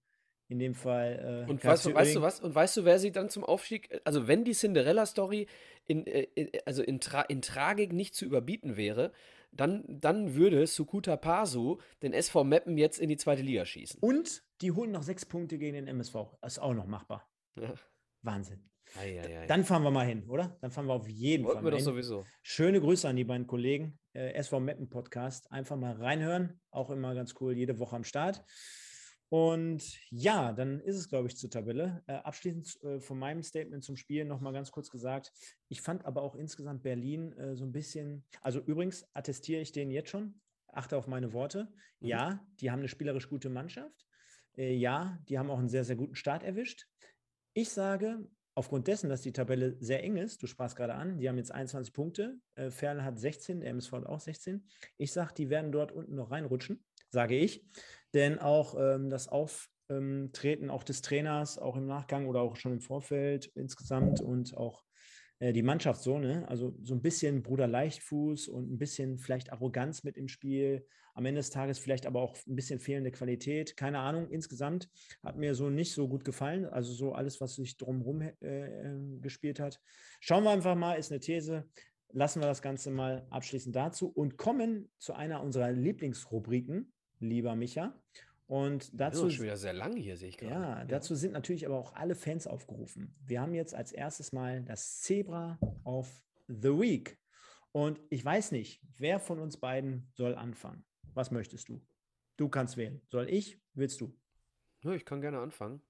In 0.49 0.59
dem 0.61 0.75
Fall. 0.75 1.45
Äh, 1.47 1.51
und 1.51 1.65
weißt 1.65 1.87
du, 1.87 1.95
weißt 1.95 2.15
du 2.15 2.23
was? 2.23 2.41
Und 2.41 2.55
weißt 2.55 2.77
du, 2.77 2.85
wer 2.85 2.99
sie 2.99 3.11
dann 3.11 3.29
zum 3.29 3.45
Aufstieg, 3.45 4.01
also 4.05 4.29
wenn 4.29 4.45
die 4.45 4.53
Cinderella-Story 4.53 5.49
in, 5.87 6.07
äh, 6.07 6.29
also 6.65 6.83
in, 6.83 7.01
Tra 7.01 7.23
in 7.23 7.43
Tragik 7.43 7.93
nicht 7.93 8.15
zu 8.15 8.25
überbieten 8.25 8.77
wäre, 8.77 9.13
dann, 9.51 9.85
dann 9.89 10.35
würde 10.35 10.67
Sukuta 10.67 11.17
Pasu 11.17 11.79
den 12.03 12.13
SV 12.13 12.45
Meppen 12.45 12.79
jetzt 12.79 12.99
in 12.99 13.09
die 13.09 13.17
zweite 13.17 13.43
Liga 13.43 13.65
schießen. 13.65 13.99
Und 14.01 14.45
die 14.61 14.73
holen 14.73 14.93
noch 14.93 15.03
sechs 15.03 15.25
Punkte 15.25 15.59
gegen 15.59 15.75
den 15.75 15.89
MSV. 15.89 16.15
Das 16.41 16.55
ist 16.55 16.59
auch 16.59 16.75
noch 16.75 16.87
machbar. 16.87 17.29
Ja. 17.57 17.75
Wahnsinn. 18.23 18.69
Ei, 18.99 19.21
ei, 19.21 19.41
ei. 19.41 19.47
Dann 19.47 19.65
fahren 19.65 19.83
wir 19.83 19.91
mal 19.91 20.07
hin, 20.07 20.29
oder? 20.29 20.57
Dann 20.61 20.71
fahren 20.71 20.87
wir 20.87 20.95
auf 20.95 21.09
jeden 21.09 21.45
Wollten 21.45 21.57
Fall. 21.57 21.65
wir 21.65 21.65
mal 21.65 21.71
doch 21.71 21.79
hin. 21.79 21.85
sowieso. 21.85 22.25
Schöne 22.43 22.81
Grüße 22.81 23.09
an 23.09 23.17
die 23.17 23.25
beiden 23.25 23.47
Kollegen. 23.47 23.99
Äh, 24.13 24.33
SV 24.35 24.61
Meppen 24.61 24.89
Podcast. 24.89 25.51
Einfach 25.51 25.77
mal 25.77 25.95
reinhören. 25.95 26.61
Auch 26.71 26.91
immer 26.91 27.15
ganz 27.15 27.35
cool, 27.41 27.57
jede 27.57 27.79
Woche 27.79 27.97
am 27.97 28.05
Start. 28.05 28.45
Und 29.29 29.83
ja, 30.11 30.53
dann 30.53 30.81
ist 30.81 30.97
es, 30.97 31.09
glaube 31.09 31.29
ich, 31.29 31.37
zur 31.37 31.51
Tabelle. 31.51 32.03
Äh, 32.07 32.15
abschließend 32.15 32.83
äh, 32.85 33.01
von 33.01 33.19
meinem 33.19 33.43
Statement 33.43 33.83
zum 33.83 33.97
Spiel 33.97 34.25
nochmal 34.25 34.53
ganz 34.53 34.71
kurz 34.71 34.91
gesagt. 34.91 35.33
Ich 35.69 35.81
fand 35.81 36.05
aber 36.05 36.23
auch 36.23 36.37
insgesamt 36.37 36.83
Berlin 36.83 37.33
äh, 37.33 37.57
so 37.57 37.65
ein 37.65 37.73
bisschen, 37.73 38.25
also 38.41 38.61
übrigens 38.61 39.05
attestiere 39.15 39.61
ich 39.61 39.73
denen 39.73 39.91
jetzt 39.91 40.11
schon, 40.11 40.41
achte 40.69 40.97
auf 40.97 41.09
meine 41.09 41.33
Worte. 41.33 41.69
Mhm. 42.01 42.09
Ja, 42.09 42.47
die 42.61 42.71
haben 42.71 42.81
eine 42.81 42.89
spielerisch 42.89 43.29
gute 43.29 43.49
Mannschaft. 43.49 44.07
Äh, 44.57 44.75
ja, 44.75 45.19
die 45.29 45.39
haben 45.39 45.51
auch 45.51 45.59
einen 45.59 45.69
sehr, 45.69 45.85
sehr 45.85 45.97
guten 45.97 46.15
Start 46.15 46.45
erwischt. 46.45 46.87
Ich 47.53 47.71
sage, 47.71 48.29
aufgrund 48.55 48.87
dessen, 48.87 49.09
dass 49.09 49.23
die 49.23 49.33
Tabelle 49.33 49.77
sehr 49.81 50.03
eng 50.03 50.17
ist, 50.17 50.43
du 50.43 50.47
sprachst 50.47 50.77
gerade 50.77 50.95
an, 50.95 51.19
die 51.19 51.29
haben 51.29 51.37
jetzt 51.37 51.53
21 51.53 51.93
Punkte, 51.93 52.39
äh, 52.55 52.71
Ferl 52.71 53.05
hat 53.05 53.19
16, 53.19 53.61
der 53.61 53.71
MSV 53.71 53.93
hat 53.93 54.07
auch 54.07 54.21
16. 54.21 54.67
Ich 54.99 55.13
sage, 55.13 55.35
die 55.35 55.51
werden 55.51 55.73
dort 55.73 55.93
unten 55.93 56.15
noch 56.15 56.31
reinrutschen, 56.31 56.85
sage 57.11 57.37
ich. 57.37 57.65
Denn 58.15 58.39
auch 58.39 58.77
ähm, 58.79 59.11
das 59.11 59.29
Auftreten 59.29 60.71
auch 60.71 60.83
des 60.83 61.03
Trainers, 61.03 61.59
auch 61.59 61.77
im 61.77 61.87
Nachgang 61.87 62.27
oder 62.27 62.41
auch 62.41 62.57
schon 62.57 62.73
im 62.73 62.81
Vorfeld 62.81 63.47
insgesamt 63.55 64.21
und 64.21 64.57
auch 64.57 64.85
äh, 65.39 65.53
die 65.53 65.63
Mannschaft 65.63 66.03
so, 66.03 66.19
ne? 66.19 66.49
Also 66.49 66.75
so 66.83 66.95
ein 66.95 67.03
bisschen 67.03 67.43
Bruder 67.43 67.67
Leichtfuß 67.67 68.49
und 68.49 68.73
ein 68.73 68.79
bisschen 68.79 69.19
vielleicht 69.19 69.53
Arroganz 69.53 70.03
mit 70.03 70.17
im 70.17 70.29
Spiel. 70.29 70.87
Am 71.15 71.25
Ende 71.25 71.39
des 71.39 71.51
Tages 71.51 71.79
vielleicht 71.79 72.07
aber 72.07 72.21
auch 72.21 72.37
ein 72.47 72.57
bisschen 72.57 72.79
fehlende 72.79 73.11
Qualität. 73.11 73.77
Keine 73.77 74.01
Ahnung. 74.01 74.29
Insgesamt 74.29 74.89
hat 75.23 75.37
mir 75.37 75.55
so 75.55 75.71
nicht 75.71 75.95
so 75.95 76.09
gut 76.09 76.25
gefallen. 76.25 76.67
Also 76.67 76.93
so 76.93 77.13
alles, 77.13 77.41
was 77.41 77.55
sich 77.55 77.77
drumherum 77.77 78.21
äh, 78.21 78.33
äh, 78.41 79.19
gespielt 79.21 79.61
hat. 79.61 79.81
Schauen 80.21 80.45
wir 80.45 80.51
einfach 80.51 80.75
mal, 80.75 80.95
ist 80.95 81.11
eine 81.11 81.21
These. 81.21 81.69
Lassen 82.13 82.41
wir 82.41 82.47
das 82.47 82.63
Ganze 82.63 82.91
mal 82.91 83.27
abschließend 83.31 83.75
dazu 83.75 84.09
und 84.09 84.37
kommen 84.37 84.91
zu 84.99 85.15
einer 85.15 85.43
unserer 85.43 85.73
Lieblingsrubriken, 85.73 86.93
lieber 87.21 87.55
Micha. 87.57 87.95
Und 88.47 88.93
Das 88.93 89.15
dazu 89.15 89.27
ist 89.27 89.35
schon 89.35 89.45
wieder 89.45 89.57
sehr 89.57 89.73
lang 89.73 89.97
hier, 89.97 90.17
sehe 90.17 90.29
ich 90.29 90.37
gerade. 90.37 90.53
ja, 90.55 90.85
dazu 90.85 91.15
sind 91.17 91.33
natürlich 91.33 91.67
aber 91.67 91.77
auch 91.77 91.95
alle 91.95 92.15
Fans 92.15 92.47
aufgerufen. 92.47 93.15
Wir 93.25 93.41
haben 93.41 93.55
jetzt 93.55 93.75
als 93.75 93.91
erstes 93.91 94.33
mal 94.33 94.63
das 94.63 95.01
Zebra 95.01 95.59
of 95.85 96.23
the 96.47 96.69
Week. 96.79 97.19
Und 97.73 98.01
ich 98.09 98.25
weiß 98.25 98.53
nicht, 98.53 98.81
wer 98.99 99.19
von 99.19 99.41
uns 99.41 99.57
beiden 99.57 100.09
soll 100.15 100.35
anfangen. 100.37 100.85
Was 101.13 101.31
möchtest 101.33 101.69
du? 101.69 101.85
Du 102.37 102.49
kannst 102.49 102.77
wählen. 102.77 103.03
Soll 103.09 103.29
ich? 103.29 103.61
Willst 103.75 104.01
du? 104.01 104.15
Ja, 104.85 104.93
ich 104.93 105.05
kann 105.05 105.21
gerne 105.21 105.41
anfangen. 105.41 105.83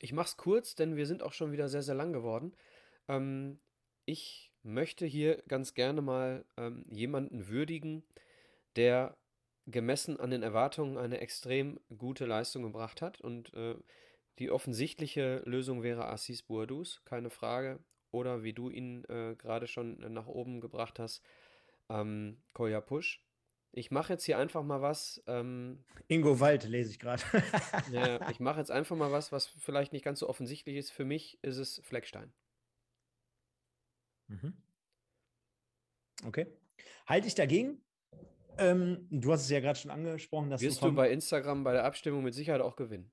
Ich 0.00 0.12
mache 0.12 0.28
es 0.28 0.36
kurz, 0.36 0.74
denn 0.74 0.96
wir 0.96 1.06
sind 1.06 1.22
auch 1.22 1.32
schon 1.32 1.52
wieder 1.52 1.68
sehr, 1.68 1.82
sehr 1.82 1.94
lang 1.94 2.12
geworden. 2.12 2.54
Ähm, 3.08 3.60
ich 4.06 4.52
möchte 4.62 5.04
hier 5.06 5.42
ganz 5.48 5.74
gerne 5.74 6.00
mal 6.00 6.44
ähm, 6.56 6.86
jemanden 6.88 7.48
würdigen, 7.48 8.02
der 8.76 9.16
gemessen 9.66 10.20
an 10.20 10.30
den 10.30 10.42
Erwartungen 10.42 10.98
eine 10.98 11.20
extrem 11.20 11.80
gute 11.96 12.26
Leistung 12.26 12.62
gebracht 12.62 13.02
hat. 13.02 13.20
Und 13.20 13.52
äh, 13.54 13.76
die 14.38 14.50
offensichtliche 14.50 15.42
Lösung 15.44 15.82
wäre 15.82 16.08
Assis 16.08 16.42
Bourdous, 16.42 17.02
keine 17.04 17.30
Frage. 17.30 17.80
Oder 18.10 18.42
wie 18.42 18.52
du 18.52 18.70
ihn 18.70 19.04
äh, 19.04 19.34
gerade 19.36 19.66
schon 19.66 19.98
nach 20.12 20.26
oben 20.26 20.60
gebracht 20.60 20.98
hast, 20.98 21.22
ähm, 21.88 22.42
Koya 22.52 22.80
Push. 22.80 23.20
Ich 23.72 23.90
mache 23.90 24.12
jetzt 24.12 24.24
hier 24.24 24.38
einfach 24.38 24.62
mal 24.62 24.82
was. 24.82 25.20
Ähm, 25.26 25.84
Ingo 26.06 26.38
Wald 26.38 26.62
lese 26.64 26.92
ich 26.92 27.00
gerade. 27.00 27.22
ja, 27.90 28.28
ich 28.30 28.38
mache 28.38 28.60
jetzt 28.60 28.70
einfach 28.70 28.94
mal 28.94 29.10
was, 29.10 29.32
was 29.32 29.46
vielleicht 29.46 29.92
nicht 29.92 30.04
ganz 30.04 30.20
so 30.20 30.28
offensichtlich 30.28 30.76
ist. 30.76 30.90
Für 30.90 31.04
mich 31.04 31.42
ist 31.42 31.56
es 31.56 31.80
Fleckstein. 31.84 32.32
Mhm. 34.28 34.54
Okay. 36.24 36.46
Halte 37.06 37.26
ich 37.26 37.34
dagegen? 37.34 37.82
Ähm, 38.58 39.06
du 39.10 39.32
hast 39.32 39.42
es 39.42 39.50
ja 39.50 39.60
gerade 39.60 39.78
schon 39.78 39.90
angesprochen, 39.90 40.50
dass 40.50 40.60
Wirst 40.60 40.82
du 40.82 40.86
du 40.88 40.94
bei 40.94 41.10
Instagram 41.10 41.64
bei 41.64 41.72
der 41.72 41.84
Abstimmung 41.84 42.22
mit 42.22 42.34
Sicherheit 42.34 42.60
auch 42.60 42.76
gewinnen. 42.76 43.10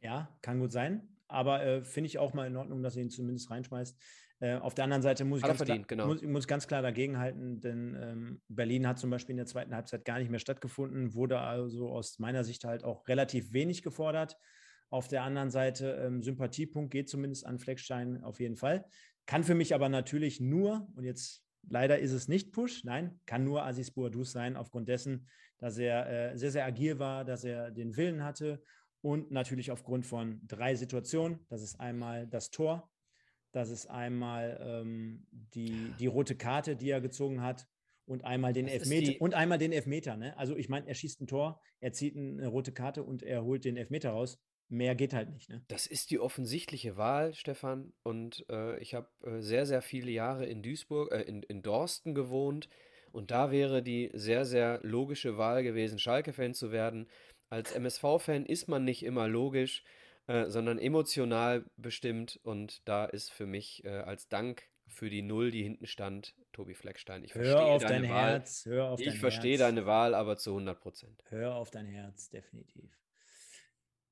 Ja, 0.00 0.36
kann 0.42 0.60
gut 0.60 0.72
sein. 0.72 1.08
Aber 1.28 1.64
äh, 1.64 1.82
finde 1.82 2.06
ich 2.06 2.18
auch 2.18 2.34
mal 2.34 2.46
in 2.46 2.56
Ordnung, 2.56 2.82
dass 2.82 2.96
er 2.96 3.02
ihn 3.02 3.10
zumindest 3.10 3.50
reinschmeißt. 3.50 3.98
Äh, 4.40 4.56
auf 4.56 4.74
der 4.74 4.84
anderen 4.84 5.02
Seite 5.02 5.24
muss 5.24 5.40
ich, 5.40 5.46
ganz 5.46 5.56
verdient, 5.58 5.88
klar, 5.88 5.98
genau. 5.98 6.06
muss, 6.06 6.22
muss 6.22 6.46
ganz 6.46 6.66
klar 6.66 6.82
dagegenhalten, 6.82 7.60
denn 7.60 7.96
ähm, 8.00 8.42
Berlin 8.48 8.86
hat 8.86 8.98
zum 8.98 9.10
Beispiel 9.10 9.32
in 9.32 9.38
der 9.38 9.46
zweiten 9.46 9.74
Halbzeit 9.74 10.04
gar 10.04 10.18
nicht 10.18 10.30
mehr 10.30 10.40
stattgefunden, 10.40 11.14
wurde 11.14 11.38
also 11.38 11.88
aus 11.88 12.18
meiner 12.18 12.44
Sicht 12.44 12.64
halt 12.64 12.84
auch 12.84 13.06
relativ 13.08 13.52
wenig 13.52 13.82
gefordert. 13.82 14.36
Auf 14.90 15.08
der 15.08 15.22
anderen 15.22 15.50
Seite, 15.50 15.92
ähm, 16.04 16.22
Sympathiepunkt 16.22 16.90
geht 16.90 17.08
zumindest 17.08 17.46
an 17.46 17.58
Fleckstein 17.58 18.22
auf 18.22 18.40
jeden 18.40 18.56
Fall. 18.56 18.84
Kann 19.26 19.44
für 19.44 19.54
mich 19.54 19.74
aber 19.74 19.88
natürlich 19.88 20.40
nur, 20.40 20.88
und 20.94 21.04
jetzt 21.04 21.43
leider 21.68 21.98
ist 21.98 22.12
es 22.12 22.28
nicht 22.28 22.52
Push, 22.52 22.84
nein, 22.84 23.20
kann 23.26 23.44
nur 23.44 23.64
Aziz 23.64 23.90
Bouadouz 23.90 24.32
sein, 24.32 24.56
aufgrund 24.56 24.88
dessen, 24.88 25.26
dass 25.58 25.78
er 25.78 26.32
äh, 26.32 26.38
sehr, 26.38 26.50
sehr 26.50 26.64
agil 26.64 26.98
war, 26.98 27.24
dass 27.24 27.44
er 27.44 27.70
den 27.70 27.96
Willen 27.96 28.24
hatte 28.24 28.62
und 29.00 29.30
natürlich 29.30 29.70
aufgrund 29.70 30.06
von 30.06 30.40
drei 30.46 30.74
Situationen. 30.74 31.40
Das 31.48 31.62
ist 31.62 31.80
einmal 31.80 32.26
das 32.26 32.50
Tor, 32.50 32.90
das 33.52 33.70
ist 33.70 33.86
einmal 33.86 34.58
ähm, 34.60 35.26
die, 35.30 35.92
die 35.98 36.06
rote 36.06 36.36
Karte, 36.36 36.74
die 36.74 36.90
er 36.90 37.00
gezogen 37.00 37.40
hat 37.40 37.68
und 38.06 38.24
einmal 38.24 38.52
den 38.52 38.66
Das 38.66 38.74
Elfmeter 38.74 39.20
und 39.20 39.34
einmal 39.34 39.58
den 39.58 39.72
Elfmeter. 39.72 40.16
Ne? 40.16 40.36
Also 40.36 40.56
ich 40.56 40.68
meine, 40.68 40.86
er 40.88 40.94
schießt 40.94 41.20
ein 41.20 41.26
Tor, 41.26 41.60
er 41.80 41.92
zieht 41.92 42.16
eine 42.16 42.48
rote 42.48 42.72
Karte 42.72 43.02
und 43.02 43.22
er 43.22 43.44
holt 43.44 43.64
den 43.64 43.76
Elfmeter 43.76 44.10
raus. 44.10 44.40
Mehr 44.68 44.94
geht 44.94 45.12
halt 45.12 45.30
nicht. 45.30 45.48
Ne? 45.50 45.62
Das 45.68 45.86
ist 45.86 46.10
die 46.10 46.18
offensichtliche 46.18 46.96
Wahl, 46.96 47.34
Stefan. 47.34 47.92
Und 48.02 48.44
äh, 48.48 48.78
ich 48.80 48.94
habe 48.94 49.08
äh, 49.22 49.40
sehr, 49.40 49.66
sehr 49.66 49.82
viele 49.82 50.10
Jahre 50.10 50.46
in 50.46 50.62
Duisburg, 50.62 51.12
äh, 51.12 51.22
in, 51.22 51.42
in 51.42 51.62
Dorsten 51.62 52.14
gewohnt. 52.14 52.68
Und 53.12 53.30
da 53.30 53.50
wäre 53.52 53.82
die 53.82 54.10
sehr, 54.14 54.44
sehr 54.44 54.80
logische 54.82 55.36
Wahl 55.38 55.62
gewesen, 55.62 55.98
Schalke-Fan 55.98 56.54
zu 56.54 56.72
werden. 56.72 57.08
Als 57.50 57.72
MSV-Fan 57.72 58.46
ist 58.46 58.66
man 58.66 58.84
nicht 58.84 59.04
immer 59.04 59.28
logisch, 59.28 59.84
äh, 60.26 60.46
sondern 60.50 60.78
emotional 60.78 61.64
bestimmt. 61.76 62.40
Und 62.42 62.86
da 62.88 63.04
ist 63.04 63.30
für 63.30 63.46
mich 63.46 63.84
äh, 63.84 63.90
als 63.90 64.28
Dank 64.28 64.68
für 64.86 65.10
die 65.10 65.22
Null, 65.22 65.50
die 65.50 65.62
hinten 65.62 65.86
stand, 65.86 66.34
Tobi 66.52 66.74
Fleckstein. 66.74 67.24
Ich 67.24 67.32
verstehe 67.32 67.54
Hör 67.54 67.66
auf 67.66 67.84
deine 67.84 68.06
dein 68.06 68.10
Wahl. 68.14 68.30
Herz, 68.32 68.64
hör 68.66 68.90
auf 68.90 69.00
dein 69.00 69.08
Ich 69.08 69.18
verstehe 69.18 69.58
Herz. 69.58 69.60
deine 69.60 69.86
Wahl, 69.86 70.14
aber 70.14 70.36
zu 70.36 70.50
100 70.50 70.80
Prozent. 70.80 71.24
Hör 71.28 71.54
auf 71.54 71.70
dein 71.70 71.86
Herz, 71.86 72.30
definitiv. 72.30 72.90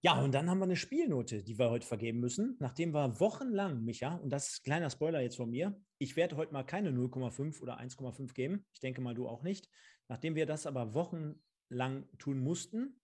Ja, 0.04 0.20
und 0.20 0.34
dann 0.34 0.50
haben 0.50 0.58
wir 0.58 0.64
eine 0.64 0.74
Spielnote, 0.76 1.44
die 1.44 1.58
wir 1.58 1.70
heute 1.70 1.86
vergeben 1.86 2.18
müssen. 2.18 2.56
Nachdem 2.58 2.92
wir 2.92 3.20
wochenlang, 3.20 3.84
Micha, 3.84 4.16
und 4.16 4.30
das 4.30 4.48
ist 4.48 4.60
ein 4.60 4.64
kleiner 4.64 4.90
Spoiler 4.90 5.20
jetzt 5.20 5.36
von 5.36 5.48
mir, 5.48 5.80
ich 5.98 6.16
werde 6.16 6.36
heute 6.36 6.52
mal 6.52 6.64
keine 6.64 6.90
0,5 6.90 7.60
oder 7.60 7.78
1,5 7.78 8.34
geben. 8.34 8.66
Ich 8.74 8.80
denke 8.80 9.00
mal, 9.00 9.14
du 9.14 9.28
auch 9.28 9.44
nicht. 9.44 9.68
Nachdem 10.08 10.34
wir 10.34 10.44
das 10.46 10.66
aber 10.66 10.92
wochenlang 10.94 12.08
tun 12.18 12.40
mussten, 12.40 13.00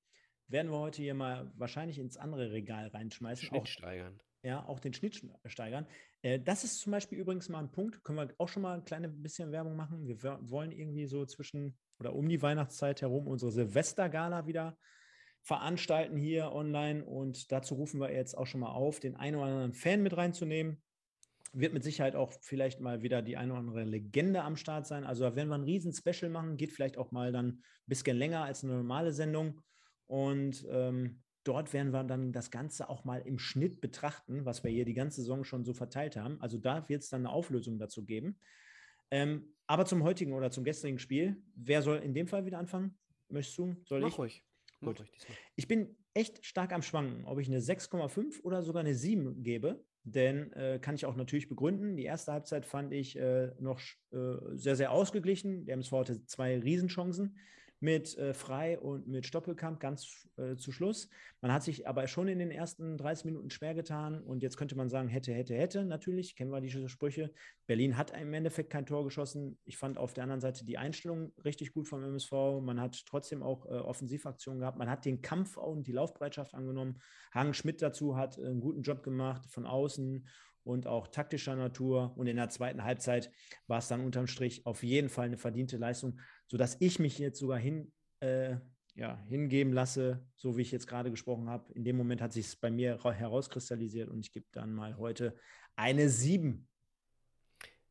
werden 0.49 0.72
wir 0.72 0.78
heute 0.78 1.01
hier 1.03 1.14
mal 1.14 1.53
wahrscheinlich 1.57 1.99
ins 2.01 2.16
andere 2.16 2.51
Regal 2.51 2.88
reinschmeißen. 2.88 3.49
Auch, 3.51 3.55
Schnitt 3.55 3.68
steigern. 3.68 4.18
ja, 4.42 4.64
auch 4.66 4.80
den 4.80 4.92
Schnitt 4.92 5.14
sch- 5.14 5.30
steigern. 5.49 5.86
Äh, 6.22 6.40
das 6.40 6.64
ist 6.64 6.80
zum 6.80 6.90
Beispiel 6.90 7.18
übrigens 7.18 7.49
mal 7.49 7.61
ein 7.61 7.70
Punkt, 7.70 8.03
können 8.03 8.18
wir 8.18 8.34
auch 8.38 8.49
schon 8.49 8.62
mal 8.62 8.74
ein 8.74 8.84
kleines 8.84 9.12
bisschen 9.22 9.53
Werbung 9.53 9.76
machen. 9.76 10.09
Wir 10.09 10.20
wollen 10.51 10.72
irgendwie 10.72 11.07
so 11.07 11.24
zwischen 11.26 11.78
oder 12.01 12.12
um 12.14 12.28
die 12.28 12.42
Weihnachtszeit 12.42 13.03
herum 13.03 13.28
unsere 13.28 13.53
Silvestergala 13.53 14.46
wieder 14.49 14.76
veranstalten 15.49 16.18
hier 16.18 16.53
online 16.53 17.03
und 17.03 17.51
dazu 17.51 17.74
rufen 17.74 18.01
wir 18.01 18.12
jetzt 18.12 18.36
auch 18.36 18.46
schon 18.46 18.61
mal 18.61 18.70
auf, 18.70 19.01
den 19.01 19.16
einen 19.16 19.36
oder 19.36 19.46
anderen 19.46 19.72
Fan 19.72 20.03
mit 20.03 20.14
reinzunehmen. 20.14 20.82
Wird 21.55 21.72
mit 21.72 21.82
Sicherheit 21.82 22.14
auch 22.14 22.34
vielleicht 22.42 22.80
mal 22.80 23.01
wieder 23.01 23.22
die 23.22 23.38
eine 23.38 23.53
oder 23.53 23.61
andere 23.61 23.84
Legende 23.84 24.42
am 24.42 24.57
Start 24.57 24.86
sein. 24.86 25.05
Also 25.05 25.24
da 25.24 25.36
werden 25.36 25.49
wir 25.49 25.55
ein 25.55 25.64
riesen 25.64 25.94
Special 25.94 26.30
machen, 26.30 26.59
geht 26.59 26.72
vielleicht 26.72 26.99
auch 26.99 27.12
mal 27.12 27.32
dann 27.32 27.46
ein 27.46 27.62
bisschen 27.86 28.18
länger 28.18 28.44
als 28.44 28.62
eine 28.62 28.74
normale 28.74 29.11
Sendung. 29.11 29.62
Und 30.07 30.66
ähm, 30.70 31.22
dort 31.45 31.72
werden 31.72 31.95
wir 31.95 32.04
dann 32.04 32.30
das 32.30 32.50
Ganze 32.50 32.91
auch 32.91 33.07
mal 33.07 33.22
im 33.22 33.38
Schnitt 33.38 33.80
betrachten, 33.80 34.45
was 34.45 34.62
wir 34.64 34.70
hier 34.70 34.84
die 34.84 34.92
ganze 34.92 35.22
Saison 35.22 35.45
schon 35.45 35.64
so 35.64 35.72
verteilt 35.72 36.18
haben. 36.18 36.38
Also 36.42 36.58
da 36.58 36.87
wird 36.91 37.04
es 37.04 37.08
dann 37.08 37.22
eine 37.22 37.30
Auflösung 37.30 37.79
dazu 37.79 38.04
geben. 38.04 38.38
Ähm, 39.11 39.54
aber 39.66 39.87
zum 39.87 40.03
heutigen 40.03 40.34
oder 40.34 40.50
zum 40.50 40.62
gestrigen 40.62 40.99
Spiel, 40.99 41.42
wer 41.54 41.80
soll 41.80 42.00
in 42.00 42.12
dem 42.12 42.29
Fall 42.29 42.45
wieder 42.45 42.58
anfangen? 42.58 42.99
Möchtest 43.30 43.57
du? 43.57 43.76
Soll 43.87 44.03
Mach 44.03 44.08
ich? 44.08 44.18
ruhig. 44.18 44.47
Gut. 44.80 45.05
Ich 45.57 45.67
bin 45.67 45.96
echt 46.14 46.45
stark 46.45 46.72
am 46.72 46.83
Schwanken, 46.83 47.25
ob 47.25 47.38
ich 47.38 47.49
eine 47.49 47.61
6,5 47.61 48.42
oder 48.42 48.63
sogar 48.63 48.80
eine 48.80 48.95
7 48.95 49.42
gebe. 49.42 49.84
Denn 50.05 50.53
äh, 50.53 50.79
kann 50.80 50.95
ich 50.95 51.05
auch 51.05 51.17
natürlich 51.17 51.49
begründen. 51.49 51.96
Die 51.96 52.05
erste 52.05 52.33
Halbzeit 52.33 52.64
fand 52.64 52.92
ich 52.92 53.18
äh, 53.18 53.53
noch 53.61 53.80
äh, 54.11 54.37
sehr, 54.55 54.76
sehr 54.76 54.91
ausgeglichen. 54.91 55.67
Der 55.67 55.75
MSV 55.75 55.92
hatte 55.92 56.25
zwei 56.25 56.59
Riesenchancen. 56.59 57.37
Mit 57.80 58.17
äh, 58.18 58.34
Frei 58.34 58.79
und 58.79 59.07
mit 59.07 59.26
Stoppelkamp 59.26 59.79
ganz 59.79 60.29
äh, 60.37 60.57
zu 60.57 60.72
Schluss. 60.72 61.09
Man 61.41 61.53
hat 61.53 61.63
sich 61.63 61.87
aber 61.87 62.09
schon 62.09 62.29
in 62.29 62.38
den 62.38 62.50
ersten 62.50 62.96
30 62.96 63.26
Minuten 63.26 63.50
schwer 63.50 63.75
getan 63.75 64.21
und 64.21 64.42
jetzt 64.42 64.57
könnte 64.57 64.76
man 64.76 64.88
sagen, 64.88 65.09
hätte, 65.09 65.33
hätte, 65.33 65.55
hätte, 65.55 65.84
natürlich, 65.84 66.34
kennen 66.34 66.50
wir 66.50 66.61
diese 66.61 66.88
Sprüche. 66.88 67.33
Berlin 67.67 67.96
hat 67.96 68.18
im 68.18 68.34
Endeffekt 68.34 68.71
kein 68.71 68.87
Tor 68.87 69.05
geschossen. 69.05 69.59
Ich 69.64 69.76
fand 69.76 69.96
auf 69.99 70.13
der 70.13 70.25
anderen 70.25 70.41
Seite 70.41 70.64
die 70.64 70.79
Einstellung 70.79 71.33
richtig 71.45 71.72
gut 71.72 71.87
vom 71.87 72.03
MSV. 72.03 72.33
Man 72.61 72.80
hat 72.80 73.05
trotzdem 73.07 73.42
auch 73.42 73.67
äh, 73.67 73.75
Offensivaktionen 73.75 74.61
gehabt. 74.61 74.79
Man 74.79 74.91
hat 74.91 75.05
den 75.05 75.22
Kampf 75.22 75.57
und 75.57 75.87
die 75.87 75.92
Laufbereitschaft 75.92 76.55
angenommen. 76.55 76.99
Hagen 77.33 77.55
Schmidt 77.55 77.80
dazu 77.80 78.17
hat 78.17 78.38
äh, 78.38 78.46
einen 78.46 78.61
guten 78.61 78.83
Job 78.83 79.03
gemacht 79.03 79.46
von 79.46 79.67
außen 79.67 80.26
und 80.68 80.87
auch 80.87 81.09
taktischer 81.09 81.57
Natur. 81.57 82.13
Und 82.17 82.26
in 82.26 82.37
der 82.37 82.50
zweiten 82.50 82.84
Halbzeit 82.84 83.30
war 83.67 83.79
es 83.79 83.88
dann 83.88 84.05
unterm 84.05 84.26
Strich 84.26 84.67
auf 84.67 84.83
jeden 84.83 85.09
Fall 85.09 85.26
eine 85.26 85.38
verdiente 85.38 85.79
Leistung, 85.79 86.21
sodass 86.49 86.76
ich 86.80 86.99
mich 86.99 87.18
jetzt 87.18 87.38
sogar 87.38 87.58
hin, 87.58 87.92
äh, 88.20 88.57
ja, 88.95 89.16
hingeben 89.29 89.72
lasse, 89.72 90.26
so 90.34 90.57
wie 90.57 90.62
ich 90.62 90.72
jetzt 90.72 90.88
gerade 90.88 91.11
gesprochen 91.11 91.49
habe. 91.49 91.72
In 91.75 91.84
dem 91.84 91.96
Moment 91.96 92.20
hat 92.20 92.33
sich 92.33 92.46
es 92.46 92.57
bei 92.57 92.70
mir 92.70 92.99
herauskristallisiert 93.04 94.08
und 94.08 94.20
ich 94.20 94.33
gebe 94.33 94.46
dann 94.50 94.72
mal 94.72 94.96
heute 94.96 95.37
eine 95.76 96.08
7. 96.08 96.66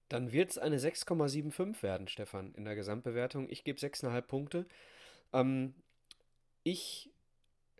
Dann 0.09 0.31
wird 0.31 0.51
es 0.51 0.57
eine 0.57 0.79
6,75 0.79 1.81
werden, 1.83 2.07
Stefan, 2.07 2.53
in 2.55 2.65
der 2.65 2.75
Gesamtbewertung. 2.75 3.49
Ich 3.49 3.63
gebe 3.63 3.79
6,5 3.79 4.21
Punkte. 4.21 4.67
Ähm, 5.33 5.75
ich 6.63 7.13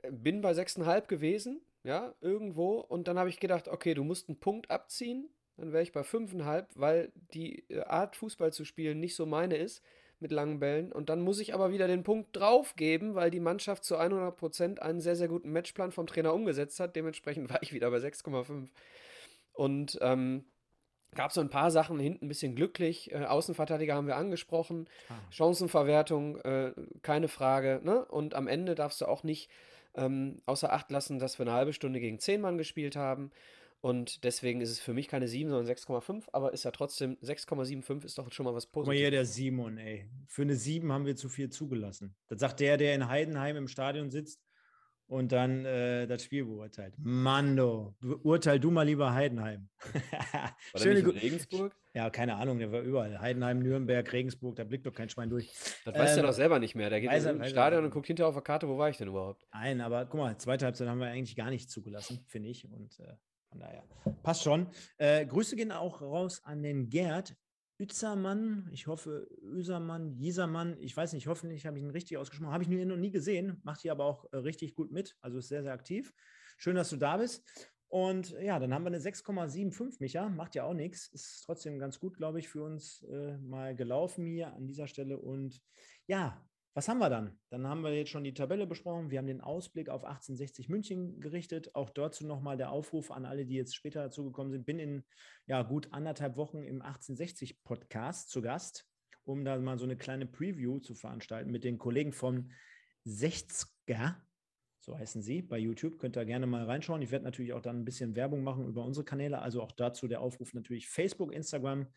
bin 0.10 0.42
bei 0.42 0.52
6,5 0.52 1.08
gewesen 1.08 1.62
ja, 1.88 2.14
irgendwo. 2.20 2.80
Und 2.80 3.08
dann 3.08 3.18
habe 3.18 3.30
ich 3.30 3.40
gedacht, 3.40 3.70
okay, 3.70 3.94
du 3.94 4.04
musst 4.04 4.28
einen 4.28 4.40
Punkt 4.40 4.70
abziehen. 4.70 5.30
Dann 5.56 5.72
wäre 5.72 5.84
ich 5.84 5.94
bei 5.94 6.02
5,5, 6.02 6.68
weil 6.76 7.14
die 7.34 7.68
äh, 7.70 7.82
Art 7.84 8.18
Fußball 8.18 8.52
zu 8.52 8.66
spielen 8.66 9.00
nicht 9.00 9.16
so 9.16 9.26
meine 9.26 9.56
ist 9.56 9.82
mit 10.20 10.32
langen 10.32 10.60
Bällen. 10.60 10.92
Und 10.92 11.10
dann 11.10 11.22
muss 11.22 11.40
ich 11.40 11.54
aber 11.54 11.72
wieder 11.72 11.88
den 11.88 12.04
Punkt 12.04 12.36
draufgeben, 12.36 13.16
weil 13.16 13.32
die 13.32 13.40
Mannschaft 13.40 13.84
zu 13.84 13.98
100 13.98 14.36
Prozent 14.36 14.82
einen 14.82 15.02
sehr, 15.02 15.16
sehr 15.16 15.28
guten 15.28 15.52
Matchplan 15.52 15.92
vom 15.92 16.08
Trainer 16.08 16.34
umgesetzt 16.34 16.80
hat. 16.80 16.96
Dementsprechend 16.96 17.50
war 17.54 17.62
ich 17.62 17.74
wieder 17.74 17.90
bei 17.92 17.98
6,5. 17.98 18.68
Und 19.54 19.98
ähm, 20.02 20.46
gab 21.16 21.32
so 21.32 21.42
ein 21.42 21.50
paar 21.50 21.72
Sachen 21.72 22.00
hinten 22.00 22.26
ein 22.26 22.30
bisschen 22.30 22.56
glücklich. 22.56 23.12
Äh, 23.12 23.26
Außenverteidiger 23.26 23.96
haben 23.96 24.08
wir 24.08 24.18
angesprochen. 24.18 24.88
Ah. 25.10 25.14
Chancenverwertung, 25.32 26.38
äh, 26.42 26.74
keine 27.02 27.28
Frage. 27.28 27.82
Ne? 27.84 28.06
Und 28.06 28.36
am 28.36 28.48
Ende 28.48 28.76
darfst 28.76 29.02
du 29.02 29.06
auch 29.06 29.24
nicht 29.24 29.50
ähm, 29.96 30.42
außer 30.46 30.72
Acht 30.72 30.92
lassen, 30.92 31.20
dass 31.20 31.40
wir 31.40 31.46
eine 31.46 31.56
halbe 31.56 31.74
Stunde 31.74 32.00
gegen 32.00 32.20
10 32.20 32.42
Mann 32.42 32.58
gespielt 32.58 32.96
haben. 32.96 33.32
Und 33.88 34.26
deswegen 34.26 34.60
ist 34.60 34.70
es 34.70 34.82
für 34.82 34.94
mich 34.94 35.08
keine 35.08 35.30
7, 35.30 35.50
sondern 35.50 35.74
6,5, 35.74 36.26
aber 36.34 36.52
ist 36.52 36.66
ja 36.66 36.72
trotzdem 36.72 37.16
6,75 37.22 38.04
ist 38.04 38.18
doch 38.18 38.30
schon 38.34 38.44
mal 38.44 38.54
was 38.54 38.66
Positives. 38.66 38.84
Guck 38.84 38.88
mal 38.88 38.98
hier, 38.98 39.12
der 39.12 39.24
Simon, 39.24 39.78
ey. 39.78 40.10
Für 40.28 40.42
eine 40.42 40.56
7 40.56 40.92
haben 40.92 41.06
wir 41.06 41.16
zu 41.16 41.30
viel 41.30 41.50
zugelassen. 41.50 42.14
Das 42.28 42.42
sagt 42.42 42.60
der, 42.60 42.76
der 42.76 42.96
in 42.96 43.08
Heidenheim 43.08 43.56
im 43.56 43.70
Stadion 43.70 44.12
sitzt 44.12 44.44
und 45.06 45.32
dann 45.32 45.64
äh, 45.64 46.06
das 46.06 46.22
Spiel 46.22 46.44
beurteilt. 46.44 46.96
Mando, 46.98 47.96
urteil 48.24 48.60
du 48.60 48.72
mal 48.72 48.84
lieber 48.84 49.14
Heidenheim. 49.14 49.70
Schöne 50.76 51.02
der 51.02 51.24
Regensburg? 51.24 51.74
Ja, 51.94 52.10
keine 52.10 52.36
Ahnung, 52.36 52.60
der 52.60 52.74
war 52.74 52.82
überall. 52.82 53.22
Heidenheim, 53.22 53.60
Nürnberg, 53.60 54.12
Regensburg, 54.12 54.58
da 54.58 54.66
blickt 54.66 54.86
doch 54.86 54.94
kein 54.94 55.08
Schwein 55.08 55.30
durch. 55.30 55.54
Das 55.86 55.96
ähm, 55.96 56.02
weiß 56.02 56.18
er 56.18 56.24
doch 56.24 56.34
selber 56.34 56.60
nicht 56.60 56.76
mehr. 56.76 56.90
Der 56.90 57.00
geht 57.00 57.14
ins 57.14 57.50
Stadion 57.50 57.86
und 57.86 57.92
guckt 57.92 58.08
hinterher 58.08 58.28
auf 58.28 58.36
der 58.36 58.44
Karte, 58.44 58.68
wo 58.68 58.78
war 58.78 58.90
ich 58.90 58.98
denn 58.98 59.08
überhaupt? 59.08 59.48
Nein, 59.54 59.80
aber 59.80 60.06
guck 60.08 60.20
mal, 60.20 60.38
zweite 60.38 60.66
Halbzeit 60.66 60.90
haben 60.90 61.00
wir 61.00 61.08
eigentlich 61.08 61.38
gar 61.38 61.52
nicht 61.52 61.72
zugelassen, 61.72 62.26
finde 62.28 62.50
ich. 62.50 62.70
Und 62.70 63.00
äh, 63.00 63.14
daher 63.60 63.84
passt 64.24 64.44
schon. 64.44 64.68
Äh, 64.98 65.26
Grüße 65.26 65.56
gehen 65.56 65.72
auch 65.72 66.02
raus 66.02 66.42
an 66.44 66.64
den 66.64 66.90
Gerd. 66.90 67.36
Üzermann, 67.80 68.70
ich 68.72 68.88
hoffe, 68.88 69.28
Üsermann, 69.44 70.16
Jiesermann, 70.16 70.78
ich 70.80 70.98
weiß 70.98 71.14
nicht, 71.14 71.28
hoffentlich 71.28 71.68
habe 71.68 71.78
ich 71.78 71.84
ihn 71.84 71.92
richtig 71.92 72.18
ausgesprochen, 72.18 72.52
habe 72.52 72.64
ich 72.64 72.70
noch 72.70 72.98
nie 72.98 73.12
gesehen, 73.12 73.62
macht 73.64 73.82
hier 73.82 73.92
aber 73.92 74.06
auch 74.06 74.26
äh, 74.32 74.38
richtig 74.38 74.74
gut 74.74 74.92
mit, 74.92 75.16
also 75.22 75.38
ist 75.38 75.50
sehr, 75.50 75.62
sehr 75.62 75.74
aktiv. 75.74 76.12
Schön, 76.58 76.76
dass 76.76 76.90
du 76.90 76.98
da 76.98 77.18
bist. 77.18 77.44
Und 77.90 78.32
ja, 78.42 78.60
dann 78.60 78.74
haben 78.74 78.84
wir 78.84 78.88
eine 78.88 79.00
6,75, 79.00 79.98
Micha, 80.00 80.28
macht 80.28 80.56
ja 80.56 80.64
auch 80.64 80.74
nichts, 80.74 81.08
ist 81.10 81.44
trotzdem 81.46 81.80
ganz 81.80 82.00
gut, 82.00 82.18
glaube 82.18 82.40
ich, 82.40 82.50
für 82.50 82.64
uns 82.64 83.04
äh, 83.04 83.38
mal 83.38 83.76
gelaufen 83.76 84.26
hier 84.26 84.54
an 84.54 84.68
dieser 84.68 84.88
Stelle. 84.88 85.20
Und 85.20 85.62
ja, 86.08 86.44
was 86.78 86.88
haben 86.88 87.00
wir 87.00 87.10
dann? 87.10 87.36
Dann 87.50 87.66
haben 87.66 87.82
wir 87.82 87.92
jetzt 87.92 88.12
schon 88.12 88.24
die 88.24 88.36
Tabelle 88.36 88.68
besprochen. 88.68 89.10
Wir 89.10 89.18
haben 89.18 89.26
den 89.26 89.42
Ausblick 89.42 89.90
auf 89.90 90.04
1860 90.04 90.70
München 90.70 91.20
gerichtet. 91.20 91.74
Auch 91.74 91.90
dazu 91.90 92.28
nochmal 92.28 92.56
der 92.56 92.70
Aufruf 92.70 93.10
an 93.10 93.26
alle, 93.26 93.48
die 93.48 93.56
jetzt 93.56 93.76
später 93.76 94.04
dazugekommen 94.04 94.52
sind. 94.52 94.68
Bin 94.68 94.78
in 94.78 95.04
ja, 95.48 95.64
gut 95.64 95.88
anderthalb 95.92 96.38
Wochen 96.38 96.60
im 96.60 96.84
1860 96.84 97.64
Podcast 97.64 98.30
zu 98.30 98.44
Gast, 98.44 98.88
um 99.24 99.44
da 99.44 99.58
mal 99.58 99.80
so 99.80 99.86
eine 99.86 99.98
kleine 99.98 100.28
Preview 100.28 100.78
zu 100.78 100.94
veranstalten 100.94 101.50
mit 101.50 101.64
den 101.64 101.80
Kollegen 101.80 102.14
von 102.14 102.52
60er. 103.08 104.14
So 104.80 104.96
heißen 104.96 105.24
sie 105.24 105.42
bei 105.42 105.58
YouTube. 105.58 105.98
Könnt 105.98 106.16
ihr 106.16 106.26
gerne 106.26 106.46
mal 106.46 106.66
reinschauen. 106.66 107.02
Ich 107.02 107.10
werde 107.10 107.26
natürlich 107.26 107.54
auch 107.54 107.62
dann 107.64 107.80
ein 107.80 107.86
bisschen 107.86 108.16
Werbung 108.16 108.44
machen 108.44 108.68
über 108.68 108.86
unsere 108.86 109.04
Kanäle. 109.04 109.40
Also 109.40 109.64
auch 109.64 109.72
dazu 109.72 110.08
der 110.08 110.22
Aufruf 110.22 110.54
natürlich 110.54 110.88
Facebook, 110.88 111.34
Instagram, 111.34 111.88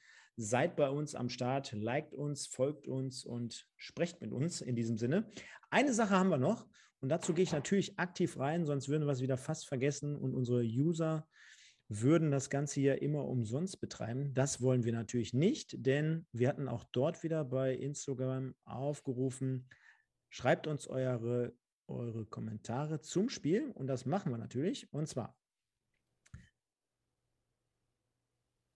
Seid 0.43 0.75
bei 0.75 0.89
uns 0.89 1.15
am 1.15 1.29
Start, 1.29 1.73
liked 1.73 2.15
uns, 2.15 2.47
folgt 2.47 2.89
uns 2.89 3.27
und 3.27 3.69
sprecht 3.77 4.23
mit 4.23 4.33
uns 4.33 4.63
in 4.63 4.75
diesem 4.75 4.97
Sinne. 4.97 5.29
Eine 5.69 5.93
Sache 5.93 6.19
haben 6.19 6.31
wir 6.31 6.39
noch 6.39 6.67
und 7.01 7.11
dazu 7.11 7.35
gehe 7.35 7.43
ich 7.43 7.53
natürlich 7.53 7.99
aktiv 7.99 8.39
rein, 8.39 8.65
sonst 8.65 8.89
würden 8.89 9.07
wir 9.07 9.13
es 9.13 9.21
wieder 9.21 9.37
fast 9.37 9.69
vergessen 9.69 10.17
und 10.17 10.35
unsere 10.35 10.63
User 10.63 11.29
würden 11.89 12.31
das 12.31 12.49
Ganze 12.49 12.81
hier 12.81 13.03
immer 13.03 13.27
umsonst 13.27 13.83
betreiben. 13.83 14.33
Das 14.33 14.63
wollen 14.63 14.83
wir 14.83 14.95
natürlich 14.95 15.35
nicht, 15.35 15.85
denn 15.85 16.27
wir 16.33 16.49
hatten 16.49 16.69
auch 16.69 16.85
dort 16.85 17.23
wieder 17.23 17.45
bei 17.45 17.75
Instagram 17.75 18.55
aufgerufen, 18.65 19.69
schreibt 20.31 20.67
uns 20.67 20.87
eure, 20.87 21.53
eure 21.87 22.25
Kommentare 22.25 23.03
zum 23.03 23.29
Spiel 23.29 23.73
und 23.73 23.89
das 23.89 24.07
machen 24.07 24.33
wir 24.33 24.39
natürlich. 24.39 24.91
Und 24.91 25.07
zwar 25.07 25.37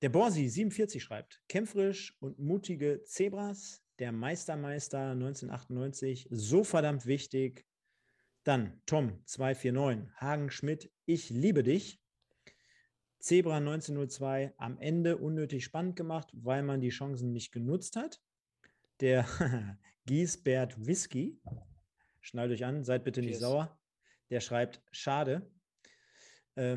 Der 0.05 0.11
Borsi 0.11 0.51
47 0.51 1.03
schreibt, 1.03 1.41
kämpferisch 1.49 2.15
und 2.21 2.39
mutige 2.39 3.03
Zebras, 3.05 3.83
der 3.99 4.13
Meistermeister 4.13 5.13
1998, 5.13 6.29
so 6.31 6.63
verdammt 6.63 7.07
wichtig. 7.07 7.67
Dann 8.43 8.83
Tom 8.85 9.25
249, 9.25 10.15
Hagen 10.21 10.51
Schmidt, 10.51 10.93
ich 11.07 11.31
liebe 11.31 11.63
dich. 11.63 12.03
Zebra 13.19 13.57
1902, 13.57 14.53
am 14.59 14.77
Ende 14.79 15.17
unnötig 15.17 15.65
spannend 15.65 15.97
gemacht, 15.97 16.29
weil 16.35 16.63
man 16.63 16.83
die 16.83 16.91
Chancen 16.91 17.33
nicht 17.33 17.51
genutzt 17.51 17.97
hat. 17.97 18.21
Der 19.01 19.25
Giesbert 20.05 20.87
Whisky, 20.87 21.41
schnallt 22.21 22.53
euch 22.53 22.67
an, 22.67 22.85
seid 22.85 23.05
bitte 23.05 23.23
nicht 23.23 23.39
Cheers. 23.39 23.41
sauer. 23.41 23.81
Der 24.29 24.41
schreibt, 24.41 24.83
schade. 24.91 25.51
Äh, 26.57 26.77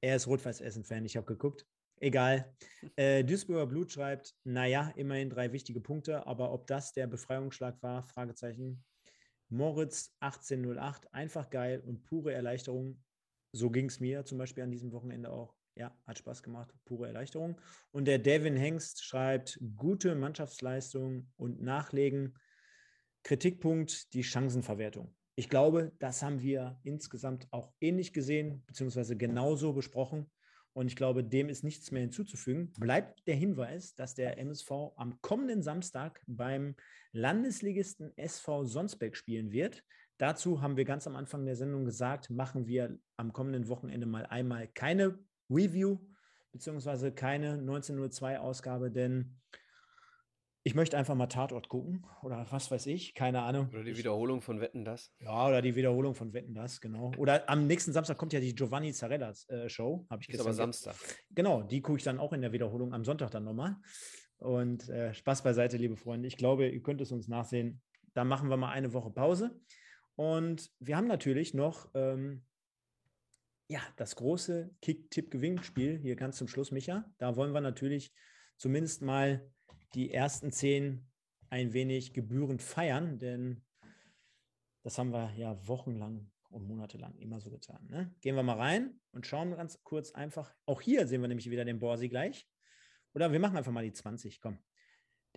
er 0.00 0.16
ist 0.16 0.26
Rot-Weiß-Essen-Fan, 0.26 1.04
ich 1.04 1.16
habe 1.16 1.26
geguckt. 1.26 1.69
Egal. 2.00 2.50
Äh, 2.96 3.24
Duisburger 3.24 3.66
Blut 3.66 3.92
schreibt, 3.92 4.34
naja, 4.44 4.90
immerhin 4.96 5.28
drei 5.28 5.52
wichtige 5.52 5.80
Punkte, 5.80 6.26
aber 6.26 6.50
ob 6.50 6.66
das 6.66 6.94
der 6.94 7.06
Befreiungsschlag 7.06 7.82
war, 7.82 8.02
Fragezeichen. 8.02 8.82
Moritz 9.50 10.14
1808, 10.20 11.12
einfach 11.12 11.50
geil 11.50 11.80
und 11.80 12.04
pure 12.04 12.32
Erleichterung. 12.32 13.02
So 13.52 13.68
ging 13.68 13.86
es 13.86 14.00
mir 14.00 14.24
zum 14.24 14.38
Beispiel 14.38 14.62
an 14.62 14.70
diesem 14.70 14.92
Wochenende 14.92 15.30
auch. 15.30 15.54
Ja, 15.76 15.94
hat 16.06 16.18
Spaß 16.18 16.42
gemacht, 16.42 16.72
pure 16.84 17.06
Erleichterung. 17.06 17.60
Und 17.90 18.06
der 18.06 18.18
Devin 18.18 18.56
Hengst 18.56 19.04
schreibt, 19.04 19.60
gute 19.76 20.14
Mannschaftsleistung 20.14 21.30
und 21.36 21.60
Nachlegen. 21.60 22.34
Kritikpunkt, 23.24 24.14
die 24.14 24.24
Chancenverwertung. 24.24 25.14
Ich 25.34 25.48
glaube, 25.48 25.92
das 25.98 26.22
haben 26.22 26.40
wir 26.40 26.78
insgesamt 26.82 27.46
auch 27.50 27.72
ähnlich 27.80 28.12
gesehen, 28.12 28.64
beziehungsweise 28.66 29.16
genauso 29.16 29.72
besprochen. 29.72 30.30
Und 30.72 30.86
ich 30.86 30.96
glaube, 30.96 31.24
dem 31.24 31.48
ist 31.48 31.64
nichts 31.64 31.90
mehr 31.90 32.02
hinzuzufügen. 32.02 32.72
Bleibt 32.78 33.26
der 33.26 33.34
Hinweis, 33.34 33.94
dass 33.94 34.14
der 34.14 34.38
MSV 34.38 34.70
am 34.96 35.20
kommenden 35.20 35.62
Samstag 35.62 36.22
beim 36.26 36.76
Landesligisten 37.12 38.16
SV 38.16 38.64
Sonsbeck 38.64 39.16
spielen 39.16 39.50
wird. 39.50 39.82
Dazu 40.18 40.60
haben 40.60 40.76
wir 40.76 40.84
ganz 40.84 41.06
am 41.06 41.16
Anfang 41.16 41.44
der 41.44 41.56
Sendung 41.56 41.84
gesagt, 41.84 42.30
machen 42.30 42.66
wir 42.66 42.98
am 43.16 43.32
kommenden 43.32 43.68
Wochenende 43.68 44.06
mal 44.06 44.26
einmal 44.26 44.68
keine 44.68 45.18
Review 45.48 45.98
beziehungsweise 46.52 47.12
keine 47.12 47.56
1902-Ausgabe, 47.56 48.90
denn 48.90 49.36
ich 50.62 50.74
möchte 50.74 50.96
einfach 50.98 51.14
mal 51.14 51.26
Tatort 51.26 51.68
gucken 51.68 52.04
oder 52.22 52.46
was 52.50 52.70
weiß 52.70 52.86
ich, 52.86 53.14
keine 53.14 53.42
Ahnung. 53.42 53.68
Oder 53.70 53.84
die 53.84 53.96
Wiederholung 53.96 54.42
von 54.42 54.60
Wetten 54.60 54.84
das. 54.84 55.12
Ja, 55.18 55.48
oder 55.48 55.62
die 55.62 55.74
Wiederholung 55.74 56.14
von 56.14 56.32
Wetten 56.34 56.54
das, 56.54 56.80
genau. 56.80 57.12
Oder 57.16 57.48
am 57.48 57.66
nächsten 57.66 57.92
Samstag 57.92 58.18
kommt 58.18 58.32
ja 58.32 58.40
die 58.40 58.54
Giovanni 58.54 58.92
Zarella 58.92 59.32
äh, 59.48 59.68
Show, 59.68 60.06
habe 60.10 60.22
ich 60.22 60.28
Ist 60.28 60.40
aber 60.40 60.52
Samstag. 60.52 60.94
Genau, 61.30 61.62
die 61.62 61.80
gucke 61.80 61.98
ich 61.98 62.04
dann 62.04 62.18
auch 62.18 62.32
in 62.32 62.42
der 62.42 62.52
Wiederholung 62.52 62.92
am 62.92 63.04
Sonntag 63.04 63.30
dann 63.30 63.44
nochmal. 63.44 63.76
Und 64.36 64.88
äh, 64.88 65.14
Spaß 65.14 65.42
beiseite, 65.42 65.76
liebe 65.76 65.96
Freunde. 65.96 66.28
Ich 66.28 66.36
glaube, 66.36 66.68
ihr 66.68 66.82
könnt 66.82 67.00
es 67.00 67.12
uns 67.12 67.28
nachsehen. 67.28 67.80
Da 68.14 68.24
machen 68.24 68.50
wir 68.50 68.56
mal 68.56 68.70
eine 68.70 68.92
Woche 68.92 69.10
Pause. 69.10 69.58
Und 70.16 70.70
wir 70.78 70.96
haben 70.96 71.06
natürlich 71.06 71.54
noch 71.54 71.88
ähm, 71.94 72.44
ja, 73.68 73.80
das 73.96 74.16
große 74.16 74.74
Kick-Tipp-Gewinnspiel 74.82 75.98
hier 75.98 76.16
ganz 76.16 76.36
zum 76.36 76.48
Schluss, 76.48 76.70
Micha. 76.70 77.04
Da 77.18 77.36
wollen 77.36 77.52
wir 77.52 77.60
natürlich 77.60 78.12
zumindest 78.56 79.00
mal 79.00 79.48
die 79.94 80.12
ersten 80.12 80.52
zehn 80.52 81.06
ein 81.48 81.72
wenig 81.72 82.12
gebührend 82.12 82.62
feiern, 82.62 83.18
denn 83.18 83.62
Das 84.82 84.98
haben 84.98 85.10
wir 85.10 85.32
ja 85.36 85.66
wochenlang 85.68 86.30
und 86.48 86.66
monatelang 86.66 87.14
immer 87.18 87.40
so 87.40 87.50
getan. 87.50 87.86
Ne? 87.88 88.14
Gehen 88.20 88.34
wir 88.34 88.42
mal 88.42 88.56
rein 88.56 88.98
und 89.12 89.26
schauen 89.26 89.54
ganz 89.56 89.82
kurz 89.82 90.12
einfach. 90.12 90.54
Auch 90.66 90.80
hier 90.80 91.06
sehen 91.06 91.20
wir 91.20 91.28
nämlich 91.28 91.50
wieder 91.50 91.64
den 91.64 91.78
Borsi 91.78 92.08
gleich. 92.08 92.46
Oder 93.14 93.32
wir 93.32 93.40
machen 93.40 93.56
einfach 93.56 93.72
mal 93.72 93.84
die 93.84 93.92
20, 93.92 94.40
komm. 94.40 94.58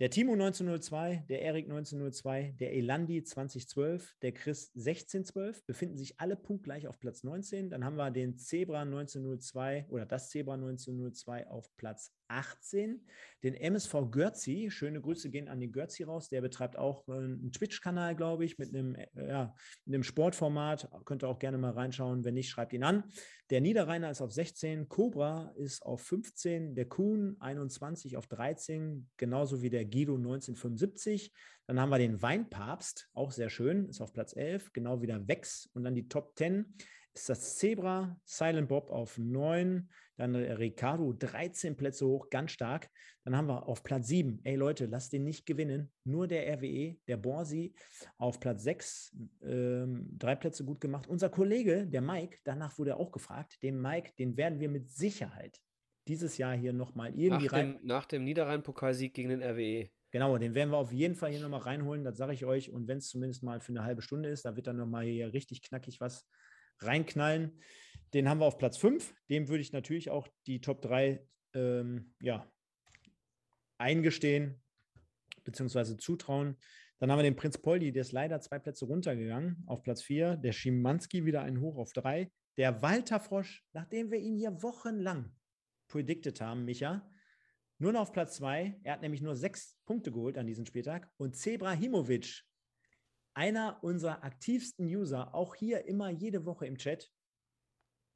Der 0.00 0.10
Timo 0.10 0.32
1902, 0.32 1.24
der 1.28 1.42
Erik 1.42 1.66
1902, 1.66 2.56
der 2.58 2.72
Elandi 2.74 3.22
2012, 3.22 4.16
der 4.22 4.32
Chris 4.32 4.72
1612 4.74 5.64
befinden 5.66 5.96
sich 5.96 6.18
alle 6.18 6.34
punktgleich 6.34 6.88
auf 6.88 6.98
Platz 6.98 7.22
19. 7.22 7.70
Dann 7.70 7.84
haben 7.84 7.94
wir 7.94 8.10
den 8.10 8.36
Zebra 8.36 8.80
1902 8.82 9.86
oder 9.88 10.04
das 10.04 10.30
Zebra 10.30 10.54
1902 10.54 11.46
auf 11.46 11.70
Platz 11.76 12.12
18. 12.28 13.04
Den 13.42 13.54
MSV 13.54 14.10
Görzi, 14.10 14.70
schöne 14.70 15.00
Grüße 15.00 15.30
gehen 15.30 15.48
an 15.48 15.60
den 15.60 15.72
Görzi 15.72 16.04
raus, 16.04 16.28
der 16.28 16.40
betreibt 16.40 16.76
auch 16.76 17.06
äh, 17.08 17.12
einen 17.12 17.52
Twitch-Kanal, 17.52 18.16
glaube 18.16 18.44
ich, 18.44 18.58
mit 18.58 18.74
einem, 18.74 18.94
äh, 18.94 19.06
ja, 19.16 19.54
mit 19.84 19.94
einem 19.94 20.02
Sportformat. 20.02 20.88
Könnt 21.04 21.22
ihr 21.22 21.28
auch 21.28 21.38
gerne 21.38 21.58
mal 21.58 21.72
reinschauen. 21.72 22.24
Wenn 22.24 22.34
nicht, 22.34 22.48
schreibt 22.48 22.72
ihn 22.72 22.84
an. 22.84 23.04
Der 23.50 23.60
Niederrheiner 23.60 24.10
ist 24.10 24.22
auf 24.22 24.32
16, 24.32 24.88
Cobra 24.88 25.52
ist 25.56 25.84
auf 25.84 26.00
15, 26.02 26.74
der 26.74 26.86
Kuhn 26.86 27.36
21 27.40 28.16
auf 28.16 28.26
13, 28.26 29.08
genauso 29.16 29.62
wie 29.62 29.70
der 29.70 29.84
Guido 29.84 30.16
1975. 30.16 31.32
Dann 31.66 31.80
haben 31.80 31.90
wir 31.90 31.98
den 31.98 32.20
Weinpapst, 32.20 33.08
auch 33.14 33.32
sehr 33.32 33.48
schön, 33.48 33.88
ist 33.88 34.00
auf 34.00 34.12
Platz 34.12 34.36
11, 34.36 34.72
genau 34.72 35.00
wie 35.00 35.06
der 35.06 35.26
Wex. 35.28 35.66
Und 35.72 35.84
dann 35.84 35.94
die 35.94 36.08
Top 36.08 36.36
10 36.36 36.74
ist 37.14 37.28
das 37.28 37.56
Zebra, 37.56 38.16
Silent 38.24 38.68
Bob 38.68 38.90
auf 38.90 39.18
9, 39.18 39.88
dann 40.16 40.34
Ricardo 40.34 41.12
13 41.12 41.76
Plätze 41.76 42.06
hoch, 42.06 42.28
ganz 42.30 42.52
stark. 42.52 42.88
Dann 43.24 43.36
haben 43.36 43.48
wir 43.48 43.66
auf 43.68 43.82
Platz 43.82 44.08
7, 44.08 44.40
ey 44.44 44.56
Leute, 44.56 44.86
lasst 44.86 45.12
den 45.12 45.24
nicht 45.24 45.46
gewinnen, 45.46 45.92
nur 46.04 46.26
der 46.26 46.46
RWE, 46.58 46.96
der 47.08 47.16
Borsi 47.16 47.74
auf 48.18 48.38
Platz 48.38 48.64
6, 48.64 49.16
ähm, 49.42 50.08
drei 50.18 50.34
Plätze 50.34 50.64
gut 50.64 50.80
gemacht. 50.80 51.08
Unser 51.08 51.30
Kollege, 51.30 51.86
der 51.86 52.00
Mike, 52.00 52.38
danach 52.44 52.78
wurde 52.78 52.90
er 52.90 53.00
auch 53.00 53.12
gefragt, 53.12 53.62
den 53.62 53.80
Mike, 53.80 54.12
den 54.18 54.36
werden 54.36 54.60
wir 54.60 54.68
mit 54.68 54.90
Sicherheit 54.90 55.58
dieses 56.06 56.36
Jahr 56.36 56.54
hier 56.54 56.72
nochmal 56.72 57.18
irgendwie 57.18 57.46
nach 57.46 57.52
rein. 57.52 57.78
Dem, 57.78 57.86
nach 57.86 58.04
dem 58.06 58.24
Niederrhein-Pokalsieg 58.24 59.14
gegen 59.14 59.30
den 59.30 59.42
RWE. 59.42 59.88
Genau, 60.10 60.38
den 60.38 60.54
werden 60.54 60.70
wir 60.70 60.76
auf 60.76 60.92
jeden 60.92 61.16
Fall 61.16 61.32
hier 61.32 61.40
nochmal 61.40 61.62
reinholen, 61.62 62.04
das 62.04 62.16
sage 62.16 62.34
ich 62.34 62.44
euch. 62.44 62.70
Und 62.70 62.86
wenn 62.86 62.98
es 62.98 63.08
zumindest 63.08 63.42
mal 63.42 63.60
für 63.60 63.72
eine 63.72 63.82
halbe 63.82 64.02
Stunde 64.02 64.28
ist, 64.28 64.44
da 64.44 64.54
wird 64.54 64.66
dann 64.66 64.76
nochmal 64.76 65.04
hier 65.04 65.32
richtig 65.32 65.62
knackig 65.62 66.00
was 66.00 66.24
reinknallen. 66.80 67.60
Den 68.12 68.28
haben 68.28 68.40
wir 68.40 68.46
auf 68.46 68.58
Platz 68.58 68.76
5. 68.76 69.14
Dem 69.28 69.48
würde 69.48 69.62
ich 69.62 69.72
natürlich 69.72 70.10
auch 70.10 70.28
die 70.46 70.60
Top 70.60 70.82
3 70.82 71.26
ähm, 71.54 72.14
ja, 72.20 72.50
eingestehen 73.78 74.62
bzw. 75.44 75.96
zutrauen. 75.96 76.56
Dann 76.98 77.10
haben 77.10 77.18
wir 77.18 77.24
den 77.24 77.36
Prinz 77.36 77.58
Poldi, 77.58 77.92
der 77.92 78.02
ist 78.02 78.12
leider 78.12 78.40
zwei 78.40 78.58
Plätze 78.58 78.86
runtergegangen, 78.86 79.62
auf 79.66 79.82
Platz 79.82 80.02
4. 80.02 80.36
Der 80.36 80.52
Schimanski 80.52 81.24
wieder 81.24 81.42
einen 81.42 81.60
hoch 81.60 81.76
auf 81.76 81.92
3. 81.92 82.30
Der 82.56 82.82
Walter 82.82 83.18
Frosch, 83.18 83.64
nachdem 83.72 84.10
wir 84.10 84.20
ihn 84.20 84.36
hier 84.36 84.62
wochenlang 84.62 85.34
predicted 85.88 86.40
haben, 86.40 86.64
Micha, 86.64 87.08
nur 87.78 87.92
noch 87.92 88.02
auf 88.02 88.12
Platz 88.12 88.36
2. 88.36 88.80
Er 88.84 88.92
hat 88.94 89.02
nämlich 89.02 89.20
nur 89.20 89.34
sechs 89.34 89.76
Punkte 89.84 90.12
geholt 90.12 90.38
an 90.38 90.46
diesem 90.46 90.64
Spieltag. 90.64 91.10
Und 91.16 91.36
Zebrahimovic 91.36 92.44
einer 93.34 93.78
unserer 93.82 94.24
aktivsten 94.24 94.86
User, 94.86 95.34
auch 95.34 95.54
hier 95.54 95.86
immer 95.86 96.10
jede 96.10 96.44
Woche 96.44 96.66
im 96.66 96.78
Chat, 96.78 97.12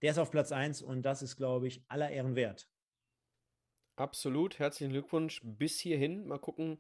der 0.03 0.13
ist 0.13 0.19
auf 0.19 0.31
Platz 0.31 0.53
1 0.53 0.83
und 0.83 1.03
das 1.03 1.23
ist, 1.23 1.37
glaube 1.37 1.67
ich, 1.67 1.85
aller 1.89 2.11
Ehren 2.11 2.37
wert. 2.37 2.71
Absolut, 3.97 4.61
herzlichen 4.61 4.93
Glückwunsch 4.93 5.41
bis 5.43 5.81
hierhin. 5.81 6.27
Mal 6.27 6.39
gucken, 6.39 6.79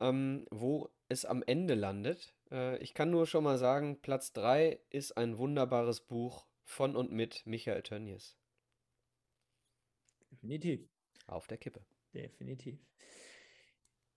ähm, 0.00 0.46
wo 0.50 0.90
es 1.08 1.24
am 1.24 1.44
Ende 1.46 1.74
landet. 1.74 2.34
Äh, 2.50 2.78
ich 2.78 2.94
kann 2.94 3.10
nur 3.10 3.26
schon 3.26 3.44
mal 3.44 3.58
sagen, 3.58 4.00
Platz 4.00 4.32
3 4.32 4.80
ist 4.90 5.16
ein 5.16 5.38
wunderbares 5.38 6.00
Buch 6.00 6.48
von 6.64 6.96
und 6.96 7.12
mit 7.12 7.46
Michael 7.46 7.82
Tönnies. 7.82 8.36
Definitiv. 10.32 10.88
Auf 11.28 11.46
der 11.46 11.58
Kippe. 11.58 11.84
Definitiv. 12.12 12.78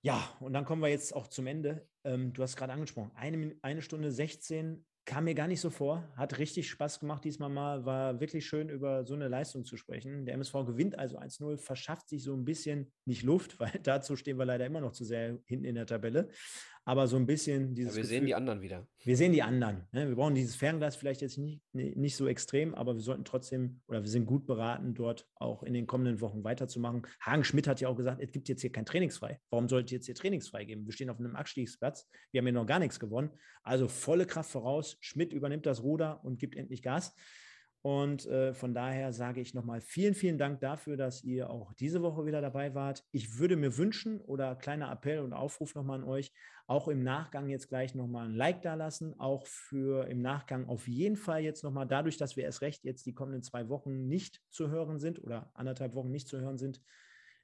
Ja, 0.03 0.36
und 0.40 0.53
dann 0.53 0.65
kommen 0.65 0.82
wir 0.82 0.90
jetzt 0.90 1.15
auch 1.15 1.28
zum 1.28 1.48
Ende. 1.48 1.88
Ähm, 2.03 2.34
du 2.34 2.41
hast 2.41 2.56
gerade 2.56 2.73
angesprochen, 2.73 3.11
eine, 3.15 3.56
eine 3.61 3.82
Stunde 3.82 4.11
16 4.11 4.84
kam 5.06 5.26
mir 5.26 5.36
gar 5.36 5.48
nicht 5.48 5.61
so 5.61 5.69
vor. 5.69 6.07
Hat 6.15 6.38
richtig 6.38 6.69
Spaß 6.69 6.99
gemacht 6.99 7.23
diesmal 7.23 7.49
mal. 7.49 7.86
War 7.86 8.19
wirklich 8.19 8.45
schön, 8.45 8.69
über 8.69 9.03
so 9.03 9.14
eine 9.14 9.28
Leistung 9.28 9.65
zu 9.65 9.78
sprechen. 9.78 10.26
Der 10.26 10.36
MSV 10.36 10.53
gewinnt 10.65 10.98
also 10.98 11.18
1-0, 11.18 11.57
verschafft 11.57 12.10
sich 12.10 12.23
so 12.23 12.34
ein 12.36 12.45
bisschen 12.45 12.91
nicht 13.06 13.23
Luft, 13.23 13.60
weil 13.60 13.72
dazu 13.84 14.15
stehen 14.15 14.38
wir 14.38 14.45
leider 14.45 14.65
immer 14.65 14.82
noch 14.82 14.91
zu 14.91 15.03
sehr 15.03 15.40
hinten 15.45 15.65
in 15.65 15.76
der 15.76 15.86
Tabelle 15.86 16.30
aber 16.84 17.08
so 17.08 17.16
ein 17.16 17.26
bisschen 17.26 17.76
dieses. 17.76 17.91
Ja, 17.91 17.98
wir 17.98 18.02
Gefühl, 18.03 18.18
sehen 18.18 18.26
die 18.26 18.36
anderen 18.36 18.62
wieder. 18.62 18.88
Wir 19.03 19.18
sehen 19.18 19.34
die 19.34 19.44
anderen. 19.44 19.88
Ne? 19.91 20.08
Wir 20.08 20.16
brauchen 20.16 20.36
dieses 20.36 20.56
Fernglas 20.56 20.95
vielleicht 20.95 21.22
jetzt 21.22 21.38
nicht, 21.38 21.62
nicht 21.74 22.16
so 22.16 22.28
extrem, 22.28 22.74
aber 22.74 22.95
wir 22.95 23.02
sollten 23.02 23.24
trotzdem 23.24 23.82
oder 23.88 24.02
wir 24.02 24.10
sind 24.10 24.26
gut 24.26 24.45
beraten, 24.45 24.94
dort 24.94 25.28
auch 25.36 25.64
in 25.64 25.74
den 25.74 25.88
kommenden 25.88 26.22
Wochen 26.22 26.44
weiterzumachen. 26.44 27.03
Hagen 27.22 27.44
Schmidt 27.44 27.68
hat 27.68 27.82
ja 27.82 27.88
auch 27.88 27.95
gesagt, 27.95 28.22
es 28.22 28.32
gibt 28.32 28.49
jetzt 28.49 28.62
hier 28.62 28.72
kein 28.72 28.86
Trainingsfrei. 28.86 29.40
Warum 29.49 29.70
sollte 29.70 29.94
jetzt 29.94 30.06
hier 30.06 30.16
Trainingsfrei 30.16 30.66
geben? 30.66 30.86
Wir 30.86 30.94
stehen 30.94 31.10
auf 31.10 31.20
einem 31.20 31.36
Abstiegsplatz. 31.36 32.08
Wir 32.32 32.40
haben 32.40 32.45
hier 32.45 32.53
noch 32.53 32.66
gar 32.66 32.80
nichts 32.80 32.99
gewonnen. 32.99 33.32
Also 33.64 33.88
volle 33.88 34.26
Kraft 34.26 34.49
voraus. 34.49 34.98
Schmidt 35.02 35.34
übernimmt 35.34 35.66
das 35.66 35.84
Ruder 35.84 36.24
und 36.24 36.40
gibt 36.40 36.56
endlich 36.56 36.82
Gas. 36.82 37.16
Und 37.84 38.28
äh, 38.28 38.53
von 38.53 38.76
daher 38.76 39.12
sage 39.12 39.41
ich 39.41 39.56
nochmal 39.56 39.82
vielen, 39.82 40.14
vielen 40.14 40.38
Dank 40.38 40.60
dafür, 40.60 40.98
dass 40.98 41.24
ihr 41.24 41.49
auch 41.49 41.74
diese 41.74 42.03
Woche 42.03 42.28
wieder 42.28 42.40
dabei 42.40 42.76
wart. 42.76 43.03
Ich 43.12 43.40
würde 43.40 43.56
mir 43.56 43.76
wünschen 43.76 44.22
oder 44.22 44.56
kleiner 44.56 44.91
Appell 44.91 45.20
und 45.20 45.34
Aufruf 45.34 45.74
nochmal 45.74 45.99
an 45.99 46.08
euch, 46.08 46.32
auch 46.68 46.88
im 46.88 47.02
Nachgang 47.02 47.49
jetzt 47.49 47.70
gleich 47.70 47.95
nochmal 47.95 48.28
ein 48.28 48.36
Like 48.36 48.62
da 48.62 48.76
lassen, 48.76 49.20
auch 49.20 49.48
für 49.48 50.08
im 50.08 50.22
Nachgang 50.22 50.68
auf 50.68 50.88
jeden 50.88 51.16
Fall 51.16 51.41
jetzt 51.41 51.64
nochmal, 51.64 51.88
dadurch, 51.88 52.18
dass 52.18 52.36
wir 52.36 52.44
erst 52.44 52.62
recht 52.62 52.84
jetzt 52.84 53.08
die 53.08 53.14
kommenden 53.14 53.41
zwei 53.41 53.68
Wochen 53.68 54.08
nicht 54.08 54.44
zu 54.52 54.70
hören 54.70 54.99
sind 54.99 55.22
oder 55.24 55.49
anderthalb 55.56 55.95
Wochen 55.95 56.12
nicht 56.12 56.28
zu 56.28 56.40
hören 56.40 56.60
sind, 56.60 56.82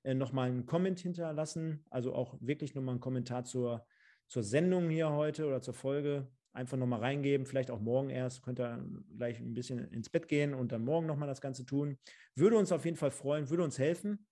äh, 0.04 0.14
nochmal 0.14 0.50
einen 0.50 0.68
Comment 0.68 1.00
hinterlassen. 1.00 1.84
Also 1.90 2.14
auch 2.14 2.38
wirklich 2.42 2.76
nochmal 2.76 2.94
einen 2.94 3.02
Kommentar 3.02 3.44
zur, 3.44 3.88
zur 4.28 4.44
Sendung 4.44 4.88
hier 4.90 5.10
heute 5.10 5.48
oder 5.48 5.62
zur 5.62 5.74
Folge 5.74 6.28
einfach 6.58 6.78
nochmal 6.78 7.00
reingeben, 7.00 7.46
vielleicht 7.46 7.72
auch 7.72 7.80
morgen 7.80 8.10
erst, 8.10 8.42
könnt 8.44 8.60
ihr 8.60 8.86
gleich 9.16 9.40
ein 9.40 9.54
bisschen 9.54 9.80
ins 9.92 10.10
Bett 10.10 10.28
gehen 10.28 10.54
und 10.54 10.72
dann 10.72 10.84
morgen 10.84 11.06
nochmal 11.06 11.28
das 11.28 11.40
Ganze 11.40 11.66
tun. 11.66 11.98
Würde 12.36 12.58
uns 12.58 12.72
auf 12.72 12.84
jeden 12.84 12.98
Fall 12.98 13.12
freuen, 13.12 13.50
würde 13.50 13.64
uns 13.64 13.80
helfen. 13.80 14.28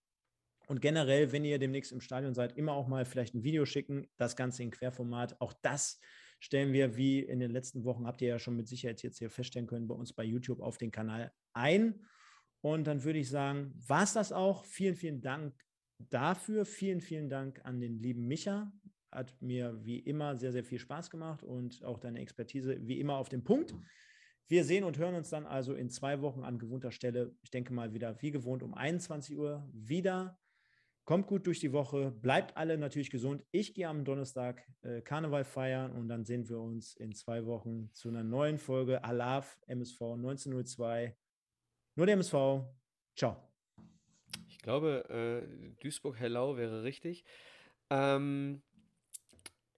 Und 0.68 0.82
generell, 0.82 1.32
wenn 1.32 1.46
ihr 1.46 1.60
demnächst 1.60 1.92
im 1.92 2.02
Stadion 2.02 2.34
seid, 2.34 2.58
immer 2.58 2.74
auch 2.74 2.88
mal 2.88 3.06
vielleicht 3.06 3.36
ein 3.36 3.44
Video 3.44 3.66
schicken, 3.66 4.08
das 4.18 4.36
Ganze 4.36 4.64
in 4.64 4.72
Querformat. 4.72 5.40
Auch 5.40 5.54
das 5.62 6.00
stellen 6.40 6.74
wir, 6.74 6.98
wie 6.98 7.20
in 7.20 7.40
den 7.40 7.52
letzten 7.52 7.86
Wochen, 7.86 8.08
habt 8.08 8.22
ihr 8.22 8.30
ja 8.30 8.40
schon 8.40 8.56
mit 8.56 8.68
Sicherheit 8.68 9.04
jetzt 9.04 9.20
hier 9.20 9.30
feststellen 9.30 9.68
können, 9.68 9.88
bei 9.88 9.96
uns 9.96 10.12
bei 10.12 10.24
YouTube 10.24 10.60
auf 10.60 10.78
den 10.78 10.92
Kanal 10.92 11.32
ein. 11.54 12.06
Und 12.62 12.88
dann 12.88 13.04
würde 13.04 13.20
ich 13.20 13.30
sagen, 13.30 13.74
war 13.88 14.04
es 14.04 14.14
das 14.14 14.32
auch. 14.32 14.66
Vielen, 14.66 14.96
vielen 14.96 15.22
Dank 15.22 15.54
dafür. 16.00 16.66
Vielen, 16.66 17.02
vielen 17.02 17.30
Dank 17.30 17.64
an 17.64 17.80
den 17.80 18.00
lieben 18.00 18.28
Micha, 18.28 18.72
hat 19.16 19.42
mir 19.42 19.80
wie 19.84 20.00
immer 20.00 20.36
sehr, 20.36 20.52
sehr 20.52 20.64
viel 20.64 20.80
Spaß 20.80 21.10
gemacht 21.10 21.44
und 21.44 21.84
auch 21.84 22.00
deine 22.00 22.20
Expertise 22.20 22.78
wie 22.82 23.00
immer 23.00 23.18
auf 23.18 23.30
den 23.30 23.44
Punkt. 23.44 23.74
Wir 24.48 24.64
sehen 24.64 24.84
und 24.84 25.00
hören 25.00 25.16
uns 25.16 25.30
dann 25.30 25.48
also 25.48 25.74
in 25.74 25.90
zwei 25.90 26.22
Wochen 26.22 26.44
an 26.44 26.60
gewohnter 26.60 26.92
Stelle. 26.92 27.36
Ich 27.42 27.50
denke 27.50 27.74
mal 27.74 27.94
wieder 27.94 28.22
wie 28.22 28.30
gewohnt 28.30 28.62
um 28.62 28.76
21 28.76 29.38
Uhr 29.38 29.68
wieder. 29.74 30.38
Kommt 31.04 31.28
gut 31.28 31.46
durch 31.46 31.60
die 31.60 31.72
Woche, 31.72 32.12
bleibt 32.12 32.58
alle 32.58 32.78
natürlich 32.78 33.10
gesund. 33.10 33.44
Ich 33.52 33.74
gehe 33.74 33.88
am 33.88 34.06
Donnerstag 34.06 34.68
äh, 34.82 35.02
Karneval 35.02 35.44
feiern 35.44 35.92
und 35.92 36.08
dann 36.08 36.26
sehen 36.26 36.50
wir 36.50 36.60
uns 36.60 36.96
in 36.96 37.14
zwei 37.14 37.46
Wochen 37.46 37.92
zu 37.94 38.10
einer 38.10 38.24
neuen 38.24 38.58
Folge 38.58 39.04
Alaf 39.04 39.60
MSV 39.68 40.02
1902. 40.02 41.16
Nur 41.96 42.06
der 42.08 42.14
MSV. 42.14 42.66
Ciao. 43.16 43.38
Ich 44.48 44.58
glaube, 44.60 45.06
äh, 45.10 45.76
Duisburg-Hellau 45.82 46.58
wäre 46.58 46.84
richtig. 46.84 47.24
Ähm, 47.92 48.64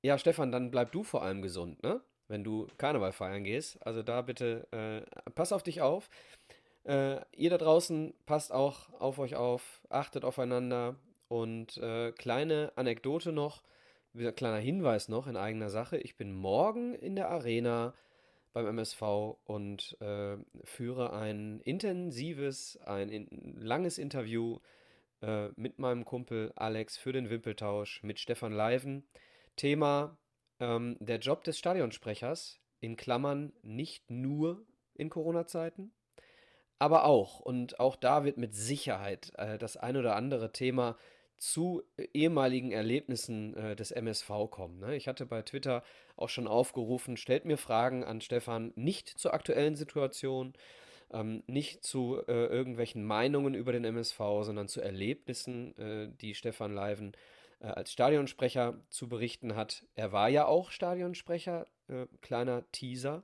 ja, 0.07 0.17
Stefan, 0.17 0.51
dann 0.51 0.71
bleib 0.71 0.93
du 0.93 1.03
vor 1.03 1.21
allem 1.21 1.41
gesund, 1.41 1.83
ne? 1.83 2.01
Wenn 2.29 2.43
du 2.43 2.67
Karneval 2.77 3.11
feiern 3.11 3.43
gehst. 3.43 3.85
Also 3.85 4.03
da 4.03 4.21
bitte, 4.21 4.67
äh, 4.71 5.31
pass 5.31 5.51
auf 5.51 5.63
dich 5.63 5.81
auf. 5.81 6.09
Äh, 6.85 7.19
ihr 7.35 7.49
da 7.49 7.57
draußen 7.57 8.13
passt 8.25 8.53
auch 8.53 8.89
auf 8.99 9.19
euch 9.19 9.35
auf, 9.35 9.81
achtet 9.89 10.23
aufeinander. 10.23 10.95
Und 11.27 11.77
äh, 11.77 12.13
kleine 12.13 12.71
Anekdote 12.75 13.33
noch, 13.33 13.63
kleiner 14.35 14.59
Hinweis 14.59 15.09
noch 15.09 15.27
in 15.27 15.35
eigener 15.35 15.69
Sache. 15.69 15.97
Ich 15.97 16.15
bin 16.15 16.33
morgen 16.33 16.95
in 16.95 17.17
der 17.17 17.29
Arena 17.29 17.93
beim 18.53 18.65
MSV 18.67 19.01
und 19.45 19.97
äh, 19.99 20.37
führe 20.63 21.11
ein 21.11 21.59
intensives, 21.59 22.79
ein 22.85 23.09
in, 23.09 23.57
langes 23.59 23.97
Interview 23.97 24.59
äh, 25.21 25.49
mit 25.57 25.79
meinem 25.79 26.05
Kumpel 26.05 26.53
Alex 26.55 26.97
für 26.97 27.11
den 27.11 27.29
Wimpeltausch 27.29 28.03
mit 28.03 28.19
Stefan 28.19 28.53
Leiven. 28.53 29.03
Thema 29.57 30.17
ähm, 30.59 30.95
der 30.99 31.19
Job 31.19 31.43
des 31.43 31.59
Stadionsprechers, 31.59 32.59
in 32.79 32.95
Klammern 32.95 33.53
nicht 33.61 34.09
nur 34.09 34.65
in 34.93 35.09
Corona-Zeiten, 35.09 35.91
aber 36.79 37.05
auch. 37.05 37.39
Und 37.39 37.79
auch 37.79 37.95
da 37.95 38.23
wird 38.23 38.37
mit 38.37 38.55
Sicherheit 38.55 39.33
äh, 39.35 39.57
das 39.57 39.77
ein 39.77 39.97
oder 39.97 40.15
andere 40.15 40.51
Thema 40.51 40.97
zu 41.37 41.83
ehemaligen 42.13 42.71
Erlebnissen 42.71 43.55
äh, 43.55 43.75
des 43.75 43.91
MSV 43.91 44.29
kommen. 44.49 44.79
Ne? 44.79 44.95
Ich 44.95 45.07
hatte 45.07 45.25
bei 45.25 45.41
Twitter 45.43 45.83
auch 46.15 46.29
schon 46.29 46.47
aufgerufen, 46.47 47.17
stellt 47.17 47.45
mir 47.45 47.57
Fragen 47.57 48.03
an 48.03 48.21
Stefan, 48.21 48.73
nicht 48.75 49.09
zur 49.09 49.33
aktuellen 49.33 49.75
Situation, 49.75 50.53
ähm, 51.11 51.43
nicht 51.45 51.83
zu 51.83 52.21
äh, 52.27 52.47
irgendwelchen 52.47 53.05
Meinungen 53.05 53.53
über 53.53 53.71
den 53.71 53.85
MSV, 53.85 54.17
sondern 54.41 54.67
zu 54.67 54.81
Erlebnissen, 54.81 55.77
äh, 55.77 56.09
die 56.21 56.33
Stefan 56.33 56.73
Leiven 56.73 57.13
äh, 57.13 57.17
als 57.59 57.91
Stadionsprecher 57.91 58.79
zu 58.89 59.09
berichten 59.09 59.55
hat. 59.55 59.85
Er 59.95 60.11
war 60.11 60.29
ja 60.29 60.45
auch 60.45 60.71
Stadionsprecher, 60.71 61.65
äh, 61.87 62.05
kleiner 62.21 62.69
Teaser, 62.71 63.23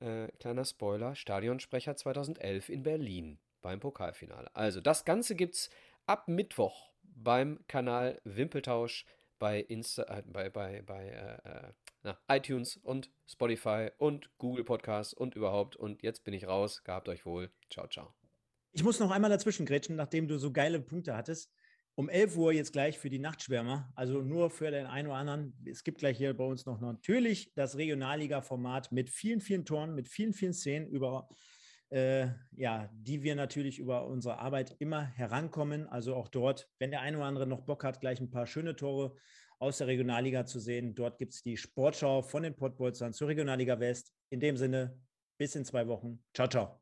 äh, 0.00 0.28
kleiner 0.38 0.64
Spoiler, 0.64 1.14
Stadionsprecher 1.14 1.96
2011 1.96 2.68
in 2.68 2.82
Berlin 2.82 3.38
beim 3.60 3.80
Pokalfinale. 3.80 4.54
Also 4.54 4.80
das 4.80 5.04
Ganze 5.04 5.34
gibt 5.34 5.54
es 5.54 5.70
ab 6.06 6.28
Mittwoch 6.28 6.90
beim 7.02 7.60
Kanal 7.68 8.20
Wimpeltausch 8.24 9.04
bei, 9.38 9.60
Insta, 9.60 10.04
äh, 10.04 10.22
bei, 10.24 10.50
bei, 10.50 10.82
bei 10.82 11.08
äh, 11.08 11.48
äh, 11.48 11.72
na, 12.04 12.18
iTunes 12.28 12.76
und 12.76 13.10
Spotify 13.26 13.90
und 13.98 14.30
Google 14.38 14.64
Podcasts 14.64 15.14
und 15.14 15.34
überhaupt. 15.34 15.76
Und 15.76 16.02
jetzt 16.02 16.24
bin 16.24 16.34
ich 16.34 16.46
raus. 16.46 16.84
Gehabt 16.84 17.08
euch 17.08 17.26
wohl. 17.26 17.50
Ciao, 17.70 17.86
ciao. 17.88 18.14
Ich 18.72 18.84
muss 18.84 19.00
noch 19.00 19.10
einmal 19.10 19.30
dazwischen 19.30 19.66
grätschen, 19.66 19.96
nachdem 19.96 20.28
du 20.28 20.38
so 20.38 20.52
geile 20.52 20.80
Punkte 20.80 21.16
hattest. 21.16 21.52
Um 21.94 22.08
11 22.08 22.36
Uhr 22.36 22.52
jetzt 22.52 22.72
gleich 22.72 22.98
für 22.98 23.10
die 23.10 23.18
Nachtschwärmer, 23.18 23.92
also 23.94 24.22
nur 24.22 24.50
für 24.50 24.70
den 24.70 24.86
einen 24.86 25.08
oder 25.08 25.18
anderen. 25.18 25.54
Es 25.66 25.84
gibt 25.84 25.98
gleich 25.98 26.16
hier 26.16 26.34
bei 26.34 26.44
uns 26.44 26.64
noch 26.64 26.80
natürlich 26.80 27.52
das 27.54 27.76
Regionalliga-Format 27.76 28.92
mit 28.92 29.10
vielen, 29.10 29.40
vielen 29.40 29.64
Toren, 29.64 29.94
mit 29.94 30.08
vielen, 30.08 30.32
vielen 30.32 30.54
Szenen 30.54 30.88
über 30.88 31.28
äh, 31.92 32.28
ja, 32.56 32.88
die 32.94 33.22
wir 33.22 33.34
natürlich 33.34 33.78
über 33.78 34.06
unsere 34.06 34.38
Arbeit 34.38 34.74
immer 34.78 35.02
herankommen. 35.02 35.86
Also 35.86 36.14
auch 36.14 36.28
dort, 36.28 36.68
wenn 36.78 36.90
der 36.90 37.02
eine 37.02 37.18
oder 37.18 37.26
andere 37.26 37.46
noch 37.46 37.60
Bock 37.60 37.84
hat, 37.84 38.00
gleich 38.00 38.20
ein 38.20 38.30
paar 38.30 38.46
schöne 38.46 38.74
Tore 38.74 39.14
aus 39.58 39.78
der 39.78 39.86
Regionalliga 39.86 40.46
zu 40.46 40.58
sehen. 40.58 40.94
Dort 40.94 41.18
gibt 41.18 41.34
es 41.34 41.42
die 41.42 41.56
Sportschau 41.56 42.22
von 42.22 42.42
den 42.42 42.56
Pottbolzern 42.56 43.12
zur 43.12 43.28
Regionalliga 43.28 43.78
West. 43.78 44.12
In 44.30 44.40
dem 44.40 44.56
Sinne, 44.56 44.98
bis 45.38 45.54
in 45.54 45.64
zwei 45.64 45.86
Wochen. 45.86 46.24
Ciao, 46.34 46.48
ciao. 46.48 46.81